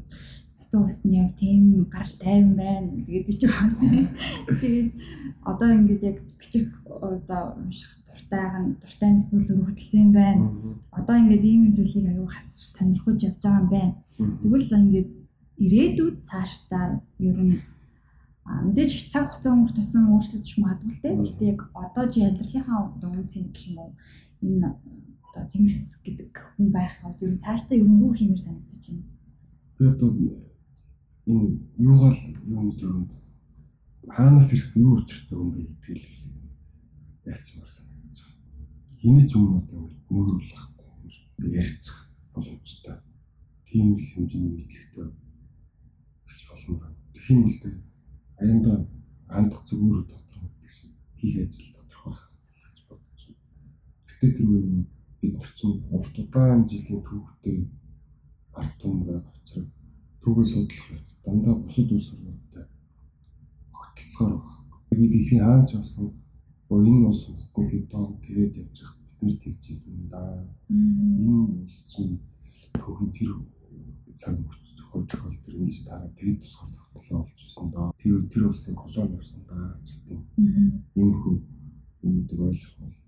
хотын 0.59 0.85
усны 0.85 1.09
яв 1.17 1.29
тийм 1.41 1.61
гарал 1.93 2.15
тайван 2.21 2.53
байна 2.55 2.89
гэдэг 3.09 3.35
ч 3.39 3.43
байна. 3.49 3.73
Тэгээд 4.61 4.89
одоо 5.41 5.69
ингээд 5.77 6.01
яг 6.09 6.17
бичих 6.37 6.67
одоо 6.85 7.41
унших 7.57 7.91
дуртай 8.05 8.45
нь 8.61 8.77
дуртай 8.81 9.09
сэтгэл 9.17 9.47
зүрх 9.47 9.65
хөдөлсөн 9.65 10.11
байна. 10.13 10.45
Одоо 10.91 11.15
ингээд 11.17 11.43
ийм 11.51 11.63
зүйлийг 11.73 12.07
аюу 12.13 12.27
хасч 12.29 12.53
сонирхож 12.77 13.17
явж 13.17 13.41
байгаа 13.41 13.61
юм 13.61 13.69
байна. 13.73 13.93
Тэгвэл 14.41 14.77
ингээд 14.77 15.09
ирээдүйд 15.65 16.15
цаашдаа 16.29 16.85
ер 17.19 17.37
нь 17.49 17.57
мэдээж 18.45 18.93
цаг 19.11 19.25
хугацаа 19.29 19.53
өнгөрөх 19.53 19.77
тусам 19.77 20.05
өөрчлөгдөж 20.13 20.53
магадгүй 20.57 20.91
л 20.93 21.01
дээ. 21.01 21.15
Гэтэ 21.21 21.43
яг 21.53 21.59
одоо 21.73 22.05
чи 22.09 22.19
амьдралынхаа 22.25 22.81
дүнцэн 23.01 23.43
гэх 23.53 23.65
юм 23.69 23.77
уу 23.81 23.91
энэ 24.41 24.67
одоо 25.27 25.43
тэнгис 25.51 25.97
гэдэг 26.03 26.31
хүн 26.55 26.67
байх 26.71 26.93
ер 27.21 27.31
нь 27.31 27.41
цаашдаа 27.43 27.77
ер 27.77 27.87
нь 27.87 28.01
юу 28.03 28.13
хиймээр 28.13 28.41
санагдаж 28.43 28.83
байна. 28.87 29.07
Би 29.77 29.83
одоо 29.91 30.09
энэ 31.31 31.47
юугаал 31.77 32.19
юм 32.57 32.67
дүнд 32.79 33.09
хаанаас 34.15 34.49
ирсэн 34.53 34.81
юу 34.83 34.95
учиртай 34.99 35.37
юм 35.37 35.49
бэ 35.53 35.61
гэдгийг 35.67 36.03
яачмаар 37.25 37.69
санагдаж 37.69 38.17
байна. 38.25 38.41
Эний 39.07 39.25
ч 39.29 39.31
юм 39.37 39.45
одоо 39.59 39.81
нүүруулахгүй 40.09 41.53
ярьчих 41.61 41.97
боломжтой. 42.33 42.97
Тийм 43.67 43.95
л 43.97 44.05
хэмжээний 44.11 44.53
мэдлэгтэй 44.55 45.07
гэж 46.27 46.39
болно. 46.49 46.95
Тэгэх 47.13 47.29
юм 47.29 47.41
бол 47.45 47.59
аяндаа 48.41 48.77
хандах 49.27 49.61
зүгээр 49.67 50.03
дотор 50.09 50.41
гэдэг 50.41 50.69
шиг 50.73 50.91
хийх 51.19 51.37
ажил 51.43 51.69
тодорхой 51.75 52.13
байх 52.15 52.71
гэж 52.73 52.77
бодож 52.89 53.21
байна. 53.27 53.69
Гэтэ 54.19 54.35
тэр 54.35 54.47
үе 54.51 54.83
бид 55.21 55.33
нар 55.39 55.51
чинь 55.55 55.79
урт 55.95 56.15
удаан 56.19 56.67
жилийн 56.67 57.01
түүхтэй 57.07 57.57
том 58.79 59.03
байгаа 59.07 59.31
учраас 59.39 59.71
түүгээ 60.21 60.45
судлах 60.51 60.85
хэвчээ 60.87 61.23
дандаа 61.23 61.55
бусад 61.55 61.91
улс 61.95 62.09
орнуудтай 62.11 62.65
огтлцохоор 63.79 64.35
байна. 64.43 64.99
Би 64.99 65.05
дэлхийн 65.07 65.43
хаанч 65.43 65.69
болсон 65.75 66.07
оо 66.69 66.79
энэ 66.83 67.07
улс 67.07 67.23
үндэстэн 67.27 67.65
гэдон 67.71 68.05
тэгээд 68.25 68.53
явж 68.61 68.77
хат 68.83 68.99
бид 68.99 69.19
нар 69.23 69.37
тэгжсэн 69.39 69.95
да. 70.11 70.21
Энэ 70.67 71.35
улс 71.63 71.77
чинь 71.91 72.19
түүхийн 72.75 73.11
тэр 73.15 73.31
цаг 74.19 74.35
хувь 74.91 75.07
тохиол 75.07 75.37
төр 75.43 75.55
ингэж 75.63 75.77
тараа 75.87 76.11
тэгээд 76.19 76.43
тусгаар 76.43 76.71
тогтолоо 76.75 77.23
олж 77.23 77.39
ирсэн 77.39 77.67
доо. 77.71 77.87
Тэр 78.03 78.15
тэр 78.31 78.43
улсын 78.51 78.75
колони 78.75 79.15
явсан 79.15 79.41
да 79.47 79.57
гэдэг 79.79 80.19
юм 80.99 81.11
хөө 81.23 81.35
үүдэг 82.03 82.39
ойлгох 82.39 82.99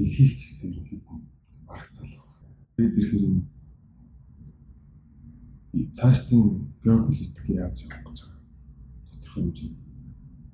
дэлхийх 0.00 0.32
ч 0.32 0.40
гэсэн 0.48 0.72
ерөнхийдөө 0.72 1.16
барагцаал 1.68 2.12
байна. 2.16 2.56
Тэгээд 2.76 2.96
ирэхээр 2.98 3.24
энэ 3.28 3.42
цаашдын 5.96 6.44
геополитик 6.82 7.46
яаж 7.48 7.76
явах 7.84 8.00
гэж 8.08 8.18
байгаа 8.24 8.40
тодорхой 9.12 9.42
хэмжээнд 9.44 9.78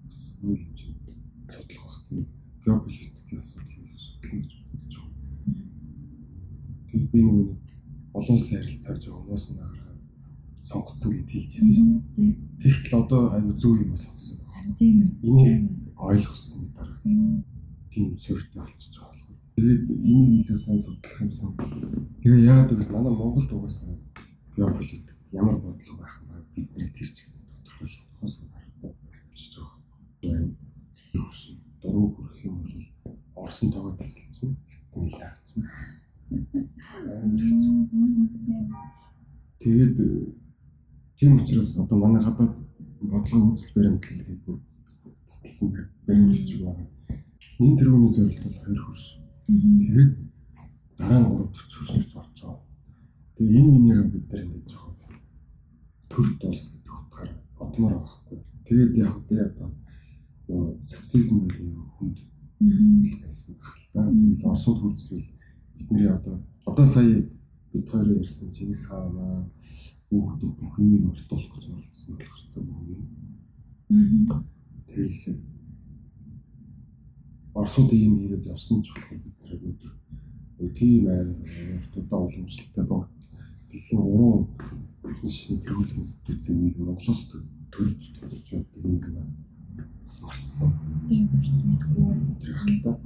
бас 0.04 0.18
үйл 0.42 0.62
хэмжээнд 0.66 1.04
судлах 1.54 1.84
бах 1.86 1.98
тийм 2.08 2.26
геополитикийн 2.64 3.40
асуудлыг 3.40 3.86
судлах 3.96 4.32
гэж 4.34 4.50
бодож 4.66 4.94
байгаа. 4.98 5.14
Тэгээд 6.90 7.10
би 7.12 7.20
нэг 7.22 7.48
олон 8.18 8.36
улсын 8.36 8.58
харилцааг 8.58 8.98
жоо 9.00 9.16
хүмүүс 9.22 9.44
наараа 9.54 9.94
сонгоцсон 10.68 11.10
гэж 11.14 11.28
хэлжсэн 11.30 11.74
шүү 11.78 11.98
дээ. 12.16 12.34
Тэгтэл 12.60 12.98
одоо 13.00 13.22
аюу 13.36 13.54
зөв 13.60 13.72
юм 13.78 13.96
сонгосон. 13.96 14.38
Харин 14.52 14.74
тийм 14.80 14.96
үү. 15.22 15.46
Ойлгосон 15.96 16.72
дараа 16.76 17.00
тийм 17.92 18.18
суурьтай 18.20 18.60
болчихж 18.60 18.96
байгаа. 19.00 19.15
Тэгээд 19.56 19.88
энийг 19.88 20.44
илүү 20.44 20.58
сайн 20.60 20.76
судлах 20.76 21.16
юмсан. 21.16 21.56
Тэгээ 22.20 22.44
яагаад 22.44 22.76
гэвэл 22.76 22.92
манай 22.92 23.12
Монголд 23.16 23.48
угаасаа 23.56 23.88
геополитик 24.52 25.16
ямар 25.32 25.56
бодол 25.56 25.96
байх 25.96 26.12
юм 26.20 26.28
бэ? 26.28 26.44
Бид 26.52 26.68
нэг 26.76 26.92
тэр 26.92 27.08
чиг 27.08 27.32
тодорхойлох 27.64 28.04
хос 28.20 28.36
гарахгүй 28.36 28.92
болчихж 29.32 29.54
байгаа. 29.56 30.52
Дөрөв 31.80 32.08
хүрэх 32.12 32.44
юм 32.44 32.54
бол 32.60 32.84
Орсын 33.48 33.72
тоогоо 33.72 33.96
тасалсан. 33.96 34.56
Нийлээ 34.92 35.24
хатсан. 35.24 35.64
Тэгээд 39.64 39.96
тийм 41.16 41.32
учраас 41.40 41.80
одоо 41.80 41.96
манай 41.96 42.20
гадаад 42.20 42.60
бодлогын 43.00 43.56
үзэл 43.56 43.72
баримтлалыг 43.72 44.40
бүр 44.44 44.60
баталсан 45.24 45.68
баримтлж 46.04 46.50
байгаа. 46.60 46.88
Энэ 47.56 47.78
тэрүүний 47.80 48.12
зорилт 48.12 48.44
бол 48.44 48.60
хоёр 48.60 48.82
хөрш. 48.84 49.25
Тэгээд 49.46 50.12
дараа 50.98 51.20
нь 51.20 51.26
3 51.30 51.38
40 51.38 51.70
хөршөж 51.86 52.12
орж 52.18 52.38
байгаа. 52.42 52.58
Тэгээ 53.36 53.58
энэ 53.60 53.70
минийг 53.74 54.10
бид 54.12 54.26
нар 54.30 54.42
ингэж 54.42 54.66
жоох 54.72 54.96
төрт 56.10 56.40
улс 56.48 56.64
гэдэг 56.72 56.94
утгаар 56.98 57.30
бодмоор 57.58 57.94
байхгүй. 58.00 58.38
Тэгээд 58.66 58.92
яг 59.04 59.14
одоо 59.16 59.70
одоо 60.48 60.78
социализм 60.90 61.46
гэдэг 61.46 61.68
хүнд 61.94 62.18
байсан 63.22 63.54
баг 63.60 63.74
л 63.78 63.86
да. 63.94 64.02
Тэгэл 64.10 64.46
Оросууд 64.46 64.78
хурцлал 64.80 65.26
бидний 65.74 66.08
одоо 66.08 66.36
одоо 66.64 66.86
сая 66.86 67.28
бид 67.72 67.88
хоёр 67.90 68.18
ярьсан 68.18 68.50
Чингис 68.52 68.82
хаан 68.86 69.16
аа 69.18 69.44
хүүхдүүд 70.10 70.54
бүх 70.58 70.74
юмыг 70.78 71.02
мартуулах 71.06 71.52
гэж 71.54 71.64
оролцсон 71.70 72.14
бол 72.14 72.26
гарцаа 72.30 72.62
бүгд. 72.66 73.00
Тэгэл 74.90 75.38
Оросууд 77.58 77.90
ийм 77.92 78.14
хийгээд 78.20 78.50
явсан 78.54 78.78
ч 78.84 78.92
болох 78.92 79.10
бид 79.24 79.36
нар 79.40 79.52
өдөр 79.70 79.92
тийм 80.78 81.02
аа 81.08 81.24
уртудаа 81.76 82.20
уламжлалтай 82.26 82.84
баг 82.84 83.08
дэлхийн 83.70 84.00
3 84.00 85.28
шин 85.38 85.58
төрөлх 85.66 85.96
институцийн 85.96 86.58
нэг 86.62 86.76
Монголоос 86.78 87.22
төрж 87.72 88.02
тодорч 88.16 88.46
явдаг 88.52 88.82
юм 88.84 88.98
байна. 89.00 89.22
Бас 90.06 90.18
мартсан. 90.22 90.70
Тийм 91.08 91.24
мэдгүй 91.32 92.04
байна. 92.04 92.98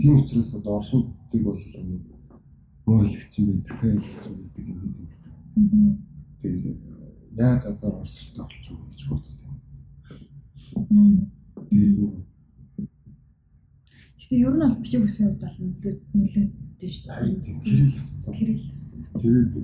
Тийм 0.00 0.14
учраас 0.20 0.54
одоо 0.54 0.72
Оросуудыг 0.76 1.42
бол 1.44 1.60
нэг 1.90 2.02
хэлэгч 2.86 3.32
юм 3.38 3.46
байдаг, 3.48 3.74
сайн 3.78 3.98
хэлэгч 4.00 4.24
юм 4.28 4.36
байдаг 4.40 4.64
юм 4.72 4.78
гэдэг. 4.82 5.10
Тэгээд 6.42 6.80
яаж 7.36 7.62
азар 7.66 7.94
орсолтой 8.00 8.44
болчих 8.44 8.72
вэ 8.72 8.86
гэж 8.90 9.00
боддог. 9.08 9.36
Мм. 10.90 11.30
Тэгээд 11.70 12.35
Гэтэ 14.26 14.42
ер 14.42 14.54
нь 14.58 14.58
бол 14.58 14.82
бичиг 14.82 15.06
үсгийн 15.06 15.38
хувьд 15.38 15.46
бол 15.46 15.58
нөлөө 15.62 15.94
нөлөөдсөн 16.18 16.90
шүү 16.90 17.06
дээ. 17.06 17.54
хэрэг 17.62 17.86
авцсан. 18.02 18.34
Кирилл. 18.34 18.66
Тэгээд 19.22 19.54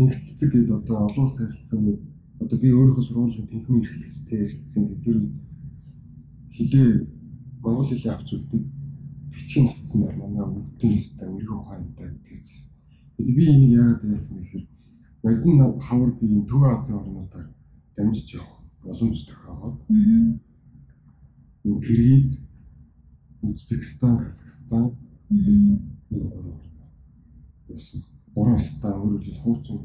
ингэцдэг 0.00 0.48
гэдэг 0.48 0.72
одоо 0.80 0.96
олон 1.04 1.24
улс 1.28 1.36
харилцааны 1.36 1.92
одоо 2.40 2.56
би 2.58 2.68
өөрийнхөө 2.72 3.04
сургуулийн 3.04 3.48
тэнхим 3.52 3.76
эрхлэгчтэй 3.84 4.38
ярилцсан 4.48 4.82
гэдэг 4.88 5.04
тэр 5.04 5.18
хилээ 6.56 6.88
монгол 7.60 7.88
хэлээ 7.88 8.12
авч 8.16 8.28
үлдээ 8.32 8.62
бичгийн 9.28 9.68
авцсан 9.68 10.00
нар 10.00 10.16
манай 10.16 10.44
өвдөн 10.48 10.92
өстэй 10.96 11.28
өргөн 11.28 11.60
ухаантай 11.60 12.08
гэдгийгсэн. 12.16 12.72
Тэгээд 13.16 13.36
би 13.36 13.44
энийг 13.44 13.72
яагаад 13.76 14.08
яасан 14.08 14.40
гэхээр 14.40 14.66
Модон 15.24 15.80
хавар 15.84 16.10
би 16.16 16.26
энэ 16.32 16.48
Төв 16.48 16.62
Азийн 16.64 16.96
орнуудаар 16.96 17.48
дамжиж 17.96 18.40
явах 18.40 18.64
боломж 18.82 19.20
тохиогоод 19.28 19.76
энэ 19.92 20.40
Киргиз, 21.84 22.40
Узбекистан, 23.50 24.18
Казахстан 24.18 24.92
энэ 25.30 25.78
гурван. 26.10 26.60
Явсан. 27.68 28.02
Гурван 28.34 28.60
стан 28.60 28.92
өөрөлд 29.00 29.38
хуучин 29.42 29.80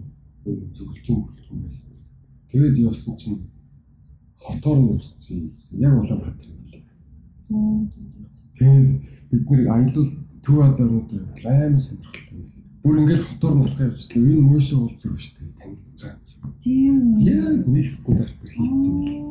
зөвлөлтийн 0.45 1.19
бүлтэн 1.21 1.57
байсан. 1.63 1.89
Тэгээд 2.51 2.77
явсан 2.89 3.17
чинь 3.17 3.41
хотоор 4.37 4.79
нь 4.79 4.91
явсан 4.95 5.19
чинь 5.21 5.51
яг 5.71 5.93
Улаанбаатар. 5.93 6.47
Зөө. 7.47 7.87
Тэгээд 8.57 8.89
бид 9.29 9.49
нэр 9.49 9.67
аялал 9.69 10.09
Төв 10.43 10.57
Азийн 10.61 10.87
орнуудаар 10.87 11.23
амар 11.45 11.81
сонирхолтой 11.81 12.37
байсан. 12.41 12.63
Бүр 12.83 12.95
ингээд 12.99 13.27
хотоор 13.29 13.55
нь 13.55 13.63
алхах 13.63 13.87
явчихлаа. 13.87 14.29
Энэ 14.31 14.47
мөшөө 14.49 14.79
уул 14.79 14.95
зүрх 15.01 15.19
шүү 15.19 15.35
дээ. 15.37 15.57
Танигдчих 15.59 15.95
байгаа 15.99 16.17
юм 16.17 16.25
чинь. 16.25 16.41
Тийм. 16.63 16.95
Яг 17.19 17.67
нэг 17.67 17.87
стандартаар 17.87 18.51
хийцэн 18.55 18.89
юм 18.89 18.99
лээ. 19.05 19.21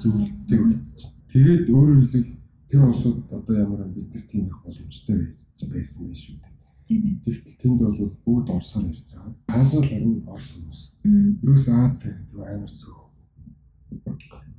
Зөвлөлттэй 0.00 0.58
өгдөж. 0.58 1.00
Тэгээд 1.32 1.64
өөрөөр 1.72 2.00
хэлбэл 2.12 2.37
тэр 2.68 2.84
улсууд 2.84 3.32
одоо 3.32 3.54
ямар 3.56 3.88
бид 3.88 4.12
нар 4.12 4.24
тийм 4.30 4.46
их 4.46 4.62
боломжтой 4.64 5.16
байсан 5.72 6.06
байх 6.08 6.18
шүү 6.22 6.36
дээ. 6.36 6.58
Тэгтэл 7.24 7.60
тэнд 7.60 7.78
бол 7.80 7.98
бүгд 8.24 8.48
орсоор 8.56 8.84
ярьж 8.88 9.04
байгаа. 9.12 9.34
Хаасаа 9.48 9.80
л 9.80 9.88
харин 9.88 10.24
орс 10.28 10.48
хүмүүс. 10.52 10.80
Юус 11.42 11.68
Аз 11.68 12.00
цаг 12.00 12.16
тийм 12.30 12.40
амар 12.40 12.72
зүг. 12.72 12.96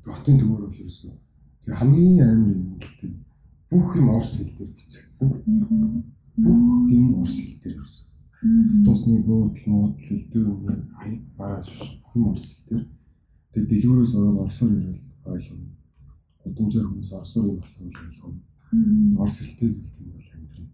Хотын 0.05 0.37
төвөр 0.39 0.61
бол 0.65 0.77
ерөөсөө 0.77 1.13
тэг 1.69 1.77
хамгийн 1.77 2.21
амар 2.21 2.53
юм 2.57 2.77
гэдэг 2.81 3.11
бүх 3.69 3.95
юм 3.95 4.09
орс 4.09 4.37
хэл 4.37 4.53
дээр 4.57 4.71
бичигдсэн. 4.73 5.29
Бүх 6.37 6.89
юм 6.89 7.21
орс 7.21 7.37
хэл 7.37 7.61
дээр 7.61 7.75
ерөөсөө. 7.77 8.05
Тусны 8.85 9.19
буудал, 9.21 9.65
муудал, 9.67 10.01
хэлдвэр 10.01 10.47
үнээр 10.49 10.81
хаяг 10.97 11.21
бараж 11.37 11.67
бүх 11.77 12.15
юм 12.15 12.25
орс 12.33 12.45
хэл 12.45 12.65
дээр. 12.69 12.85
Тэг 13.53 13.63
дэлгүүрээс 13.69 14.13
ороод 14.17 14.39
орсоор 14.45 14.71
ирэл 14.73 15.01
ойлгоно. 15.25 15.78
Гудамжаар 16.49 16.87
хүмүүс 16.89 17.11
орсоор 17.13 17.45
юм 17.45 17.59
асуул 17.61 17.93
ойлгоно. 17.93 18.41
Мгм. 18.71 19.17
Орс 19.21 19.37
хэлтэй 19.37 19.69
зүйл 19.69 19.93
тийм 19.97 20.09
бол 20.13 20.29
амьдрын. 20.33 20.69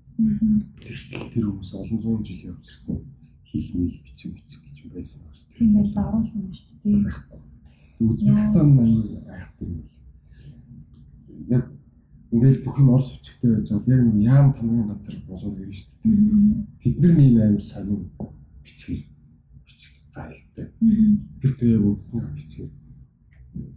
Тэгтэл 0.80 1.32
тэр 1.32 1.46
хүмүүс 1.52 1.72
олон 1.76 2.00
зуун 2.00 2.24
жил 2.24 2.48
явж 2.52 2.66
ирсэн 2.72 2.98
хэл 3.48 3.70
мэл 3.76 4.00
бичиг 4.04 4.32
бичиг 4.36 4.62
гэж 4.64 4.78
юм 4.84 4.92
байсан 4.96 5.20
ба 5.24 5.32
шүү 5.36 5.46
дээ. 5.48 5.58
Тийм 5.60 5.72
байл 5.76 5.96
оруулсан 5.96 6.42
ба 6.48 6.54
шүү 6.56 6.76
дээ. 6.84 7.44
Үзбекистан 8.00 8.70
аяа 8.80 9.36
айхдаг 9.36 9.68
юм 9.68 9.80
л. 9.80 9.92
Яг 11.52 11.64
ингээд 12.32 12.64
бүх 12.64 12.78
юм 12.80 12.90
орс 12.96 13.08
хүчтэй 13.12 13.50
байж 13.52 13.68
байгаа 13.72 13.96
яг 13.96 14.04
нэг 14.08 14.24
яам 14.24 14.54
тамгийн 14.56 14.88
газар 14.92 15.16
болоод 15.28 15.60
ирнэ 15.60 15.76
шүү 15.76 15.92
дээ. 16.04 16.16
Тэд 16.84 16.96
нар 17.00 17.14
нэг 17.16 17.34
амар 17.40 17.64
сонин 17.64 18.02
бичгээр 18.64 19.04
бичигд 19.64 20.04
зайлтай. 20.12 20.68
Тэр 21.40 21.52
тэгээ 21.60 21.80
үзснээр 21.80 22.28
бичгээр 22.36 22.72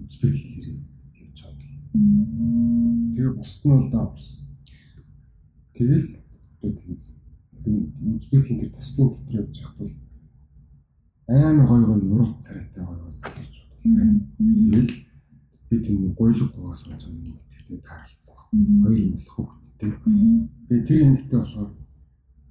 үзбек 0.03 0.35
хэлээр. 0.35 0.75
Мм. 0.75 0.98
Тэгээ 1.93 3.33
бусд 3.35 3.61
нь 3.65 3.71
бол 3.73 3.91
даа 3.91 4.07
орс. 4.13 4.43
Тэгэл 5.75 6.09
одоо 6.63 6.73
тэгээд 6.77 7.03
үзбекийн 7.65 8.59
тэр 8.61 8.71
тасгийн 8.77 9.09
дотор 9.09 9.35
явж 9.35 9.57
байхад 9.59 9.79
бол 9.79 9.95
амар 11.29 11.67
гой 11.67 11.83
гой 11.87 11.99
юуруу 12.09 12.37
царайтай 12.41 12.85
гой 12.85 12.97
залууч. 13.17 13.55
Мгм. 13.85 14.33
Мгм. 14.39 14.71
Тэгэл 14.71 14.93
би 15.71 15.77
тийм 15.85 16.13
гойлгоогоос 16.15 16.83
болж 16.89 17.03
байгаа 17.05 17.25
юм 17.25 17.39
гэхдээ 17.51 17.81
таарлцсан. 17.85 18.37
Хоёр 18.83 18.99
юм 18.99 19.13
болох 19.13 19.33
хөвгттэй. 19.35 19.93
Тэгээ 20.69 20.87
тэр 20.87 20.99
юмхтэй 21.09 21.39
болохоор 21.41 21.71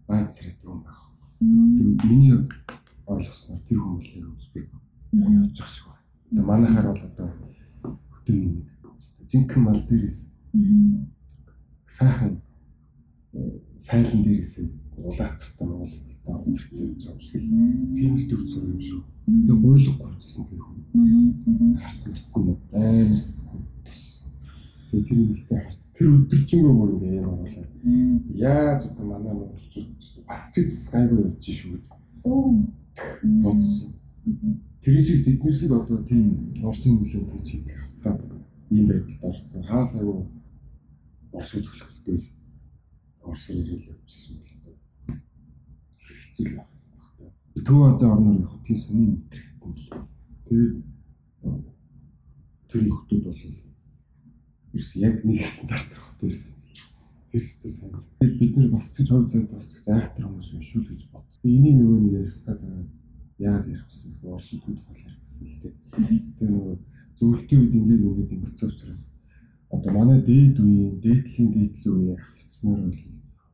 баа 0.08 0.28
царайтай 0.34 0.66
юм 0.70 0.80
байх. 0.84 1.02
Тэр 1.40 1.88
миний 2.10 2.36
ойлгосноор 3.06 3.62
тэр 3.68 3.78
хүмүүлээ 3.82 4.26
үзбек 4.34 4.68
Мгм. 5.12 5.34
явж 5.46 5.58
байгаа 5.58 5.72
шиг 5.74 5.86
байна. 5.88 6.04
Тэгээ 6.30 6.46
манайхаар 6.48 6.88
бол 6.92 7.06
одоо 7.08 7.28
хөтөн 8.12 8.38
юм. 8.44 8.56
Жинхэнэ 9.30 9.64
мал 9.64 9.82
дээрээс 9.88 10.20
сайхан 11.88 12.42
э, 13.34 13.60
сайлан 13.80 14.24
дээрээс 14.24 14.54
улаацтай 14.98 15.68
монгол 16.28 16.58
хэлтэй 16.58 16.88
юм 16.88 17.20
шиг. 17.20 17.42
Тийм 17.42 18.16
л 18.16 18.28
төр 18.30 18.42
зур 18.48 18.64
юм 18.68 18.80
шүү. 18.80 19.02
Тэгээ 19.28 19.62
тэр 20.50 20.62
хүн. 20.64 20.80
Мгм. 20.94 21.28
Мгм. 21.46 21.76
харц 21.78 22.02
марцсан 22.08 22.44
нь 22.44 22.56
амар 22.76 23.20
тус. 23.86 24.04
Тэгээ 24.92 25.06
тэр 25.08 25.20
ихтэй 25.36 25.60
харц. 25.60 25.82
Тэр 25.96 26.08
өдөржингөө 26.16 26.74
бүр 26.78 26.92
ингээ 26.96 27.20
юм 27.20 27.30
оруулаад 27.32 27.72
яаж 28.36 28.82
одоо 28.92 29.06
манай 29.08 29.34
монголчууд 29.34 29.90
бас 30.28 30.42
ч 30.52 30.54
бас 30.68 30.88
гайгүй 30.92 31.20
явж 31.28 31.44
шүү 31.44 31.72
гэж 31.76 31.84
бодсон. 33.44 33.92
Тэр 34.84 34.96
шиг 35.04 35.20
тэднэр 35.26 35.56
шиг 35.56 35.72
одоо 35.72 35.98
тийм 36.04 36.26
Орсын 36.64 37.00
нөлөө 37.00 37.24
гэж 37.40 37.48
хийх 37.48 37.80
хавтаа 38.04 38.37
ийм 38.70 38.88
байдалд 38.88 39.24
орсон. 39.24 39.64
Хаасаагүй 39.64 40.26
Оросд 41.32 41.54
төлөвлөлтөөр 41.54 42.24
Оросоор 43.24 43.58
ирэл 43.62 43.90
явжсэн 43.94 44.36
да. 44.64 44.72
Хэцүү 46.08 46.56
багсан 46.58 46.92
багтаа. 46.98 47.30
Төв 47.68 47.80
Азийн 47.88 48.12
орноор 48.12 48.40
явах 48.42 48.64
тийм 48.66 48.78
сони 48.78 49.06
мэдрэгдэн 49.12 49.74
л. 49.76 49.86
Тэгээд 50.48 50.76
тэр 52.70 52.82
хүмүүс 52.88 53.22
бол 53.26 53.42
ерөөс 54.74 54.92
яг 54.96 55.16
нэг 55.26 55.40
стандарт 55.46 55.92
хот 55.94 56.20
байсан. 56.22 56.54
Тэр 57.32 57.42
өстө 57.44 57.70
сайн. 57.72 57.92
Бид 58.20 58.54
нар 58.58 58.70
бас 58.72 58.88
ч 58.92 59.04
хувь 59.08 59.30
зайд 59.32 59.52
бас 59.52 59.68
ч 59.68 59.88
айхтар 59.88 60.26
хүмүүс 60.28 60.50
биш 60.58 60.68
шүү 60.72 60.82
л 60.84 60.90
гэж 60.92 61.02
бодсон. 61.12 61.44
Энийг 61.44 61.76
нөгөө 61.80 62.00
нэг 62.02 62.14
ярих 62.20 62.38
гэдэг 62.48 62.88
яагаад 63.44 63.68
ярих 63.68 63.86
гэсэн 63.88 64.12
бэ? 64.22 64.32
Оросууд 64.32 64.62
тухай 64.64 64.96
ярих 65.04 65.20
гэсэн 65.22 65.46
л 65.48 65.60
дээ. 65.62 65.74
Тэр 66.40 66.50
нөгөө 66.52 66.76
зөвлөлтийн 67.18 67.62
үед 67.62 67.74
ингээд 67.78 68.06
ингээд 68.08 68.34
ингэсэн 68.36 68.70
учраас 68.70 69.02
одоо 69.74 69.92
манай 69.94 70.20
дээд 70.22 70.56
үеийн 70.62 70.94
дээдлийн 71.04 71.50
дээдлийн 71.56 71.96
үеийн 71.98 72.20
хавцснаар 72.22 72.82
бол 72.88 73.04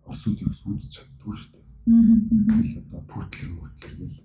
Оросуудыг 0.04 0.48
үзэж 0.52 0.92
чаддгүй 0.94 1.36
шүү 1.40 1.52
дээ. 1.56 1.66
Тэгэл 1.88 2.80
одоо 2.84 3.02
пүтлэр 3.08 3.52
мөтлэр 3.56 3.94
гэл. 4.00 4.20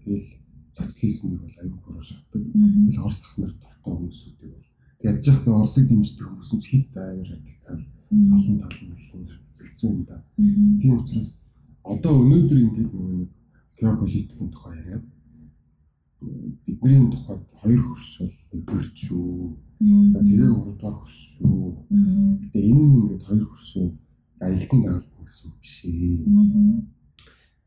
Тэгэл 0.00 0.28
социализмыг 0.76 1.40
бол 1.44 1.56
аюул 1.60 1.80
буруу 1.84 2.04
шатдаг. 2.08 2.40
Тэгэл 2.40 3.04
Орос 3.04 3.20
ахнаар 3.24 3.52
дуртай 3.52 3.92
хүмүүсүүдийг 3.94 4.52
бол 4.56 4.68
тэг 5.00 5.08
яж 5.12 5.24
яах 5.28 5.42
нь 5.44 5.56
Оросыг 5.60 5.84
дэмждэг 5.88 6.26
хүмүүс 6.26 6.50
нь 6.56 6.62
ч 6.62 6.66
хэд 6.72 6.92
амар 6.96 7.28
радикал 7.28 7.84
олон 8.36 8.56
талын 8.64 8.96
хэсэгцүү 9.48 9.88
юм 9.92 10.02
да. 10.08 10.16
Тийм 10.80 10.92
учраас 10.96 11.28
одоо 11.84 12.12
өнөөдөр 12.22 12.58
ингээд 12.64 12.90
нөгөө 12.92 13.16
нэг 13.20 13.30
геополитикийн 13.78 14.50
тухай 14.50 14.74
яриад 14.80 15.04
бидний 16.66 17.10
тухайд 17.12 17.42
хоёр 17.60 17.80
хөрш 17.88 18.10
бол 18.20 18.34
нэгдүгээр 18.52 18.88
шүү. 19.04 19.56
За 20.12 20.18
тэгээ 20.20 20.50
гуравдугаар 20.52 20.96
хөрш 21.00 21.18
шүү. 21.36 21.58
Гэтэ 22.40 22.58
энэ 22.70 22.84
нь 22.84 22.94
ингээд 23.00 23.22
хоёр 23.28 23.44
хөршөө 23.48 23.86
аялдан 24.44 24.80
дагалт 24.84 25.12
гэсэн 25.20 25.44
үг 25.48 25.56
биш 25.60 25.76
ээ. 25.84 26.24
Мгм. 26.26 26.88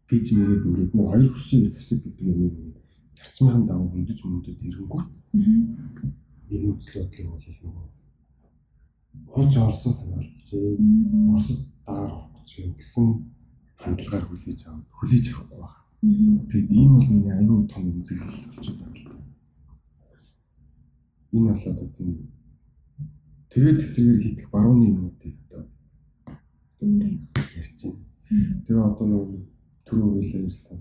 гэж 0.10 0.26
мэгээд 0.38 0.66
ингээд 0.68 0.92
нэг 0.94 1.08
хоёр 1.10 1.30
хөршийн 1.34 1.62
их 1.66 1.76
хэсэг 1.78 2.00
гэдэг 2.04 2.26
юм 2.30 2.42
ингээд 2.46 2.78
зарчмын 3.18 3.66
дагуу 3.66 3.90
хөндөж 3.94 4.20
мөндөд 4.22 4.60
ирэнгүүт 4.62 5.10
энэ 6.54 6.68
үзэл 6.70 6.98
бодлыг 7.02 7.28
бол 7.30 7.46
нөгөө 7.64 7.88
хууч 9.34 9.54
орсоо 9.58 9.92
санаалцжээ. 9.94 10.78
Оросд 11.30 11.62
дагаар 11.86 12.12
орох 12.14 12.30
гэж 12.38 12.50
гэсэн 12.78 13.06
хандлагаар 13.82 14.26
хүлээж 14.28 14.62
аваад 14.66 14.88
хүлээж 14.98 15.26
авахгүй 15.30 15.60
байна. 15.62 15.83
Тэгэд 16.04 16.68
энэ 16.68 16.92
бол 16.92 17.08
миний 17.08 17.32
аюул 17.32 17.64
том 17.72 17.84
үзэгдэл 17.96 18.52
болчиход 18.52 18.80
байна 18.84 18.98
л 19.00 19.04
да. 19.08 19.16
Энэ 21.32 21.48
бол 21.48 21.64
одоо 21.72 21.88
тийм 21.96 22.12
тэгээд 23.52 23.80
хэсгээр 23.80 24.20
хийх 24.24 24.50
барууны 24.52 24.84
юмнуудыг 24.92 25.36
одоо 25.48 25.64
ярьж 27.56 27.80
байна. 27.88 28.04
Тэгээ 28.68 28.84
одоо 28.84 29.08
нөгөө 29.08 29.40
түрүү 29.88 30.10
үйлээ 30.20 30.44
ирсэн 30.44 30.80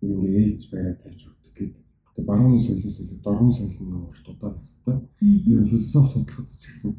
ингээ 0.00 0.40
ээлж 0.40 0.62
байгаад 0.72 0.98
тавьж 1.04 1.20
өгдөг 1.28 1.52
гэдэг. 1.52 1.84
Тэгээ 2.16 2.28
барууны 2.32 2.58
соёлоос 2.64 2.96
илүү 2.96 3.20
дорны 3.20 3.52
соёл 3.52 3.76
нөгөө 3.76 4.08
урт 4.08 4.26
удаа 4.32 4.50
настай. 4.56 4.96
Тэгээ 5.20 5.68
философи 5.68 6.16
судлахад 6.16 6.48
ч 6.48 6.64
гэсэн 6.64 6.90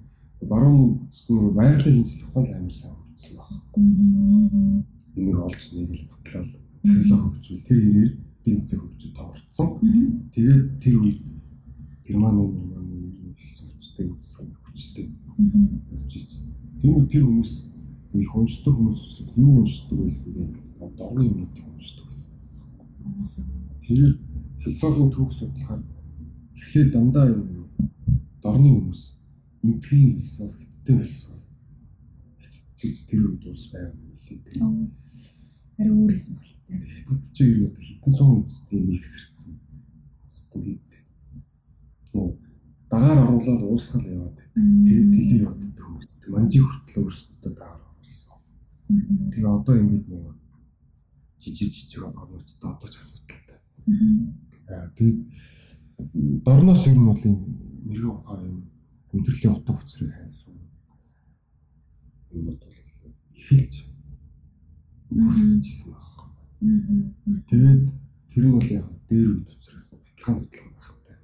баруун 0.46 1.10
байгалийн 1.58 2.06
шинжилгээ 2.06 2.30
ухаан 2.30 2.54
амар 2.54 2.74
сайн 2.78 2.94
байна. 2.94 3.66
Мгм. 3.82 4.86
энийг 5.18 5.38
олж 5.42 5.64
нэг 5.74 5.90
л 5.90 6.06
батлал 6.10 6.63
технологи 6.84 7.40
хөгжүүл 7.40 7.64
тэр 7.68 7.80
хэрээр 7.80 8.12
эдийн 8.44 8.60
засаг 8.60 8.80
хөгжиж 8.84 9.12
тоорцсон. 9.16 9.70
Тэгээд 10.36 10.64
тэр 10.84 10.96
үед 11.00 11.20
Германы 12.04 12.44
Германы 12.44 12.44
хүчтэй 13.72 14.08
үзсэн 14.12 14.48
хүчтэй 14.68 15.06
хөгжиж. 15.32 16.30
Тийм 16.82 17.08
тэр 17.08 17.24
хүмүүс 17.24 17.52
их 18.20 18.36
уншдаг 18.36 18.74
хүмүүс 18.76 19.00
учраас 19.00 19.32
юу 19.38 19.64
уншдаг 19.64 19.98
байсан 20.00 20.34
бэ? 20.36 20.44
Дорны 21.00 21.22
юмнууд 21.24 21.56
уншдаг 21.72 22.06
байсан. 22.12 22.32
Тэр 23.88 24.20
философийн 24.60 25.12
түүх 25.16 25.32
судлахаар 25.32 25.82
эхлээд 26.60 26.92
дандаа 26.92 27.32
юм 27.32 27.68
дорны 28.44 28.70
хүмүүс 28.76 29.02
эмпирийн 29.64 30.20
философи, 30.20 30.68
хиттэн 30.68 31.00
философи 31.00 31.44
хитцэж 32.84 33.08
тэр 33.08 33.22
үед 33.32 33.48
ус 33.48 33.72
байв 33.72 33.96
Арай 35.84 35.92
өөр 35.92 36.16
юм 36.16 36.40
байна. 36.40 36.88
Хятад 36.96 37.24
ч 37.36 37.44
юу 37.44 37.68
нэг 37.68 37.76
хитэн 37.76 38.14
сон 38.16 38.48
үстэй 38.48 38.80
миксэрсэн. 38.80 39.60
Тэгээд 40.54 40.88
нөө 42.16 42.40
дагаар 42.88 43.20
оруулаад 43.28 43.64
уусгал 43.68 44.08
яваад. 44.08 44.40
Тэгээд 44.56 45.12
тэлий 45.12 45.40
яваад 45.44 45.76
хүмүүс. 45.76 46.08
Манжи 46.32 46.60
хүртэл 46.64 47.04
өөрсдөө 47.04 47.52
дагаар 47.52 47.84
оруулсан. 47.84 48.40
Тэгээ 49.36 49.52
одоо 49.60 49.76
ингэж 49.76 50.04
нэг 50.08 50.24
жижиг 51.44 51.76
жижиг 51.76 52.08
орнуудад 52.08 52.48
одоо 52.64 52.88
ч 52.88 52.96
асуудалтай. 53.04 53.60
Аа 54.72 54.88
тэгээд 54.96 55.20
дорноос 56.48 56.88
ер 56.88 56.96
нь 56.96 57.08
бол 57.12 57.22
юм 57.28 57.38
мэрэгэн 57.84 58.16
ухаан 58.24 58.42
юм 58.48 58.58
хүндрэлийн 59.12 59.52
утга 59.52 59.76
учирыг 59.84 60.16
хайсан. 60.16 60.56
Энэ 62.32 62.56
бол 62.56 62.62
эхэлж 63.36 63.93
бүрдчихсэн 65.14 65.92
байна. 65.94 67.14
Тэгээд 67.50 67.82
тэр 68.32 68.44
нь 68.46 68.54
бол 68.56 68.68
яг 68.72 68.88
дээр 69.10 69.28
үед 69.30 69.48
учраас 69.54 69.88
баталгаан 69.94 70.38
баталгаан 70.42 70.74
багтай. 70.80 71.18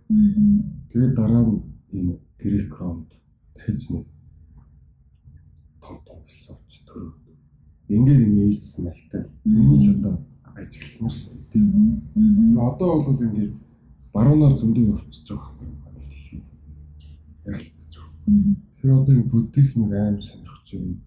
Тэгээд 0.91 1.13
дараа 1.15 1.43
нь 1.47 1.63
энэ 1.97 2.13
грек 2.39 2.71
ромд 2.79 3.09
дахиж 3.55 3.81
нэг 3.89 4.05
том 5.81 5.97
том 6.05 6.19
философч 6.27 6.73
төрөв. 6.85 7.15
Ингээд 7.89 8.21
ингэ 8.25 8.43
ээлжсэн 8.45 8.83
байхтай. 8.85 9.23
Миний 9.45 9.79
л 9.89 9.95
одоо 9.97 10.15
ажигласнаар 10.59 11.13
сан 11.13 11.37
тийм. 11.51 11.65
Тэгээд 12.13 12.59
одоо 12.69 12.91
бол 13.05 13.23
ингээд 13.25 13.53
баруунаар 14.13 14.53
зөндөө 14.59 14.85
явчихж 14.93 15.27
байгаа 15.33 15.65
юм. 15.65 15.79
Ялтж. 17.45 17.95
Тэр 18.77 18.89
одоо 18.93 19.13
энэ 19.15 19.29
буддизмыг 19.31 19.91
аим 19.93 20.19
сонирхож 20.21 20.69
байна. 20.73 20.97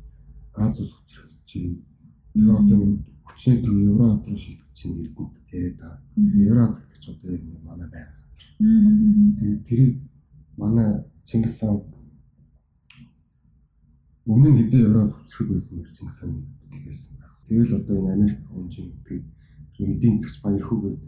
Аз 0.55 0.81
ус 0.81 0.93
хүчрэж 0.93 1.31
байна. 1.55 1.92
Тэгээ 2.33 2.57
одоо 2.57 2.81
хүчний 3.29 3.61
төв 3.61 3.77
Евроаз 3.77 4.25
руу 4.25 4.39
шилжиж 4.41 4.73
чинь 4.73 5.05
иргэнт 5.05 5.37
тэгээд 5.53 5.77
та 5.77 6.01
Евроаз 6.17 6.81
гэдэг 6.81 6.99
ч 7.01 7.05
одоо 7.13 7.29
яг 7.29 7.43
манай 7.61 7.89
байр 7.93 8.09
газар. 8.09 8.49
Тэгээд 8.57 9.61
тэрийг 9.69 9.93
манай 10.57 11.05
Чингис 11.29 11.61
хаан 11.61 11.85
өмнө 14.25 14.49
нь 14.49 14.59
хизээ 14.65 14.89
Евроаз 14.89 15.13
хүчрэх 15.13 15.49
байсан 15.53 15.77
гэж 15.85 15.93
Чингис 15.93 16.19
хаан 16.25 16.41
хэлсэн 16.73 17.13
байна. 17.21 17.37
Тэгэл 17.49 17.77
одоо 17.77 17.97
энэ 18.01 18.13
Америк 18.17 18.41
хүнжин 18.49 18.89
гэдэг 19.05 19.23
эдийн 19.93 20.17
засгч 20.17 20.41
баяр 20.41 20.65
хүүгээд 20.65 21.01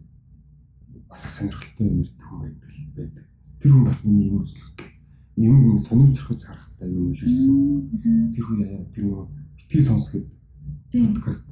бас 1.08 1.22
сонирхолтой 1.24 1.86
юм 1.88 2.00
ирдэг 2.04 2.20
хүн 2.20 2.40
байдаг 2.44 2.70
байдаг. 2.96 3.24
Тэр 3.60 3.70
хүн 3.72 3.84
бас 3.88 4.04
миний 4.04 4.28
юм 4.28 4.44
үзлээ. 4.44 4.92
Юм 5.40 5.78
сонирхож 5.80 6.40
харахтай 6.44 6.88
юм 6.92 7.16
үлээсэн. 7.16 8.34
Тэр 8.34 8.44
хүн 8.44 8.60
яа 8.60 8.84
тэр 8.92 9.04
нөгөө 9.08 9.26
битгий 9.56 9.82
сонс 9.82 10.10
гэдэг 10.10 10.33
подкаст 10.92 11.48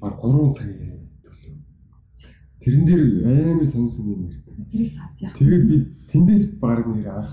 баг 0.00 0.14
3 0.20 0.50
цаг 0.56 0.68
яриа 0.68 0.98
төлөв. 1.24 1.56
Тэрэн 2.60 2.84
дээр 2.88 3.02
амар 3.52 3.66
сонсон 3.66 4.04
юм 4.12 4.20
ярьдаг. 4.28 4.54
Тэрийг 4.70 4.90
сонсё. 4.92 5.28
Тэгээд 5.36 5.64
би 5.68 5.76
тэндээс 6.10 6.44
баг 6.60 6.86
нэр 6.88 7.08
анх 7.08 7.32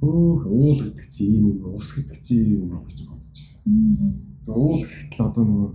өөх 0.00 0.42
уул 0.46 0.80
гэдэг 0.80 1.06
чи 1.12 1.24
ийм 1.24 1.44
юм 1.60 1.76
ус 1.76 1.88
гэдэг 1.92 2.18
чи 2.24 2.34
юм 2.56 2.72
гэж 2.88 2.98
бодчихсон. 3.08 3.60
Тэгээд 3.64 4.48
уул 4.48 4.82
гэхтэл 4.84 5.26
одоо 5.28 5.44
нөгөө 5.44 5.70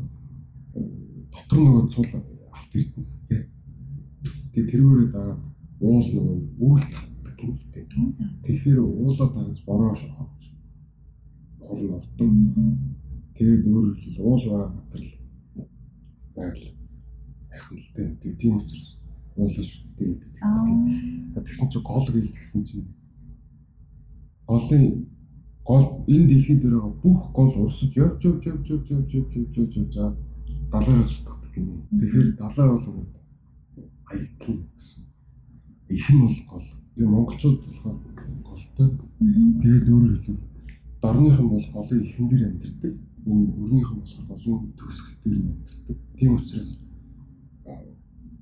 дотор 1.33 1.59
нөгөө 1.61 1.83
цул 1.93 2.05
алт 2.09 2.71
эрдэнэстэй. 2.77 3.41
Тэгээд 4.53 4.69
тэрүүрээ 4.71 5.09
дагаад 5.13 5.41
уул 5.81 6.05
нөгөө 6.13 6.37
үйл 6.61 6.85
татдаг 6.93 7.37
юм 7.41 7.53
л 7.57 7.65
дээ. 7.73 7.85
Тэгэхээр 8.45 8.79
уулаа 8.81 9.27
дагаж 9.33 9.59
бороо 9.65 9.95
шохооч. 9.95 10.43
Хорн 11.61 11.89
ордон. 11.97 12.33
Тэгээд 13.41 13.65
өөрөөр 13.65 13.97
хэлбэл 13.97 14.21
уул 14.21 14.43
байгаа 14.45 14.69
газар 14.77 15.01
л 15.01 15.13
байл 16.37 16.61
яах 17.49 17.67
нь 17.73 17.81
л 17.81 17.89
дээ. 17.97 18.09
Тэг 18.21 18.33
тийм 18.37 18.53
учраас 18.61 18.89
уулаа 19.33 19.65
шүтдэг 19.65 20.07
гэдэг. 20.13 20.29
Тэгсэн 21.41 21.67
чинь 21.73 21.81
гол 21.81 22.05
гээл 22.05 22.35
тэгсэн 22.37 22.61
чинь 22.69 22.85
голын 24.45 24.83
гол 25.65 26.05
энэ 26.05 26.29
дэлхийд 26.29 26.61
дээр 26.61 26.85
бүх 27.01 27.33
гол 27.33 27.65
урсаж 27.65 27.89
явж 27.97 28.21
явж 28.29 28.45
явж 28.45 28.65
явж 28.69 28.85
явж 28.93 29.09
явж 29.09 29.33
явж 29.33 29.53
явж 29.57 29.73
явж 29.73 29.93
далаараа 30.69 31.09
зүтгэдэг 31.09 31.51
гинэ. 31.57 31.81
Тэгэхээр 31.97 32.29
далаа 32.37 32.77
бол 32.77 33.09
аялтал 34.05 34.57
гэсэн. 34.69 35.01
Их 35.89 36.05
нь 36.13 36.21
бол 36.21 36.37
гол. 36.45 36.67
Тэгээ 36.93 37.09
монголчууд 37.09 37.57
болохоор 37.57 37.97
голтой. 38.45 38.89
Тэгээд 39.65 39.89
өөрөөр 39.89 40.21
хэлбэл 40.29 40.49
дорныхан 41.01 41.47
бол 41.49 41.65
голын 41.73 42.05
ихэн 42.05 42.27
дээр 42.29 42.45
амьдэрдэг. 42.45 42.93
Энэ 43.29 43.53
өрнийхэн 43.61 43.97
болохоор 44.01 44.25
голын 44.29 44.73
төгсгөл 44.77 45.17
дээр 45.23 45.39
амьдэрдэг. 45.49 45.97
Тийм 46.17 46.31
учраас 46.35 46.71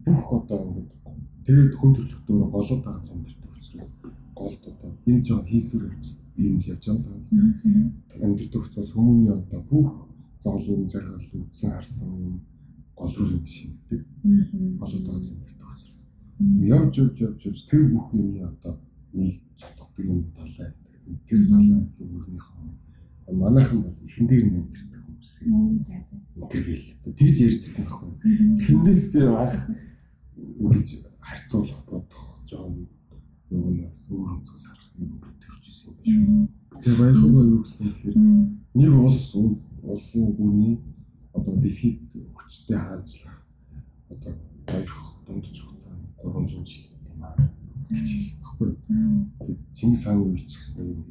бүх 0.06 0.27
одоо 0.38 0.60
ингээд 0.68 0.91
тэгээд 1.45 1.73
хүн 1.80 1.91
төрөлхтөөр 1.95 2.43
голод 2.56 2.81
дагаж 2.84 3.06
амьдэрдэг 3.11 3.51
учраас 3.51 3.88
голд 4.39 4.64
одоо 4.72 4.91
энэ 5.10 5.26
жоо 5.27 5.41
хийсвэр 5.43 5.84
юм 6.47 6.57
явж 6.72 6.84
байгаа 6.88 7.11
юм 7.11 7.19
л 7.19 7.61
да. 8.11 8.23
Амьдэрдэг 8.23 8.61
учраас 8.64 8.91
хүмүүний 8.95 9.34
одоо 9.35 9.61
бүх 9.72 9.91
зовлон 10.43 10.89
жаргал 10.91 11.27
үдсэн 11.43 11.72
харсан 11.72 12.10
юм 12.27 12.35
гол 12.95 13.14
руу 13.18 13.30
юм 13.35 13.45
шингэдэг. 13.45 14.01
Голод 14.80 15.03
дагаж 15.06 15.26
амьдэрдэг 15.27 15.68
учраас. 15.76 15.99
Явж 16.80 16.93
явж 17.03 17.15
явж 17.27 17.41
явж 17.49 17.60
тэр 17.68 17.84
бүх 17.91 18.07
юмны 18.15 18.41
одоо 18.47 18.76
нийл 19.14 19.38
цотгодог 19.60 20.06
юм 20.06 20.23
талаа. 20.35 20.72
Тэр 21.27 21.41
талаа 21.51 21.81
өөрнийхөө 21.99 22.89
манайхан 23.34 23.81
бол 23.81 23.97
ихэн 24.06 24.27
дээр 24.27 24.45
нь 24.45 24.57
амьдэрдэг 24.60 25.01
хүмүүс. 25.06 25.31
Тэгэл 26.49 26.85
тэгж 27.18 27.38
ярьжсэн 27.45 27.85
байхгүй. 27.85 28.11
Тэндээс 28.65 29.03
би 29.14 29.19
анх 29.27 29.56
ингэж 30.60 30.89
харьцуулах 31.19 31.81
бодох 31.85 32.26
жоон 32.49 32.88
юунаас 33.51 33.99
өөр 34.10 34.30
өнцгөөс 34.39 34.64
харах 34.65 34.89
юм 34.97 35.22
төрчихсэн 35.22 35.93
юм 36.06 36.26
байна. 36.26 36.81
Тэгээ 36.81 36.99
баярхаа 36.99 37.43
юу 37.49 37.61
гэсэн 37.64 37.85
гэхээр 37.89 38.15
нэг 38.80 38.91
улс 38.93 39.22
улсын 39.84 40.26
гүрний 40.38 40.76
одоо 41.34 41.56
дэлхийд 41.57 42.01
хүчтэй 42.34 42.77
хаанчлах 42.77 43.38
одоо 44.10 44.34
баярх 44.65 44.97
дундч 45.26 45.60
хугацаа 45.60 45.93
300 46.23 46.65
жил 46.65 46.88
юм 47.14 47.23
аа 47.23 47.35
гэж 47.89 48.07
хэлсэн. 48.10 48.39
Тэгээд 48.60 48.80
Чингис 49.76 50.03
хааны 50.03 50.23
үеч 50.23 50.51
гэсэн 50.56 50.84
юм 50.88 51.03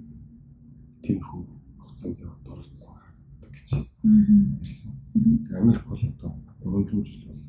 тийм 1.02 1.20
хүү 1.22 1.57
хугацаанд 1.98 2.20
яваад 2.22 2.42
дөрөгдсөн 2.46 2.94
харагддаг 2.94 3.50
гэж 3.54 3.68
ярьсан. 4.62 4.92
Тэгээ 5.14 5.58
Америк 5.58 5.84
бол 5.86 5.98
одоо 5.98 6.32
300 6.62 7.04
жил 7.10 7.24
бол 7.26 7.42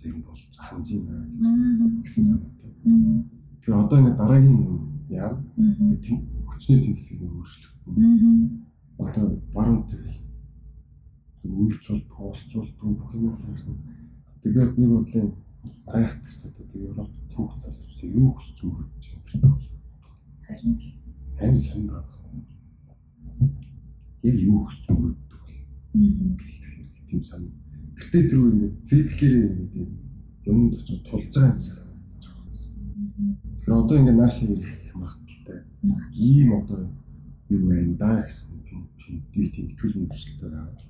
тэгэн 0.00 0.22
бол 0.22 0.40
ханж 0.56 0.86
байна 0.94 2.02
гэсэн 2.02 2.24
санаатай. 2.24 2.70
Тэгээ 3.62 3.82
одоо 3.82 3.98
энэ 3.98 4.16
дараагийн 4.16 4.58
юм 4.70 4.78
яа 5.10 5.30
хүчний 6.46 6.80
тэнхлэг 6.82 7.20
нь 7.22 7.34
өөрчлөгдөн. 7.34 7.98
Одоо 9.02 9.26
баруун 9.54 9.82
төрөл 9.90 10.18
үйлч 11.42 11.84
бол 11.90 12.04
тоолцвол 12.14 12.70
бүх 12.78 13.14
юм 13.14 13.34
зэрэг. 13.34 13.66
Тэгээд 14.42 14.78
нэг 14.78 14.90
бодлын 14.94 15.28
гайхагч 15.90 16.34
одоо 16.46 16.66
Европ 16.86 17.10
түүх 17.34 17.52
залуус 17.58 17.98
юу 18.02 18.30
хүсч 18.30 18.58
өгч 18.62 19.04
юм 19.10 19.42
бэ? 19.42 19.58
Харин 20.46 20.74
тийм. 20.78 20.94
Харин 21.38 21.58
сайн 21.58 21.86
байна 21.90 22.15
Яг 24.26 24.36
юу 24.42 24.58
хүсч 24.66 24.84
мөрөддөг 24.90 25.40
бол. 25.46 25.56
Тийм 27.06 27.22
сайн. 27.24 27.46
Гэтэ 27.94 28.28
тэр 28.28 28.40
үе 28.42 28.50
ингэ 28.52 28.68
циклээр 28.82 29.34
ингэ 29.54 29.82
юмд 30.50 30.74
очиж 30.74 31.00
тулж 31.06 31.30
байгаа 31.30 31.54
юм 31.54 31.62
шиг 31.62 31.74
санагдаж 31.78 32.24
байгаа 32.26 32.44
юм. 32.50 33.36
Тэр 33.62 33.72
одоо 33.74 33.96
ингэ 33.98 34.14
нааш 34.18 34.36
ирэх 34.42 34.70
магадaltaй. 34.94 35.60
Ийм 36.14 36.48
одоо 36.58 36.80
юу 37.54 37.62
байна 37.70 37.94
да 38.02 38.10
гэсэн 38.22 38.58
тийм 38.66 38.80
тийм 39.30 39.46
тийм 39.54 39.66
төлөв 39.78 40.02
үйлчлэлтэй 40.02 40.50
байгаа. 40.50 40.86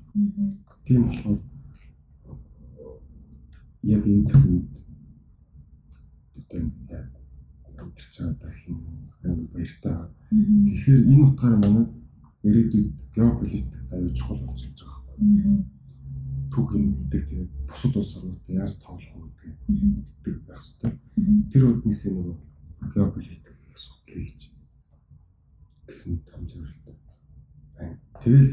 Тийм 0.87 1.03
болохоор 1.05 1.41
яг 3.83 4.03
энэ 4.07 4.25
цаг 4.25 4.43
үед 4.49 4.69
одоо 6.41 6.59
ингээд 6.65 7.13
амьдарч 7.79 8.13
байгаа 8.19 8.53
юм 9.29 9.49
баяртай. 9.53 9.97
Тэгэхээр 10.33 11.03
энэ 11.13 11.25
утгаараа 11.29 11.61
манай 11.61 11.87
ирээдүйд 12.47 12.89
геополитик 13.15 13.93
аюул 13.93 14.15
чухал 14.15 14.41
болж 14.47 14.63
байгаа 14.67 15.01
байхгүй. 15.07 15.65
түүхийн 16.53 16.87
гэдэг 17.11 17.23
тэгээд 17.29 17.51
бусад 17.69 17.97
улс 17.97 18.13
орнуудад 18.17 18.49
яаж 18.49 18.73
тоглох 18.81 19.15
вэ 19.19 19.29
гэдэг 19.43 19.69
Мгм. 19.69 20.05
гэдэг 20.25 20.43
байх 20.47 20.63
хэрэгтэй. 20.63 20.93
Тэр 21.53 21.63
үднээс 21.69 22.03
нөгөө 22.07 22.37
геополитик 22.95 23.57
судлыг 23.75 24.17
хийж 24.25 24.41
гэсэн 25.87 26.19
том 26.31 26.43
зорилт 26.49 26.81
байна. 27.77 27.99
Тэгэл 28.23 28.51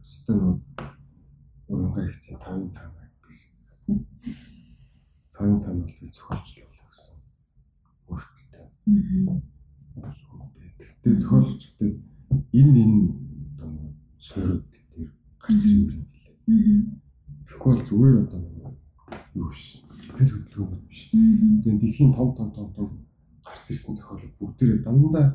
өстөө 0.00 0.34
нөгөө 0.38 0.58
уянгаа 1.68 2.04
их 2.08 2.16
чинь 2.22 2.38
цаавын 2.38 2.70
цаана 2.70 3.02
гэсэн. 3.24 3.50
Цаавын 5.34 5.60
цаана 5.60 5.82
бол 5.84 5.96
тэг 5.98 6.10
зохиолчлуулах 6.14 6.88
гэсэн. 6.92 7.16
Өөртөө 8.08 8.64
Мгм. 8.86 9.42
Тэгтээ 10.78 11.18
зохиолчтой 11.20 11.90
энэ 12.58 12.80
энэ 12.84 12.98
одоо 13.64 13.90
дээр 14.30 15.10
гарч 15.42 15.62
ирэх 15.64 15.94
юм. 15.94 16.06
Мгм. 16.46 16.78
Тэгэхгүй 17.46 17.72
бол 17.74 17.86
зүгээр 17.88 18.16
одоо 18.24 18.40
юу 19.34 19.48
биш. 19.50 19.82
Сэтгэл 20.04 20.32
хөдлөлгөөнд 20.34 20.84
биш. 20.88 21.00
Тэгээд 21.10 21.80
дэлхийн 21.80 22.12
том 22.14 22.28
том 22.36 22.48
том 22.56 22.68
том 22.76 22.88
гарч 23.44 23.64
ирсэн 23.70 23.94
зохиолууд 23.96 24.34
бүгдээрээ 24.38 24.84
дандаа 24.84 25.26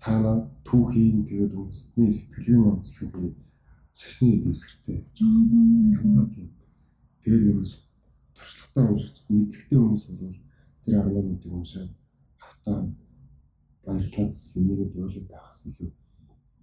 цаанаа 0.00 0.36
түүхийн 0.66 1.26
тэгээд 1.28 1.52
үндэсний 1.58 2.10
сэтгэлгээний 2.12 2.70
онцлог 2.70 3.10
тэгээд 3.12 3.36
шашны 3.98 4.28
дэвсгэртэй 4.42 4.94
явж 5.00 5.16
байгаа. 5.18 5.96
Дандаа 5.96 6.26
тийм. 6.34 6.48
Тэгээд 7.22 7.44
нөгөө 7.46 7.66
туршлагатай 8.36 8.84
уншиж 8.92 9.16
мэдлэгтэй 9.30 9.78
хүмүүс 9.78 10.04
бол 10.20 10.36
тэр 10.84 10.94
армануудыг 11.00 11.52
уншаад 11.52 11.90
хавтаа 12.38 12.78
баярлаад 13.84 14.34
юмнийгээ 14.58 14.88
дөөлөд 14.92 15.26
байхаас 15.30 15.60
илүү 15.66 15.90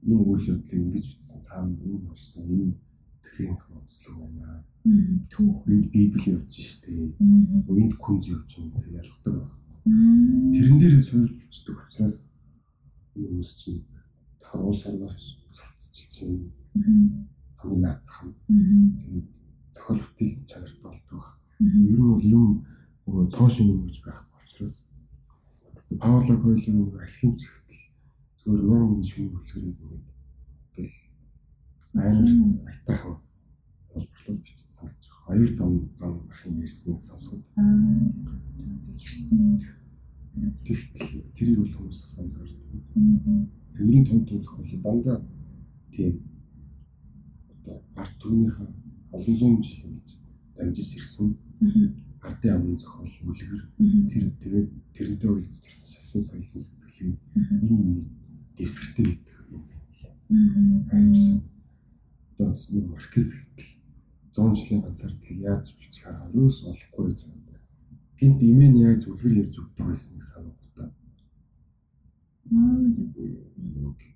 ийм 0.07 0.19
үйл 0.23 0.43
явдлыг 0.53 0.80
ингэж 0.84 1.05
үзсэн 1.17 1.39
цаана 1.47 1.75
ийм 1.84 1.99
болсон 2.07 2.43
ийм 2.49 2.71
сэтгэлгээний 3.23 3.75
онцлог 3.80 4.15
байна. 4.19 4.63
Түүх. 5.31 5.63
Энд 5.67 5.85
библи 5.91 6.30
явж 6.35 6.53
штэ. 6.59 6.91
Энд 7.19 7.93
күнз 8.03 8.25
явж 8.27 8.49
байгаа 8.51 8.71
гэдэг 8.84 8.93
ялгадаг 8.99 9.34
байна. 9.34 9.63
Тэрэн 10.53 10.77
дээрээ 10.80 11.03
суурьж 11.03 11.34
үздэг 11.47 11.77
учраас 11.88 12.17
хүмүүс 13.13 13.51
чинь 13.59 13.84
сурталчилж 15.51 16.11
чинь 16.15 16.51
Мгм. 16.73 17.27
хамгийн 17.59 17.81
наацхан 17.85 18.34
тэгээд 18.49 19.27
зохиол 19.75 20.01
бүтээл 20.03 20.45
чанарт 20.49 20.77
болдог. 20.81 21.23
Ер 21.61 21.99
нь 21.99 22.09
бол 22.09 22.23
юм 22.23 22.47
цоо 23.30 23.49
шин 23.49 23.69
юм 23.69 23.85
гэж 23.85 24.01
байхгүй 24.01 24.41
учраас 24.47 24.75
Пауло 25.99 26.35
Койло 26.41 26.71
нэг 26.73 26.97
зохиол 28.45 28.59
зөвөр 28.59 28.79
мянган 28.79 29.03
шин 29.03 29.29
бүлгэрийг 29.31 29.79
ингээд 29.79 30.03
гэл 30.75 30.95
амар 31.93 32.27
айтайхан 32.67 33.15
боловсрол 33.93 34.39
бичсэн 34.43 34.71
байна. 34.75 34.95
Хоёр 35.25 35.49
зам 35.55 35.71
зам 35.95 36.13
ахын 36.31 36.59
ярьсныг 36.59 36.99
сонсоод. 37.07 37.41
Тэгтэл 40.65 41.23
тэрийг 41.35 41.57
бол 41.59 41.71
хүмүүс. 41.71 41.99
Мгм. 42.95 43.47
Тэг 43.73 43.85
ер 43.87 43.95
нь 44.01 44.05
том 44.05 44.25
том 44.25 44.39
зохиол 44.41 44.81
дандаа 44.83 45.17
тийм 45.91 46.19
одоо 47.63 47.81
арт 47.95 48.13
түүнийхээ 48.19 48.67
олон 49.13 49.35
зуун 49.37 49.61
жил 49.63 49.87
гэж 49.93 50.09
дамжиж 50.57 50.89
ирсэн. 50.97 51.37
Ардын 52.23 52.55
амын 52.55 52.77
зохиол 52.77 53.13
үлгэр. 53.23 53.61
Тэр 54.11 54.23
тэгээд 54.41 54.67
тэрнтэй 54.93 55.29
үйлдвэрсэн 55.31 55.87
шашин 55.93 56.21
соёлын 56.27 56.63
сэтгэлийг 56.63 57.17
Мгм. 57.35 57.57
энэ 57.61 57.69
юм 57.71 58.09
дэвсгэртэй 58.57 59.05
гэдэг 59.05 59.38
юм 59.51 59.63
байна. 59.69 60.91
Аимсан. 60.91 61.41
Одоо 62.38 62.55
нэг 62.73 62.85
маркез 62.89 63.30
гэтэл 63.34 63.69
100 64.35 64.55
жилийн 64.57 64.81
ганцаардлыг 64.81 65.39
яаж 65.39 65.65
бичих 65.77 66.07
арга 66.07 66.30
юус 66.34 66.57
олохгүй 66.65 67.05
гэж 67.13 67.19
байна. 67.30 67.59
Гинт 68.19 68.39
имэн 68.41 68.75
яаж 68.88 69.01
үлгэр 69.07 69.34
ярьж 69.41 69.55
өгдөг 69.61 69.85
байсныг 69.88 70.23
зөв. 70.23 70.45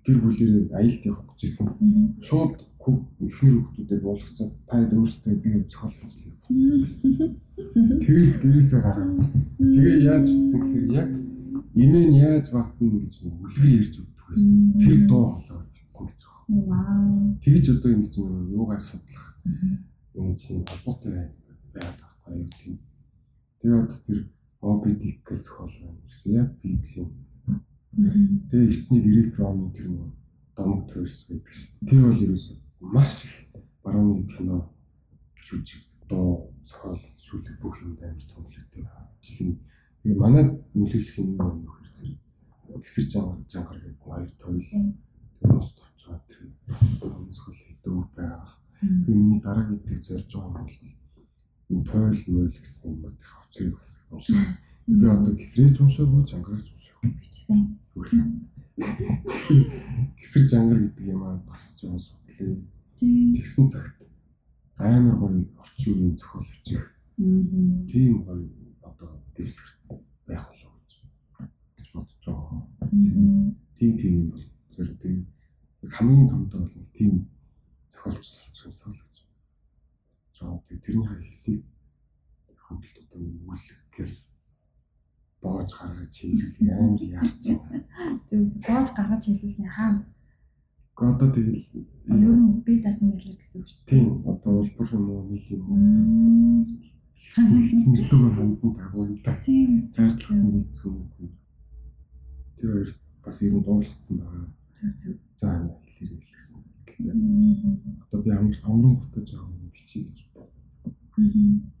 Гэр 0.04 0.18
бүлээр 0.22 0.72
аялалд 0.78 1.04
явах 1.04 1.26
гэж 1.32 1.40
исэн. 1.44 1.66
Шууд 2.22 2.56
хүү 2.82 2.94
ихнэр 3.26 3.54
хүүхдүүдэд 3.58 4.02
болгоцоод 4.04 4.52
та 4.68 4.76
өөрсдөө 4.80 5.34
би 5.42 5.50
зохиол 5.68 5.96
хийлээ. 6.00 6.34
Тэгээс 8.04 8.34
гэрээсээ 8.42 8.80
гараа. 8.80 9.08
Тэгээ 9.58 9.96
яаж 10.08 10.26
утсан 10.28 10.60
гэхээр 10.62 10.86
яг 11.02 11.10
имэн 11.74 12.10
яаж 12.16 12.46
багтана 12.52 12.96
гэж 13.04 13.14
үлгэр 13.28 13.66
ярьж 13.78 13.94
өгдөг 14.00 14.17
байсан. 14.28 14.54
Тэр 14.78 14.98
дуу 15.08 15.24
хоолой 15.32 15.66
бичсэн 15.74 16.06
гэж 16.06 16.20
байна. 16.24 16.64
Вау. 16.68 17.38
Тэгж 17.42 17.64
одоо 17.76 17.90
ингэж 17.92 18.14
нэг 18.16 18.48
юугаа 18.56 18.78
судлах 18.78 19.26
юм 20.14 20.36
чинь 20.36 20.64
холбоотой 20.68 21.12
байгаад 21.72 21.98
байхгүй 22.00 22.34
юу 22.38 22.48
тийм. 22.58 22.78
Тэгээ 23.60 23.80
одоо 23.82 23.98
тэр 24.06 24.98
Дик 24.98 25.18
гэж 25.28 25.42
зохиол 25.44 25.74
байна. 25.80 26.00
гэсэн 26.08 26.32
яг 26.34 26.48
библийн. 26.62 27.10
Мгм. 27.92 28.48
Тэгээ 28.50 28.68
эртний 28.68 29.00
грек 29.00 29.38
ромын 29.38 29.72
тэр 29.72 29.88
нэг 29.88 30.12
домог 30.56 30.90
төрс 30.92 31.26
байдаг 31.28 31.52
шүү 31.52 31.66
дээ. 31.80 31.88
Тэр 31.88 32.00
бол 32.02 32.24
ерөөсөө 32.24 32.56
маш 32.80 33.24
их 33.24 33.34
барууны 33.82 34.26
кино 34.26 34.56
жүжиг 35.46 35.82
дуу 36.08 36.52
зохиол 36.66 37.00
шүлэг 37.24 37.56
бүх 37.60 37.76
юмд 37.82 38.02
амар 38.02 38.24
байна. 38.74 39.08
Жишээ 39.22 39.48
нь 39.48 39.58
тэгээ 40.02 40.18
манай 40.18 40.44
нөлөөлөх 40.74 41.18
юм 41.18 41.30
вэ 41.38 41.46
гэхээр 41.64 41.92
зэрэг 41.96 42.18
гисэр 42.76 43.04
жангар 43.12 43.38
жангар 43.48 43.78
гэдэг 43.80 44.02
хоёр 44.04 44.30
тойл 44.40 44.64
хүмүүс 45.40 45.68
товчоо 45.78 46.16
тэр 46.28 46.40
зохиол 46.68 47.56
хийдэг 47.56 47.92
байгаа. 48.16 48.48
Мгм. 48.82 49.04
Тэгээ 49.04 49.18
миний 49.18 49.40
дараагийн 49.40 49.80
дэх 49.82 50.00
зорж 50.06 50.30
байгаа 50.34 50.48
юм 50.48 50.68
бол 50.68 50.78
энэ 51.70 51.84
тойл 51.88 52.22
мойл 52.28 52.52
гэсэн 52.52 52.90
юм 52.92 53.12
их 53.16 53.30
очрыг 53.42 53.72
бас 53.76 53.90
уншаа. 54.10 54.44
Би 54.86 55.06
одоо 55.06 55.32
гисрэж 55.34 55.74
уншаагүй 55.80 56.22
жангарч 56.26 56.66
уншаагүй 56.72 57.10
бичсэн. 57.18 57.60
Гисэр 60.18 60.44
жангар 60.48 60.78
гэдэг 60.78 61.04
юм 61.06 61.22
аа 61.24 61.36
бас 61.48 61.62
жоохон 61.80 62.00
судлаа. 62.00 62.56
Тэгсэн 63.00 63.66
цагт 63.66 63.98
амар 64.78 65.16
гоё 65.18 65.42
орчин 65.58 65.92
үеийн 65.94 66.16
зохиол 66.16 66.46
бичих 66.50 66.84
тийм 67.90 68.22
гоё 68.22 68.46
одоо 68.82 69.10
дэвсгэр 69.34 69.98
байх 70.26 70.46
болов 70.48 70.67
бодож 71.98 72.22
байгаа. 72.26 72.60
Тийм 73.78 73.92
тийм 73.98 74.14
юм 74.22 74.30
бол 74.76 74.90
тийм 75.02 75.16
хамгийн 75.96 76.28
томтой 76.30 76.60
бол 76.60 76.86
тийм 76.96 77.12
зохиолч 77.92 78.26
сонсоо 78.54 78.92
л 78.92 79.00
гэж. 79.02 79.16
Жоо 80.38 80.62
тэрний 80.68 81.06
хэлийг 81.06 81.64
хөндлөлт 82.64 82.98
одоо 83.04 83.20
үлгээс 83.22 84.14
боож 85.42 85.70
гаргаж 85.78 86.12
хийлүүл 86.18 86.70
амар 86.74 87.02
яарч 87.02 87.42
байна. 87.46 87.84
Зөв 88.28 88.42
зөв. 88.50 88.62
Боож 88.68 88.88
гаргаж 88.96 89.22
хэлүүлсэн 89.26 89.68
хаана? 89.76 90.02
Гэхдээ 90.98 91.14
одоо 91.14 91.28
тэгэл 91.30 91.62
Ер 92.08 92.34
нь 92.34 92.62
би 92.66 92.72
дасан 92.82 93.12
байлаа 93.14 93.36
гэсэн 93.38 93.60
үг 93.62 93.68
шүү 93.70 93.78
дээ. 93.86 93.90
тийм 93.90 94.06
одоо 94.26 94.52
улбар 94.66 94.88
юм 94.98 95.06
уу 95.10 95.22
нийл 95.30 95.46
юм 95.54 95.62
уу 95.70 95.76
Мм. 95.78 96.64
хичнэрлүүгээр 97.70 98.34
хандан 98.34 98.72
тагуу 98.74 99.04
юм 99.06 99.18
та. 99.22 99.32
Тийм. 99.46 99.70
Зарлах 99.94 100.30
нийцүү 100.32 100.90
юм. 100.90 101.30
Тэр 102.58 102.70
хоёр 102.72 102.90
бас 103.24 103.42
ер 103.42 103.52
нь 103.54 103.64
дуулагдсан 103.64 104.16
байна. 104.18 104.46
Зөв 104.76 104.92
зөв. 105.00 105.16
За 105.40 105.48
хэлээр 105.94 106.22
хэлсэн. 106.26 106.60
Гэхдээ 106.86 107.12
одоо 108.10 108.22
би 108.22 108.30
амар 108.30 108.58
амрын 108.62 108.96
гутаж 108.98 109.28
байгаа 109.30 109.54
юм 109.54 109.70
бичиж 109.74 110.06
гэж 110.06 110.18
бод. 110.34 110.50
Мгм. 111.16 111.72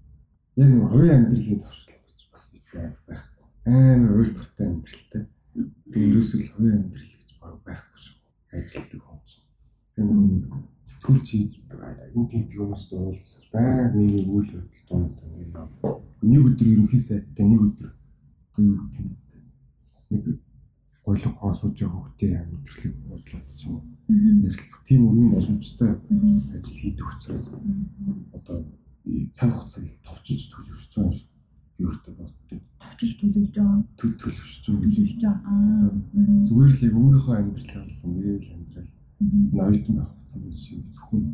Яг 0.56 0.68
нэг 0.70 0.88
хувийн 0.90 1.16
амьдралын 1.16 1.60
төвшлэг 1.62 1.98
гэж 2.06 2.20
бас 2.32 2.44
бичиж 2.52 2.66
байхгүй. 2.72 3.16
Амар 3.66 4.16
уйлдгартай 4.18 4.66
амьдралтай. 4.66 5.22
Тэгээ 5.90 6.10
ерөөсөө 6.10 6.40
хувийн 6.54 6.76
амьдрал 6.78 7.10
гэж 7.18 7.30
байхгүй 7.42 7.98
шүү. 8.02 8.16
Ажилтдаг 8.54 9.02
чинь. 9.26 9.46
Тэгээ 9.94 10.14
нэг 10.14 10.44
сэтгүүл 10.88 11.22
хийж 11.26 11.52
энэ 12.14 12.28
тийм 12.30 12.44
хүмүүсд 12.50 12.90
уулзаж 12.92 13.44
байг 13.52 13.92
нэг 13.94 14.26
үйл 14.26 14.50
явдал 14.58 14.84
донд 14.88 15.14
нэг 16.22 16.42
өдөр 16.48 16.68
ерөнхий 16.72 17.02
сайттай 17.02 17.44
нэг 17.46 17.60
өдөр 17.66 17.90
нэг 18.58 18.78
гойлог 21.08 21.34
хоосууж 21.40 21.76
байгаа 21.80 22.00
хөлтэй 22.04 22.32
амьдралыг 22.36 22.94
бодлоод 23.08 23.46
ч 23.56 23.60
юм 23.66 23.74
уу 23.80 23.82
Мгм. 24.08 24.40
ярилцах 24.48 24.80
тийм 24.88 25.02
өргөн 25.08 25.30
боломжтой 25.32 25.90
ажил 26.56 26.78
хийдэг 26.80 27.06
учраас 27.12 27.46
одоо 28.36 28.56
цаг 29.36 29.50
хугацааг 29.52 29.88
товчиж 30.04 30.40
төлөвшөж 30.52 30.92
байгаа 30.96 31.16
юм 31.78 31.88
өөртөө 31.88 32.14
боддог. 32.18 32.60
Товчиж 32.82 33.10
төлөвж 33.20 33.52
байгаа. 33.56 33.84
Төв 33.98 34.10
төлөвшөж 34.20 34.64
байгаа 34.68 34.90
шиг. 34.96 35.20
байгаа. 35.22 35.92
Зүгээр 36.48 36.72
л 36.76 36.84
яг 36.88 36.94
өөрийнхөө 36.98 37.36
амьдралаа 37.38 37.84
бол 37.84 38.00
ингээл 38.08 38.52
амьдрал 38.56 38.90
ноётон 39.56 39.94
байх 39.96 40.10
хугацаанд 40.12 40.54
шиг 40.56 40.80
зөвхөн 40.92 41.24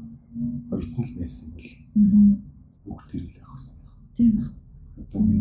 оюутан 0.74 1.05
л 1.09 1.14
байсан 1.18 1.46
бол 1.55 1.68
Мгм. 1.94 2.26
хүүхдэр 2.84 3.22
л 3.22 3.38
явах 3.38 3.55
гэсэн. 3.59 3.74
Тийм 4.16 4.30
ба. 4.38 4.44
Одоо 4.98 5.20
би 5.30 5.36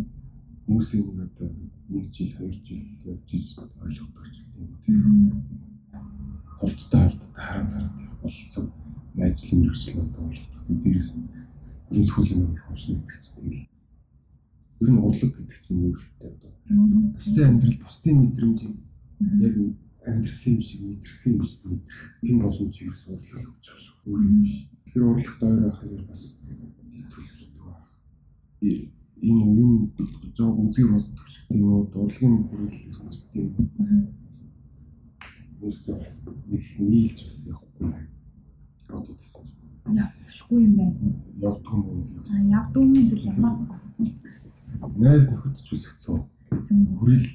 хүмүүсийн 0.65 1.19
одоо 1.19 1.49
нэг 1.89 2.11
жил, 2.13 2.31
хоёр 2.37 2.53
жил 2.63 2.83
явж 3.03 3.29
ирсэн 3.33 3.69
ойлгодог 3.83 4.25
ч 4.31 4.37
юм 4.39 4.49
уу. 4.63 4.77
Тийм. 4.85 5.43
Хурдтай 6.59 7.09
хурдтай 7.09 7.43
хараа 7.43 7.69
зараад 7.69 7.99
явах 7.99 8.21
болцоо 8.23 8.63
ажил 9.19 9.59
мэргэжил 9.59 10.01
одоо 10.01 10.23
болгодог. 10.23 10.63
Дээрээс 10.67 11.09
нь 11.19 11.27
өнцгөл 11.91 12.31
юм 12.31 12.53
их 12.55 12.63
уншна 12.69 12.95
гэдэг 12.95 13.21
чинь 13.21 13.35
тэгэл 13.35 13.67
ер 14.81 14.89
нь 14.89 15.03
урлаг 15.03 15.31
гэдэг 15.35 15.59
чинь 15.67 15.83
юу 15.83 15.95
шигтэй 15.99 16.29
одоо 16.31 16.51
бусдын 17.13 17.47
амьдрал 17.49 17.77
бусдын 17.83 18.15
мэдрэмж 18.23 18.59
яг 19.43 19.55
амьдрсан 20.07 20.53
юм 20.55 20.61
шиг 20.63 20.81
мэдэрсэн 20.81 21.31
юм 21.35 21.43
шиг 21.43 21.61
мэдрэх. 21.67 22.03
Тийм 22.21 22.39
боломж 22.39 22.75
юу 22.81 22.95
сурлах 22.95 23.51
өгч 23.51 23.65
байгаа 23.67 23.83
шүү 23.83 23.95
өөр 24.07 24.21
юм 24.23 24.37
биш 24.41 24.55
тэгэхээр 24.87 25.07
урлагт 25.11 25.43
ойр 25.43 25.59
байх 25.63 25.77
хэрэг 25.79 26.07
бас 26.07 26.21
төлөвлөдөг 27.11 27.63
байх 27.67 29.02
энэ 29.27 29.43
юм 29.63 29.73
жоо 30.37 30.51
үзий 30.61 30.85
болдог 30.91 31.27
шиг 31.33 31.45
тийм 31.47 31.63
үү 31.63 31.87
хүрээлэх 32.47 32.83
юм 32.99 33.09
шиг 33.11 33.25
тийм 33.31 33.47
Өөртөө 35.63 35.95
бас 35.95 36.13
нэг 36.51 36.63
нийлж 36.79 37.17
бас 37.23 37.37
явахгүй 37.47 37.87
байна. 37.87 38.09
Одоо 38.89 39.15
тийм. 39.15 39.47
Явшгүй 39.95 40.59
юм 40.67 40.73
байна. 40.75 41.13
Явдгүй 41.39 41.79
юм 41.79 41.83
байна. 41.87 42.49
Явдгүй 42.51 42.83
юм 42.83 42.93
эсвэл 42.99 43.27
ямар 43.31 43.55
Найс 44.97 45.27
нөхөд 45.31 45.55
зүйлэх 45.63 45.95
цоо. 46.03 46.27
Хүрэл 46.99 47.27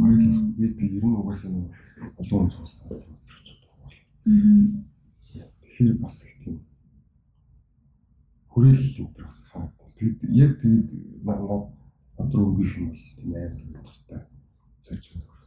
баярлах 0.00 0.44
бид 0.56 0.76
ер 0.80 1.04
нь 1.04 1.16
угаасаа 1.20 1.50
нэг 1.52 1.72
олон 2.20 2.50
цуусан 2.52 2.88
зэрэгч 3.00 3.48
байгаа. 3.64 3.88
Тэгэхээр 5.60 5.96
бас 6.04 6.16
их 6.24 6.34
тийм 6.44 6.60
хүрэл 8.52 8.80
энэ 8.96 9.16
бас 9.24 9.38
хаа. 9.48 9.72
Тэгэд 10.00 10.20
яг 10.32 10.56
тэгэд 10.64 10.88
над 11.28 11.40
над 12.16 12.30
руу 12.32 12.56
өнгөх 12.56 12.72
юм 12.80 12.88
бол 12.88 13.04
тийм 13.20 13.36
амар 13.36 13.84
дуртай. 13.84 14.24
Зорж 14.80 15.04
өгөх 15.12 15.40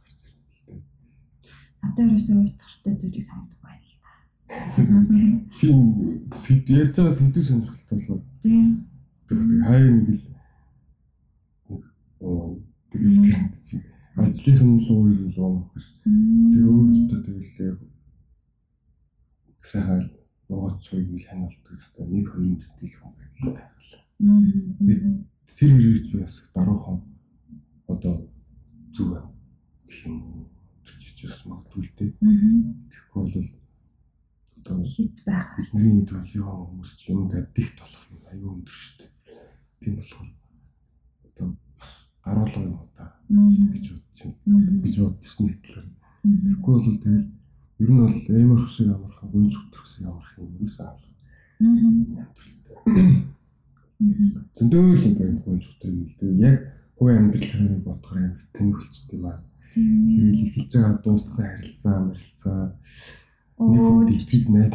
Надад 1.84 2.06
ерөөсөө 2.06 2.36
уйтгартай 2.40 2.94
зүйлийг 3.00 3.24
санагдах 3.26 3.60
байна 3.60 3.82
л 3.82 3.98
та. 3.98 4.10
Тийм 5.58 5.80
сэд 6.42 6.64
ярьж 6.70 6.94
байгаа 6.96 7.14
сэдв 7.18 7.42
сонирхолтой 7.44 7.98
болов. 8.06 8.22
Тийм. 8.42 8.68
Тэгээд 9.28 9.64
хаяа 9.66 9.90
нэг 9.90 10.08
л 10.14 10.22
оо 12.24 12.56
тэгээд 12.90 13.54
чи 13.66 13.74
ажлынх 14.16 14.62
нь 14.64 14.80
л 14.80 14.88
уу 14.94 15.04
юу 15.12 15.30
болох 15.36 15.68
биш. 15.74 15.86
Тэгээ 16.04 16.68
өөртөө 16.72 17.20
тэгэлээ 17.26 17.72
сайхан 19.68 20.02
богоц 20.48 20.76
цуг 20.86 21.04
ил 21.04 21.26
ханалдаг 21.28 21.74
гэсэн 21.74 22.06
нэг 22.14 22.26
хоёр 22.32 22.56
дэдийг 22.62 22.92
юм 23.02 23.12
байна. 23.18 24.03
Тэр 24.18 25.70
хэрэг 25.74 26.06
би 26.12 26.18
бас 26.22 26.42
даруухан 26.54 26.98
одоо 27.88 28.16
зүг 28.94 29.10
гэх 29.88 30.06
юм 30.06 30.46
бас 31.24 31.40
магадгүй 31.48 31.82
л 31.82 31.92
дээ. 31.98 32.10
Тэгэхгүй 32.90 33.22
бол 33.24 33.48
одоо 34.60 34.84
хит 34.84 35.16
байх. 35.26 35.48
Бидний 35.56 36.04
төлөв 36.06 36.30
хүмүүс 36.30 36.90
ч 36.94 37.10
юм 37.10 37.28
гаддихт 37.28 37.76
болох 37.80 38.04
юм 38.12 38.22
аюу 38.30 38.50
өндөр 38.54 38.76
шүү 38.76 38.94
дээ. 38.98 39.10
Тийм 39.82 39.94
болохоор 39.98 40.30
одоо 41.26 41.48
бас 41.80 41.92
гаруулга 42.22 42.60
юм 42.62 42.76
удаа 42.86 43.10
гэж 43.74 43.86
бодож 43.90 44.20
байна. 44.46 44.82
гэж 44.84 44.94
бодсон 45.00 45.46
нэтлэр. 45.48 45.86
Тэгэхгүй 46.22 46.74
бол 46.78 46.98
тэгэл 47.02 47.28
ер 47.82 47.90
нь 47.90 47.98
бол 47.98 48.14
эмэрх 48.30 48.68
шиг 48.70 48.88
амархан 48.94 49.28
гүнж 49.32 49.54
хөтрөх 49.58 49.86
шиг 49.90 50.06
амарх 50.06 50.30
юм 50.38 50.54
ерөөсөө 50.54 50.86
алга. 50.86 51.10
Зөндөө 54.56 54.82
л 54.94 55.04
байна 55.18 55.38
гүнж 55.44 55.62
хөтрөх 55.64 55.94
юм. 55.94 56.08
Тэгээ 56.18 56.44
яг 56.48 56.58
хувь 56.96 57.14
амьдралыг 57.14 57.82
бодохоор 57.86 58.18
амар 58.22 58.46
тэнхэлчтэй 58.54 59.20
байна 59.22 59.44
Тэгэл 59.74 60.54
эхэлж 60.54 60.70
байгаа 60.70 61.02
дууссан 61.02 61.46
харилцаа, 61.50 61.98
харилцаа. 62.06 62.78
Нэг 63.58 63.80
хүн 63.82 64.06
итгэж 64.14 64.44
найд. 64.54 64.74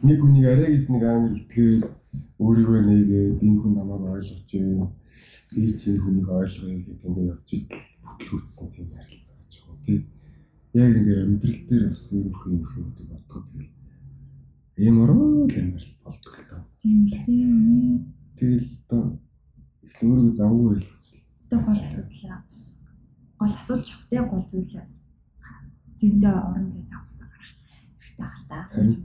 Нэг 0.00 0.18
хүнийг 0.24 0.46
арай 0.48 0.72
гэж 0.72 0.84
нэг 0.88 1.04
амар 1.04 1.36
итгээд 1.36 1.84
өөрийгөө 2.40 2.80
нэгээд 2.80 3.44
энэ 3.44 3.60
хүн 3.60 3.72
намайг 3.76 4.04
ойлгож 4.08 4.48
байна. 4.48 4.88
Би 5.52 5.76
ч 5.76 5.92
энэ 5.92 6.00
хүнийг 6.00 6.28
ойлгоё 6.32 6.80
гэдэг 6.80 7.08
ингээд 7.12 7.28
явж 7.28 7.48
идэл 7.52 7.84
хөтлөөцсөн 8.08 8.68
тийм 8.72 8.88
харилцаа 8.96 9.36
гэж 9.36 9.52
байна 9.60 9.80
тийм. 9.84 10.02
Яг 10.80 10.92
ингээд 10.96 11.20
амьдрал 11.20 11.60
дээр 11.68 11.84
бас 11.92 12.04
ийм 12.08 12.32
хүн 12.40 12.52
юм 12.56 12.64
хүн 12.72 12.84
гэдэг 12.88 13.04
бодгоо 13.12 13.40
тэгэл 13.52 13.79
ийм 14.80 14.96
ороо 15.02 15.44
л 15.44 15.86
болдог 16.04 16.34
л 16.40 16.44
доо. 16.48 16.62
Тийм 16.80 16.98
тийм. 17.26 18.14
Тэгэл 18.36 18.68
одоо 18.88 19.20
их 19.84 19.96
өөрийгөө 20.00 20.34
завгүй 20.40 20.66
байлгач. 20.68 21.06
Одоо 21.44 21.60
гол 21.66 21.80
асуудал 21.84 22.40
бас 22.48 22.60
гол 23.40 23.54
асуулж 23.60 23.88
авах 23.92 24.30
гол 24.32 24.44
зүйлээс 24.50 24.92
зэндээ 26.00 26.36
орон 26.48 26.66
зай 26.72 26.84
зав 26.88 27.04
гарах 27.20 27.44
хэрэгтэй 28.00 28.16
байна 28.24 28.40
та. 28.48 28.58
Харин 28.72 28.96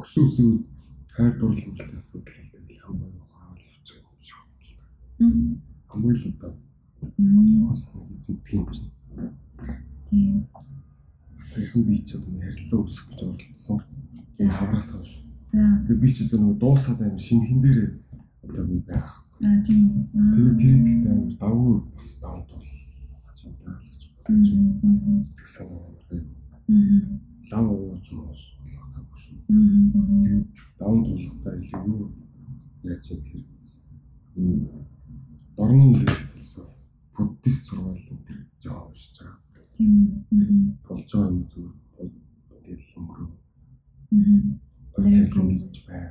өсөө 0.00 0.24
өсөө 0.28 0.50
хайр 1.14 1.32
дурлал 1.36 1.98
асуудал 2.00 2.36
гэдэг 2.40 2.64
л 2.72 2.80
хамгийн 2.84 3.20
хаал 3.28 3.60
явчих 3.60 4.00
юм 4.00 4.16
шиг 4.24 4.40
байна. 4.80 5.60
Хамгийн 5.90 6.16
л 6.16 6.28
одоо 6.32 6.52
бас 7.68 7.80
эзэн 8.16 8.36
тийм 8.48 8.64
биш. 8.64 8.80
Тийм. 10.08 10.48
Саяхан 11.44 11.82
би 11.84 11.98
ч 12.08 12.16
одоо 12.16 12.40
харилцаа 12.40 12.78
үүсгэх 12.80 13.08
гэж 13.10 13.20
оролдсон. 13.20 13.80
За 14.40 14.48
хавраас 14.48 14.88
хойш. 14.88 15.20
За. 15.52 15.84
Тэгээ 15.84 16.00
би 16.00 16.08
ч 16.14 16.24
одоо 16.24 16.40
нэг 16.40 16.56
дуусаад 16.56 17.00
аим 17.04 17.18
шинхэн 17.20 17.60
дээр 17.60 18.00
одоо 18.40 18.64
би 18.64 18.80
байх. 18.88 19.20
Аа 19.44 19.60
тийм. 19.68 20.08
Тэгээ 20.16 20.56
тэр 20.56 20.76
ихтэй 20.80 21.12
амар 21.12 21.36
давгүй 21.36 21.76
бас 21.92 22.10
давд 22.24 22.48
бол 22.48 22.64
сэтгэл 25.28 25.52
санаа 25.52 25.92
байна. 26.08 27.20
Лам 27.52 27.66
ууч 27.68 28.06
моос 28.16 28.40
болохгүй 28.64 29.20
шин. 29.20 29.36
Тэгээд 30.24 30.48
даван 30.80 31.00
дуулахтаа 31.04 31.54
илүү 31.60 31.84
юу 31.92 32.08
яаж 32.88 33.04
юм 33.12 33.20
хэрэг. 33.28 33.44
Дорны 35.56 36.00
хэлсэн 36.32 36.64
буддист 37.12 37.62
сургаал 37.68 38.08
энэ 38.08 38.48
жоо 38.64 38.88
уншиж 38.88 39.20
байгаа. 39.20 39.68
Тийм. 39.76 40.80
Болж 40.88 41.12
байгаа 41.12 41.28
юм 41.28 41.44
зүгээр 41.52 42.08
ингээд 42.56 42.96
өнгөрөө. 42.96 43.49
Аа. 44.10 44.70
Тэгээд 44.96 45.34
байна. 45.86 46.10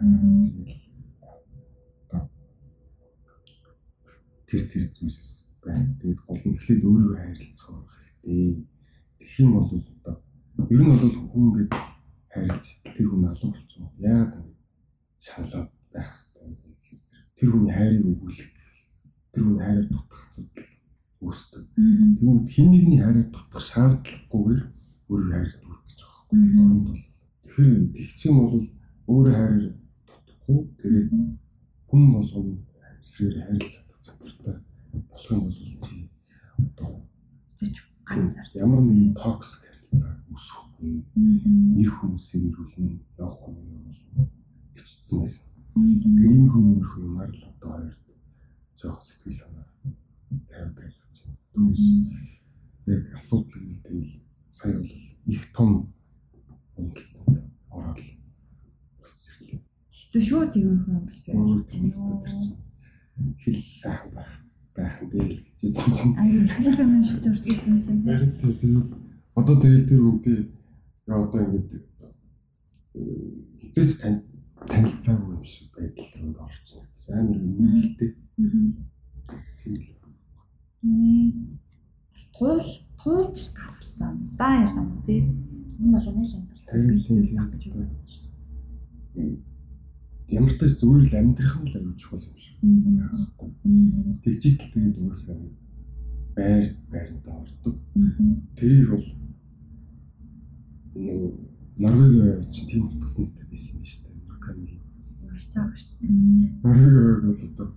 Тэр 4.48 4.64
тэр 4.72 4.86
зүйлс 4.96 5.46
байна. 5.62 5.94
Тэгээд 6.00 6.20
гол 6.26 6.42
нь 6.48 6.56
эхлээд 6.56 6.88
өөрийгөө 6.88 7.18
хайрлцах 7.20 7.68
хэрэгтэй. 8.24 8.66
Тэгэх 9.20 9.40
юм 9.44 9.52
бол 9.54 9.68
одоо 9.68 10.16
ер 10.72 10.82
нь 10.82 10.90
бол 10.90 11.12
хүн 11.28 11.44
ингээд 11.50 11.72
хайрлж 12.32 12.66
тэр 12.96 13.08
хүн 13.12 13.28
алга 13.28 13.48
болчихсон. 13.52 13.92
Яагаад 14.00 14.34
ингэ 14.40 14.56
шаналаад 15.20 15.70
байх 15.94 16.12
хэрэгтэй. 16.40 17.22
Тэр 17.36 17.50
хүний 17.52 17.74
хайрыг 17.76 18.06
өгүүлэх. 18.08 18.50
Тэр 19.36 19.44
хүний 19.44 19.64
хайраар 19.64 19.88
дутах 19.92 20.22
асуудал 20.24 20.72
үүсдэг. 21.20 21.64
Тэгвэл 21.76 22.48
хин 22.48 22.68
нэгний 22.72 23.00
хайраар 23.04 23.28
дутах 23.28 23.64
шаардлагагүйгээр 23.70 24.62
өөрийн 25.12 25.34
хайрыг 25.36 25.56
дүрх 25.62 25.84
гэж 25.84 26.00
байгаа 26.00 26.24
байхгүй. 26.32 26.48
Дорнд 26.56 26.84
бол. 26.88 27.09
Тэгэхээр 27.50 27.90
тэгчих 27.98 28.30
юм 28.30 28.38
бол 28.40 28.66
өөрөө 29.10 29.34
хайраар 29.34 29.74
дутахгүй 30.06 30.60
тэгээд 30.80 31.10
хүн 31.90 32.04
болгоно 32.14 32.54
эсрэг 33.00 33.34
хайрлах 33.42 33.86
чадвартай 34.06 34.56
болох 34.94 35.32
юм 35.34 35.42
бол 35.82 35.94
одоо 36.62 37.10
ямар 38.54 38.82
нэгэн 38.86 39.14
токсик 39.18 39.66
харилцаа 39.66 40.14
үүсэхгүй. 40.30 40.94
Нэр 41.76 41.92
хүмүүсийн 41.98 42.44
ирүүлэн 42.54 42.90
явах 43.18 43.44
юм 43.50 43.58
бол 43.86 43.98
хөвчсөн 44.78 45.18
байсан. 45.20 45.46
Тэгээ 45.74 46.32
ийм 46.38 46.46
хүн 46.54 46.66
юм 46.74 46.82
хүн 46.86 47.04
юмар 47.10 47.30
л 47.34 47.44
одоо 47.50 47.70
хоёрт 47.74 48.04
жоох 48.80 49.02
сэтгэл 49.02 49.38
санаа 49.40 49.66
байлгаж 50.78 51.16
байна. 51.26 51.38
Тэгээс 51.54 51.84
яг 52.94 53.04
асуудал 53.18 53.64
нь 53.66 53.82
тэгэл 53.84 54.12
сая 54.48 54.74
бол 54.78 54.94
их 55.34 55.44
том 55.54 55.72
үнэлтэнд 56.80 57.40
ороод 57.76 58.00
хэвчээ 60.10 60.24
шүү 60.26 60.44
тийм 60.54 60.70
хүн 60.84 60.98
биш 61.06 61.20
би. 61.24 61.32
Хэл 63.44 63.62
сайхан 63.82 64.10
байх 64.16 64.32
байх 64.76 64.96
юм 65.02 65.10
бэ 65.12 65.20
гэж 65.28 65.76
хэлсэн 65.76 65.92
чинь. 65.94 66.14
Аа 66.18 66.26
хэлэх 66.26 66.80
юм 66.80 67.04
шиг 67.04 67.20
төрсөн 67.24 67.78
чинь. 67.84 68.04
Харин 68.08 68.32
тийм. 68.40 68.74
Одоо 69.36 69.56
тэгэл 69.62 69.90
тэр 69.90 70.02
үгтэй 70.10 70.38
яа 71.08 71.24
одоо 71.24 71.40
ингэж 71.46 71.68
хизээч 73.60 73.92
тань 74.02 74.24
танилцаагүй 74.68 75.36
юм 75.36 75.44
шиг 75.46 75.68
байдал 75.76 76.10
руу 76.18 76.36
орсон. 76.48 76.84
Амар 77.14 77.38
үнэлтэй. 77.38 78.12
Нэ 80.84 81.14
туул 82.34 82.66
туулж 83.00 83.38
гаргалсан. 83.58 84.14
Да 84.40 84.48
ялам 84.64 85.04
тий. 85.06 85.22
Энэ 85.80 86.00
бол 86.00 86.18
нэг 86.18 86.49
юм 86.78 86.88
бэлтгэл 86.88 87.34
байх 87.36 87.50
гэж 87.52 87.64
бодож 87.74 88.10
байна. 89.16 89.38
Ямар 90.30 90.54
ч 90.54 90.60
зүгээр 90.62 91.04
л 91.10 91.18
амьдрах 91.18 91.56
нь 91.58 91.70
л 91.70 91.78
аюул 91.78 91.98
чухал 91.98 92.22
юм 92.22 92.38
шиг. 92.38 92.56
Тэгжит 94.24 94.62
тэгээд 94.74 94.98
угаасаа 95.02 95.38
байр 96.36 96.76
байранда 96.92 97.32
ордог. 97.42 97.76
Тэрийг 98.58 98.90
бол 98.90 99.08
нэг 100.96 101.34
Норвегийн 101.80 102.44
чи 102.52 102.68
тийм 102.68 102.92
утгаснтай 102.92 103.46
байсан 103.50 103.80
юм 103.80 103.86
шүү 103.88 104.04
дээ. 104.04 104.80
Уншиж 105.24 105.54
байгаа 105.56 105.78
шүү 105.80 105.90
дээ. 105.98 106.10
Норвег 106.62 107.24
бол 107.24 107.42
одоо 107.50 107.70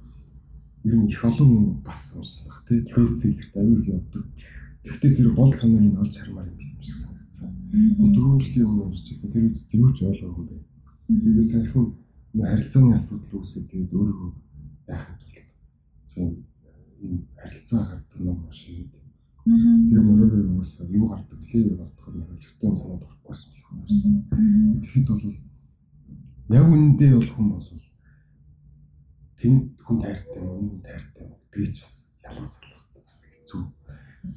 ер 0.84 0.94
нь 0.98 1.08
их 1.08 1.24
олон 1.24 1.80
бас 1.86 2.10
баг 2.44 2.66
тий. 2.66 2.82
Бестселлерт 2.82 3.56
аюул 3.56 3.80
их 3.80 3.88
явдаг. 3.88 4.24
Гэхдээ 4.84 5.16
тэр 5.16 5.30
гол 5.38 5.52
санааг 5.54 5.86
нь 5.86 5.96
олж 6.02 6.14
хармаар 6.18 6.50
юм 6.50 6.82
шиг 6.82 7.11
Дөрөв 7.72 8.40
жилийн 8.44 8.68
өмнө 8.68 8.82
уншижсэн 8.92 9.32
тэр 9.32 9.48
үед 9.48 9.58
юу 9.72 9.90
ч 9.96 10.04
ойлгоогүй 10.04 10.44
байна. 10.48 10.66
Би 11.08 11.42
саяхан 11.42 11.86
харилцааны 12.36 12.96
асуудал 12.96 13.40
үүсээд 13.40 13.66
тэгээд 13.72 13.92
өөрөө 13.96 14.30
яах 14.92 15.08
вэ? 15.16 15.42
Тийм 16.12 16.28
энэ 17.02 17.18
харилцаа 17.40 17.80
гардаг 17.88 18.20
ном 18.20 18.44
уншиж 18.44 18.92
Тэгээ 19.42 20.02
мөрөө 20.06 20.54
юус 20.54 20.78
юу 20.86 21.06
гардаг 21.10 21.40
лээ 21.50 21.66
юу 21.66 21.76
бодохоор 21.82 22.14
хөлтөөн 22.30 22.76
санаад 22.78 23.02
авахгүйсэн 23.02 23.50
юм 23.58 23.74
байна. 24.30 24.78
Тэгэхэд 24.82 25.06
бол 25.10 25.24
яг 26.54 26.66
үнэндээ 26.70 27.10
бол 27.18 27.30
хүн 27.34 27.48
бол 27.50 27.66
тэнд 29.42 29.62
хүн 29.82 29.98
тайртай 29.98 30.38
юм, 30.38 30.62
хүн 30.70 30.80
тайртай 30.86 31.26
юм. 31.26 31.34
Тэгэж 31.50 31.74
бас 31.82 31.94
ялгаас 32.22 32.52
алхахтай 32.62 33.02
бас 33.02 33.18
хэцүү. 33.26 33.62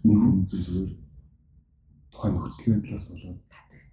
Нэг 0.10 0.18
хүн 0.26 0.38
зүгээр 0.50 0.92
тухайн 2.16 2.34
нөхцөл 2.40 2.72
байдлаас 2.72 3.06
болоод 3.12 3.40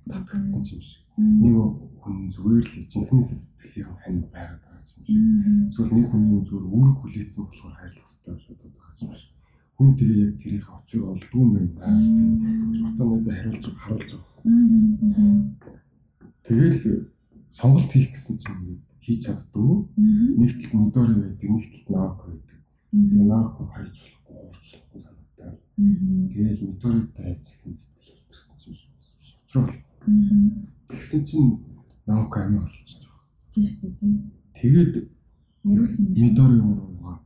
татагдсан 0.07 0.63
юм 0.63 0.83
шиг. 0.87 1.03
Нэг 1.19 1.55
хүн 1.99 2.17
зүгээр 2.31 2.63
л 2.63 2.87
жинхэнэ 2.87 3.27
сэтгэлийн 3.27 3.99
хань 3.99 4.23
байгаад 4.31 4.63
байгаа 4.63 4.79
юм 4.79 4.87
шиг. 4.87 5.03
Эсвэл 5.75 5.91
нэг 5.99 6.07
хүний 6.15 6.41
зүгээр 6.47 6.67
үүрэг 6.71 6.97
хүлээсэн 7.03 7.43
болохоор 7.43 7.75
хайрлах 7.75 8.07
хэрэгтэй 8.07 8.39
шууд 8.39 8.61
байгаа 8.63 8.95
юм 9.03 9.15
шиг 9.19 9.33
хүн 9.83 9.97
тэгээ 9.99 10.23
яг 10.23 10.35
тэрийг 10.39 10.67
очиг 10.71 11.03
олдгүй 11.03 11.41
юм 11.43 11.51
байна. 11.59 11.91
Би 13.25 13.31
хариулж 13.35 13.67
харуулж 13.83 14.11
байгаа. 14.15 14.43
Тэгэл 16.47 16.79
сонголт 17.51 17.91
хийх 17.91 18.15
гэсэн 18.15 18.39
чинь 18.39 18.55
ингээд 18.63 18.83
хийж 19.03 19.21
чаддгүй. 19.27 19.73
Нэг 20.39 20.51
талд 20.61 20.75
модори 20.79 21.15
байдаг, 21.19 21.51
нэг 21.51 21.65
талд 21.73 21.89
наак 21.91 22.19
байдаг. 22.23 22.59
Тэгээ 22.93 23.27
наак 23.27 23.57
хайж 23.75 23.95
болохгүй, 23.99 24.37
уурч 24.39 24.69
болохгүй 24.71 25.01
санагдаад. 25.03 25.59
Тэгэл 26.31 26.63
моторыг 26.69 27.09
тайж 27.19 27.43
хэн 27.59 27.75
сэтгэл 27.75 28.07
хэлтэрсэн 28.07 28.57
чинь 28.63 28.79
шутрал. 29.27 29.75
Тэгсэн 30.95 31.21
чинь 31.27 31.51
наак 32.07 32.33
амиа 32.39 32.63
болчихж 32.63 33.03
байгаа. 33.03 33.27
Тийм 33.51 33.67
шүү 33.67 33.91
дээ. 33.99 34.15
Тэгээд 34.59 34.95
нэрүүлсэн 35.67 36.05
модори 36.23 36.55
юм 36.61 36.71
руугаа. 36.79 37.17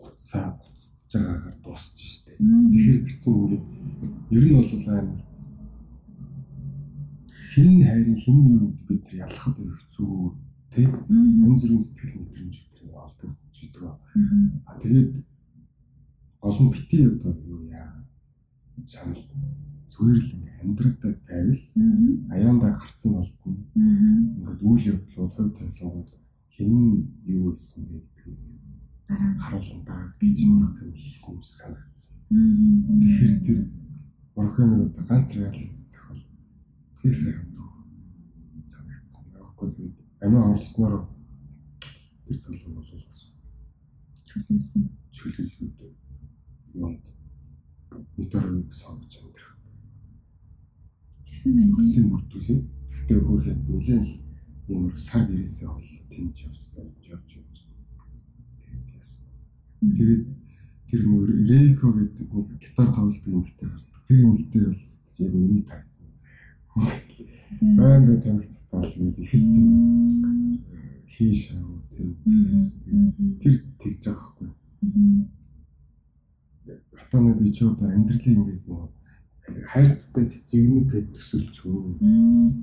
Гуцаа 0.00 0.56
байгаагаар 1.18 1.56
дуусч 1.62 1.96
штэ. 1.96 2.36
Тэгэхээр 2.38 2.98
тэр 3.04 3.16
чинь 3.22 3.38
ингээд 3.46 3.64
ер 4.34 4.44
нь 4.44 4.54
бол 4.56 4.72
амар 4.90 5.22
хин 7.52 7.84
хайрын 7.86 8.18
хин 8.20 8.38
юу 8.52 8.66
гэдэг 8.66 8.86
бид 8.88 9.02
нар 9.06 9.16
ялахад 9.24 9.56
хэцүү 9.56 10.12
тий 10.72 10.86
янз 10.86 11.62
бүрийн 11.62 11.82
сэтгэл 11.84 12.14
мэдрэмж 12.20 12.56
гэдэг 12.58 12.90
холбогдож 12.92 13.58
идэг. 13.62 13.82
А 14.66 14.72
тэгээд 14.82 15.12
гол 16.42 16.58
нь 16.62 16.72
бити 16.72 16.96
одоо 17.06 17.32
юу 17.46 17.60
яа 17.70 18.04
чанал 18.90 19.22
зүгээр 19.96 20.20
л 20.20 20.32
ингээд 20.36 20.60
амьдралдаа 20.60 21.12
байвал 21.24 21.62
аяандаа 22.36 22.72
гарцсан 22.76 23.12
болдно. 23.16 23.52
Ингээд 24.36 24.60
үйл 24.60 24.84
явдлууд 24.92 25.32
хувь 25.32 25.56
тавилангууд 25.56 26.10
хин 26.52 27.08
юу 27.24 27.56
байсан 27.56 27.80
гэдэг 27.88 28.36
харуулна 29.40 29.84
даа 29.88 30.12
гэж 30.20 30.36
Морокко 30.44 30.84
хэлсэн 30.92 31.32
юм 31.32 31.42
санагдсан. 31.42 32.12
Тэгэхээр 33.00 33.34
тэр 33.46 33.58
Морокконы 34.36 34.74
одоо 34.84 35.04
ганц 35.08 35.28
реалист 35.32 35.80
зохиол 35.88 36.22
тэр 37.00 37.14
сайн 37.16 37.48
санагдсан. 38.68 39.24
Морокко 39.32 39.64
тэгээд 39.72 39.96
амиа 40.20 40.44
орлосноор 40.52 41.08
тэр 42.28 42.36
цалин 42.36 42.74
бол 42.76 42.90
бас 42.92 43.20
чөлөөсөн. 44.28 44.84
Чөлөөлөд 45.16 45.78
юмд 46.84 47.04
метрог 48.16 48.72
сонгож 48.72 49.14
амьдрах. 49.24 49.56
Тэгсэн 51.46 51.54
байна. 51.54 51.76
Тэгсэн 51.78 52.04
бүрдүүлээ. 52.10 52.60
Гэхдээ 53.06 53.18
өөрөөр 53.22 53.58
нэлээд 53.70 54.06
юм 54.66 54.90
сар 54.98 55.22
гэрээсээ 55.30 55.68
бол 55.70 55.90
тэнж 56.10 56.36
явж 56.42 56.62
явж 56.74 57.28
явж 57.36 57.54
Тэгээд 59.78 60.22
тэр 60.90 61.02
мөр 61.06 61.28
Рейко 61.46 61.86
гэдэг 61.94 62.26
нэг 62.34 62.46
гитар 62.58 62.88
тоглодог 62.90 63.30
эмэгтэй 63.30 63.68
гардаг. 63.70 64.02
Тэр 64.08 64.18
эмэгтэй 64.26 64.62
бол 64.66 64.82
яг 65.22 65.32
миний 65.34 65.62
таг. 65.62 65.82
Байн 66.74 68.02
бай 68.06 68.18
тамиг 68.18 68.50
татвал 68.70 68.98
нэг 68.98 69.18
их 69.22 69.34
л 69.34 69.46
хийш 71.14 71.54
аа 71.54 71.62
тэр 73.38 73.54
тэгж 73.78 74.02
байгаа 74.02 74.26
хгүй. 74.34 74.50
Хатана 76.90 77.34
би 77.38 77.52
ч 77.54 77.62
одоо 77.62 77.86
амьдралын 77.86 78.34
ингээд 78.34 78.66
нөгөө 78.66 78.95
хайрцтай 79.64 80.24
жигнэг 80.28 80.86
гэж 80.92 81.06
төсөлч 81.16 81.56
хөө. 81.64 81.96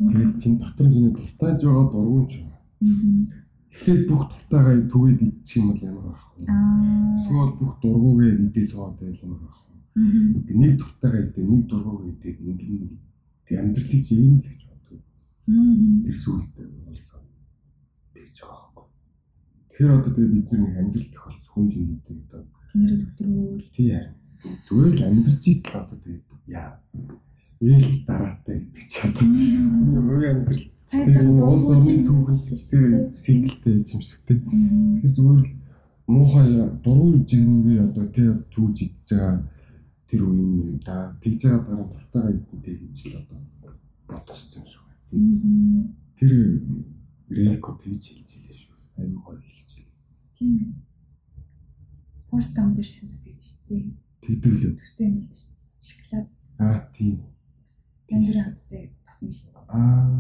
Тэгээд 0.10 0.34
чин 0.42 0.54
дотор 0.62 0.88
нь 0.88 1.14
дуртайж 1.14 1.60
байгаа 1.66 1.88
дургуун 1.90 2.28
ч. 2.30 2.34
Тэгэхээр 3.74 4.02
бүх 4.06 4.22
дуртайгаа 4.30 4.76
түгээд 4.92 5.22
идчих 5.26 5.58
юм 5.58 5.66
бол 5.74 5.82
ямар 5.82 6.06
байх 6.14 6.26
вэ? 6.38 6.46
Эсвэл 7.18 7.52
бүх 7.58 7.74
дургуугээ 7.82 8.32
идээ 8.46 8.66
суугаад 8.70 8.96
байл 9.02 9.24
ямар 9.26 9.42
байх 9.42 9.60
вэ? 9.66 10.54
Нэг 10.62 10.72
дуртайгаа 10.78 11.22
идээ, 11.26 11.46
нэг 11.50 11.62
дургуугаа 11.66 12.08
идээ 12.14 12.34
ингэн 12.38 13.00
тэг 13.48 13.58
амьдралыг 13.60 14.02
чи 14.06 14.14
ийм 14.14 14.36
л 14.40 14.46
гэж 14.46 14.62
боддог. 14.70 15.02
Тэр 16.06 16.16
сүултээ 16.22 16.66
уулзаад 16.70 17.26
тэгж 18.14 18.38
байгаа 18.46 18.70
байхгүй. 18.74 18.88
Тэгэхээр 19.74 19.96
одоо 19.98 20.12
тэгээ 20.14 20.34
бид 20.34 20.50
нэг 20.54 20.74
амьдрал 20.78 21.10
тохиолц 21.14 21.46
хүн 21.50 21.66
юм 21.74 21.86
гэдэг 21.98 22.18
одоо 22.30 22.42
тэнэрээ 22.74 23.00
төвтрүүл 23.02 23.70
тий 23.74 23.88
яа. 23.94 24.10
Зүгээр 24.44 24.94
л 25.00 25.06
амьдарч 25.08 25.44
идэл 25.48 25.80
одоо 25.80 25.98
тэгээд 26.04 26.24
яа. 26.52 26.76
Ээлж 27.64 27.98
дараатай 28.08 28.58
гэдэг 28.60 28.86
ч 28.92 28.94
одоо. 29.08 29.24
Өөр 29.24 30.24
амьдрал 30.32 30.64
Тэр 30.94 31.26
энэ 31.26 31.42
уус 31.42 31.66
орны 31.74 32.06
түүхэн 32.06 32.38
тэр 32.70 32.84
сингэлтэй 33.10 33.82
юм 33.82 34.02
шиг 34.06 34.22
тий. 34.30 34.38
Тэгэхээр 34.38 35.14
зүгээр 35.18 35.42
л 35.42 35.50
муухай 36.06 36.48
дургүй 36.86 37.26
жигнэгээ 37.26 37.82
одоо 37.82 38.06
тий 38.14 38.30
түүж 38.54 38.76
идж 38.86 39.10
байгаа 39.10 39.42
тэр 40.06 40.22
үеийн 40.22 40.54
юм 40.70 40.78
да. 40.86 41.18
Тэгж 41.18 41.40
байгаа 41.50 41.66
дараа 41.66 41.88
дуртайгаа 41.90 42.38
идэнтэй 42.38 42.76
гэж 42.78 42.98
л 43.10 43.18
одоо 43.26 43.40
бодсон 44.06 44.54
юм 44.54 44.66
шиг 44.70 44.82
байна. 44.86 45.90
Тэр 46.22 46.34
реко 47.42 47.74
тэгж 47.82 48.04
хэлж 48.14 48.30
хэлээ 48.30 48.58
шүү. 48.62 48.78
Аюу 49.02 49.18
гой 49.26 49.38
хэлж. 49.42 49.72
Тийм 50.38 50.54
ээ. 50.62 50.72
Порт 52.30 52.54
амдэрсэн 52.54 53.10
үстэй 53.10 53.34
шүү 53.42 53.58
дээ. 53.66 54.03
Тэгдэг 54.24 54.54
л 54.56 54.66
үү. 54.72 54.74
Төстэй 54.80 55.08
юм 55.08 55.16
л 55.20 55.36
шүү. 55.36 55.52
Шоколад. 55.84 56.28
Аа 56.64 56.80
тийм. 56.96 57.20
Бүрийн 58.08 58.44
хаттай 58.48 58.84
бас 59.04 59.16
нэг 59.20 59.34
шүү. 59.36 59.52
Аа. 59.68 60.16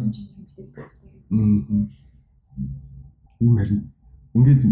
Мм. 1.31 1.87
Юм 3.39 3.55
харин 3.57 3.81
ингээд 4.35 4.63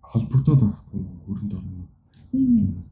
холбогдоод 0.00 0.60
байгаа 0.60 0.80
хгүй 0.88 1.02
хөрөнд 1.24 1.52
орно. 1.52 1.84
Тийм 2.32 2.56
ээ. 2.56 2.88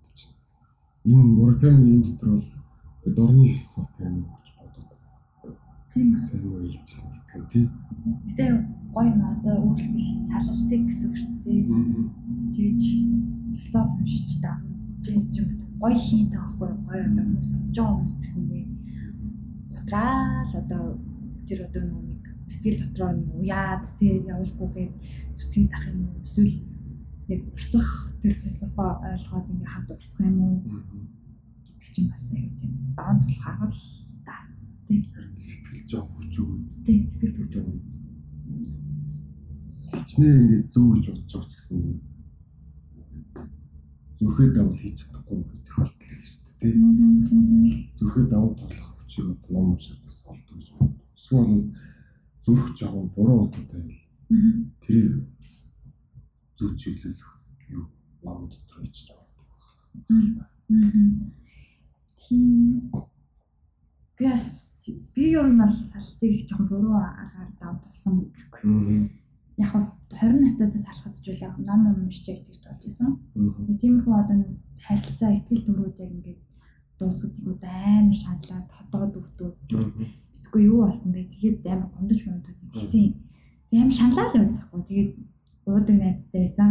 Энэ 1.06 1.24
Мураками 1.36 1.88
энэ 1.96 2.04
дотор 2.04 2.28
бол 2.36 3.14
дорны 3.16 3.44
философи 3.56 4.02
юм 4.04 4.16
гэж 4.36 4.48
бодоод. 4.58 4.90
Тийм 5.94 6.08
ээ. 6.12 6.20
Сайн 6.28 6.44
уу 6.44 6.60
илчлэн 6.60 7.08
гэх 7.24 7.36
юм 7.36 7.44
тий. 7.52 7.64
Гэтэ 8.26 8.44
гоё 8.92 9.08
юм 9.16 9.22
одоо 9.32 9.56
өөрлөл 9.64 10.08
салалтыг 10.28 10.82
гэсэн 10.84 11.08
үг 11.08 11.16
шүү 11.16 11.32
дээ. 11.44 11.62
Тэгэж 12.54 12.84
философи 13.48 13.96
уншиж 13.96 14.32
та. 15.06 15.14
Тэгэж 15.14 15.34
юм 15.38 15.46
бас 15.50 15.60
гоё 15.80 15.98
хийн 16.06 16.28
таахгүй 16.34 16.70
гоё 16.86 17.02
одоо 17.06 17.24
хүмүүс 17.24 17.48
сонсож 17.52 17.76
байгаа 17.76 17.94
хүмүүс 17.94 18.14
гэсэндээ 18.20 18.64
утраал 19.86 20.52
одоо 20.62 20.84
тэр 21.46 21.60
одоо 21.68 21.84
нэг 21.86 22.22
сэтгэл 22.50 22.78
дотроо 22.82 23.10
нэг 23.14 23.28
уяад 23.38 23.84
тий 23.98 24.18
явуулгүйгээд 24.32 24.94
зүтгэж 25.38 25.66
тах 25.70 25.84
юм 25.90 25.98
уу 26.10 26.22
эсвэл 26.26 26.54
нэг 27.28 27.40
урсах 27.54 27.90
тэр 28.22 28.34
философи 28.42 28.82
ойлгоод 28.82 29.46
ингээ 29.52 29.70
хамт 29.70 29.90
урсах 29.94 30.20
юм 30.26 30.38
уу 30.42 30.54
гэдэг 30.64 31.90
чинь 31.94 32.10
бас 32.10 32.26
аюу 32.34 32.50
тийм 32.58 32.72
даан 32.98 33.18
тулах 33.26 33.46
арга 33.46 33.66
л 33.70 33.80
та 34.26 34.34
тий 34.86 35.00
сэтгэл 35.38 35.82
жоо 35.90 36.04
хүч 36.10 36.34
өгөө. 36.42 36.58
тий 36.86 36.98
сэтгэл 37.10 37.36
хүч 37.38 37.52
өгөө. 37.60 37.78
Хичнээн 39.94 40.38
ингээ 40.42 40.62
зөв 40.72 40.84
гэж 40.94 41.04
бодож 41.06 41.30
байгаа 41.30 41.50
ч 41.50 41.54
гэсэн 41.54 41.80
зүрхээ 44.18 44.48
давал 44.56 44.76
хийж 44.76 44.96
чадахгүй 45.04 45.44
тохиолдол 45.66 46.12
их 46.16 46.24
шүү 46.24 46.50
дээ. 46.60 46.74
Зүрхээ 47.98 48.26
давал 48.32 48.54
тоглох 48.56 48.90
хүчийг 48.96 49.40
ном 49.52 49.76
уншаад 49.76 50.00
бас 50.04 50.18
олдог 50.24 50.56
гэж 50.56 50.68
боддог. 50.78 51.06
Эсвэл 51.16 51.74
зүрх 52.44 52.68
жаахан 52.78 53.06
буруу 53.14 53.44
удаатай 53.44 53.82
байл. 53.84 54.02
Тэр 54.86 55.06
зүрх 56.56 56.74
чиглүүлэх 56.80 57.30
юу 57.68 57.84
ном 58.22 58.48
дотор 58.48 58.78
хийж 58.82 58.98
байгаа. 59.08 60.48
Тийм. 62.24 62.90
Гас 64.18 64.44
би 65.14 65.24
ер 65.36 65.46
нь 65.50 65.58
бол 65.60 65.74
салтыг 65.92 66.34
жоохон 66.48 66.68
буруу 66.68 66.96
аргаар 66.96 67.50
давталсан 67.60 68.14
гэхгүй. 68.32 69.10
Яг 69.56 69.68
хав 69.70 69.84
20 70.10 70.40
настайдаас 70.40 70.86
алхаж 70.86 71.16
байлаа 71.26 71.52
ном 71.58 71.80
ном 71.84 71.96
уншиж 72.04 72.26
идэж 72.28 72.60
болж 72.64 72.82
исэн. 72.86 73.16
Тиймэрхүү 73.80 74.14
одоо 74.14 74.36
харилцаа 74.86 75.30
ихтгэл 75.36 75.66
төрүүд 75.66 75.96
яг 76.04 76.10
ингээд 76.16 76.40
дуусгадгийг 76.98 77.60
амар 77.64 78.16
шаналаад 78.22 78.68
хотоод 78.76 79.12
өвдөөд 79.20 79.56
битгүй 80.32 80.62
юу 80.70 80.84
болсон 80.84 81.12
бэ? 81.12 81.28
Тэгээд 81.32 81.66
амар 81.72 81.88
гомдож 81.92 82.20
мөндөө 82.24 82.54
тэгсэн. 82.72 83.14
Тэг 83.70 83.78
амар 83.80 83.96
шаналаа 83.98 84.26
л 84.32 84.44
үзэхгүй. 84.44 84.80
Тэгээд 84.88 85.10
уудаг 85.66 85.96
найзтай 85.98 86.40
байсан. 86.44 86.70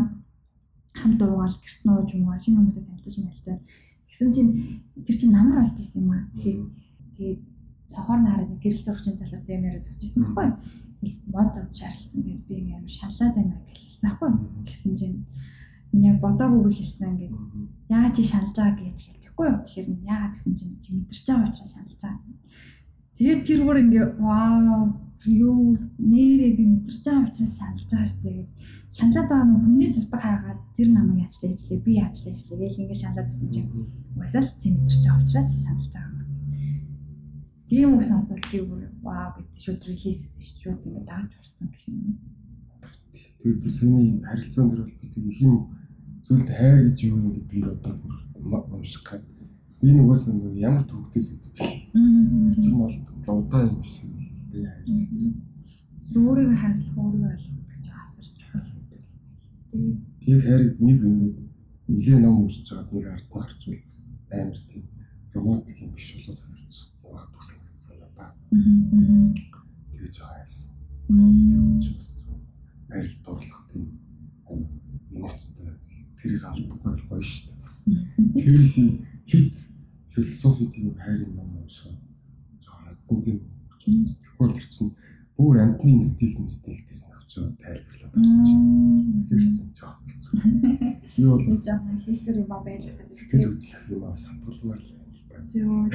Хамт 0.95 1.21
уугаал 1.21 1.57
гэрт 1.59 1.81
нууж 1.85 2.09
муугаа 2.15 2.39
шинэ 2.39 2.57
хүмүүстэй 2.57 2.83
танилцаж 2.85 3.15
мэлцээ. 3.19 3.57
Тэгсэн 4.07 4.29
чинь 4.33 4.51
тэр 5.05 5.15
чинь 5.19 5.35
намар 5.35 5.57
болж 5.61 5.77
исэн 5.81 6.01
юм 6.01 6.11
аа. 6.15 6.23
Тэгээд 6.39 6.61
тэгээд 7.17 7.41
цохоор 7.91 8.19
нараад 8.23 8.51
гэрэл 8.63 8.85
зургийн 8.85 9.17
залуутай 9.19 9.55
юм 9.57 9.67
яриа 9.67 9.83
зогсож 9.83 10.03
исэн 10.07 10.23
байхгүй 10.23 10.45
юу? 10.47 10.55
Мод 11.33 11.49
зод 11.55 11.71
шаарлсан 11.79 12.21
гэж 12.27 12.39
би 12.47 12.53
ингээм 12.59 12.87
шалаад 12.97 13.33
байна 13.35 13.55
гэж 13.67 13.79
хэлсэн 13.83 14.09
аахгүй 14.09 14.29
гэсэн 14.67 14.93
чинь 14.99 15.17
миний 15.91 16.13
бодоагүй 16.23 16.71
хэлсэн 16.75 17.09
ингээд 17.11 17.35
яаж 17.89 18.13
чи 18.15 18.23
шалж 18.31 18.55
байгаа 18.55 18.79
гэж 18.79 18.97
хэлчихгүй 19.05 19.47
тэгэхээр 19.51 19.87
яагаад 20.13 20.33
гэсэн 20.33 20.53
чинь 20.59 20.75
чи 20.83 20.89
мэдэрч 20.95 21.25
байгаа 21.27 21.49
учраас 21.49 21.71
шалж 21.75 21.93
байгаа. 22.01 22.33
Тэгээд 23.17 23.41
тэр 23.47 23.59
бүр 23.65 23.77
ингээ 23.83 24.05
вау 24.19 24.81
юу 25.25 25.77
нэрээ 25.99 26.51
би 26.57 26.63
мэдэрч 26.73 27.01
байгаа 27.05 27.27
учраас 27.27 27.53
шалж 27.59 27.81
байгаа 27.89 28.09
шүү 28.11 28.23
дээ 28.25 28.43
шаналаад 28.95 29.27
байгаа 29.29 29.47
нь 29.47 29.61
хүнээс 29.63 29.93
утга 29.99 30.17
хаагаад 30.23 30.59
тэр 30.75 30.87
намайг 30.95 31.19
яачлаа 31.25 31.51
ижлээ 31.51 31.79
би 31.85 31.91
яачлаа 32.05 32.33
ижлээ 32.35 32.59
гэж 32.61 32.75
ингээ 32.79 33.01
шаналаад 33.03 33.27
байсан 33.27 33.49
чинь 33.53 33.69
угсаал 34.19 34.49
чи 34.61 34.67
мэдэрч 34.71 35.03
байгаа 35.03 35.23
учраас 35.23 35.49
шалж 35.63 35.85
байгаа 35.95 36.15
Тийм 37.69 37.97
үг 37.97 38.03
сонсоод 38.05 38.45
би 38.51 38.59
бүр 38.61 38.85
вау 39.01 39.33
гэдэг 39.33 39.57
шууд 39.57 39.81
релиз 39.89 40.21
шууд 40.61 40.85
ингэ 40.85 41.01
дааж 41.09 41.31
урсан 41.33 41.65
гэх 41.73 41.85
юм. 41.89 42.19
Тэгээд 43.41 43.61
би 43.63 43.69
саяны 43.69 44.21
харилцаан 44.21 44.69
дээр 44.69 44.81
бол 44.85 44.93
би 45.01 45.07
тэг 45.09 45.25
их 45.25 45.41
юм 45.41 45.55
зүйлд 46.29 46.49
хайр 46.49 46.77
гэж 46.85 46.97
юу 47.09 47.17
юм 47.17 47.33
гэдгийг 47.33 47.65
одоо 47.73 47.93
бүр 47.97 48.61
унших 48.69 49.01
гад. 49.01 49.25
Би 49.81 49.89
нөгөөс 49.97 50.23
нэг 50.29 50.53
ямар 50.61 50.85
төвхтэйс 50.85 51.27
гэдэг? 51.33 51.57
Тэр 51.57 52.69
нь 52.69 52.77
бол 53.25 53.41
удаа 53.41 53.65
юм 53.65 53.81
шиг 53.81 54.13
л 54.13 54.29
дээ 54.53 54.69
хайр. 54.69 54.85
Өөрийгөө 56.13 56.57
хайрлах, 56.61 56.97
өөрийгөө 57.01 57.33
ойлгох 57.33 57.65
гэж 57.73 57.85
асар 57.97 58.27
чухал 58.37 58.67
зүйл. 58.69 59.97
Тэгээд 60.21 60.45
хайрыг 60.45 60.73
нэг 60.85 60.99
ингээд 61.01 61.37
нэлээ 61.89 62.19
ном 62.21 62.45
уншиж 62.45 62.69
байгаад 62.69 62.93
нэг 62.93 63.05
ард 63.09 63.25
нь 63.25 63.33
гарч 63.33 63.61
бас 63.65 63.97
амар 64.29 64.57
тийм 64.69 64.85
романтик 65.33 65.77
юм 65.81 65.91
биш 65.97 66.13
болоод 66.13 66.41
багт 67.13 67.54
л 68.15 68.19
да. 68.19 68.27
Тэгэж 69.91 70.15
байгаа 70.19 70.43
юмсан. 70.43 70.71
Тэгж 71.05 71.95
бас 71.95 72.15
арил 72.89 73.15
дурлах 73.25 73.69
тийм 73.71 73.99
эмоцтой 75.11 75.73
тэрийг 76.21 76.43
алдахгүй 76.45 76.95
гоё 77.09 77.21
шүү 77.21 77.43
дээ 77.45 77.59
бас. 77.61 77.75
Тэр 78.39 78.57
хит 79.29 79.55
философи 80.13 80.65
тийм 80.73 80.95
хайрын 80.95 81.35
ном 81.35 81.57
уншаа. 81.59 81.93
Жаахан 82.63 82.95
тийм 83.03 83.39
тэгвэл 83.83 84.53
тэр 84.53 84.67
чинь 84.71 84.95
бүр 85.37 85.59
амтны 85.59 85.91
инстинкт 85.99 86.39
инстинктээс 86.39 87.03
навчаа 87.11 87.51
тайлбарлаад 87.61 88.13
байгаа 88.15 88.47
юм. 88.47 89.27
Тэгэхээр 89.29 89.55
чинь 89.55 89.73
жоох 89.75 89.99
хэцүү. 90.07 90.33
Юу 91.21 91.35
бол 91.35 91.99
хийсэр 92.05 92.35
юм 92.39 92.47
байлаа. 92.47 92.95
Сэтгэл 93.11 93.59
хөдлөх 93.59 93.83
юм 93.91 94.03
аа 94.07 94.15
сатгалмаар 94.15 94.79
л 94.79 94.94
Зөө. 95.51 95.89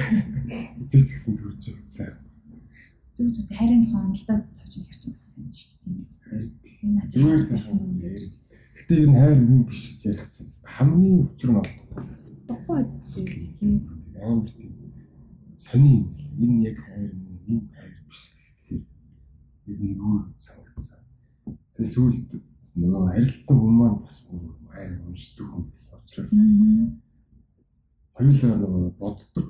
Эцэг 0.81 1.07
гэсэн 1.07 1.33
төрж 1.37 1.63
сайн. 1.89 2.15
Зүг 3.15 3.27
зүг 3.35 3.47
хайрын 3.51 3.83
тухай 3.85 4.01
хөндлөлтөд 4.01 4.43
цоож 4.57 4.73
ярьж 4.81 5.03
байсан 5.09 5.39
юм 5.85 6.05
дээ. 6.05 6.49
Тийм 6.63 6.97
ээ. 6.97 7.09
Зүгээр 7.11 7.41
сайн. 7.41 7.77
Гэтэ 8.77 8.93
ер 9.01 9.09
нь 9.09 9.17
хайр 9.19 9.37
мөн 9.41 9.61
биш 9.69 9.81
гэж 9.89 10.01
ярих 10.09 10.27
чинь 10.33 10.49
хамгийн 10.63 11.17
учир 11.25 11.49
нь 11.51 11.57
бол 11.57 11.69
дугуй 12.47 12.79
үзчихээ. 12.81 13.77
Амар 14.21 14.49
тийм. 14.49 14.73
Сони 15.57 15.91
юм 16.01 16.07
л. 16.17 16.25
Энэ 16.41 16.63
яг 16.69 16.77
хайр 16.81 17.11
мөн 17.13 17.37
энэ 17.49 17.67
хайр 17.75 17.95
биш 18.09 18.21
гэхээр 18.65 18.83
ер 19.69 19.79
нь 19.81 19.95
юу 19.97 20.25
санагдсан. 20.45 21.01
Тэгээ 21.75 21.93
сүүлд 21.93 22.29
нөгөө 22.79 23.03
харилцсан 23.11 23.55
хүмүүс 23.59 23.77
маань 23.79 23.99
бас 24.05 24.17
нөгөө 24.31 24.53
хайр 24.71 24.91
уншдаг 25.05 25.47
байсан 25.51 25.99
учраас 25.99 26.31
хоёулаа 28.15 28.55
нөгөө 28.57 28.91
боддог. 28.99 29.47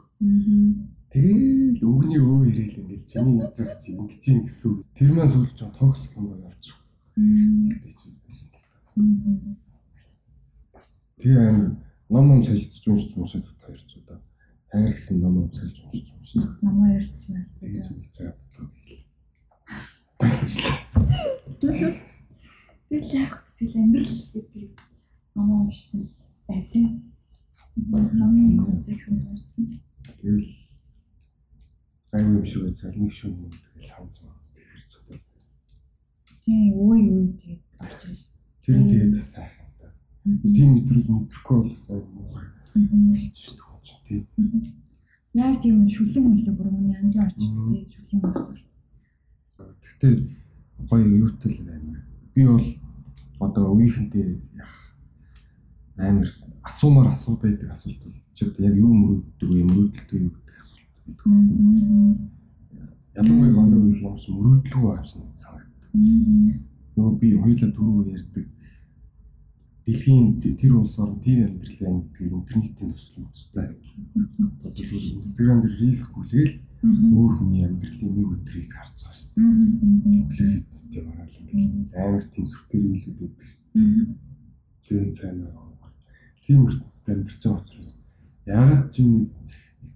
Тэгэл 1.12 1.84
өгний 1.84 2.22
өө 2.24 2.48
ирээл 2.50 2.80
ингээд 2.82 3.04
чиний 3.12 3.36
байгаа 3.42 3.76
чи 3.84 3.92
ингэж 3.92 4.22
юм 4.32 4.40
гэсэн. 4.48 4.72
Тэр 4.96 5.10
маань 5.12 5.32
сүүлж 5.32 5.60
байгаа 5.60 5.80
токсик 5.80 6.12
юм 6.16 6.26
байна 6.32 6.48
явчих. 6.48 6.78
Тэгээ 11.20 11.50
амар 11.52 11.76
ном 12.10 12.26
ном 12.28 12.42
солилцож 12.44 12.86
уншиж 12.88 13.12
уншаад 13.18 13.48
хоёр 13.60 13.82
ч 13.84 13.92
удаа 14.00 14.20
хайр 14.72 14.96
гэсэн 14.96 15.20
ном 15.20 15.34
ном 15.36 15.52
солиж 15.52 15.78
уншиж 15.84 16.08
уншиж. 16.16 16.44
Намаа 16.64 16.96
ярьж 16.96 17.12
байна. 17.28 17.46
Тэгээ 17.60 17.84
хийж 17.84 18.16
байгаа. 18.18 18.40
Тэгэл 22.88 23.12
яах 23.20 23.36
вэ? 23.44 23.52
Тэгэл 23.60 23.78
амьдрал 23.84 24.22
гэдэг 24.34 24.70
ном 25.36 25.50
уншсан 25.68 26.10
бай 26.48 26.62
тээ. 26.72 27.11
Номын 27.76 28.58
нэг 28.58 28.68
үнцэг 28.68 29.00
хүмүүс. 29.06 29.56
Тэгэл 30.20 30.50
аюу 32.12 32.40
юм 32.40 32.46
шиг 32.46 32.68
нэг 32.68 33.12
шүү 33.12 33.32
юм 33.32 33.48
тэгэл 33.48 33.88
санаж 33.88 34.16
байна. 34.20 34.44
Тэр 34.52 34.84
цогтой. 34.92 35.20
Тийм 36.44 36.76
үй 36.76 37.02
үй 37.08 37.28
тэгээд 37.40 37.64
орж 37.80 38.02
ирж. 38.12 38.22
Тэр 38.66 38.76
нь 38.76 38.90
тэгээд 38.92 39.16
бас 39.16 39.28
сайхан 39.32 39.70
та. 39.80 39.88
Тийм 40.28 40.70
мэдрэл 40.76 41.08
мэдрэхгүй 41.08 41.58
бол 41.64 41.78
сайн 41.80 42.04
муухай. 42.12 42.48
Хэлж 42.76 43.38
шүү 43.40 43.56
дээ 43.56 43.72
тийм. 44.08 44.28
Яг 45.34 45.62
тийм 45.64 45.88
шүлэн 45.88 46.24
мүлээ 46.28 46.52
бүр 46.52 46.68
мөн 46.68 46.92
янз 46.92 47.16
орж 47.16 47.40
ирдэг 47.40 47.88
шүлэн 47.96 48.20
мөрцөр. 48.20 48.60
Гэхдээ 49.80 50.14
гоё 50.92 51.08
юутай 51.24 51.52
л 51.56 51.64
байна. 51.64 52.04
Би 52.36 52.44
бол 52.44 52.68
одоо 53.40 53.72
үеийнхэнтэй 53.72 54.44
яах 54.60 54.91
амар 55.98 56.30
асуумаар 56.64 57.08
асуу 57.12 57.36
байдаг 57.38 57.72
асуулт 57.72 58.00
бол. 58.04 58.14
Чи 58.34 58.46
одоо 58.46 58.66
яг 58.66 58.76
юу 58.76 58.94
мөрөөддөг 58.94 59.50
вэ? 59.50 59.64
Мөрөөдөлтөө 59.70 60.20
юу 60.20 60.32
гэдэг 60.36 60.56
асуулт 60.62 60.88
байдаг. 61.06 61.26
Ялангуяа 63.18 63.54
манай 63.56 63.80
үеийн 63.80 64.06
юмш 64.08 64.24
мөрөөдлөө 64.30 64.92
авсан 64.98 65.22
санагдав. 65.36 65.92
Нөгөө 66.96 67.14
би 67.20 67.28
хоёулаа 67.36 67.72
түрүү 67.76 68.10
ярьдаг. 68.16 68.46
Дэлхийн 69.86 70.40
тэр 70.62 70.74
улс 70.78 70.96
орн 71.02 71.20
тийм 71.26 71.46
амьдралын 71.46 72.06
гэдэг 72.06 72.34
интернетийн 72.38 72.94
төсөл 72.94 73.26
үзтэй. 73.26 73.68
Одоо 74.62 74.84
Instagram 75.18 75.60
дээр 75.62 75.76
рилс 75.82 76.06
гүлгээл 76.14 76.54
өөр 77.18 77.34
хүний 77.38 77.66
амьдралын 77.66 78.14
нэг 78.16 78.30
өдрийг 78.36 78.70
харж 78.72 78.98
байгаа 79.02 79.18
шүү 79.18 79.30
дээ. 79.36 79.50
Өглөө 80.22 80.50
фитнестэй 80.54 81.02
байгаа 81.02 81.28
л 81.28 81.38
ингээд 81.42 81.94
амар 81.98 82.24
тийм 82.30 82.46
сүртэр 82.46 82.82
илүүд 82.86 83.18
байдаг 83.20 83.46
шүү 83.50 83.62
дээ. 83.74 84.06
Тэр 84.86 85.04
цаана 85.18 85.71
тийм 86.44 86.68
ертөнцид 86.68 87.08
амьдарч 87.10 87.42
байгаа 87.44 87.62
учраас 87.62 87.90
яагаад 88.46 88.84
ч 88.94 88.96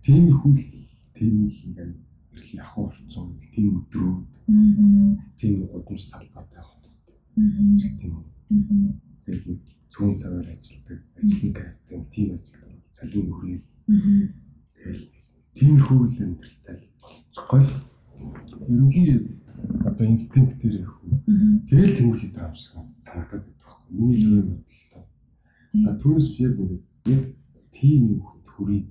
тийм 0.05 0.23
хүл 0.39 0.57
тийм 1.17 1.35
л 1.49 1.59
ингээм 1.65 1.93
тэрхий 2.31 2.59
ахуй 2.59 2.85
орцсон 2.85 3.27
тийм 3.53 3.67
өдрөө 3.79 4.13
тийм 5.39 5.65
гудамж 5.71 6.03
талбайтай 6.11 6.61
хот. 6.61 6.85
Тийм. 7.99 8.13
Тэгээд 9.25 9.63
цөөн 9.89 10.13
цагаар 10.21 10.47
ажилладаг, 10.53 10.99
ажлын 11.17 11.53
кайфтай 11.57 11.99
тийм 12.13 12.27
ажил 12.37 12.61
салын 12.93 13.27
хүргээл. 13.31 13.65
Тэгэл 14.75 15.03
тиймэрхүү 15.57 15.97
л 16.05 16.21
амьдралтай 16.23 16.77
болцгой. 17.01 17.65
Ерөнхий 18.69 19.09
одоо 19.89 20.05
инстинктээр 20.05 20.75
явах. 20.85 21.01
Тэгэл 21.69 21.97
тэмүүлээд 21.97 22.33
байгаа 22.37 22.53
юм 22.53 22.59
шиг 22.59 22.73
санагдаад 23.01 23.43
байхгүй. 23.49 23.89
Миний 23.89 24.19
л 24.21 24.33
юм 24.45 24.49
Түүнээс 25.75 26.39
яг 26.39 26.55
ингээд 26.55 27.35
тийм 27.75 28.01
юм 28.15 28.19
хүрээ 28.55 28.83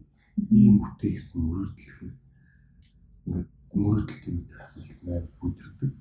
ийм 0.53 0.77
бүтээх 0.83 1.17
гэсэн 1.17 1.41
мөрөдлөх 1.41 1.97
ингээд 3.25 3.49
мөрөдөлт 3.73 4.25
юм 4.29 4.39
гэх 4.45 4.61
асуулт 4.65 5.01
маань 5.01 5.29
бүдэрдэг. 5.41 5.93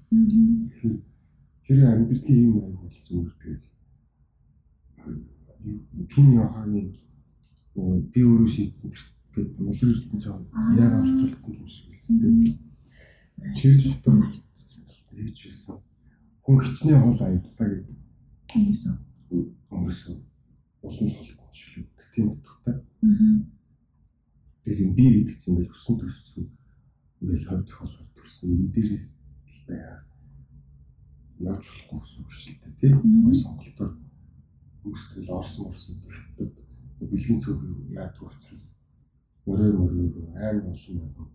Тэр 1.64 1.80
амьдралын 1.88 2.44
юм 2.44 2.56
аяг 2.60 2.76
бол 2.84 2.98
зүгээр 3.08 3.34
тэгэл 3.40 3.66
тийм 6.12 6.28
яхагийн 6.44 6.90
би 8.12 8.20
өөрөө 8.28 8.50
шийдсэн 8.52 8.92
гэдэг 8.92 9.60
мулын 9.64 9.92
ертөнд 9.96 10.24
жоо 10.24 10.38
яг 10.76 10.92
орчуулсан 11.00 11.54
юм 11.56 11.70
шиг 11.72 11.88
байна. 12.20 12.52
Чирэл 13.56 13.80
хэвээр 13.80 15.32
хийж 15.32 15.40
байсан. 15.48 15.78
Хүн 16.44 16.60
хичнээн 16.60 17.04
хол 17.04 17.22
аяллаа 17.24 17.68
гэдэг. 17.72 17.98
Өнгөсөн. 18.52 18.96
Өнгөсөн 19.72 20.18
улам 20.84 21.10
толгой 21.16 21.54
шүү. 21.56 21.84
Тийм 22.14 22.28
утгатай. 22.32 22.76
Тэгэхээр 24.64 24.92
би 24.94 25.06
гэдэг 25.12 25.38
чинь 25.42 25.52
ингээл 25.58 25.76
өссөн 25.76 25.96
төссөн 26.00 26.46
ингээл 27.24 27.48
хойдох 27.50 27.80
болохоор 27.80 28.08
төрсөн 28.16 28.50
энэ 28.54 28.72
дээрээс 28.74 29.08
байа. 29.68 30.04
явж 31.44 31.66
болохгүй 31.90 32.00
гэсэн 32.00 32.20
үг 32.24 32.32
шүү 32.32 32.56
дээ 32.62 32.74
тийм. 32.80 32.96
Гой 33.26 33.36
сонголтоор 33.36 33.92
үүсгэл 34.88 35.30
орсон 35.38 35.64
орсон 35.72 35.96
гэхдээ 36.00 36.50
бэлгийн 37.10 37.40
цог 37.44 37.60
яадаг 37.92 38.24
учраас 38.24 38.66
мөрөө 39.46 39.72
мөрөө 39.80 40.08
аим 40.40 40.66
олон 40.72 40.96
юм 41.04 41.28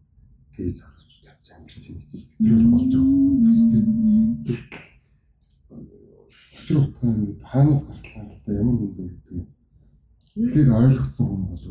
тэгээ 0.54 0.78
залууч 0.78 1.14
тавьж 1.24 1.46
амьдч 1.52 1.84
юм 1.90 1.98
гэж 2.08 2.24
тэр 2.38 2.62
болж 2.72 2.92
байгаа 2.94 3.20
юм 3.28 3.38
бас 3.44 3.58
тийм. 3.70 3.86
Учир 6.58 6.76
утгаа 6.78 7.10
ингэ 7.10 7.44
хаанаас 7.50 7.80
гарчлаа 7.86 8.24
гэдэг 8.28 8.54
ямар 8.60 8.76
юм 8.84 8.92
бэ 8.96 9.02
гэдэг. 9.08 9.46
Тэгэхээр 10.34 10.70
ойлгоцсон 10.78 11.26
хүн 11.28 11.42
бол 11.48 11.64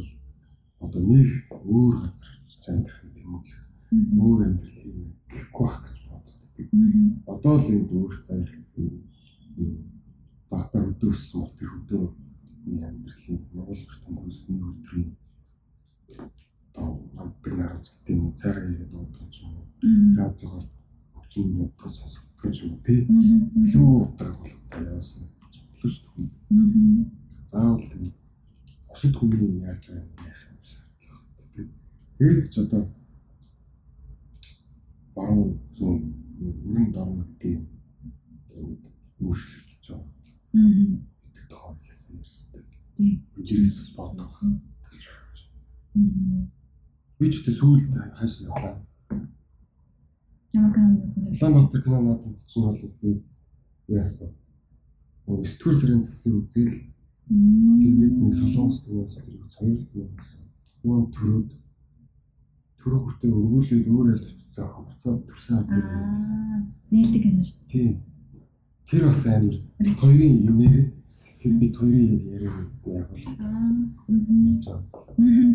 одоо 0.86 1.02
нэг 1.12 1.30
өөр 1.52 1.96
газар 2.02 2.30
очиж 2.46 2.64
амьдрах 2.70 3.02
юм 3.04 3.36
уу? 3.36 3.44
Өөр 4.24 4.40
амьдрал 4.48 4.82
юм 4.92 5.00
гэхгүй 5.32 5.68
байх 5.68 5.78
гэж 5.86 6.00
боддог. 6.10 6.38
Одоо 7.34 7.54
л 7.60 7.68
энэ 7.76 7.92
өөр 7.98 8.14
зайлгсан 8.28 8.86
бата 10.50 10.78
өдөөссөн 10.80 11.40
бол 11.42 11.54
тэр 11.60 11.72
өдөө 11.78 12.04
амьдралын 12.88 13.40
Монголд 13.54 13.90
томхолсны 14.04 14.56
өдрийн 14.70 15.10
одоо 16.68 16.88
амтдаг 17.22 17.54
нараж 17.58 17.86
гэдэг 17.92 18.16
юм 18.16 18.34
цайгаа 18.40 18.64
хийгээд 18.68 18.94
уудах 18.94 19.34
юм 19.42 19.52
уу? 19.58 19.68
Радиогоор 20.20 20.66
хөгжим 21.16 21.48
яддаг 21.64 21.90
сонсогдох 21.92 22.27
юм 22.44 22.72
уу? 22.74 22.80
Тэ? 22.86 22.94
Илүү 23.64 23.90
утга 24.04 24.26
болгох 24.38 24.74
явуулсан 24.78 25.24
гэж 25.26 25.54
болов 25.66 25.92
шүү 25.94 26.10
дээ. 26.16 27.06
Заавал 27.50 27.82
тийм 27.90 28.14
бусад 28.88 29.14
хүний 29.16 29.62
яаж 29.62 29.84
байгаа 29.88 30.50
юм 30.54 30.62
шаардлагатай. 30.70 31.66
Тэгээд 32.18 32.50
ч 32.50 32.56
одоо 32.62 32.84
баруун 35.16 35.54
зүүн 35.78 36.02
өрн 36.42 36.88
дорн 36.94 37.22
гэдэг 37.42 37.66
өөрчлөгдөж 39.22 39.86
байгаа. 39.90 40.10
Аа. 40.58 40.70
Гэдэг 41.34 41.46
тохиол 41.50 41.78
хэлсэн 41.86 42.18
юмстай. 42.18 42.64
Тийм. 42.98 43.16
Үжирээс 43.38 43.74
бас 43.78 43.90
бодох. 43.98 44.36
Аа. 44.42 44.50
Би 47.18 47.26
ч 47.34 47.46
тэ 47.46 47.52
сүүлд 47.54 47.94
хааш 47.94 48.34
яваа. 48.46 48.82
Ямар 50.58 50.74
кино 50.74 50.90
Улаанбаатар 51.32 51.82
кино 51.84 52.02
надад 52.02 52.38
чинь 52.50 52.64
бол 52.66 52.82
би 53.02 53.10
яасан. 53.88 54.30
Сэтгүүр 55.28 55.76
сарын 55.76 56.02
засыг 56.02 56.34
үзэл 56.34 56.72
Тэгээд 57.28 58.16
нэг 58.24 58.34
солонгос 58.34 58.80
киноос 58.88 59.20
тэр 59.20 59.44
хоёр 59.52 59.84
кино 59.92 60.08
гэсэн. 60.16 60.44
Нөгөө 60.80 61.12
төрөөд 61.12 61.50
төрөө 62.80 63.00
хүртээ 63.04 63.32
өргүүлээд 63.36 63.86
өөр 63.92 64.08
айлд 64.16 64.26
очицсан 64.32 64.68
хугацаа 64.72 65.14
төрсөн 65.28 65.56
авдаг 65.60 65.84
гэсэн. 66.16 66.40
Нээлттэй 66.88 67.22
кино 67.28 67.44
шүү 67.44 67.60
дээ. 67.60 67.68
Тийм. 67.68 68.00
Тэр 68.88 69.04
бас 69.12 69.24
амар 69.28 69.60
хоёрын 70.00 70.36
юм 70.48 70.56
нэр 70.56 70.76
тэр 71.44 71.52
бид 71.60 71.76
хоёрын 71.76 72.16
яриаг 72.32 72.72
яг 72.88 73.06
бол. 73.12 73.28
Аа. 73.44 74.80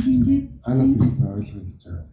Тийм. 0.05 0.61
Анаас 0.69 0.93
ирсэн 0.93 1.25
ойлгоо 1.25 1.65
гэж 1.73 1.83
байгаа. 1.89 2.05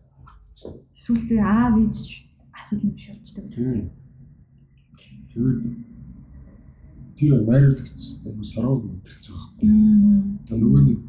Сүүлдээ 1.03 1.43
аав 1.43 1.75
ээж 1.83 2.28
асуудал 2.61 2.97
шиг 2.97 3.15
болчтой. 3.15 3.43
Тийм. 3.53 3.89
Тэгээд 5.33 5.59
тэр 7.19 7.43
найруулагч 7.43 8.03
яг 8.25 8.37
сорог 8.45 8.83
мэдэрч 8.83 9.25
байгаа. 9.27 9.51
Тэгээ 9.59 10.59
нөгөө 10.59 10.81
нэг 10.87 10.99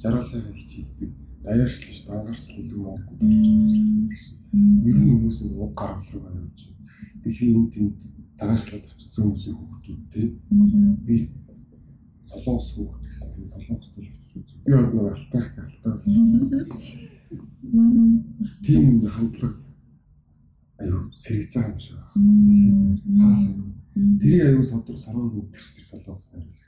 жаргалсайгаа 0.00 0.52
хичээлдэг. 0.52 1.10
Даяаршил 1.42 1.88
биш 1.88 2.00
дангарсал 2.04 2.60
илүү 2.60 2.80
моггүй 2.84 3.16
болж 3.16 3.46
байгаа 3.48 4.16
шиг. 4.20 4.36
Ер 4.86 4.96
нь 5.00 5.10
хүмүүс 5.10 5.38
нь 5.44 5.56
уг 5.56 5.72
гарал 5.74 6.04
руу 6.12 6.28
явж 6.28 6.58
байна. 6.68 6.84
Дэлхийн 7.24 7.56
энд 7.56 7.70
тэнд 7.72 7.94
цагаачлаад 8.36 8.84
очсон 8.84 9.24
хүмүүсийн 9.24 9.56
хүүхдүүд 9.56 10.02
те. 10.12 10.22
Би 11.06 11.14
солонгос 12.28 12.68
хүүхд 12.76 13.02
гэсэн 13.04 13.28
тэгээ 13.32 13.52
солонгос 13.54 13.88
төл 13.96 14.08
очиж 14.12 14.32
үзв. 14.36 14.60
Би 14.64 14.72
одоо 14.76 15.04
алтаах 15.08 15.48
алтаас. 15.56 16.00
Тийм 18.64 18.84
хандлага 19.08 19.65
аюу 20.80 21.12
сэргэж 21.22 21.52
байгаа 21.54 21.72
юм 21.72 21.78
шиг 21.78 21.96
байна. 21.96 23.00
Хаасан 23.20 23.76
Тэрийг 23.96 24.42
аюу 24.44 24.62
содор 24.62 24.96
сарваг 24.96 25.32
өгдөг 25.32 25.56
тэр 25.56 25.84
солонгос 25.88 26.28
найруулагч. 26.32 26.60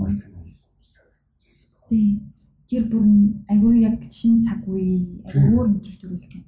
Майкл 0.00 0.32
хийсэн. 0.48 1.04
Тийм. 1.88 2.32
Тэр 2.68 2.84
бүр 2.88 3.04
аюу 3.52 3.72
яг 3.76 4.00
шин 4.08 4.40
цаг 4.40 4.64
үе 4.64 5.20
өөр 5.28 5.68
мэдрэмж 5.68 5.98
төрүүлсэн. 6.00 6.40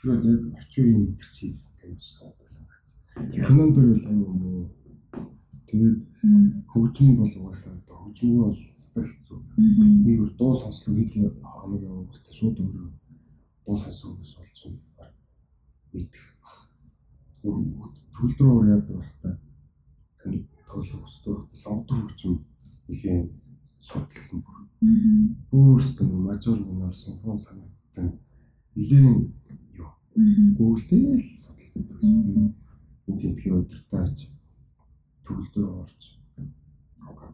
Тэр 0.00 0.08
яг 0.16 0.56
орчин 0.56 0.84
үеийн 0.84 1.04
мэдэрч 1.12 1.36
хийсэн 1.44 1.72
юм 1.84 2.00
шиг 2.00 2.16
санагдсан. 2.24 2.64
Кинон 3.36 3.70
дөр 3.76 3.86
бол 3.92 4.06
аюу 4.08 4.32
муу. 4.32 4.64
Тэгээд 5.68 6.00
хөгжим 6.72 7.20
бол 7.20 7.32
угаасаа 7.36 7.76
одоо 7.84 7.96
хөгжмөө 8.00 8.48
бол 8.48 9.04
хэцүү. 9.12 9.38
Би 10.08 10.12
бүр 10.16 10.30
дуу 10.40 10.56
сонслоо 10.56 10.96
хэд 10.96 11.36
хоног 11.44 11.82
явуулсан 11.84 12.32
шууд 12.32 12.56
өөрөө 12.64 12.88
дуу 13.66 13.76
сонсох 13.76 14.16
гэж 14.16 14.30
болж 14.40 14.56
байна. 14.64 14.80
Мэдэх 15.94 16.26
төгөл 18.14 18.38
рүү 18.44 18.66
яадаг 18.74 18.96
байхдаа 18.98 19.34
таны 20.18 20.38
тоглох 20.66 21.02
хөстөө 21.04 21.36
сонгодог 21.62 21.98
хөгжим 22.00 22.34
нэлийн 22.88 23.22
судалсан 23.86 24.38
бүр. 24.44 24.58
Өөртөө 25.54 26.08
мажор 26.26 26.58
минор 26.66 26.94
симфон 27.02 27.38
санагдсан 27.38 28.08
нэлийн 28.74 29.30
юу. 29.82 29.90
Гүйлтэй 30.58 31.04
л 31.14 31.26
судалдаг 31.42 31.84
байсан. 31.90 32.54
Энд 33.08 33.18
тэмдгийн 33.20 33.58
удирдаач 33.60 34.18
төгөл 35.24 35.50
рүү 35.54 35.72
орж 35.82 36.02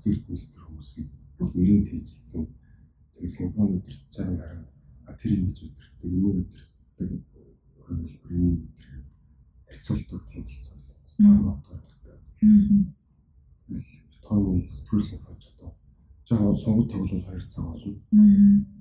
концерт 0.01 0.25
мистер 0.29 0.61
хүмүүсийг 0.65 1.09
нэрийн 1.55 1.83
цээжилсэн. 1.85 2.45
Тэгээ 3.15 3.37
симфон 3.37 3.69
удирдах 3.77 4.27
байгаа 4.33 4.65
а 5.09 5.13
тэр 5.19 5.33
ингэж 5.37 5.59
удирддаг, 5.61 6.05
энийг 6.05 6.25
удирддаг 6.41 7.09
хөлбөрийн 7.99 8.57
харьцуулдаг 9.67 10.23
тийм 10.31 10.45
болсон 10.47 10.71
тооны 11.21 11.81
тооны 14.23 14.63
сэтгүүл 14.77 15.05
симфоч 15.09 15.43
одоо 15.51 15.75
жоо 16.31 16.55
сонгод 16.57 16.91
тоглол 16.91 17.23
2 17.23 17.39
цаг 17.51 17.65
болно. 17.65 17.95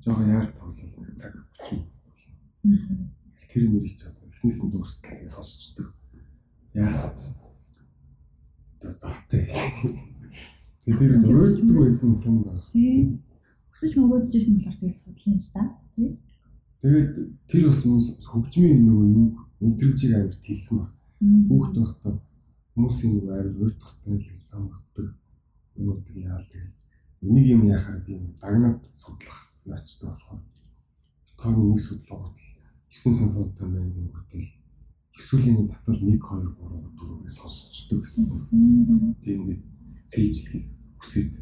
Жоо 0.06 0.22
яар 0.22 0.48
тоглол 0.54 0.92
1 1.10 1.16
цаг 1.16 1.34
30. 1.66 1.86
Тэр 3.50 3.64
нэрийг 3.70 3.98
ч 3.98 4.06
одоо 4.06 4.30
эхнээс 4.30 4.60
нь 4.64 4.72
дуустал 4.72 5.30
сонсчдаг. 5.34 5.88
Яасан. 6.74 7.34
Одоо 8.78 8.94
завтай. 9.02 9.50
Тэр 10.86 10.98
өөрөлдөг 11.18 11.78
байсан 11.82 12.14
юм 12.26 12.44
байна. 12.46 12.62
Өсөж 13.74 13.94
мөрөөдөж 13.98 14.34
ирсэн 14.38 14.54
болохоор 14.62 14.78
тэгээд 14.78 14.98
судлаа 15.02 15.34
л 15.34 15.50
да. 15.54 15.64
Тийм. 15.96 16.12
Тэгээд 16.80 17.12
тэр 17.52 17.64
бас 17.68 17.84
хөгжмийн 17.84 18.88
нөгөө 18.88 19.08
юм 19.12 19.26
мэдрэмжийг 19.60 20.14
амирт 20.16 20.44
хэлсэн 20.48 20.76
баг. 20.80 20.92
Хүүхд 21.20 21.76
байхдаа 21.76 22.14
хүмүүсийн 22.72 23.12
нэг 23.20 23.26
амар 23.28 23.48
уйтахтай 23.60 24.16
л 24.16 24.24
гэж 24.24 24.40
санагддаг. 24.48 25.08
Өнөөдөр 25.76 26.18
яал 26.24 26.48
тэгэл 26.48 26.72
нэг 27.36 27.46
юм 27.52 27.62
яхаар 27.68 28.00
би 28.08 28.16
дагнаад 28.40 28.80
судлах 28.96 29.52
наачтай 29.68 30.08
болохоор 30.08 30.40
тооны 31.36 31.64
нэг 31.68 31.82
судлаад 31.84 32.36
9 32.88 33.12
симфонитой 33.20 33.68
байна 33.68 33.92
гэнгүүтэл 33.92 34.48
эсвэл 35.20 35.68
татал 35.68 36.00
1 36.00 36.16
2 36.16 36.16
3 36.16 36.56
4-өөс 36.96 37.36
сонсчдөг 37.36 38.00
гэсэн. 38.08 38.26
Тийм 39.20 39.36
ингээд 39.44 39.64
цээжлэх 40.08 40.64
хүсээд. 41.04 41.36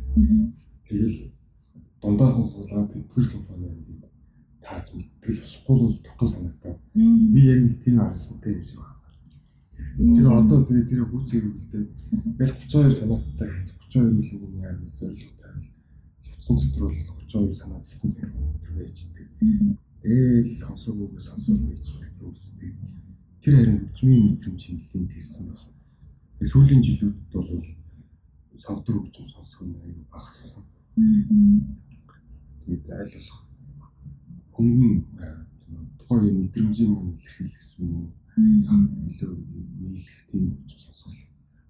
Тэгэл 0.89 1.17
дундаас 2.01 2.37
нь 2.41 2.49
суулгаад 2.49 2.89
тэтгэр 2.89 3.25
симфони 3.29 3.69
байна 3.69 4.16
тааж 4.67 4.87
мэдтгэл 4.91 5.39
болохгүй 5.39 5.75
бол 5.79 5.95
дутуу 6.03 6.27
санагдав. 6.27 6.75
Би 6.93 7.41
яг 7.47 7.59
нэг 7.63 7.75
тийм 7.83 7.97
харсантай 8.03 8.53
юм 8.53 8.63
шиг 8.67 8.79
байна. 8.83 8.97
Тэр 10.19 10.27
одоо 10.27 10.59
тэгээ 10.67 10.89
тэр 10.91 11.01
хүүцгийг 11.07 11.45
үлдээ. 11.47 11.85
Ингээл 12.11 12.55
32 12.67 12.99
санааттай 12.99 13.51
32 13.87 14.35
үл 14.35 14.51
нэг 14.51 14.63
яа 14.67 14.75
нэг 14.75 14.91
зорилготой. 14.99 15.71
Утсан 16.35 16.55
дотор 16.59 16.83
бол 16.83 16.99
32 17.31 17.55
санаат 17.55 17.87
хэлсэн 17.87 18.11
сар 18.11 18.31
байждаг. 18.75 19.27
Тэгээл 20.03 20.51
сонсоогүй 20.59 21.07
сонсоогүй 21.15 21.67
байждаг 21.71 22.11
юм 22.19 22.35
үстэй. 22.35 22.71
Тэр 23.41 23.53
харин 23.55 23.79
хөгжмийн 23.87 24.23
мэдрэмж 24.35 24.61
хэмнэлийн 24.67 25.07
хэлсэн 25.15 25.43
байна. 25.47 25.71
Сүүлийн 26.51 26.81
жилүүдэд 26.83 27.31
бол 27.31 27.49
сонгодог 28.59 28.95
хөгжим 28.99 29.27
сонсох 29.31 29.61
нь 29.63 29.79
аюу 29.79 30.05
багассан. 30.11 30.63
Тэгээд 32.67 32.91
аль 32.91 33.13
болох 33.15 33.46
хөнгөн 34.57 34.95
тухайн 36.01 36.35
мэдрэмжийн 36.41 36.89
мөн 36.89 37.13
илэрхийлэх 37.13 37.69
юм 37.77 38.17
илүү 39.09 39.33
нийлэх 39.77 40.19
тийм 40.29 40.45
хүч 40.57 40.71
сонсгол 40.81 41.13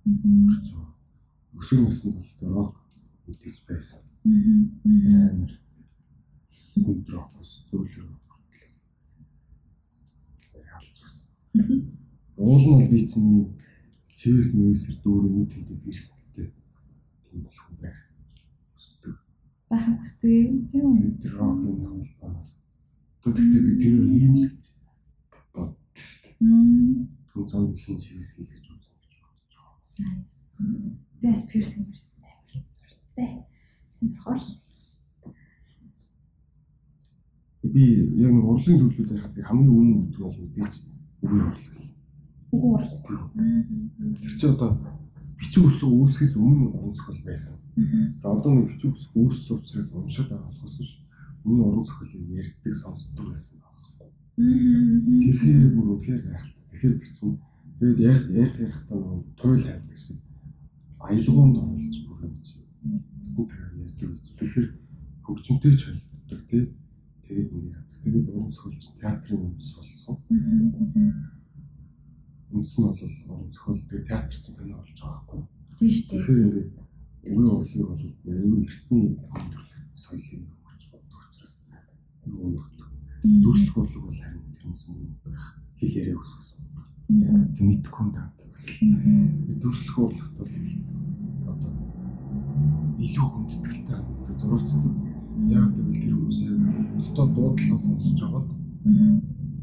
хүрч 0.08 0.68
байгаа. 0.72 0.96
Өсвөр 1.60 1.82
насны 1.84 2.12
болтой 2.16 2.50
рок 2.56 2.76
мэдээж 3.28 3.58
байсан. 3.68 4.02
Аа. 4.24 5.48
Хүнд 6.84 7.08
рокос 7.12 7.50
зөвлөр 7.68 8.08
байна. 8.08 8.28
Уул 12.38 12.64
нь 12.64 12.72
бол 12.72 12.88
би 12.92 13.00
чинь 13.12 13.52
чивээс 14.20 14.50
мэвсэр 14.56 14.96
дүүрэн 15.04 15.34
нэг 15.36 15.50
тийм 15.52 15.68
ирсэнтэй 15.92 16.48
тийм 17.28 17.40
болох 17.44 17.68
юм. 17.72 17.96
Хүсдэг. 18.76 19.16
Байх 19.70 19.88
хүсдэг. 20.00 20.46
Тийм 20.72 20.86
үү? 20.88 21.18
Тэр 21.22 21.34
рокийн 21.40 21.80
холбооноос. 21.84 22.57
Тэгтээ 23.36 23.60
би 23.60 23.72
тэр 23.76 23.96
ийм 24.08 24.34
л 24.40 24.48
боддог. 25.52 25.76
Мм. 26.40 27.12
Хүн 27.34 27.44
цааны 27.44 27.76
шин 27.76 28.00
чивээс 28.00 28.40
хийлгэж 28.40 28.66
үзсэн 28.72 28.96
гэж 29.04 29.14
бодож 29.20 29.52
байгаа. 29.60 30.24
Би 31.20 31.28
бас 31.28 31.42
пирсинг 31.52 31.92
мэрсэн 31.92 32.08
амар. 32.24 32.64
Тэ. 33.20 33.26
Сонирхол. 33.92 34.48
Би 37.68 37.84
яг 38.16 38.32
нэг 38.32 38.46
урлын 38.48 38.80
төлөвлөлт 38.80 39.12
байхад 39.12 39.36
хамгийн 39.44 39.76
үнэн 39.76 40.00
гэдэг 40.08 40.24
бол 40.24 40.40
мэдээж 40.40 40.74
үгүй 41.20 41.40
урлал. 41.44 41.84
Үгүй 42.56 42.72
урлал. 42.80 43.04
Тэр 44.24 44.34
чи 44.40 44.46
одоо 44.48 44.72
бичиг 45.36 45.68
үсэг 45.68 45.84
үүсгэхээс 45.84 46.40
өмнө 46.40 46.96
зохиол 46.96 47.22
байсан. 47.28 47.60
Тэр 47.76 48.32
одоо 48.32 48.52
нэг 48.56 48.72
бичиг 48.72 48.96
үсэг 48.96 49.12
үүссэн 49.20 49.60
учраас 49.60 49.92
уншаад 49.92 50.32
байгаа 50.32 50.48
болохоос 50.48 50.80
ш 50.80 51.07
өмнө 51.48 51.64
уран 51.64 51.86
зохиолыг 51.88 52.28
ярьдаг 52.44 52.74
сонсдог 52.76 53.26
байсан. 53.32 53.58
Тэрхээр 54.36 55.72
бүр 55.76 55.88
үнэхээр 55.96 56.22
гайхалтай. 56.28 56.64
Тэгэхээр 56.68 56.96
тэр 57.00 57.12
чинь 57.16 57.40
тэгээд 57.80 58.00
яг 58.04 58.20
яг 58.36 58.52
ярихтаа 58.60 59.00
нэг 59.00 59.24
туйл 59.40 59.64
хайлдаг 59.64 59.98
шиг 59.98 60.20
аялгуунд 61.00 61.56
оруулж 61.56 61.96
бүр 62.04 62.20
гэж. 62.28 62.48
Цагаар 63.48 63.74
ярьдаг 63.80 64.10
гэж. 64.12 64.26
Тэгэхээр 64.36 64.68
хөгжмөнтэй 65.24 65.74
ч 65.80 65.82
холбогддог 65.88 66.42
тий. 66.52 66.64
Тэгээд 67.24 67.50
ингэ 67.56 67.72
яадаг. 67.72 67.96
Тэгээд 68.04 68.28
уран 68.28 68.52
зохиолч 68.52 68.84
театрын 69.00 69.42
үндэс 69.48 69.72
болсон. 69.72 70.16
Үндэс 72.52 72.76
нь 72.76 72.84
бол 72.84 73.02
уран 73.32 73.50
зохиол 73.56 73.82
тэгээд 73.88 74.08
театр 74.12 74.36
чинь 74.36 74.58
кино 74.60 74.76
болж 74.84 74.92
байгаа 75.00 75.16
байхгүй. 75.16 75.42
Тийм 75.80 75.92
шүү 75.96 76.04
дээ. 76.04 76.12
Тэгэхээр 76.12 76.44
ингээд 76.44 76.70
үгүй 77.32 77.48
урлыг 77.56 77.88
бол 77.88 78.04
аюу 78.28 78.60
эртний 78.68 79.08
соёлын 79.96 80.57
юу 82.28 82.60
өгдөг. 82.60 82.90
Дүрслэх 83.44 83.78
урлаг 83.78 84.04
бол 84.04 84.20
харин 84.20 84.44
тэрнээс 84.56 84.84
өмнө 84.88 85.16
байх 85.26 85.44
хэл 85.80 85.98
яриа 86.02 86.18
өсгсөн. 86.22 86.60
Тэг 87.56 87.64
мэдхгүй 87.68 88.02
юм 88.04 88.12
даа 88.14 88.28
бас. 88.38 88.64
Дүрслэх 89.62 89.98
урлагт 89.98 90.34
бол 90.38 90.54
одоо 91.52 91.72
илүү 92.98 93.28
хүндэтгэлтэй 93.32 94.02
зурагчдад 94.40 94.86
яг 95.54 95.66
тэгвэл 95.76 96.02
тэр 96.02 96.14
хүмүүс 96.18 96.40
яг 96.46 96.58
дотоод 97.16 97.32
дуудлагаа 97.36 97.80
сонсож 97.80 98.20
байгаад 98.22 98.48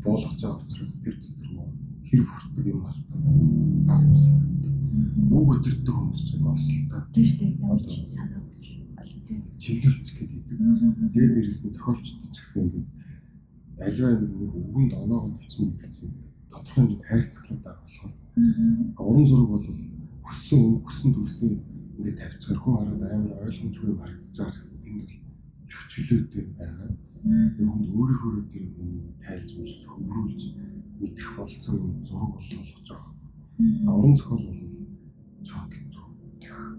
буулгаж 0.04 0.40
байгаа 0.42 0.62
учраас 0.64 0.94
тэр 1.02 1.14
дотор 1.20 1.50
нөө 1.54 1.68
хэр 2.08 2.22
бүртдэг 2.28 2.66
юм 2.72 2.82
алтай 2.88 3.20
баг 3.88 4.02
юм 4.06 4.16
санагдав. 4.24 4.72
Үг 5.34 5.48
өдөртөг 5.54 5.94
хүмүүс 5.94 6.22
ч 6.26 6.28
яг 6.34 6.44
ослолтой 6.46 7.02
Тийм 7.14 7.24
шүү 7.26 7.38
дээ. 7.38 7.50
Ямар 7.62 7.80
ч 9.58 10.10
гэдэг. 10.58 11.12
Тэгээд 11.12 11.34
дээрэс 11.34 11.60
нь 11.64 11.74
зохиолчд 11.74 12.18
ч 12.32 12.36
гэсэн 12.40 12.62
ингээд 12.64 12.88
аливаа 13.84 14.12
нэг 14.20 14.32
үгэнд 14.70 14.92
оноогоо 14.94 15.30
бичнэ 15.38 15.66
гэдэг 15.74 15.92
чинь 15.94 16.14
тодорхой 16.50 16.74
хэмжээнд 16.74 17.06
хайрцаглаад 17.08 17.62
байгаа 17.64 17.82
болохоор 17.84 18.12
уран 19.08 19.26
зураг 19.26 19.48
бол 19.50 19.66
хүссэн 20.26 20.60
хүссэн 20.86 21.10
төрсөн 21.14 21.50
ингээд 21.98 22.18
тавьчихаар 22.18 22.58
хүн 22.60 22.74
хараад 22.78 23.02
амар 23.14 23.42
ойлгомжгүй 23.46 23.92
харагдаж 23.98 24.34
байгаа 24.38 24.54
гэсэн 24.54 24.78
тэнд 24.84 24.98
бол 25.02 25.14
хөвчлөөтэй 25.74 26.44
байгаа. 26.58 26.90
Тэр 27.54 27.66
хүнд 27.72 27.86
өөрийнхөө 27.94 28.34
тэр 28.52 28.64
тайлж 29.22 29.50
мж 29.58 29.70
хөврүүлж 29.90 30.42
мэдэх 31.00 31.28
болцоо 31.36 31.74
юм 31.74 31.92
зураг 32.06 32.30
болгож 32.34 32.88
байгаа. 32.88 33.12
Уран 33.96 34.14
зохиол 34.16 34.44
бол 34.48 34.64
хэцүү. 35.74 36.04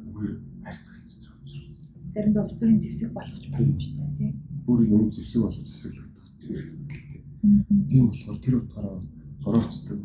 Үгүй. 0.07 0.54
Заримдаа 2.15 2.43
улс 2.43 2.55
төрийн 2.55 2.79
зэвсэг 2.79 3.11
болгож 3.11 3.43
боломжтой 3.51 4.07
тийм. 4.17 4.33
бүр 4.65 4.79
юм 4.87 5.11
зэвсэг 5.11 5.41
болж 5.41 5.57
зэвсэглэгдэх 5.59 7.03
гэдэг. 7.11 7.23
Тийм 7.91 8.05
болохоор 8.07 8.39
тэр 8.39 8.55
утгаараа 8.55 8.99
зурагчдад 9.43 10.01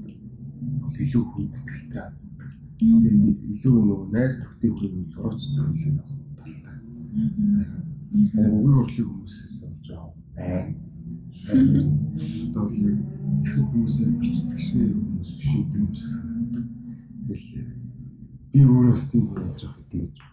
илүү 0.99 1.25
хүндэтгэлтэй. 1.31 2.09
Тэгээд 2.79 3.39
илүү 3.55 3.75
нөгөө 3.79 4.11
найз 4.11 4.35
нөхдийн 4.43 4.75
хүрээний 4.75 5.07
зурагчдад 5.15 5.71
илүү 5.71 5.95
талтай. 6.37 6.77
Тэгээд 8.11 8.55
үгүй 8.59 8.75
урлыг 8.75 9.07
хүмүүсээс 9.07 9.57
болж 9.63 9.87
байгаа 9.87 10.13
байн. 10.35 10.69
Одоо 12.51 12.67
л 12.69 12.83
их 13.47 13.55
хүмүүсээ 13.71 14.09
бичдэг 14.19 14.59
шиг 14.59 14.93
хүмүүс 14.99 15.31
үү 15.47 15.63
юм 15.79 15.89
шиг 15.95 16.11
санагддаг. 16.11 16.67
Тэгэл 17.31 17.47
би 18.51 18.61
өөрөө 18.67 18.93
бас 18.99 19.07
тийм 19.09 19.25
хүн 19.31 19.47
болж 19.47 19.63
байгаа 19.63 19.87
гэж 19.95 20.15
бас 20.19 20.30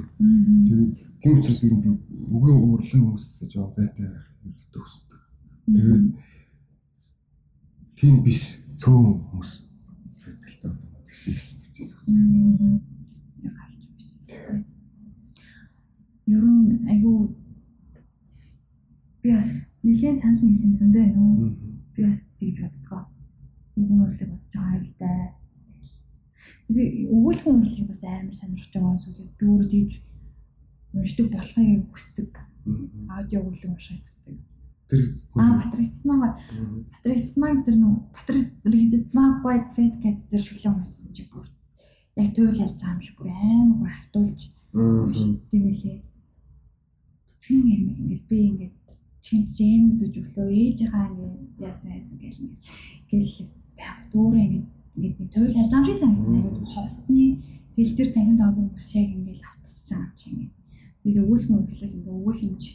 боддог. 0.00 0.22
Тэгээд 0.68 0.92
тийм 1.20 1.32
учраас 1.38 1.62
ер 1.62 1.72
нь 1.74 1.82
би 1.82 1.90
үгүй 2.34 2.52
урлын 2.54 3.02
хүмүүсээс 3.04 3.50
жоо 3.52 3.68
зайтай 3.74 4.06
байх 4.06 4.26
хэрэгтэй 4.42 4.82
хүсдэг. 4.82 5.20
Тэгээд 5.66 6.04
тийм 7.98 8.14
биш 8.22 8.42
цөөн 8.78 9.18
хүмүүс 9.28 9.50
байдалтай 10.22 10.72
тэгших 11.06 11.38
бичиж 11.62 11.90
Ер 16.28 16.44
нь 16.44 16.84
айгүй 16.92 17.18
би 19.22 19.28
бас 19.32 19.50
нэлээд 19.82 20.20
санал 20.20 20.44
нийсэн 20.44 20.76
зөндөө 20.78 21.02
байна 21.04 21.20
уу? 21.24 21.56
Би 21.94 22.00
бас 22.04 22.18
тэгж 22.38 22.56
боддгоо. 22.62 23.02
Үгэн 23.80 24.02
урлаг 24.04 24.28
бас 24.30 24.42
жоо 24.52 24.64
хайртай. 24.68 25.37
Би 26.68 27.08
өгүүлхэн 27.08 27.54
урлыг 27.64 27.86
бас 27.88 28.02
амар 28.04 28.36
сонирхож 28.36 28.72
байгаа. 28.72 29.28
Би 29.38 29.44
өөрөө 29.48 29.68
тэгж 29.72 29.92
уншдаг 30.94 31.26
болохыг 31.32 31.84
хүсдэг. 31.92 32.30
Аудио 33.08 33.40
өгүүлэг 33.40 33.72
уншихыг 33.72 34.04
хүсдэг. 34.04 34.36
Тэр 34.88 35.04
Аа 35.36 35.60
Патрицмаа 35.64 36.40
Патрицмаа 36.92 37.52
тэр 37.64 37.76
нөө 37.76 37.94
Патрицмаа 38.16 39.28
гой 39.44 39.58
фэт 39.76 39.94
кэт 40.00 40.18
тэр 40.32 40.40
шүлэн 40.40 40.80
уншсан 40.80 41.12
чи 41.12 41.28
бүр 41.28 41.44
яг 42.16 42.32
туйл 42.32 42.56
ялж 42.56 42.76
байгаа 42.80 42.96
юм 42.96 43.02
шиг 43.04 43.16
бүр 43.20 43.28
амар 43.28 43.76
гой 43.80 43.92
хавтуулж 43.92 44.40
тийм 44.72 45.62
үлээ. 45.68 46.00
Цэцгэн 47.28 47.64
юм 47.76 47.84
ингээд 48.00 48.24
би 48.28 48.38
ингээд 48.48 48.74
чин 49.24 49.40
жэм 49.56 49.84
зүж 50.00 50.14
өглөө 50.20 50.48
ээжийнхаа 50.56 51.04
ингээд 51.12 51.60
яасан 51.68 51.90
яасан 51.92 52.16
гэл 52.16 52.40
ингээд 52.40 52.64
гэл 53.12 53.32
дүүрээ 54.12 54.44
ингээд 54.48 54.68
ингээд 54.98 55.18
нэг 55.22 55.30
туйл 55.30 55.54
юм 55.54 55.84
шиг 55.86 55.98
санагдсан. 56.02 56.42
Аюу 56.42 56.66
ховсны 56.66 57.22
тэл 57.78 57.94
дээр 57.94 58.10
танхимд 58.10 58.40
байгаа 58.42 58.56
хүмүүс 58.58 58.88
яг 58.98 59.08
ингээд 59.14 59.42
автчих 59.46 59.86
байгаа 59.86 60.10
юм 60.10 60.18
шиг 60.18 60.32
ингээд 60.34 60.52
би 61.06 61.08
өгүүлэх 61.22 61.48
мөглөг 61.54 61.92
ингээд 61.94 62.14
өгөөл 62.18 62.40
юм 62.46 62.54
чи 62.58 62.72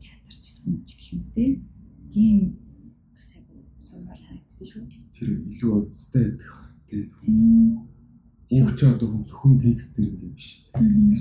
театрч 0.00 0.40
гэсэн 0.40 0.72
гэх 0.88 1.04
юм 1.12 1.22
те. 1.36 1.44
Тийм 2.12 2.40
бас 3.12 3.28
айгу 3.36 3.60
сумаар 3.84 4.16
санагддаг 4.16 4.64
шүү. 4.64 4.84
тэр 5.16 5.28
илүү 5.52 5.70
байдаг. 5.76 6.40
Тэгээд 6.88 7.12
Тийм. 8.48 8.62
Үг 8.62 8.78
чи 8.78 8.86
одоо 8.86 9.10
хүн 9.10 9.24
зөвхөн 9.26 9.58
текст 9.58 9.96
дээр 9.96 10.14
ингэ 10.14 10.30
биш. 10.38 10.48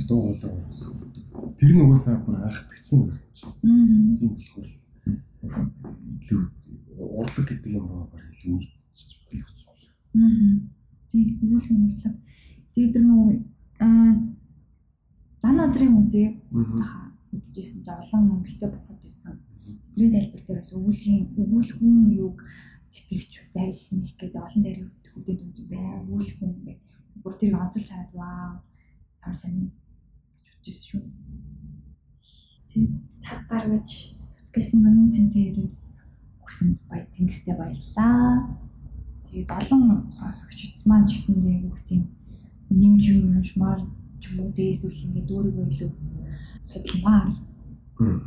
Дуу 0.08 0.38
хоолой 0.38 0.62
оруулсан. 0.62 0.94
Тэр 1.58 1.72
нь 1.74 1.82
угаасаа 1.82 2.22
бүр 2.22 2.38
айхдаг 2.46 2.80
чинь 2.86 3.02
юм 3.02 3.18
шиг. 3.34 3.50
Мм. 3.66 4.18
Тийм 4.20 4.30
болохоор 4.38 4.70
илүү 6.22 6.42
урлаг 7.02 7.46
гэдэг 7.50 7.72
юм 7.74 7.90
аа 7.90 8.06
баг 8.14 8.22
илүү 8.30 8.62
нийцчих 8.62 9.20
би 9.32 9.42
гэж 9.42 9.65
Мм. 10.16 10.72
Тийм 11.12 11.28
өгүүлэх 11.44 11.72
мөглөг. 11.76 12.16
Тэгээд 12.74 12.94
тэр 12.96 13.04
нөө 13.04 13.26
аа 13.84 14.12
дан 15.44 15.56
надрын 15.60 16.00
үзээ 16.02 16.28
баха 16.52 17.12
үзчихсэн 17.36 17.84
чи 17.84 17.92
олон 17.92 18.24
эмэгтэй 18.40 18.70
боход 18.72 18.98
байсан. 19.04 19.34
Тэрийн 19.94 20.14
тайлбар 20.16 20.44
дээр 20.48 20.60
бас 20.60 20.72
өгүүлхийн 20.72 21.22
өгүүлхэн 21.42 21.96
юг 22.26 22.38
тэтгэвч 22.92 23.32
дарих 23.56 23.84
мэх 23.92 24.16
гэдэг 24.20 24.44
олон 24.44 24.62
дээр 24.64 24.80
хөдөд 25.12 25.40
үзэн 25.48 25.68
байсан. 25.72 25.96
Өгүүлхэн 26.08 26.52
гэдэг 26.56 26.78
бүр 27.24 27.34
тэрийг 27.40 27.60
онцолж 27.60 27.88
хараад 27.92 28.14
вау 28.16 28.52
ямар 29.24 29.38
сони 29.40 29.68
гэж 30.44 30.52
бодчихсон 30.56 30.86
шүү. 30.90 31.04
Тэгээд 32.72 32.94
цаг 33.24 33.40
гаргаж 33.52 33.90
подкастын 34.36 34.80
манай 34.84 35.08
цэнтээр 35.12 35.58
өгсөн 36.44 36.70
бая 36.90 37.04
тэнгистэй 37.16 37.56
баярлаа. 37.56 38.65
Тэгээд 39.36 39.52
олон 39.52 40.16
сонсогчд 40.16 40.80
маань 40.88 41.12
ч 41.12 41.20
гэсэндээ 41.20 41.68
бүх 41.68 41.84
тийм 41.84 42.08
нэмж 42.72 43.04
юм 43.12 43.36
уншмаар 43.36 43.84
ч 44.24 44.32
юм 44.32 44.48
уу 44.48 44.56
дээс 44.56 44.88
үл 44.88 44.96
ингээд 44.96 45.28
өөрийгөө 45.36 45.66
илүү 45.76 45.92
судалмаар 46.64 47.36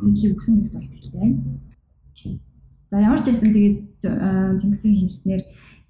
сэтлийг 0.05 0.37
өгсөн 0.37 0.61
гэдэгт 0.61 0.77
бол 0.77 0.85
итгэлтэй 0.85 1.17
байна. 1.17 1.41
За 2.93 3.01
ямар 3.01 3.25
ч 3.25 3.33
байсан 3.33 3.57
тэгээд 3.57 4.05
тэнгисийн 4.61 5.01
хийснээр 5.01 5.43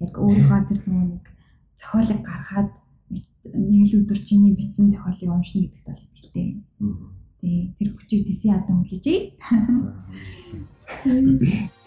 яг 0.07 0.13
өөрийнхөө 0.15 0.61
тэр 0.71 0.79
нэг 0.87 1.23
зохиолыг 1.75 2.23
гаргаад 2.23 2.71
нэг 3.11 3.83
л 3.91 3.99
өдөр 3.99 4.19
чиний 4.23 4.55
бичсэн 4.55 4.87
зохиолыг 4.87 5.35
уншина 5.35 5.67
гэдэгт 5.67 6.31
бол. 6.31 6.63
Мм. 6.79 7.11
Тий, 7.43 7.75
тэр 7.75 7.91
хүчийг 7.91 8.23
тэсийн 8.23 8.55
адан 8.55 8.87
хүлээжээ. 8.87 9.19